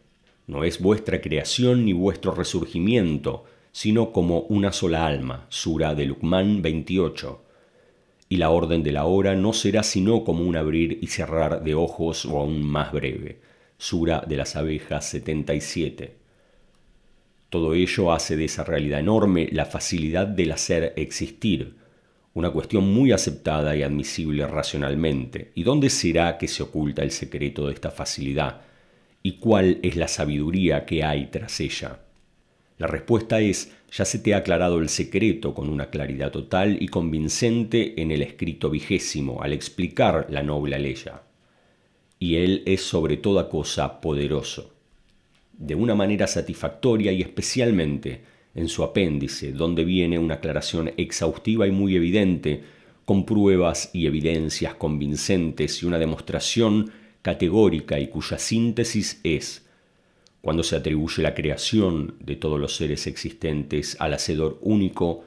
no 0.47 0.63
es 0.63 0.81
vuestra 0.81 1.21
creación 1.21 1.85
ni 1.85 1.93
vuestro 1.93 2.33
resurgimiento, 2.33 3.45
sino 3.77 4.11
como 4.11 4.39
una 4.49 4.71
sola 4.71 5.05
alma, 5.05 5.45
Sura 5.49 5.93
de 5.93 6.07
Lucmán 6.07 6.63
28. 6.63 7.43
Y 8.27 8.37
la 8.37 8.49
orden 8.49 8.81
de 8.81 8.91
la 8.91 9.05
hora 9.05 9.35
no 9.35 9.53
será 9.53 9.83
sino 9.83 10.23
como 10.23 10.43
un 10.45 10.55
abrir 10.55 10.97
y 10.99 11.05
cerrar 11.05 11.63
de 11.63 11.75
ojos 11.75 12.25
o 12.25 12.39
aún 12.39 12.63
más 12.63 12.91
breve, 12.91 13.39
Sura 13.77 14.23
de 14.27 14.35
las 14.35 14.55
abejas 14.55 15.07
77. 15.09 16.15
Todo 17.51 17.75
ello 17.75 18.11
hace 18.11 18.35
de 18.35 18.45
esa 18.45 18.63
realidad 18.63 18.99
enorme 18.99 19.47
la 19.51 19.65
facilidad 19.65 20.25
del 20.25 20.53
hacer 20.53 20.93
existir, 20.95 21.75
una 22.33 22.49
cuestión 22.49 22.91
muy 22.91 23.11
aceptada 23.11 23.75
y 23.75 23.83
admisible 23.83 24.47
racionalmente. 24.47 25.51
¿Y 25.53 25.61
dónde 25.61 25.91
será 25.91 26.39
que 26.39 26.47
se 26.47 26.63
oculta 26.63 27.03
el 27.03 27.11
secreto 27.11 27.67
de 27.67 27.75
esta 27.75 27.91
facilidad? 27.91 28.61
¿Y 29.21 29.33
cuál 29.33 29.77
es 29.83 29.95
la 29.97 30.07
sabiduría 30.07 30.83
que 30.83 31.03
hay 31.03 31.27
tras 31.27 31.59
ella? 31.59 32.06
La 32.77 32.85
respuesta 32.85 33.39
es, 33.39 33.71
ya 33.91 34.05
se 34.05 34.19
te 34.19 34.33
ha 34.33 34.37
aclarado 34.37 34.79
el 34.79 34.89
secreto 34.89 35.53
con 35.53 35.69
una 35.69 35.89
claridad 35.89 36.31
total 36.31 36.77
y 36.79 36.87
convincente 36.87 37.99
en 38.01 38.11
el 38.11 38.21
escrito 38.21 38.69
vigésimo 38.69 39.41
al 39.41 39.53
explicar 39.53 40.27
la 40.29 40.43
noble 40.43 40.77
ley. 40.77 40.95
Y 42.19 42.35
él 42.35 42.63
es 42.65 42.81
sobre 42.81 43.17
toda 43.17 43.49
cosa 43.49 43.99
poderoso. 43.99 44.73
De 45.53 45.73
una 45.73 45.95
manera 45.95 46.27
satisfactoria 46.27 47.11
y 47.11 47.21
especialmente 47.21 48.21
en 48.53 48.69
su 48.69 48.83
apéndice, 48.83 49.51
donde 49.51 49.83
viene 49.83 50.19
una 50.19 50.35
aclaración 50.35 50.91
exhaustiva 50.97 51.67
y 51.67 51.71
muy 51.71 51.95
evidente, 51.95 52.63
con 53.05 53.25
pruebas 53.25 53.89
y 53.93 54.05
evidencias 54.05 54.75
convincentes 54.75 55.81
y 55.81 55.85
una 55.85 55.97
demostración 55.97 56.91
categórica 57.21 57.99
y 57.99 58.07
cuya 58.07 58.37
síntesis 58.37 59.19
es, 59.23 59.66
cuando 60.47 60.63
se 60.63 60.77
atribuye 60.77 61.21
la 61.21 61.35
creación 61.35 62.15
de 62.21 62.37
todos 62.37 62.57
los 62.57 62.73
seres 62.73 63.05
existentes 63.05 63.97
al 63.99 64.13
Hacedor 64.13 64.57
único, 64.61 65.25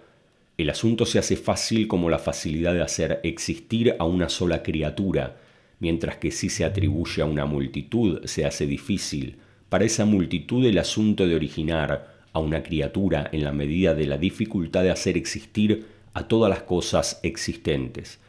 el 0.56 0.70
asunto 0.70 1.04
se 1.04 1.18
hace 1.18 1.36
fácil 1.36 1.88
como 1.88 2.08
la 2.08 2.18
facilidad 2.18 2.72
de 2.72 2.80
hacer 2.80 3.20
existir 3.22 3.96
a 3.98 4.06
una 4.06 4.30
sola 4.30 4.62
criatura, 4.62 5.36
mientras 5.78 6.16
que 6.16 6.30
si 6.30 6.48
se 6.48 6.64
atribuye 6.64 7.20
a 7.20 7.26
una 7.26 7.44
multitud 7.44 8.24
se 8.24 8.46
hace 8.46 8.64
difícil, 8.64 9.36
para 9.68 9.84
esa 9.84 10.06
multitud 10.06 10.64
el 10.64 10.78
asunto 10.78 11.26
de 11.26 11.34
originar 11.34 12.14
a 12.32 12.38
una 12.38 12.62
criatura 12.62 13.28
en 13.30 13.44
la 13.44 13.52
medida 13.52 13.92
de 13.92 14.06
la 14.06 14.16
dificultad 14.16 14.84
de 14.84 14.90
hacer 14.90 15.18
existir 15.18 15.84
a 16.14 16.28
todas 16.28 16.48
las 16.48 16.62
cosas 16.62 17.20
existentes, 17.22 18.20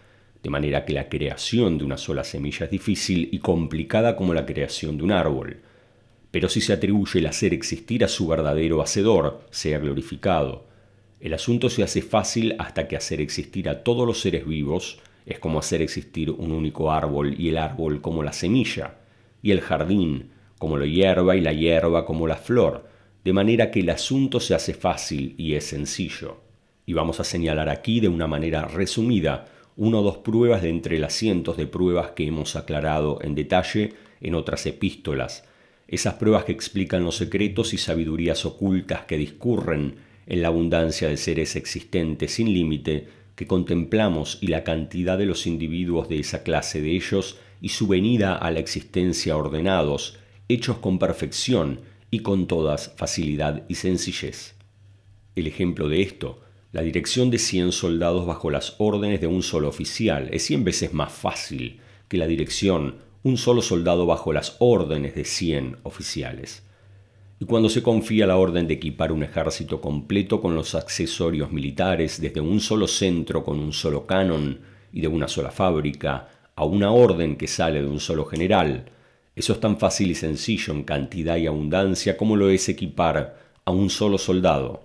de 0.43 0.49
manera 0.49 0.83
que 0.83 0.91
la 0.91 1.07
creación 1.07 1.77
de 1.77 1.85
una 1.85 1.97
sola 1.97 2.25
semilla 2.25 2.65
es 2.65 2.71
difícil 2.71 3.29
y 3.31 3.39
complicada 3.39 4.17
como 4.17 4.33
la 4.33 4.45
creación 4.45 4.97
de 4.97 5.03
un 5.05 5.13
árbol. 5.13 5.61
Pero 6.31 6.49
si 6.49 6.61
se 6.61 6.73
atribuye 6.73 7.19
el 7.19 7.27
hacer 7.27 7.53
existir 7.53 8.03
a 8.03 8.07
su 8.07 8.27
verdadero 8.27 8.81
hacedor, 8.81 9.41
sea 9.51 9.79
glorificado, 9.79 10.65
el 11.19 11.33
asunto 11.33 11.69
se 11.69 11.83
hace 11.83 12.01
fácil 12.01 12.55
hasta 12.57 12.87
que 12.87 12.95
hacer 12.95 13.21
existir 13.21 13.69
a 13.69 13.83
todos 13.83 14.07
los 14.07 14.21
seres 14.21 14.47
vivos 14.47 14.99
es 15.25 15.39
como 15.39 15.59
hacer 15.59 15.81
existir 15.81 16.31
un 16.31 16.51
único 16.51 16.91
árbol 16.91 17.35
y 17.39 17.49
el 17.49 17.57
árbol 17.57 18.01
como 18.01 18.23
la 18.23 18.33
semilla, 18.33 18.95
y 19.43 19.51
el 19.51 19.61
jardín 19.61 20.31
como 20.57 20.77
la 20.77 20.85
hierba 20.85 21.35
y 21.35 21.41
la 21.41 21.53
hierba 21.53 22.05
como 22.05 22.27
la 22.27 22.35
flor, 22.35 22.87
de 23.23 23.33
manera 23.33 23.71
que 23.71 23.81
el 23.81 23.89
asunto 23.89 24.39
se 24.39 24.55
hace 24.55 24.73
fácil 24.73 25.35
y 25.37 25.53
es 25.53 25.65
sencillo. 25.65 26.37
Y 26.85 26.93
vamos 26.93 27.19
a 27.19 27.23
señalar 27.23 27.69
aquí 27.69 27.99
de 27.99 28.07
una 28.07 28.27
manera 28.27 28.65
resumida 28.65 29.47
una 29.75 29.99
o 29.99 30.03
dos 30.03 30.17
pruebas 30.17 30.61
de 30.61 30.69
entre 30.69 30.99
las 30.99 31.13
cientos 31.13 31.57
de 31.57 31.65
pruebas 31.65 32.11
que 32.11 32.27
hemos 32.27 32.55
aclarado 32.55 33.19
en 33.21 33.35
detalle 33.35 33.93
en 34.21 34.35
otras 34.35 34.65
epístolas, 34.65 35.45
esas 35.91 36.13
pruebas 36.13 36.45
que 36.45 36.53
explican 36.53 37.03
los 37.03 37.17
secretos 37.17 37.73
y 37.73 37.77
sabidurías 37.77 38.45
ocultas 38.45 39.01
que 39.01 39.17
discurren 39.17 39.95
en 40.25 40.41
la 40.41 40.47
abundancia 40.47 41.09
de 41.09 41.17
seres 41.17 41.57
existentes 41.57 42.31
sin 42.31 42.53
límite 42.53 43.09
que 43.35 43.45
contemplamos 43.45 44.37
y 44.39 44.47
la 44.47 44.63
cantidad 44.63 45.17
de 45.17 45.25
los 45.25 45.45
individuos 45.45 46.07
de 46.07 46.19
esa 46.19 46.43
clase 46.43 46.81
de 46.81 46.91
ellos 46.91 47.39
y 47.59 47.69
su 47.69 47.87
venida 47.87 48.37
a 48.37 48.51
la 48.51 48.59
existencia 48.59 49.35
ordenados, 49.35 50.17
hechos 50.47 50.77
con 50.77 50.97
perfección 50.97 51.81
y 52.09 52.19
con 52.19 52.47
todas 52.47 52.93
facilidad 52.95 53.63
y 53.67 53.75
sencillez. 53.75 54.55
El 55.35 55.45
ejemplo 55.45 55.89
de 55.89 56.01
esto, 56.01 56.39
la 56.71 56.83
dirección 56.83 57.29
de 57.29 57.37
100 57.37 57.73
soldados 57.73 58.25
bajo 58.25 58.49
las 58.49 58.75
órdenes 58.77 59.19
de 59.19 59.27
un 59.27 59.43
solo 59.43 59.67
oficial, 59.67 60.29
es 60.31 60.45
cien 60.45 60.63
veces 60.63 60.93
más 60.93 61.11
fácil 61.11 61.81
que 62.07 62.17
la 62.17 62.27
dirección 62.27 63.10
un 63.23 63.37
solo 63.37 63.61
soldado 63.61 64.05
bajo 64.05 64.33
las 64.33 64.55
órdenes 64.59 65.13
de 65.15 65.25
100 65.25 65.77
oficiales. 65.83 66.63
Y 67.39 67.45
cuando 67.45 67.69
se 67.69 67.83
confía 67.83 68.27
la 68.27 68.37
orden 68.37 68.67
de 68.67 68.75
equipar 68.75 69.11
un 69.11 69.23
ejército 69.23 69.81
completo 69.81 70.41
con 70.41 70.55
los 70.55 70.75
accesorios 70.75 71.51
militares 71.51 72.19
desde 72.21 72.41
un 72.41 72.59
solo 72.59 72.87
centro 72.87 73.43
con 73.43 73.59
un 73.59 73.73
solo 73.73 74.05
canon 74.05 74.59
y 74.91 75.01
de 75.01 75.07
una 75.07 75.27
sola 75.27 75.51
fábrica 75.51 76.29
a 76.55 76.65
una 76.65 76.91
orden 76.91 77.35
que 77.35 77.47
sale 77.47 77.81
de 77.81 77.87
un 77.87 77.99
solo 77.99 78.25
general, 78.25 78.85
eso 79.35 79.53
es 79.53 79.59
tan 79.59 79.77
fácil 79.77 80.11
y 80.11 80.15
sencillo 80.15 80.73
en 80.73 80.83
cantidad 80.83 81.37
y 81.37 81.47
abundancia 81.47 82.17
como 82.17 82.35
lo 82.35 82.49
es 82.49 82.67
equipar 82.69 83.37
a 83.63 83.71
un 83.71 83.89
solo 83.89 84.17
soldado. 84.17 84.83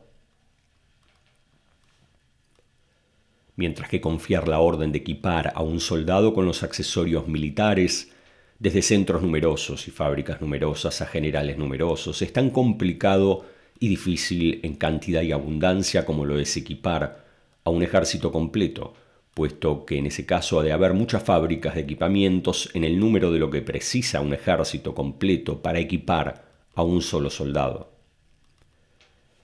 Mientras 3.57 3.89
que 3.89 4.01
confiar 4.01 4.47
la 4.49 4.61
orden 4.61 4.93
de 4.93 4.99
equipar 4.99 5.53
a 5.55 5.63
un 5.63 5.81
soldado 5.81 6.33
con 6.33 6.47
los 6.47 6.63
accesorios 6.63 7.27
militares, 7.27 8.13
desde 8.59 8.83
centros 8.83 9.23
numerosos 9.23 9.87
y 9.89 9.91
fábricas 9.91 10.41
numerosas 10.41 11.03
a 11.03 11.07
generales 11.07 11.59
numerosos, 11.59 12.23
es 12.23 12.33
tan 12.33 12.51
complicado 12.51 13.45
y 13.79 13.89
difícil 13.89 14.61
en 14.63 14.77
cantidad 14.77 15.23
y 15.23 15.33
abundancia 15.33 16.07
como 16.07 16.25
lo 16.25 16.39
es 16.39 16.57
equipar 16.57 17.25
a 17.65 17.71
un 17.71 17.83
ejército 17.83 18.33
completo, 18.33 18.95
puesto 19.35 19.85
que 19.85 19.99
en 19.99 20.07
ese 20.07 20.25
caso 20.25 20.61
ha 20.61 20.63
de 20.63 20.73
haber 20.73 20.95
muchas 20.95 21.23
fábricas 21.23 21.75
de 21.75 21.83
equipamientos 21.83 22.71
en 22.73 22.85
el 22.85 22.99
número 22.99 23.31
de 23.31 23.39
lo 23.39 23.51
que 23.51 23.61
precisa 23.61 24.21
un 24.21 24.33
ejército 24.33 24.95
completo 24.95 25.61
para 25.61 25.79
equipar 25.79 26.47
a 26.75 26.83
un 26.83 27.03
solo 27.03 27.29
soldado. 27.29 27.93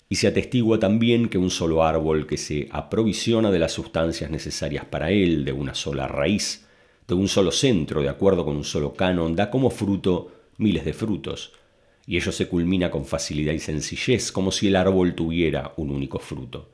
Y 0.09 0.17
se 0.17 0.29
atestigua 0.29 0.79
también 0.79 1.29
que 1.29 1.39
un 1.39 1.51
solo 1.51 1.83
árbol 1.83 2.27
que 2.27 2.37
se 2.37 2.69
aprovisiona 2.71 3.51
de 3.51 3.59
las 3.59 3.73
sustancias 3.73 4.31
necesarias 4.31 4.85
para 4.85 5.11
él, 5.11 5.45
de 5.45 5.53
una 5.53 5.75
sola 5.75 6.07
raíz, 6.07 6.67
de 7.07 7.15
un 7.15 7.29
solo 7.29 7.51
centro, 7.51 8.03
de 8.03 8.09
acuerdo 8.09 8.45
con 8.45 8.57
un 8.57 8.65
solo 8.65 8.95
canon, 8.95 9.35
da 9.35 9.51
como 9.51 9.71
fruto 9.71 10.33
miles 10.59 10.85
de 10.85 10.93
frutos, 10.93 11.53
y 12.07 12.17
ello 12.17 12.33
se 12.33 12.49
culmina 12.49 12.91
con 12.91 13.05
facilidad 13.05 13.53
y 13.53 13.59
sencillez, 13.59 14.33
como 14.33 14.51
si 14.51 14.69
el 14.69 14.77
árbol 14.77 15.15
tuviera 15.15 15.73
un 15.77 15.91
único 15.91 16.19
fruto. 16.19 16.71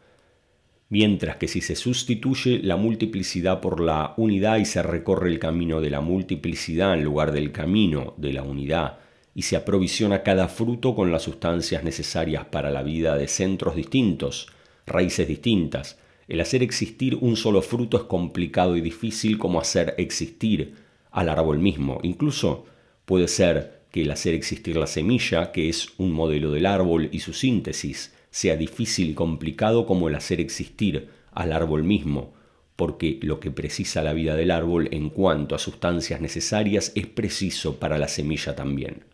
Mientras 0.90 1.36
que 1.36 1.48
si 1.48 1.60
se 1.60 1.76
sustituye 1.76 2.60
la 2.62 2.76
multiplicidad 2.76 3.60
por 3.60 3.80
la 3.80 4.14
unidad 4.16 4.56
y 4.56 4.64
se 4.64 4.82
recorre 4.82 5.28
el 5.30 5.38
camino 5.38 5.80
de 5.80 5.90
la 5.90 6.00
multiplicidad 6.00 6.94
en 6.94 7.04
lugar 7.04 7.32
del 7.32 7.52
camino 7.52 8.14
de 8.16 8.32
la 8.32 8.42
unidad, 8.42 8.98
y 9.34 9.42
se 9.42 9.56
aprovisiona 9.56 10.22
cada 10.22 10.48
fruto 10.48 10.94
con 10.94 11.12
las 11.12 11.22
sustancias 11.22 11.84
necesarias 11.84 12.46
para 12.46 12.70
la 12.70 12.82
vida 12.82 13.16
de 13.16 13.28
centros 13.28 13.76
distintos, 13.76 14.48
raíces 14.86 15.28
distintas, 15.28 15.98
el 16.28 16.40
hacer 16.40 16.62
existir 16.62 17.16
un 17.16 17.36
solo 17.36 17.62
fruto 17.62 17.96
es 17.96 18.02
complicado 18.04 18.76
y 18.76 18.82
difícil 18.82 19.38
como 19.38 19.60
hacer 19.60 19.94
existir 19.96 20.74
al 21.10 21.30
árbol 21.30 21.58
mismo. 21.58 22.00
Incluso 22.02 22.66
puede 23.06 23.28
ser 23.28 23.80
que 23.90 24.02
el 24.02 24.10
hacer 24.10 24.34
existir 24.34 24.76
la 24.76 24.86
semilla, 24.86 25.50
que 25.52 25.70
es 25.70 25.88
un 25.96 26.12
modelo 26.12 26.52
del 26.52 26.66
árbol 26.66 27.08
y 27.10 27.20
su 27.20 27.32
síntesis, 27.32 28.12
sea 28.30 28.56
difícil 28.56 29.10
y 29.10 29.14
complicado 29.14 29.86
como 29.86 30.08
el 30.08 30.14
hacer 30.14 30.40
existir 30.40 31.08
al 31.32 31.52
árbol 31.52 31.82
mismo, 31.82 32.34
porque 32.76 33.18
lo 33.22 33.40
que 33.40 33.50
precisa 33.50 34.02
la 34.02 34.12
vida 34.12 34.36
del 34.36 34.50
árbol 34.50 34.88
en 34.92 35.08
cuanto 35.08 35.54
a 35.54 35.58
sustancias 35.58 36.20
necesarias 36.20 36.92
es 36.94 37.06
preciso 37.06 37.76
para 37.76 37.96
la 37.96 38.08
semilla 38.08 38.54
también. 38.54 39.04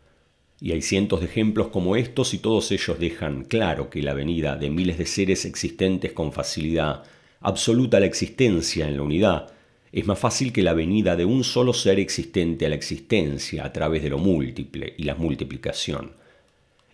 Y 0.64 0.72
hay 0.72 0.80
cientos 0.80 1.20
de 1.20 1.26
ejemplos 1.26 1.68
como 1.68 1.94
estos 1.94 2.32
y 2.32 2.38
todos 2.38 2.72
ellos 2.72 2.98
dejan 2.98 3.44
claro 3.44 3.90
que 3.90 4.02
la 4.02 4.14
venida 4.14 4.56
de 4.56 4.70
miles 4.70 4.96
de 4.96 5.04
seres 5.04 5.44
existentes 5.44 6.12
con 6.12 6.32
facilidad 6.32 7.02
absoluta 7.40 7.98
a 7.98 8.00
la 8.00 8.06
existencia 8.06 8.88
en 8.88 8.96
la 8.96 9.02
unidad 9.02 9.52
es 9.92 10.06
más 10.06 10.18
fácil 10.18 10.54
que 10.54 10.62
la 10.62 10.72
venida 10.72 11.16
de 11.16 11.26
un 11.26 11.44
solo 11.44 11.74
ser 11.74 12.00
existente 12.00 12.64
a 12.64 12.70
la 12.70 12.76
existencia 12.76 13.62
a 13.62 13.74
través 13.74 14.02
de 14.02 14.08
lo 14.08 14.16
múltiple 14.16 14.94
y 14.96 15.02
la 15.02 15.14
multiplicación. 15.16 16.12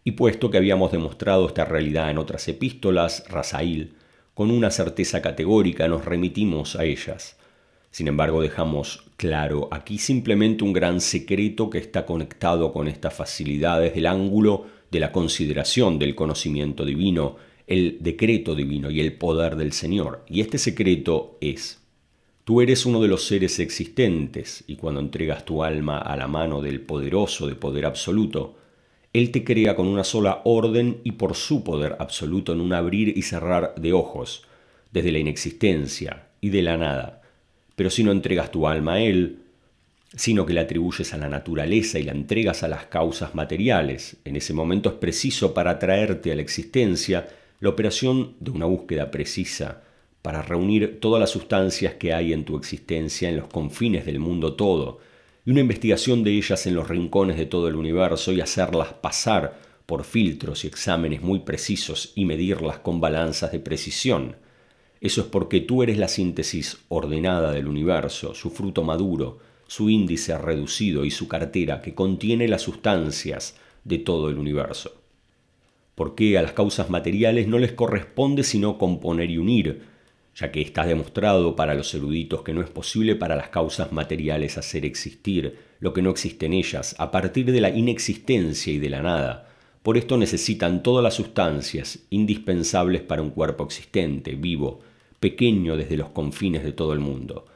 Y 0.02 0.10
puesto 0.10 0.50
que 0.50 0.58
habíamos 0.58 0.90
demostrado 0.90 1.46
esta 1.46 1.64
realidad 1.64 2.10
en 2.10 2.18
otras 2.18 2.48
epístolas, 2.48 3.22
Rasail, 3.28 3.94
con 4.34 4.50
una 4.50 4.72
certeza 4.72 5.22
categórica 5.22 5.86
nos 5.86 6.04
remitimos 6.04 6.74
a 6.74 6.82
ellas. 6.82 7.36
Sin 7.92 8.08
embargo, 8.08 8.42
dejamos 8.42 9.04
claro 9.20 9.68
aquí 9.70 9.98
simplemente 9.98 10.64
un 10.64 10.72
gran 10.72 10.98
secreto 10.98 11.68
que 11.68 11.76
está 11.76 12.06
conectado 12.06 12.72
con 12.72 12.88
estas 12.88 13.12
facilidades 13.12 13.94
del 13.94 14.06
ángulo 14.06 14.64
de 14.90 14.98
la 14.98 15.12
consideración 15.12 15.98
del 15.98 16.14
conocimiento 16.14 16.86
divino, 16.86 17.36
el 17.66 17.98
decreto 18.00 18.54
divino 18.54 18.90
y 18.90 18.98
el 18.98 19.12
poder 19.12 19.56
del 19.56 19.72
Señor. 19.72 20.24
Y 20.26 20.40
este 20.40 20.56
secreto 20.56 21.36
es, 21.42 21.82
tú 22.44 22.62
eres 22.62 22.86
uno 22.86 23.02
de 23.02 23.08
los 23.08 23.24
seres 23.24 23.58
existentes 23.58 24.64
y 24.66 24.76
cuando 24.76 25.00
entregas 25.00 25.44
tu 25.44 25.62
alma 25.64 25.98
a 25.98 26.16
la 26.16 26.26
mano 26.26 26.62
del 26.62 26.80
poderoso 26.80 27.46
de 27.46 27.56
poder 27.56 27.84
absoluto, 27.84 28.56
él 29.12 29.32
te 29.32 29.44
crea 29.44 29.76
con 29.76 29.86
una 29.86 30.02
sola 30.02 30.40
orden 30.44 31.02
y 31.04 31.12
por 31.12 31.34
su 31.34 31.62
poder 31.62 31.94
absoluto 31.98 32.54
en 32.54 32.62
un 32.62 32.72
abrir 32.72 33.12
y 33.14 33.20
cerrar 33.20 33.74
de 33.74 33.92
ojos, 33.92 34.46
desde 34.92 35.12
la 35.12 35.18
inexistencia 35.18 36.28
y 36.40 36.48
de 36.48 36.62
la 36.62 36.78
nada. 36.78 37.19
Pero 37.80 37.88
si 37.88 38.04
no 38.04 38.12
entregas 38.12 38.52
tu 38.52 38.68
alma 38.68 38.92
a 38.92 39.00
Él, 39.00 39.38
sino 40.14 40.44
que 40.44 40.52
la 40.52 40.60
atribuyes 40.60 41.14
a 41.14 41.16
la 41.16 41.30
naturaleza 41.30 41.98
y 41.98 42.02
la 42.02 42.12
entregas 42.12 42.62
a 42.62 42.68
las 42.68 42.84
causas 42.84 43.34
materiales, 43.34 44.18
en 44.26 44.36
ese 44.36 44.52
momento 44.52 44.90
es 44.90 44.96
preciso 44.96 45.54
para 45.54 45.78
traerte 45.78 46.30
a 46.30 46.34
la 46.34 46.42
existencia 46.42 47.30
la 47.58 47.70
operación 47.70 48.34
de 48.38 48.50
una 48.50 48.66
búsqueda 48.66 49.10
precisa 49.10 49.80
para 50.20 50.42
reunir 50.42 51.00
todas 51.00 51.20
las 51.20 51.30
sustancias 51.30 51.94
que 51.94 52.12
hay 52.12 52.34
en 52.34 52.44
tu 52.44 52.58
existencia 52.58 53.30
en 53.30 53.38
los 53.38 53.48
confines 53.48 54.04
del 54.04 54.18
mundo 54.18 54.56
todo, 54.56 54.98
y 55.46 55.50
una 55.50 55.60
investigación 55.60 56.22
de 56.22 56.32
ellas 56.32 56.66
en 56.66 56.74
los 56.74 56.86
rincones 56.86 57.38
de 57.38 57.46
todo 57.46 57.66
el 57.66 57.76
universo 57.76 58.30
y 58.34 58.42
hacerlas 58.42 58.92
pasar 58.92 59.58
por 59.86 60.04
filtros 60.04 60.64
y 60.64 60.66
exámenes 60.66 61.22
muy 61.22 61.38
precisos 61.38 62.12
y 62.14 62.26
medirlas 62.26 62.80
con 62.80 63.00
balanzas 63.00 63.52
de 63.52 63.60
precisión. 63.60 64.36
Eso 65.00 65.22
es 65.22 65.26
porque 65.28 65.60
tú 65.60 65.82
eres 65.82 65.96
la 65.96 66.08
síntesis 66.08 66.78
ordenada 66.88 67.52
del 67.52 67.68
universo, 67.68 68.34
su 68.34 68.50
fruto 68.50 68.84
maduro, 68.84 69.38
su 69.66 69.88
índice 69.88 70.36
reducido 70.36 71.06
y 71.06 71.10
su 71.10 71.26
cartera 71.26 71.80
que 71.80 71.94
contiene 71.94 72.48
las 72.48 72.62
sustancias 72.62 73.56
de 73.84 73.98
todo 73.98 74.28
el 74.28 74.36
universo. 74.36 75.00
Porque 75.94 76.36
a 76.36 76.42
las 76.42 76.52
causas 76.52 76.90
materiales 76.90 77.48
no 77.48 77.58
les 77.58 77.72
corresponde 77.72 78.42
sino 78.42 78.76
componer 78.76 79.30
y 79.30 79.38
unir, 79.38 79.82
ya 80.34 80.52
que 80.52 80.60
está 80.60 80.84
demostrado 80.84 81.56
para 81.56 81.74
los 81.74 81.94
eruditos 81.94 82.42
que 82.42 82.52
no 82.52 82.60
es 82.60 82.68
posible 82.68 83.16
para 83.16 83.36
las 83.36 83.48
causas 83.48 83.92
materiales 83.92 84.58
hacer 84.58 84.84
existir 84.84 85.58
lo 85.80 85.94
que 85.94 86.02
no 86.02 86.10
existe 86.10 86.46
en 86.46 86.52
ellas 86.52 86.94
a 86.98 87.10
partir 87.10 87.50
de 87.52 87.60
la 87.60 87.70
inexistencia 87.70 88.72
y 88.72 88.78
de 88.78 88.90
la 88.90 89.02
nada. 89.02 89.48
Por 89.82 89.96
esto 89.96 90.18
necesitan 90.18 90.82
todas 90.82 91.02
las 91.02 91.14
sustancias 91.14 92.00
indispensables 92.10 93.00
para 93.00 93.22
un 93.22 93.30
cuerpo 93.30 93.64
existente, 93.64 94.34
vivo, 94.34 94.80
pequeño 95.20 95.76
desde 95.76 95.96
los 95.96 96.10
confines 96.10 96.64
de 96.64 96.72
todo 96.72 96.92
el 96.92 97.00
mundo. 97.00 97.46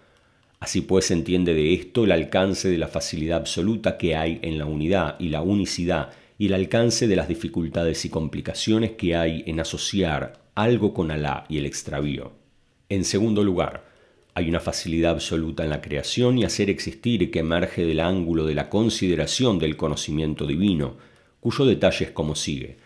Así 0.60 0.82
pues 0.82 1.06
se 1.06 1.14
entiende 1.14 1.52
de 1.54 1.74
esto 1.74 2.04
el 2.04 2.12
alcance 2.12 2.68
de 2.68 2.78
la 2.78 2.88
facilidad 2.88 3.38
absoluta 3.38 3.98
que 3.98 4.16
hay 4.16 4.38
en 4.42 4.58
la 4.58 4.66
unidad 4.66 5.16
y 5.18 5.30
la 5.30 5.42
unicidad 5.42 6.12
y 6.38 6.46
el 6.46 6.54
alcance 6.54 7.06
de 7.06 7.16
las 7.16 7.28
dificultades 7.28 8.04
y 8.04 8.10
complicaciones 8.10 8.92
que 8.92 9.16
hay 9.16 9.44
en 9.46 9.60
asociar 9.60 10.44
algo 10.54 10.94
con 10.94 11.10
Alá 11.10 11.46
y 11.48 11.58
el 11.58 11.66
extravío. 11.66 12.32
En 12.88 13.04
segundo 13.04 13.42
lugar, 13.42 13.84
hay 14.34 14.48
una 14.48 14.60
facilidad 14.60 15.12
absoluta 15.12 15.64
en 15.64 15.70
la 15.70 15.80
creación 15.80 16.38
y 16.38 16.44
hacer 16.44 16.68
existir 16.68 17.30
que 17.30 17.38
emerge 17.38 17.84
del 17.84 18.00
ángulo 18.00 18.44
de 18.44 18.54
la 18.54 18.68
consideración 18.68 19.58
del 19.58 19.76
conocimiento 19.76 20.46
divino, 20.46 20.96
cuyo 21.40 21.64
detalle 21.64 22.06
es 22.06 22.10
como 22.10 22.34
sigue. 22.34 22.78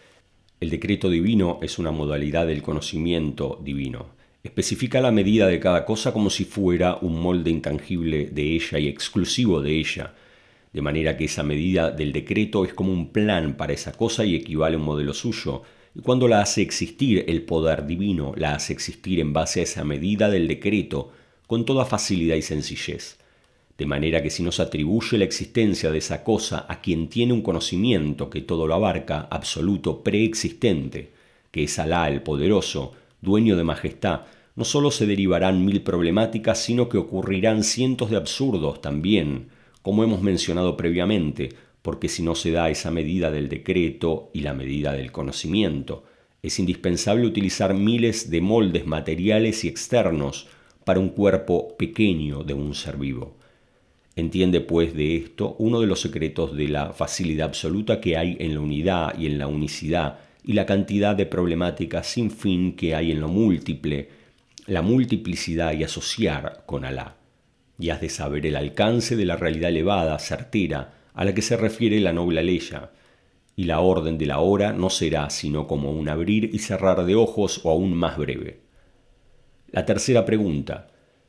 El 0.60 0.70
decreto 0.70 1.08
divino 1.08 1.58
es 1.62 1.78
una 1.78 1.90
modalidad 1.90 2.46
del 2.46 2.62
conocimiento 2.62 3.60
divino. 3.62 4.17
Especifica 4.44 5.00
la 5.00 5.10
medida 5.10 5.48
de 5.48 5.58
cada 5.58 5.84
cosa 5.84 6.12
como 6.12 6.30
si 6.30 6.44
fuera 6.44 6.96
un 7.02 7.20
molde 7.20 7.50
intangible 7.50 8.26
de 8.26 8.54
ella 8.54 8.78
y 8.78 8.86
exclusivo 8.86 9.60
de 9.60 9.72
ella, 9.78 10.14
de 10.72 10.80
manera 10.80 11.16
que 11.16 11.24
esa 11.24 11.42
medida 11.42 11.90
del 11.90 12.12
decreto 12.12 12.64
es 12.64 12.72
como 12.72 12.92
un 12.92 13.10
plan 13.10 13.56
para 13.56 13.72
esa 13.72 13.92
cosa 13.92 14.24
y 14.24 14.36
equivale 14.36 14.76
a 14.76 14.78
un 14.78 14.84
modelo 14.84 15.12
suyo, 15.12 15.62
y 15.92 16.00
cuando 16.02 16.28
la 16.28 16.40
hace 16.40 16.62
existir 16.62 17.24
el 17.26 17.42
poder 17.42 17.84
divino, 17.84 18.32
la 18.36 18.54
hace 18.54 18.72
existir 18.72 19.18
en 19.18 19.32
base 19.32 19.58
a 19.58 19.64
esa 19.64 19.82
medida 19.82 20.30
del 20.30 20.46
decreto, 20.46 21.10
con 21.48 21.64
toda 21.64 21.84
facilidad 21.84 22.36
y 22.36 22.42
sencillez. 22.42 23.16
De 23.76 23.86
manera 23.86 24.22
que 24.22 24.30
si 24.30 24.44
nos 24.44 24.60
atribuye 24.60 25.18
la 25.18 25.24
existencia 25.24 25.90
de 25.90 25.98
esa 25.98 26.22
cosa 26.22 26.66
a 26.68 26.80
quien 26.80 27.08
tiene 27.08 27.32
un 27.32 27.42
conocimiento 27.42 28.30
que 28.30 28.42
todo 28.42 28.68
lo 28.68 28.74
abarca, 28.74 29.26
absoluto, 29.30 30.04
preexistente, 30.04 31.10
que 31.50 31.64
es 31.64 31.78
Alá 31.78 32.08
el 32.08 32.22
poderoso, 32.22 32.92
dueño 33.20 33.56
de 33.56 33.64
majestad, 33.64 34.22
no 34.56 34.64
sólo 34.64 34.90
se 34.90 35.06
derivarán 35.06 35.64
mil 35.64 35.82
problemáticas, 35.82 36.58
sino 36.58 36.88
que 36.88 36.98
ocurrirán 36.98 37.62
cientos 37.62 38.10
de 38.10 38.16
absurdos 38.16 38.80
también, 38.80 39.48
como 39.82 40.02
hemos 40.02 40.20
mencionado 40.20 40.76
previamente, 40.76 41.50
porque 41.82 42.08
si 42.08 42.22
no 42.22 42.34
se 42.34 42.50
da 42.50 42.68
esa 42.68 42.90
medida 42.90 43.30
del 43.30 43.48
decreto 43.48 44.30
y 44.34 44.40
la 44.40 44.54
medida 44.54 44.92
del 44.92 45.12
conocimiento, 45.12 46.04
es 46.42 46.58
indispensable 46.58 47.26
utilizar 47.26 47.74
miles 47.74 48.30
de 48.30 48.40
moldes 48.40 48.86
materiales 48.86 49.64
y 49.64 49.68
externos 49.68 50.48
para 50.84 51.00
un 51.00 51.10
cuerpo 51.10 51.76
pequeño 51.76 52.44
de 52.44 52.54
un 52.54 52.74
ser 52.74 52.96
vivo. 52.96 53.36
Entiende 54.16 54.60
pues 54.60 54.94
de 54.94 55.16
esto 55.16 55.54
uno 55.58 55.80
de 55.80 55.86
los 55.86 56.00
secretos 56.00 56.56
de 56.56 56.66
la 56.66 56.92
facilidad 56.92 57.46
absoluta 57.46 58.00
que 58.00 58.16
hay 58.16 58.36
en 58.40 58.54
la 58.54 58.60
unidad 58.60 59.16
y 59.16 59.26
en 59.26 59.38
la 59.38 59.46
unicidad 59.46 60.18
y 60.48 60.54
la 60.54 60.64
cantidad 60.64 61.14
de 61.14 61.26
problemáticas 61.26 62.06
sin 62.06 62.30
fin 62.30 62.74
que 62.74 62.94
hay 62.94 63.10
en 63.12 63.20
lo 63.20 63.28
múltiple, 63.28 64.08
la 64.66 64.80
multiplicidad 64.80 65.74
y 65.74 65.84
asociar 65.84 66.62
con 66.64 66.86
Alá. 66.86 67.16
Y 67.78 67.90
has 67.90 68.00
de 68.00 68.08
saber 68.08 68.46
el 68.46 68.56
alcance 68.56 69.14
de 69.14 69.26
la 69.26 69.36
realidad 69.36 69.68
elevada, 69.68 70.18
certera, 70.18 70.94
a 71.12 71.26
la 71.26 71.34
que 71.34 71.42
se 71.42 71.58
refiere 71.58 72.00
la 72.00 72.14
noble 72.14 72.40
aleya, 72.40 72.92
y 73.56 73.64
la 73.64 73.80
orden 73.80 74.16
de 74.16 74.24
la 74.24 74.38
hora 74.38 74.72
no 74.72 74.88
será 74.88 75.28
sino 75.28 75.66
como 75.66 75.92
un 75.92 76.08
abrir 76.08 76.48
y 76.50 76.60
cerrar 76.60 77.04
de 77.04 77.14
ojos 77.14 77.60
o 77.64 77.70
aún 77.70 77.92
más 77.92 78.16
breve. 78.16 78.62
La 79.70 79.84
tercera 79.84 80.24
pregunta. 80.24 80.88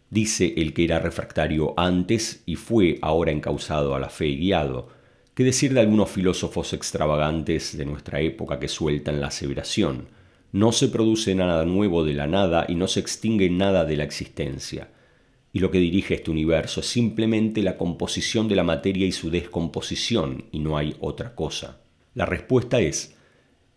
Dice 0.09 0.53
el 0.55 0.73
que 0.73 0.85
era 0.85 0.99
refractario 0.99 1.73
antes 1.75 2.41
y 2.45 2.55
fue 2.55 2.97
ahora 3.01 3.31
encausado 3.31 3.95
a 3.95 3.99
la 3.99 4.07
fe 4.07 4.27
y 4.27 4.37
guiado, 4.37 4.87
que 5.39 5.45
decir 5.45 5.73
de 5.73 5.79
algunos 5.79 6.09
filósofos 6.09 6.73
extravagantes 6.73 7.77
de 7.77 7.85
nuestra 7.85 8.19
época 8.19 8.59
que 8.59 8.67
sueltan 8.67 9.21
la 9.21 9.27
aseveración, 9.27 10.09
no 10.51 10.73
se 10.73 10.89
produce 10.89 11.33
nada 11.33 11.63
nuevo 11.63 12.03
de 12.03 12.13
la 12.13 12.27
nada 12.27 12.65
y 12.67 12.75
no 12.75 12.89
se 12.89 12.99
extingue 12.99 13.49
nada 13.49 13.85
de 13.85 13.95
la 13.95 14.03
existencia. 14.03 14.89
Y 15.53 15.59
lo 15.59 15.71
que 15.71 15.79
dirige 15.79 16.15
este 16.15 16.29
universo 16.29 16.81
es 16.81 16.87
simplemente 16.87 17.61
la 17.61 17.77
composición 17.77 18.49
de 18.49 18.57
la 18.57 18.65
materia 18.65 19.07
y 19.07 19.13
su 19.13 19.31
descomposición, 19.31 20.43
y 20.51 20.59
no 20.59 20.75
hay 20.77 20.97
otra 20.99 21.35
cosa. 21.35 21.79
La 22.15 22.25
respuesta 22.25 22.81
es, 22.81 23.15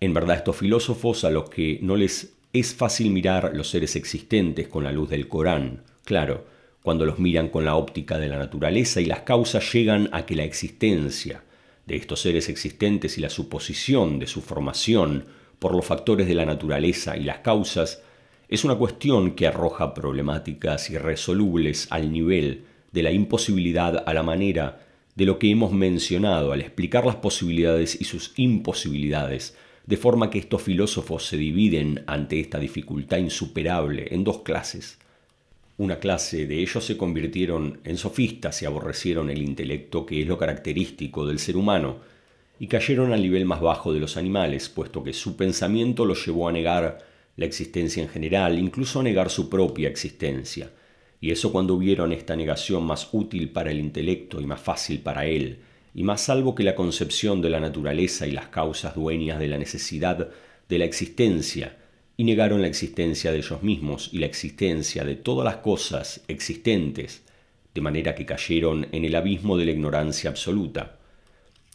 en 0.01 0.14
verdad 0.14 0.39
estos 0.39 0.56
filósofos 0.56 1.22
a 1.22 1.30
los 1.30 1.48
que 1.48 1.78
no 1.80 1.94
les 1.94 2.34
es 2.52 2.74
fácil 2.74 3.12
mirar 3.12 3.52
los 3.55 3.68
seres 3.70 3.94
existentes 3.94 4.66
con 4.66 4.82
la 4.82 4.90
luz 4.90 5.10
del 5.10 5.28
Corán, 5.28 5.84
claro, 6.05 6.44
cuando 6.82 7.06
los 7.06 7.20
miran 7.20 7.51
con 7.51 7.64
la 7.64 7.76
óptica 7.76 8.18
de 8.18 8.26
la 8.26 8.39
naturaleza 8.39 9.01
y 9.01 9.05
las 9.05 9.20
causas 9.20 9.72
llegan 9.72 10.09
a 10.10 10.26
que 10.26 10.34
la 10.34 10.43
existencia 10.43 11.44
de 11.86 11.96
estos 11.96 12.20
seres 12.20 12.48
existentes 12.48 13.18
y 13.18 13.20
la 13.20 13.30
suposición 13.30 14.18
de 14.18 14.26
su 14.26 14.40
formación 14.40 15.26
por 15.59 15.74
los 15.74 15.84
factores 15.84 16.26
de 16.26 16.34
la 16.34 16.44
naturaleza 16.44 17.16
y 17.16 17.24
las 17.24 17.38
causas 17.38 18.02
es 18.48 18.64
una 18.64 18.74
cuestión 18.74 19.34
que 19.34 19.46
arroja 19.46 19.94
problemáticas 19.94 20.90
irresolubles 20.90 21.86
al 21.90 22.12
nivel 22.12 22.64
de 22.92 23.02
la 23.02 23.10
imposibilidad 23.10 24.04
a 24.06 24.12
la 24.12 24.22
manera 24.22 24.86
de 25.14 25.24
lo 25.24 25.38
que 25.38 25.50
hemos 25.50 25.72
mencionado 25.72 26.52
al 26.52 26.60
explicar 26.60 27.04
las 27.04 27.16
posibilidades 27.16 28.00
y 28.00 28.04
sus 28.04 28.32
imposibilidades, 28.36 29.56
de 29.86 29.96
forma 29.96 30.30
que 30.30 30.38
estos 30.38 30.62
filósofos 30.62 31.26
se 31.26 31.36
dividen 31.36 32.04
ante 32.06 32.40
esta 32.40 32.59
dificultad 32.59 33.18
insuperable 33.18 34.09
en 34.10 34.24
dos 34.24 34.40
clases. 34.40 34.98
Una 35.82 35.98
clase 35.98 36.46
de 36.46 36.60
ellos 36.60 36.84
se 36.84 36.96
convirtieron 36.96 37.80
en 37.82 37.96
sofistas 37.96 38.62
y 38.62 38.66
aborrecieron 38.66 39.30
el 39.30 39.42
intelecto 39.42 40.06
que 40.06 40.22
es 40.22 40.28
lo 40.28 40.38
característico 40.38 41.26
del 41.26 41.40
ser 41.40 41.56
humano, 41.56 41.96
y 42.60 42.68
cayeron 42.68 43.12
al 43.12 43.20
nivel 43.20 43.46
más 43.46 43.60
bajo 43.60 43.92
de 43.92 43.98
los 43.98 44.16
animales, 44.16 44.68
puesto 44.68 45.02
que 45.02 45.12
su 45.12 45.36
pensamiento 45.36 46.04
los 46.04 46.24
llevó 46.24 46.48
a 46.48 46.52
negar 46.52 47.00
la 47.36 47.46
existencia 47.46 48.00
en 48.00 48.09
general, 48.09 48.60
incluso 48.60 49.02
negar 49.02 49.28
su 49.28 49.50
propia 49.50 49.88
existencia. 49.88 50.70
Y 51.20 51.32
eso 51.32 51.50
cuando 51.50 51.76
vieron 51.76 52.12
esta 52.12 52.36
negación 52.36 52.84
más 52.84 53.09
útil 53.10 53.50
para 53.50 53.72
el 53.72 53.80
intelecto 53.80 54.40
y 54.40 54.46
más 54.46 54.60
fácil 54.60 55.00
para 55.00 55.26
él, 55.26 55.59
y 55.96 56.04
más 56.04 56.20
salvo 56.20 56.54
que 56.54 56.62
la 56.62 56.76
concepción 56.76 57.42
de 57.42 57.50
la 57.50 57.59
naturaleza 57.59 58.28
y 58.28 58.30
las 58.30 58.46
causas 58.46 58.94
dueñas 58.94 59.40
de 59.40 59.48
la 59.48 59.59
necesidad 59.59 60.28
de 60.68 60.78
la 60.78 60.84
existencia, 60.84 61.76
y 62.23 62.24
negaron 62.24 62.62
la 62.62 62.69
existencia 62.69 63.32
de 63.32 63.39
ellos 63.39 63.65
mismos 63.65 64.11
y 64.12 64.19
la 64.19 64.27
existencia 64.27 65.03
de 65.03 65.16
todas 65.16 65.44
las 65.44 65.57
cosas 65.57 66.23
existentes, 66.28 67.24
de 67.74 67.81
manera 67.81 68.15
que 68.15 68.24
cayeron 68.24 68.86
en 68.93 69.05
el 69.05 69.16
abismo 69.16 69.59
de 69.59 69.65
la 69.65 69.73
ignorancia 69.73 70.31
absoluta. 70.31 71.01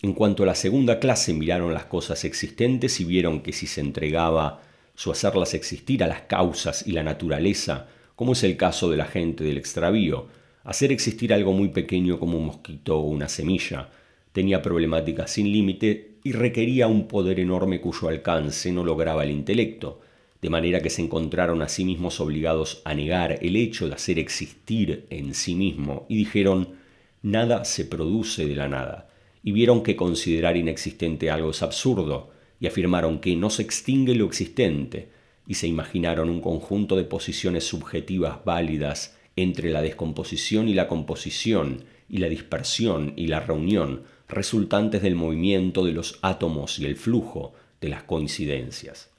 En 0.02 0.14
cuanto 0.14 0.44
a 0.44 0.46
la 0.46 0.56
segunda 0.56 1.00
clase, 1.00 1.34
miraron 1.34 1.74
las 1.74 1.84
cosas 1.88 2.24
existentes 2.24 3.02
y 3.02 3.04
vieron 3.04 3.42
que 3.42 3.52
si 3.52 3.68
se 3.68 3.82
entregaba 3.82 4.62
su 4.96 5.12
hacerlas 5.12 5.54
existir 5.54 6.02
a 6.02 6.08
las 6.08 6.22
causas 6.22 6.88
y 6.88 6.94
la 6.94 7.04
naturaleza, 7.04 7.90
como 8.16 8.32
es 8.32 8.42
el 8.46 8.56
caso 8.56 8.90
de 8.90 8.96
la 8.96 9.06
gente 9.06 9.44
del 9.44 9.58
extravío, 9.58 10.28
hacer 10.64 10.94
existir 10.94 11.34
algo 11.34 11.52
muy 11.52 11.68
pequeño 11.68 12.22
como 12.22 12.38
un 12.38 12.46
mosquito 12.46 13.00
o 13.00 13.02
una 13.02 13.28
semilla, 13.28 13.90
tenía 14.32 14.62
problemáticas 14.62 15.30
sin 15.30 15.52
límite 15.52 16.20
y 16.24 16.32
requería 16.32 16.88
un 16.88 17.10
poder 17.10 17.38
enorme 17.42 17.82
cuyo 17.82 18.08
alcance 18.08 18.72
no 18.72 18.86
lograba 18.86 19.26
el 19.26 19.32
intelecto, 19.32 20.07
de 20.42 20.50
manera 20.50 20.82
que 20.82 20.90
se 20.90 21.02
encontraron 21.02 21.62
a 21.62 21.70
sí 21.70 21.84
mismos 21.84 22.20
obligados 22.20 22.82
a 22.86 22.94
negar 22.94 23.40
el 23.42 23.56
hecho 23.56 23.88
de 23.88 23.96
hacer 23.96 24.20
existir 24.20 25.06
en 25.10 25.34
sí 25.34 25.56
mismo 25.56 26.06
y 26.10 26.18
dijeron, 26.18 26.76
nada 27.22 27.66
se 27.66 27.86
produce 27.86 28.46
de 28.46 28.56
la 28.56 28.68
nada, 28.68 29.10
y 29.44 29.52
vieron 29.52 29.84
que 29.84 29.96
considerar 29.96 30.58
inexistente 30.58 31.32
algo 31.32 31.52
es 31.52 31.64
absurdo, 31.64 32.32
y 32.60 32.68
afirmaron 32.68 33.20
que 33.20 33.36
no 33.36 33.50
se 33.50 33.64
extingue 33.64 34.16
lo 34.16 34.26
existente, 34.26 35.10
y 35.48 35.56
se 35.56 35.68
imaginaron 35.68 36.30
un 36.30 36.42
conjunto 36.42 36.96
de 36.96 37.04
posiciones 37.04 37.64
subjetivas 37.64 38.44
válidas 38.44 39.18
entre 39.36 39.70
la 39.70 39.82
descomposición 39.82 40.68
y 40.68 40.74
la 40.74 40.88
composición, 40.88 41.86
y 42.10 42.18
la 42.18 42.30
dispersión 42.30 43.14
y 43.16 43.28
la 43.28 43.40
reunión, 43.40 44.04
resultantes 44.28 45.02
del 45.02 45.16
movimiento 45.16 45.86
de 45.86 45.94
los 45.94 46.20
átomos 46.22 46.80
y 46.80 46.86
el 46.86 46.96
flujo 46.96 47.54
de 47.80 47.90
las 47.90 48.04
coincidencias. 48.04 49.10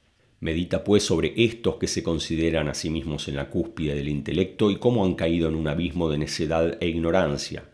Medita 0.41 0.85
pues 0.85 1.03
sobre 1.03 1.33
estos 1.37 1.77
que 1.77 1.89
se 1.89 2.05
consideran 2.05 2.69
a 2.69 2.75
sí 2.75 2.91
mismos 2.91 3.27
en 3.27 3.35
la 3.35 3.51
cúspide 3.51 3.97
del 3.97 4.09
intelecto 4.09 4.71
y 4.71 4.77
cómo 4.77 5.05
han 5.05 5.15
caído 5.15 5.49
en 5.49 5.57
un 5.57 5.67
abismo 5.67 6.09
de 6.09 6.19
necedad 6.19 6.79
e 6.81 6.87
ignorancia. 6.87 7.65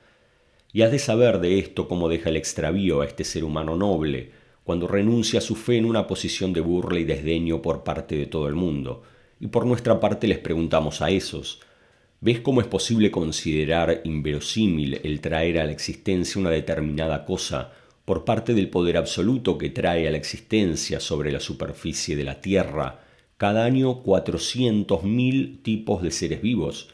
Y 0.73 0.81
has 0.81 0.91
de 0.91 0.99
saber 0.99 1.41
de 1.41 1.59
esto 1.59 1.89
cómo 1.89 2.09
deja 2.09 2.31
el 2.31 2.39
extravío 2.39 3.03
a 3.03 3.07
este 3.07 3.25
ser 3.25 3.45
humano 3.45 3.77
noble, 3.77 4.31
cuando 4.65 4.89
renuncia 4.89 5.41
a 5.41 5.43
su 5.43 5.57
fe 5.57 5.77
en 5.77 5.85
una 5.85 6.07
posición 6.07 6.55
de 6.55 6.63
burla 6.63 6.99
y 6.99 7.05
desdeño 7.05 7.61
por 7.61 7.85
parte 7.85 8.17
de 8.17 8.25
todo 8.25 8.49
el 8.49 8.55
mundo. 8.55 9.03
Y 9.41 9.49
por 9.49 9.67
nuestra 9.67 10.01
parte 10.01 10.27
les 10.27 10.39
preguntamos 10.39 11.03
a 11.03 11.11
esos, 11.11 11.61
¿ves 12.23 12.41
cómo 12.41 12.63
es 12.63 12.67
posible 12.67 13.11
considerar 13.11 14.01
inverosímil 14.05 15.01
el 15.05 15.21
traer 15.21 15.59
a 15.59 15.67
la 15.67 15.73
existencia 15.73 16.41
una 16.41 16.49
determinada 16.49 17.27
cosa 17.27 17.75
por 18.05 18.25
parte 18.25 18.55
del 18.55 18.69
poder 18.69 18.97
absoluto 18.97 19.59
que 19.59 19.71
trae 19.71 20.07
a 20.07 20.11
la 20.11 20.17
existencia 20.17 21.01
sobre 21.01 21.33
la 21.33 21.41
superficie 21.41 22.17
de 22.17 22.25
la 22.25 22.41
Tierra 22.41 23.01
cada 23.37 23.65
año 23.65 24.03
400.000 24.03 25.63
tipos 25.63 26.03
de 26.03 26.11
seres 26.11 26.41
vivos, 26.41 26.89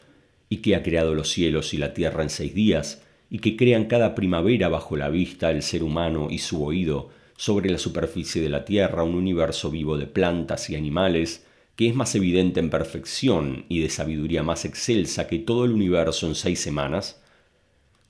y 0.49 0.57
que 0.57 0.75
ha 0.75 0.83
creado 0.83 1.13
los 1.13 1.29
cielos 1.29 1.73
y 1.73 1.77
la 1.77 1.93
tierra 1.93 2.23
en 2.23 2.29
seis 2.29 2.53
días, 2.53 3.03
y 3.29 3.39
que 3.39 3.55
crean 3.55 3.85
cada 3.85 4.15
primavera 4.15 4.67
bajo 4.67 4.97
la 4.97 5.09
vista 5.09 5.49
el 5.51 5.61
ser 5.61 5.83
humano 5.83 6.27
y 6.29 6.39
su 6.39 6.63
oído, 6.63 7.09
sobre 7.37 7.69
la 7.69 7.77
superficie 7.77 8.41
de 8.41 8.49
la 8.49 8.65
Tierra 8.65 9.03
un 9.03 9.15
universo 9.15 9.71
vivo 9.71 9.97
de 9.97 10.07
plantas 10.07 10.69
y 10.69 10.75
animales, 10.75 11.45
que 11.75 11.87
es 11.87 11.95
más 11.95 12.13
evidente 12.15 12.59
en 12.59 12.69
perfección 12.69 13.65
y 13.69 13.79
de 13.79 13.89
sabiduría 13.89 14.43
más 14.43 14.65
excelsa 14.65 15.27
que 15.27 15.39
todo 15.39 15.65
el 15.65 15.71
universo 15.71 16.27
en 16.27 16.35
seis 16.35 16.59
semanas? 16.59 17.20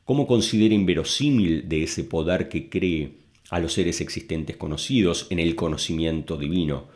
¿Cómo 0.06 0.28
considera 0.28 0.74
inverosímil 0.74 1.70
de 1.70 1.84
ese 1.84 2.04
poder 2.04 2.50
que 2.50 2.70
cree 2.70 3.22
a 3.52 3.60
los 3.60 3.74
seres 3.74 4.02
existentes 4.02 4.56
conocidos 4.56 5.28
en 5.30 5.40
el 5.40 5.56
conocimiento 5.56 6.38
divino, 6.38 6.88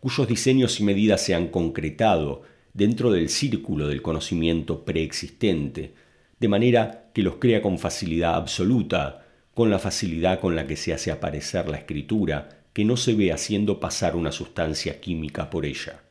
cuyos 0.00 0.26
diseños 0.26 0.80
y 0.80 0.82
medidas 0.82 1.24
se 1.24 1.34
han 1.34 1.46
concretado 1.48 2.42
dentro 2.74 3.12
del 3.12 3.28
círculo 3.28 3.86
del 3.86 4.02
conocimiento 4.02 4.84
preexistente, 4.84 5.94
de 6.40 6.48
manera 6.48 7.10
que 7.14 7.22
los 7.22 7.36
crea 7.36 7.62
con 7.62 7.78
facilidad 7.78 8.34
absoluta, 8.34 9.26
con 9.54 9.70
la 9.70 9.78
facilidad 9.78 10.40
con 10.40 10.56
la 10.56 10.66
que 10.66 10.76
se 10.76 10.92
hace 10.92 11.12
aparecer 11.12 11.68
la 11.68 11.78
escritura, 11.78 12.48
que 12.72 12.84
no 12.84 12.96
se 12.96 13.14
ve 13.14 13.32
haciendo 13.32 13.78
pasar 13.78 14.16
una 14.16 14.32
sustancia 14.32 15.00
química 15.00 15.50
por 15.50 15.64
ella. 15.64 16.02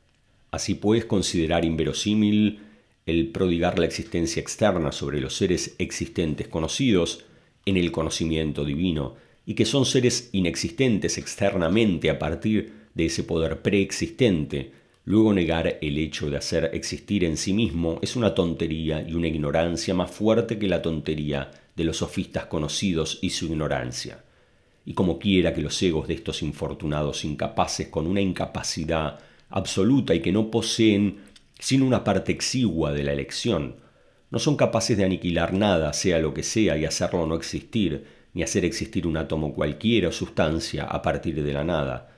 Así 0.52 0.76
puedes 0.76 1.06
considerar 1.06 1.66
inverosímil 1.66 2.60
el 3.06 3.30
prodigar 3.30 3.80
la 3.80 3.86
existencia 3.86 4.42
externa 4.42 4.92
sobre 4.92 5.20
los 5.22 5.36
seres 5.36 5.76
existentes 5.80 6.48
conocidos 6.48 7.26
en 7.66 7.78
el 7.78 7.92
conocimiento 7.92 8.66
divino, 8.66 9.16
y 9.46 9.56
que 9.56 9.66
son 9.66 9.86
seres 9.86 10.30
inexistentes 10.34 11.18
externamente 11.18 12.10
a 12.10 12.20
partir 12.20 12.74
de 12.94 13.06
ese 13.06 13.24
poder 13.24 13.62
preexistente, 13.62 14.72
luego 15.06 15.34
negar 15.34 15.80
el 15.82 15.98
hecho 15.98 16.30
de 16.30 16.38
hacer 16.38 16.70
existir 16.74 17.24
en 17.24 17.38
sí 17.38 17.54
mismo 17.54 18.00
es 18.02 18.16
una 18.16 18.36
tontería 18.36 19.06
y 19.08 19.14
una 19.14 19.28
ignorancia 19.28 19.94
más 19.94 20.12
fuerte 20.12 20.60
que 20.60 20.68
la 20.68 20.82
tontería 20.82 21.52
de 21.76 21.84
los 21.84 21.98
sofistas 21.98 22.46
conocidos 22.46 23.20
y 23.22 23.32
su 23.32 23.46
ignorancia. 23.46 24.24
Y 24.86 24.94
como 24.94 25.20
quiera 25.20 25.54
que 25.54 25.62
los 25.62 25.82
egos 25.82 26.08
de 26.08 26.16
estos 26.16 26.42
infortunados 26.42 27.24
incapaces 27.26 27.88
con 27.88 28.08
una 28.08 28.22
incapacidad 28.22 29.20
absoluta 29.50 30.16
y 30.16 30.22
que 30.22 30.32
no 30.32 30.50
poseen 30.50 31.18
sino 31.62 31.86
una 31.86 32.04
parte 32.04 32.32
exigua 32.32 32.92
de 32.92 33.04
la 33.04 33.14
elección, 33.14 33.76
no 34.32 34.40
son 34.40 34.56
capaces 34.56 34.98
de 34.98 35.06
aniquilar 35.06 35.54
nada, 35.54 35.94
sea 35.94 36.18
lo 36.18 36.34
que 36.34 36.42
sea, 36.42 36.76
y 36.76 36.86
hacerlo 36.86 37.28
no 37.28 37.36
existir, 37.36 38.04
ni 38.34 38.42
hacer 38.42 38.66
existir 38.66 39.06
un 39.06 39.16
átomo 39.16 39.54
cualquiera 39.54 40.08
o 40.08 40.12
sustancia 40.12 40.86
a 40.86 41.04
partir 41.04 41.44
de 41.44 41.54
la 41.54 41.64
nada. 41.64 42.10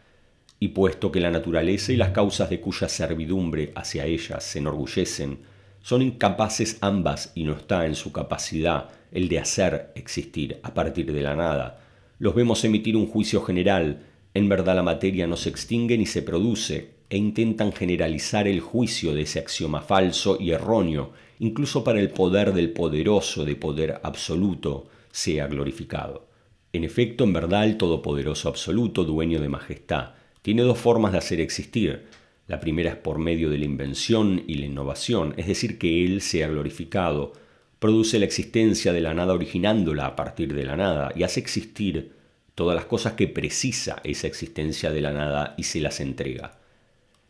Y 0.59 0.69
puesto 0.69 1.11
que 1.11 1.19
la 1.19 1.29
naturaleza 1.29 1.91
y 1.91 1.97
las 1.97 2.11
causas 2.11 2.49
de 2.49 2.61
cuya 2.61 2.87
servidumbre 2.87 3.73
hacia 3.75 4.05
ellas 4.05 4.45
se 4.45 4.59
enorgullecen, 4.59 5.39
son 5.81 6.01
incapaces 6.01 6.77
ambas 6.79 7.33
y 7.35 7.43
no 7.43 7.51
está 7.53 7.85
en 7.85 7.95
su 7.95 8.13
capacidad 8.13 8.91
el 9.11 9.27
de 9.27 9.39
hacer 9.39 9.91
existir 9.95 10.61
a 10.63 10.73
partir 10.73 11.11
de 11.11 11.21
la 11.21 11.35
nada, 11.35 11.81
los 12.17 12.33
vemos 12.33 12.63
emitir 12.63 12.95
un 12.95 13.07
juicio 13.07 13.41
general, 13.41 14.05
en 14.33 14.47
verdad 14.47 14.75
la 14.75 14.83
materia 14.83 15.27
no 15.27 15.35
se 15.35 15.49
extingue 15.49 15.97
ni 15.97 16.05
se 16.05 16.21
produce, 16.21 16.91
e 17.13 17.17
intentan 17.17 17.71
generalizar 17.71 18.47
el 18.47 18.59
juicio 18.59 19.13
de 19.13 19.21
ese 19.21 19.37
axioma 19.37 19.81
falso 19.81 20.35
y 20.39 20.49
erróneo, 20.49 21.11
incluso 21.37 21.83
para 21.83 21.99
el 21.99 22.09
poder 22.09 22.53
del 22.53 22.71
poderoso 22.71 23.45
de 23.45 23.55
poder 23.55 23.99
absoluto, 24.01 24.87
sea 25.11 25.45
glorificado. 25.45 26.25
En 26.71 26.83
efecto, 26.83 27.23
en 27.23 27.33
verdad, 27.33 27.65
el 27.65 27.77
Todopoderoso 27.77 28.49
Absoluto, 28.49 29.03
dueño 29.03 29.39
de 29.39 29.47
majestad, 29.47 30.13
tiene 30.41 30.63
dos 30.63 30.79
formas 30.79 31.11
de 31.11 31.19
hacer 31.19 31.39
existir. 31.39 32.07
La 32.47 32.59
primera 32.59 32.89
es 32.89 32.95
por 32.95 33.19
medio 33.19 33.51
de 33.51 33.59
la 33.59 33.65
invención 33.65 34.43
y 34.47 34.55
la 34.55 34.65
innovación, 34.65 35.35
es 35.37 35.45
decir, 35.45 35.77
que 35.77 36.03
Él 36.03 36.19
sea 36.19 36.47
glorificado, 36.47 37.33
produce 37.77 38.17
la 38.17 38.25
existencia 38.25 38.91
de 38.91 39.01
la 39.01 39.13
nada 39.13 39.35
originándola 39.35 40.07
a 40.07 40.15
partir 40.15 40.55
de 40.55 40.65
la 40.65 40.75
nada 40.75 41.11
y 41.15 41.21
hace 41.21 41.41
existir 41.41 42.13
todas 42.55 42.75
las 42.75 42.85
cosas 42.85 43.13
que 43.13 43.27
precisa 43.27 44.01
esa 44.03 44.25
existencia 44.25 44.89
de 44.89 45.01
la 45.01 45.13
nada 45.13 45.53
y 45.59 45.63
se 45.63 45.79
las 45.79 45.99
entrega. 45.99 46.62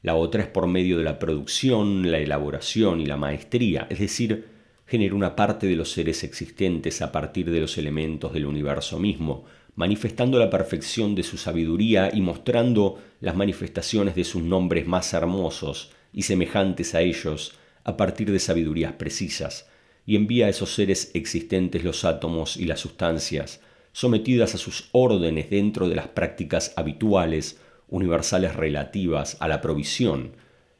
La 0.04 0.16
otra 0.16 0.44
es 0.44 0.50
por 0.50 0.68
medio 0.68 0.98
de 0.98 1.06
la 1.06 1.18
producción, 1.18 2.12
la 2.12 2.20
elaboración 2.20 3.00
y 3.00 3.06
la 3.06 3.16
maestría, 3.16 3.88
es 3.90 4.00
decir, 4.00 4.48
genera 4.86 5.16
una 5.16 5.34
parte 5.38 5.66
de 5.66 5.78
los 5.78 5.94
seres 5.94 6.26
existentes 6.26 7.02
a 7.02 7.14
partir 7.14 7.50
de 7.50 7.62
los 7.62 7.78
elementos 7.78 8.34
del 8.34 8.46
universo 8.46 9.00
mismo, 9.00 9.46
manifestando 9.76 10.38
la 10.40 10.50
perfección 10.50 11.16
de 11.16 11.24
su 11.24 11.38
sabiduría 11.38 12.12
y 12.14 12.20
mostrando 12.20 13.00
las 13.22 13.38
manifestaciones 13.38 14.14
de 14.14 14.26
sus 14.26 14.44
nombres 14.44 14.86
más 14.86 15.14
hermosos 15.14 15.92
y 16.12 16.24
semejantes 16.24 16.94
a 16.96 17.02
ellos 17.02 17.54
a 17.86 17.96
partir 17.96 18.30
de 18.30 18.40
sabidurías 18.40 18.92
precisas, 18.92 19.70
y 20.06 20.18
envía 20.18 20.48
a 20.48 20.50
esos 20.50 20.76
seres 20.76 21.12
existentes 21.14 21.86
los 21.86 22.04
átomos 22.04 22.58
y 22.58 22.66
las 22.66 22.82
sustancias, 22.82 23.62
sometidas 23.94 24.54
a 24.54 24.58
sus 24.58 24.90
órdenes 24.92 25.50
dentro 25.50 25.88
de 25.88 25.96
las 25.96 26.10
prácticas 26.10 26.74
habituales, 26.76 27.58
universales 27.94 28.56
relativas 28.56 29.38
a 29.40 29.48
la 29.48 29.62
provisión, 29.62 30.32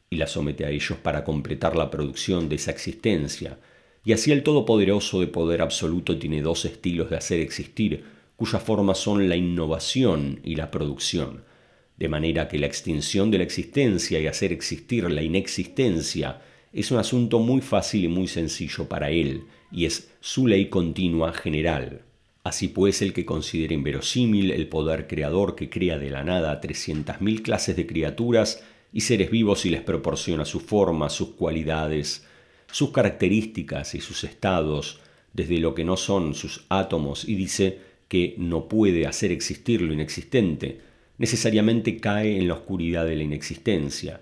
y 0.10 0.16
las 0.16 0.32
somete 0.32 0.66
a 0.66 0.72
ellos 0.72 0.98
para 0.98 1.24
completar 1.24 1.76
la 1.76 1.92
producción 1.92 2.50
de 2.50 2.56
esa 2.56 2.72
existencia, 2.72 3.60
y 4.04 4.14
así 4.14 4.32
el 4.32 4.42
Todopoderoso 4.42 5.20
de 5.20 5.28
poder 5.28 5.62
absoluto 5.62 6.18
tiene 6.18 6.42
dos 6.42 6.66
estilos 6.66 7.12
de 7.12 7.18
hacer 7.18 7.40
existir, 7.40 8.04
cuyas 8.36 8.64
formas 8.64 8.98
son 8.98 9.30
la 9.30 9.36
innovación 9.36 10.40
y 10.44 10.56
la 10.56 10.72
producción, 10.72 11.44
de 11.98 12.10
manera 12.10 12.48
que 12.48 12.58
la 12.58 12.66
extinción 12.66 13.30
de 13.30 13.38
la 13.38 13.44
existencia 13.44 14.20
y 14.20 14.26
hacer 14.26 14.52
existir 14.52 15.08
la 15.12 15.22
inexistencia 15.22 16.42
es 16.74 16.90
un 16.90 16.98
asunto 16.98 17.38
muy 17.38 17.62
fácil 17.62 18.06
y 18.06 18.08
muy 18.08 18.28
sencillo 18.28 18.90
para 18.90 19.12
él, 19.12 19.44
y 19.72 19.86
es 19.86 20.12
su 20.20 20.48
ley 20.48 20.68
continua 20.68 21.32
general. 21.32 22.02
Así 22.44 22.68
pues, 22.68 23.02
el 23.02 23.14
que 23.14 23.26
considera 23.26 23.74
inverosímil 23.74 24.52
el 24.52 24.68
poder 24.68 25.08
creador 25.08 25.56
que 25.56 25.70
crea 25.70 25.98
de 25.98 26.10
la 26.10 26.24
nada 26.24 26.52
a 26.52 27.18
mil 27.20 27.42
clases 27.42 27.76
de 27.78 27.88
criaturas 27.88 28.64
y 28.92 29.02
seres 29.02 29.32
vivos 29.32 29.66
y 29.66 29.70
les 29.70 29.82
proporciona 29.82 30.44
su 30.44 30.60
forma, 30.60 31.10
sus 31.10 31.30
cualidades, 31.30 32.26
sus 32.70 32.92
características 32.92 33.96
y 33.96 34.02
sus 34.02 34.24
estados 34.24 35.00
desde 35.32 35.58
lo 35.60 35.74
que 35.74 35.86
no 35.86 35.98
son 35.98 36.36
sus 36.36 36.66
átomos 36.70 37.28
y 37.28 37.36
dice 37.36 37.80
que 38.08 38.36
no 38.38 38.68
puede 38.68 39.08
hacer 39.08 39.32
existir 39.32 39.82
lo 39.82 39.94
inexistente, 39.94 40.82
necesariamente 41.18 41.98
cae 41.98 42.38
en 42.38 42.48
la 42.48 42.56
oscuridad 42.56 43.06
de 43.06 43.16
la 43.16 43.24
inexistencia. 43.24 44.22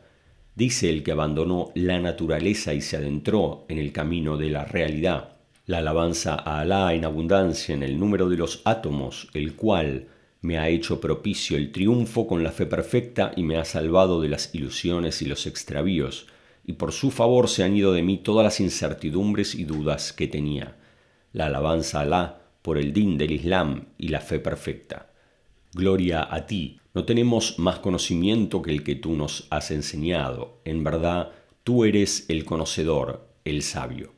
Dice 0.56 0.90
el 0.90 1.04
que 1.04 1.12
abandonó 1.12 1.72
la 1.76 2.00
naturaleza 2.00 2.74
y 2.74 2.82
se 2.82 2.98
adentró 2.98 3.66
en 3.68 3.80
el 3.80 3.92
camino 3.92 4.38
de 4.38 4.50
la 4.50 4.64
realidad. 4.64 5.31
La 5.72 5.78
alabanza 5.78 6.36
a 6.36 6.60
Alá 6.60 6.94
en 6.94 7.06
abundancia 7.06 7.74
en 7.74 7.82
el 7.82 7.98
número 7.98 8.28
de 8.28 8.36
los 8.36 8.62
átomos, 8.66 9.30
el 9.34 9.56
cual 9.56 10.10
me 10.42 10.58
ha 10.58 10.68
hecho 10.68 11.00
propicio 11.00 11.56
el 11.56 11.72
triunfo 11.72 12.28
con 12.28 12.44
la 12.44 12.52
fe 12.52 12.66
perfecta 12.66 13.32
y 13.38 13.44
me 13.44 13.56
ha 13.56 13.64
salvado 13.64 14.20
de 14.20 14.28
las 14.28 14.54
ilusiones 14.54 15.22
y 15.22 15.28
los 15.28 15.48
extravíos 15.48 16.28
y 16.66 16.74
por 16.74 16.92
su 16.92 17.10
favor 17.10 17.48
se 17.48 17.64
han 17.64 17.74
ido 17.74 17.94
de 17.94 18.04
mí 18.04 18.18
todas 18.18 18.44
las 18.44 18.60
incertidumbres 18.60 19.56
y 19.56 19.64
dudas 19.64 20.12
que 20.12 20.28
tenía. 20.28 20.76
La 21.32 21.46
alabanza 21.46 22.00
a 22.00 22.02
Alá 22.02 22.42
por 22.62 22.78
el 22.78 22.92
din 22.92 23.18
del 23.18 23.32
Islam 23.32 23.86
y 23.98 24.10
la 24.10 24.20
fe 24.20 24.40
perfecta. 24.40 25.14
Gloria 25.72 26.28
a 26.30 26.48
ti. 26.48 26.82
No 26.94 27.06
tenemos 27.06 27.60
más 27.60 27.80
conocimiento 27.80 28.62
que 28.62 28.72
el 28.72 28.84
que 28.84 28.96
tú 28.96 29.16
nos 29.16 29.48
has 29.50 29.72
enseñado. 29.72 30.60
En 30.66 30.84
verdad, 30.84 31.32
tú 31.64 31.86
eres 31.86 32.26
el 32.28 32.44
conocedor, 32.44 33.26
el 33.46 33.62
sabio. 33.62 34.12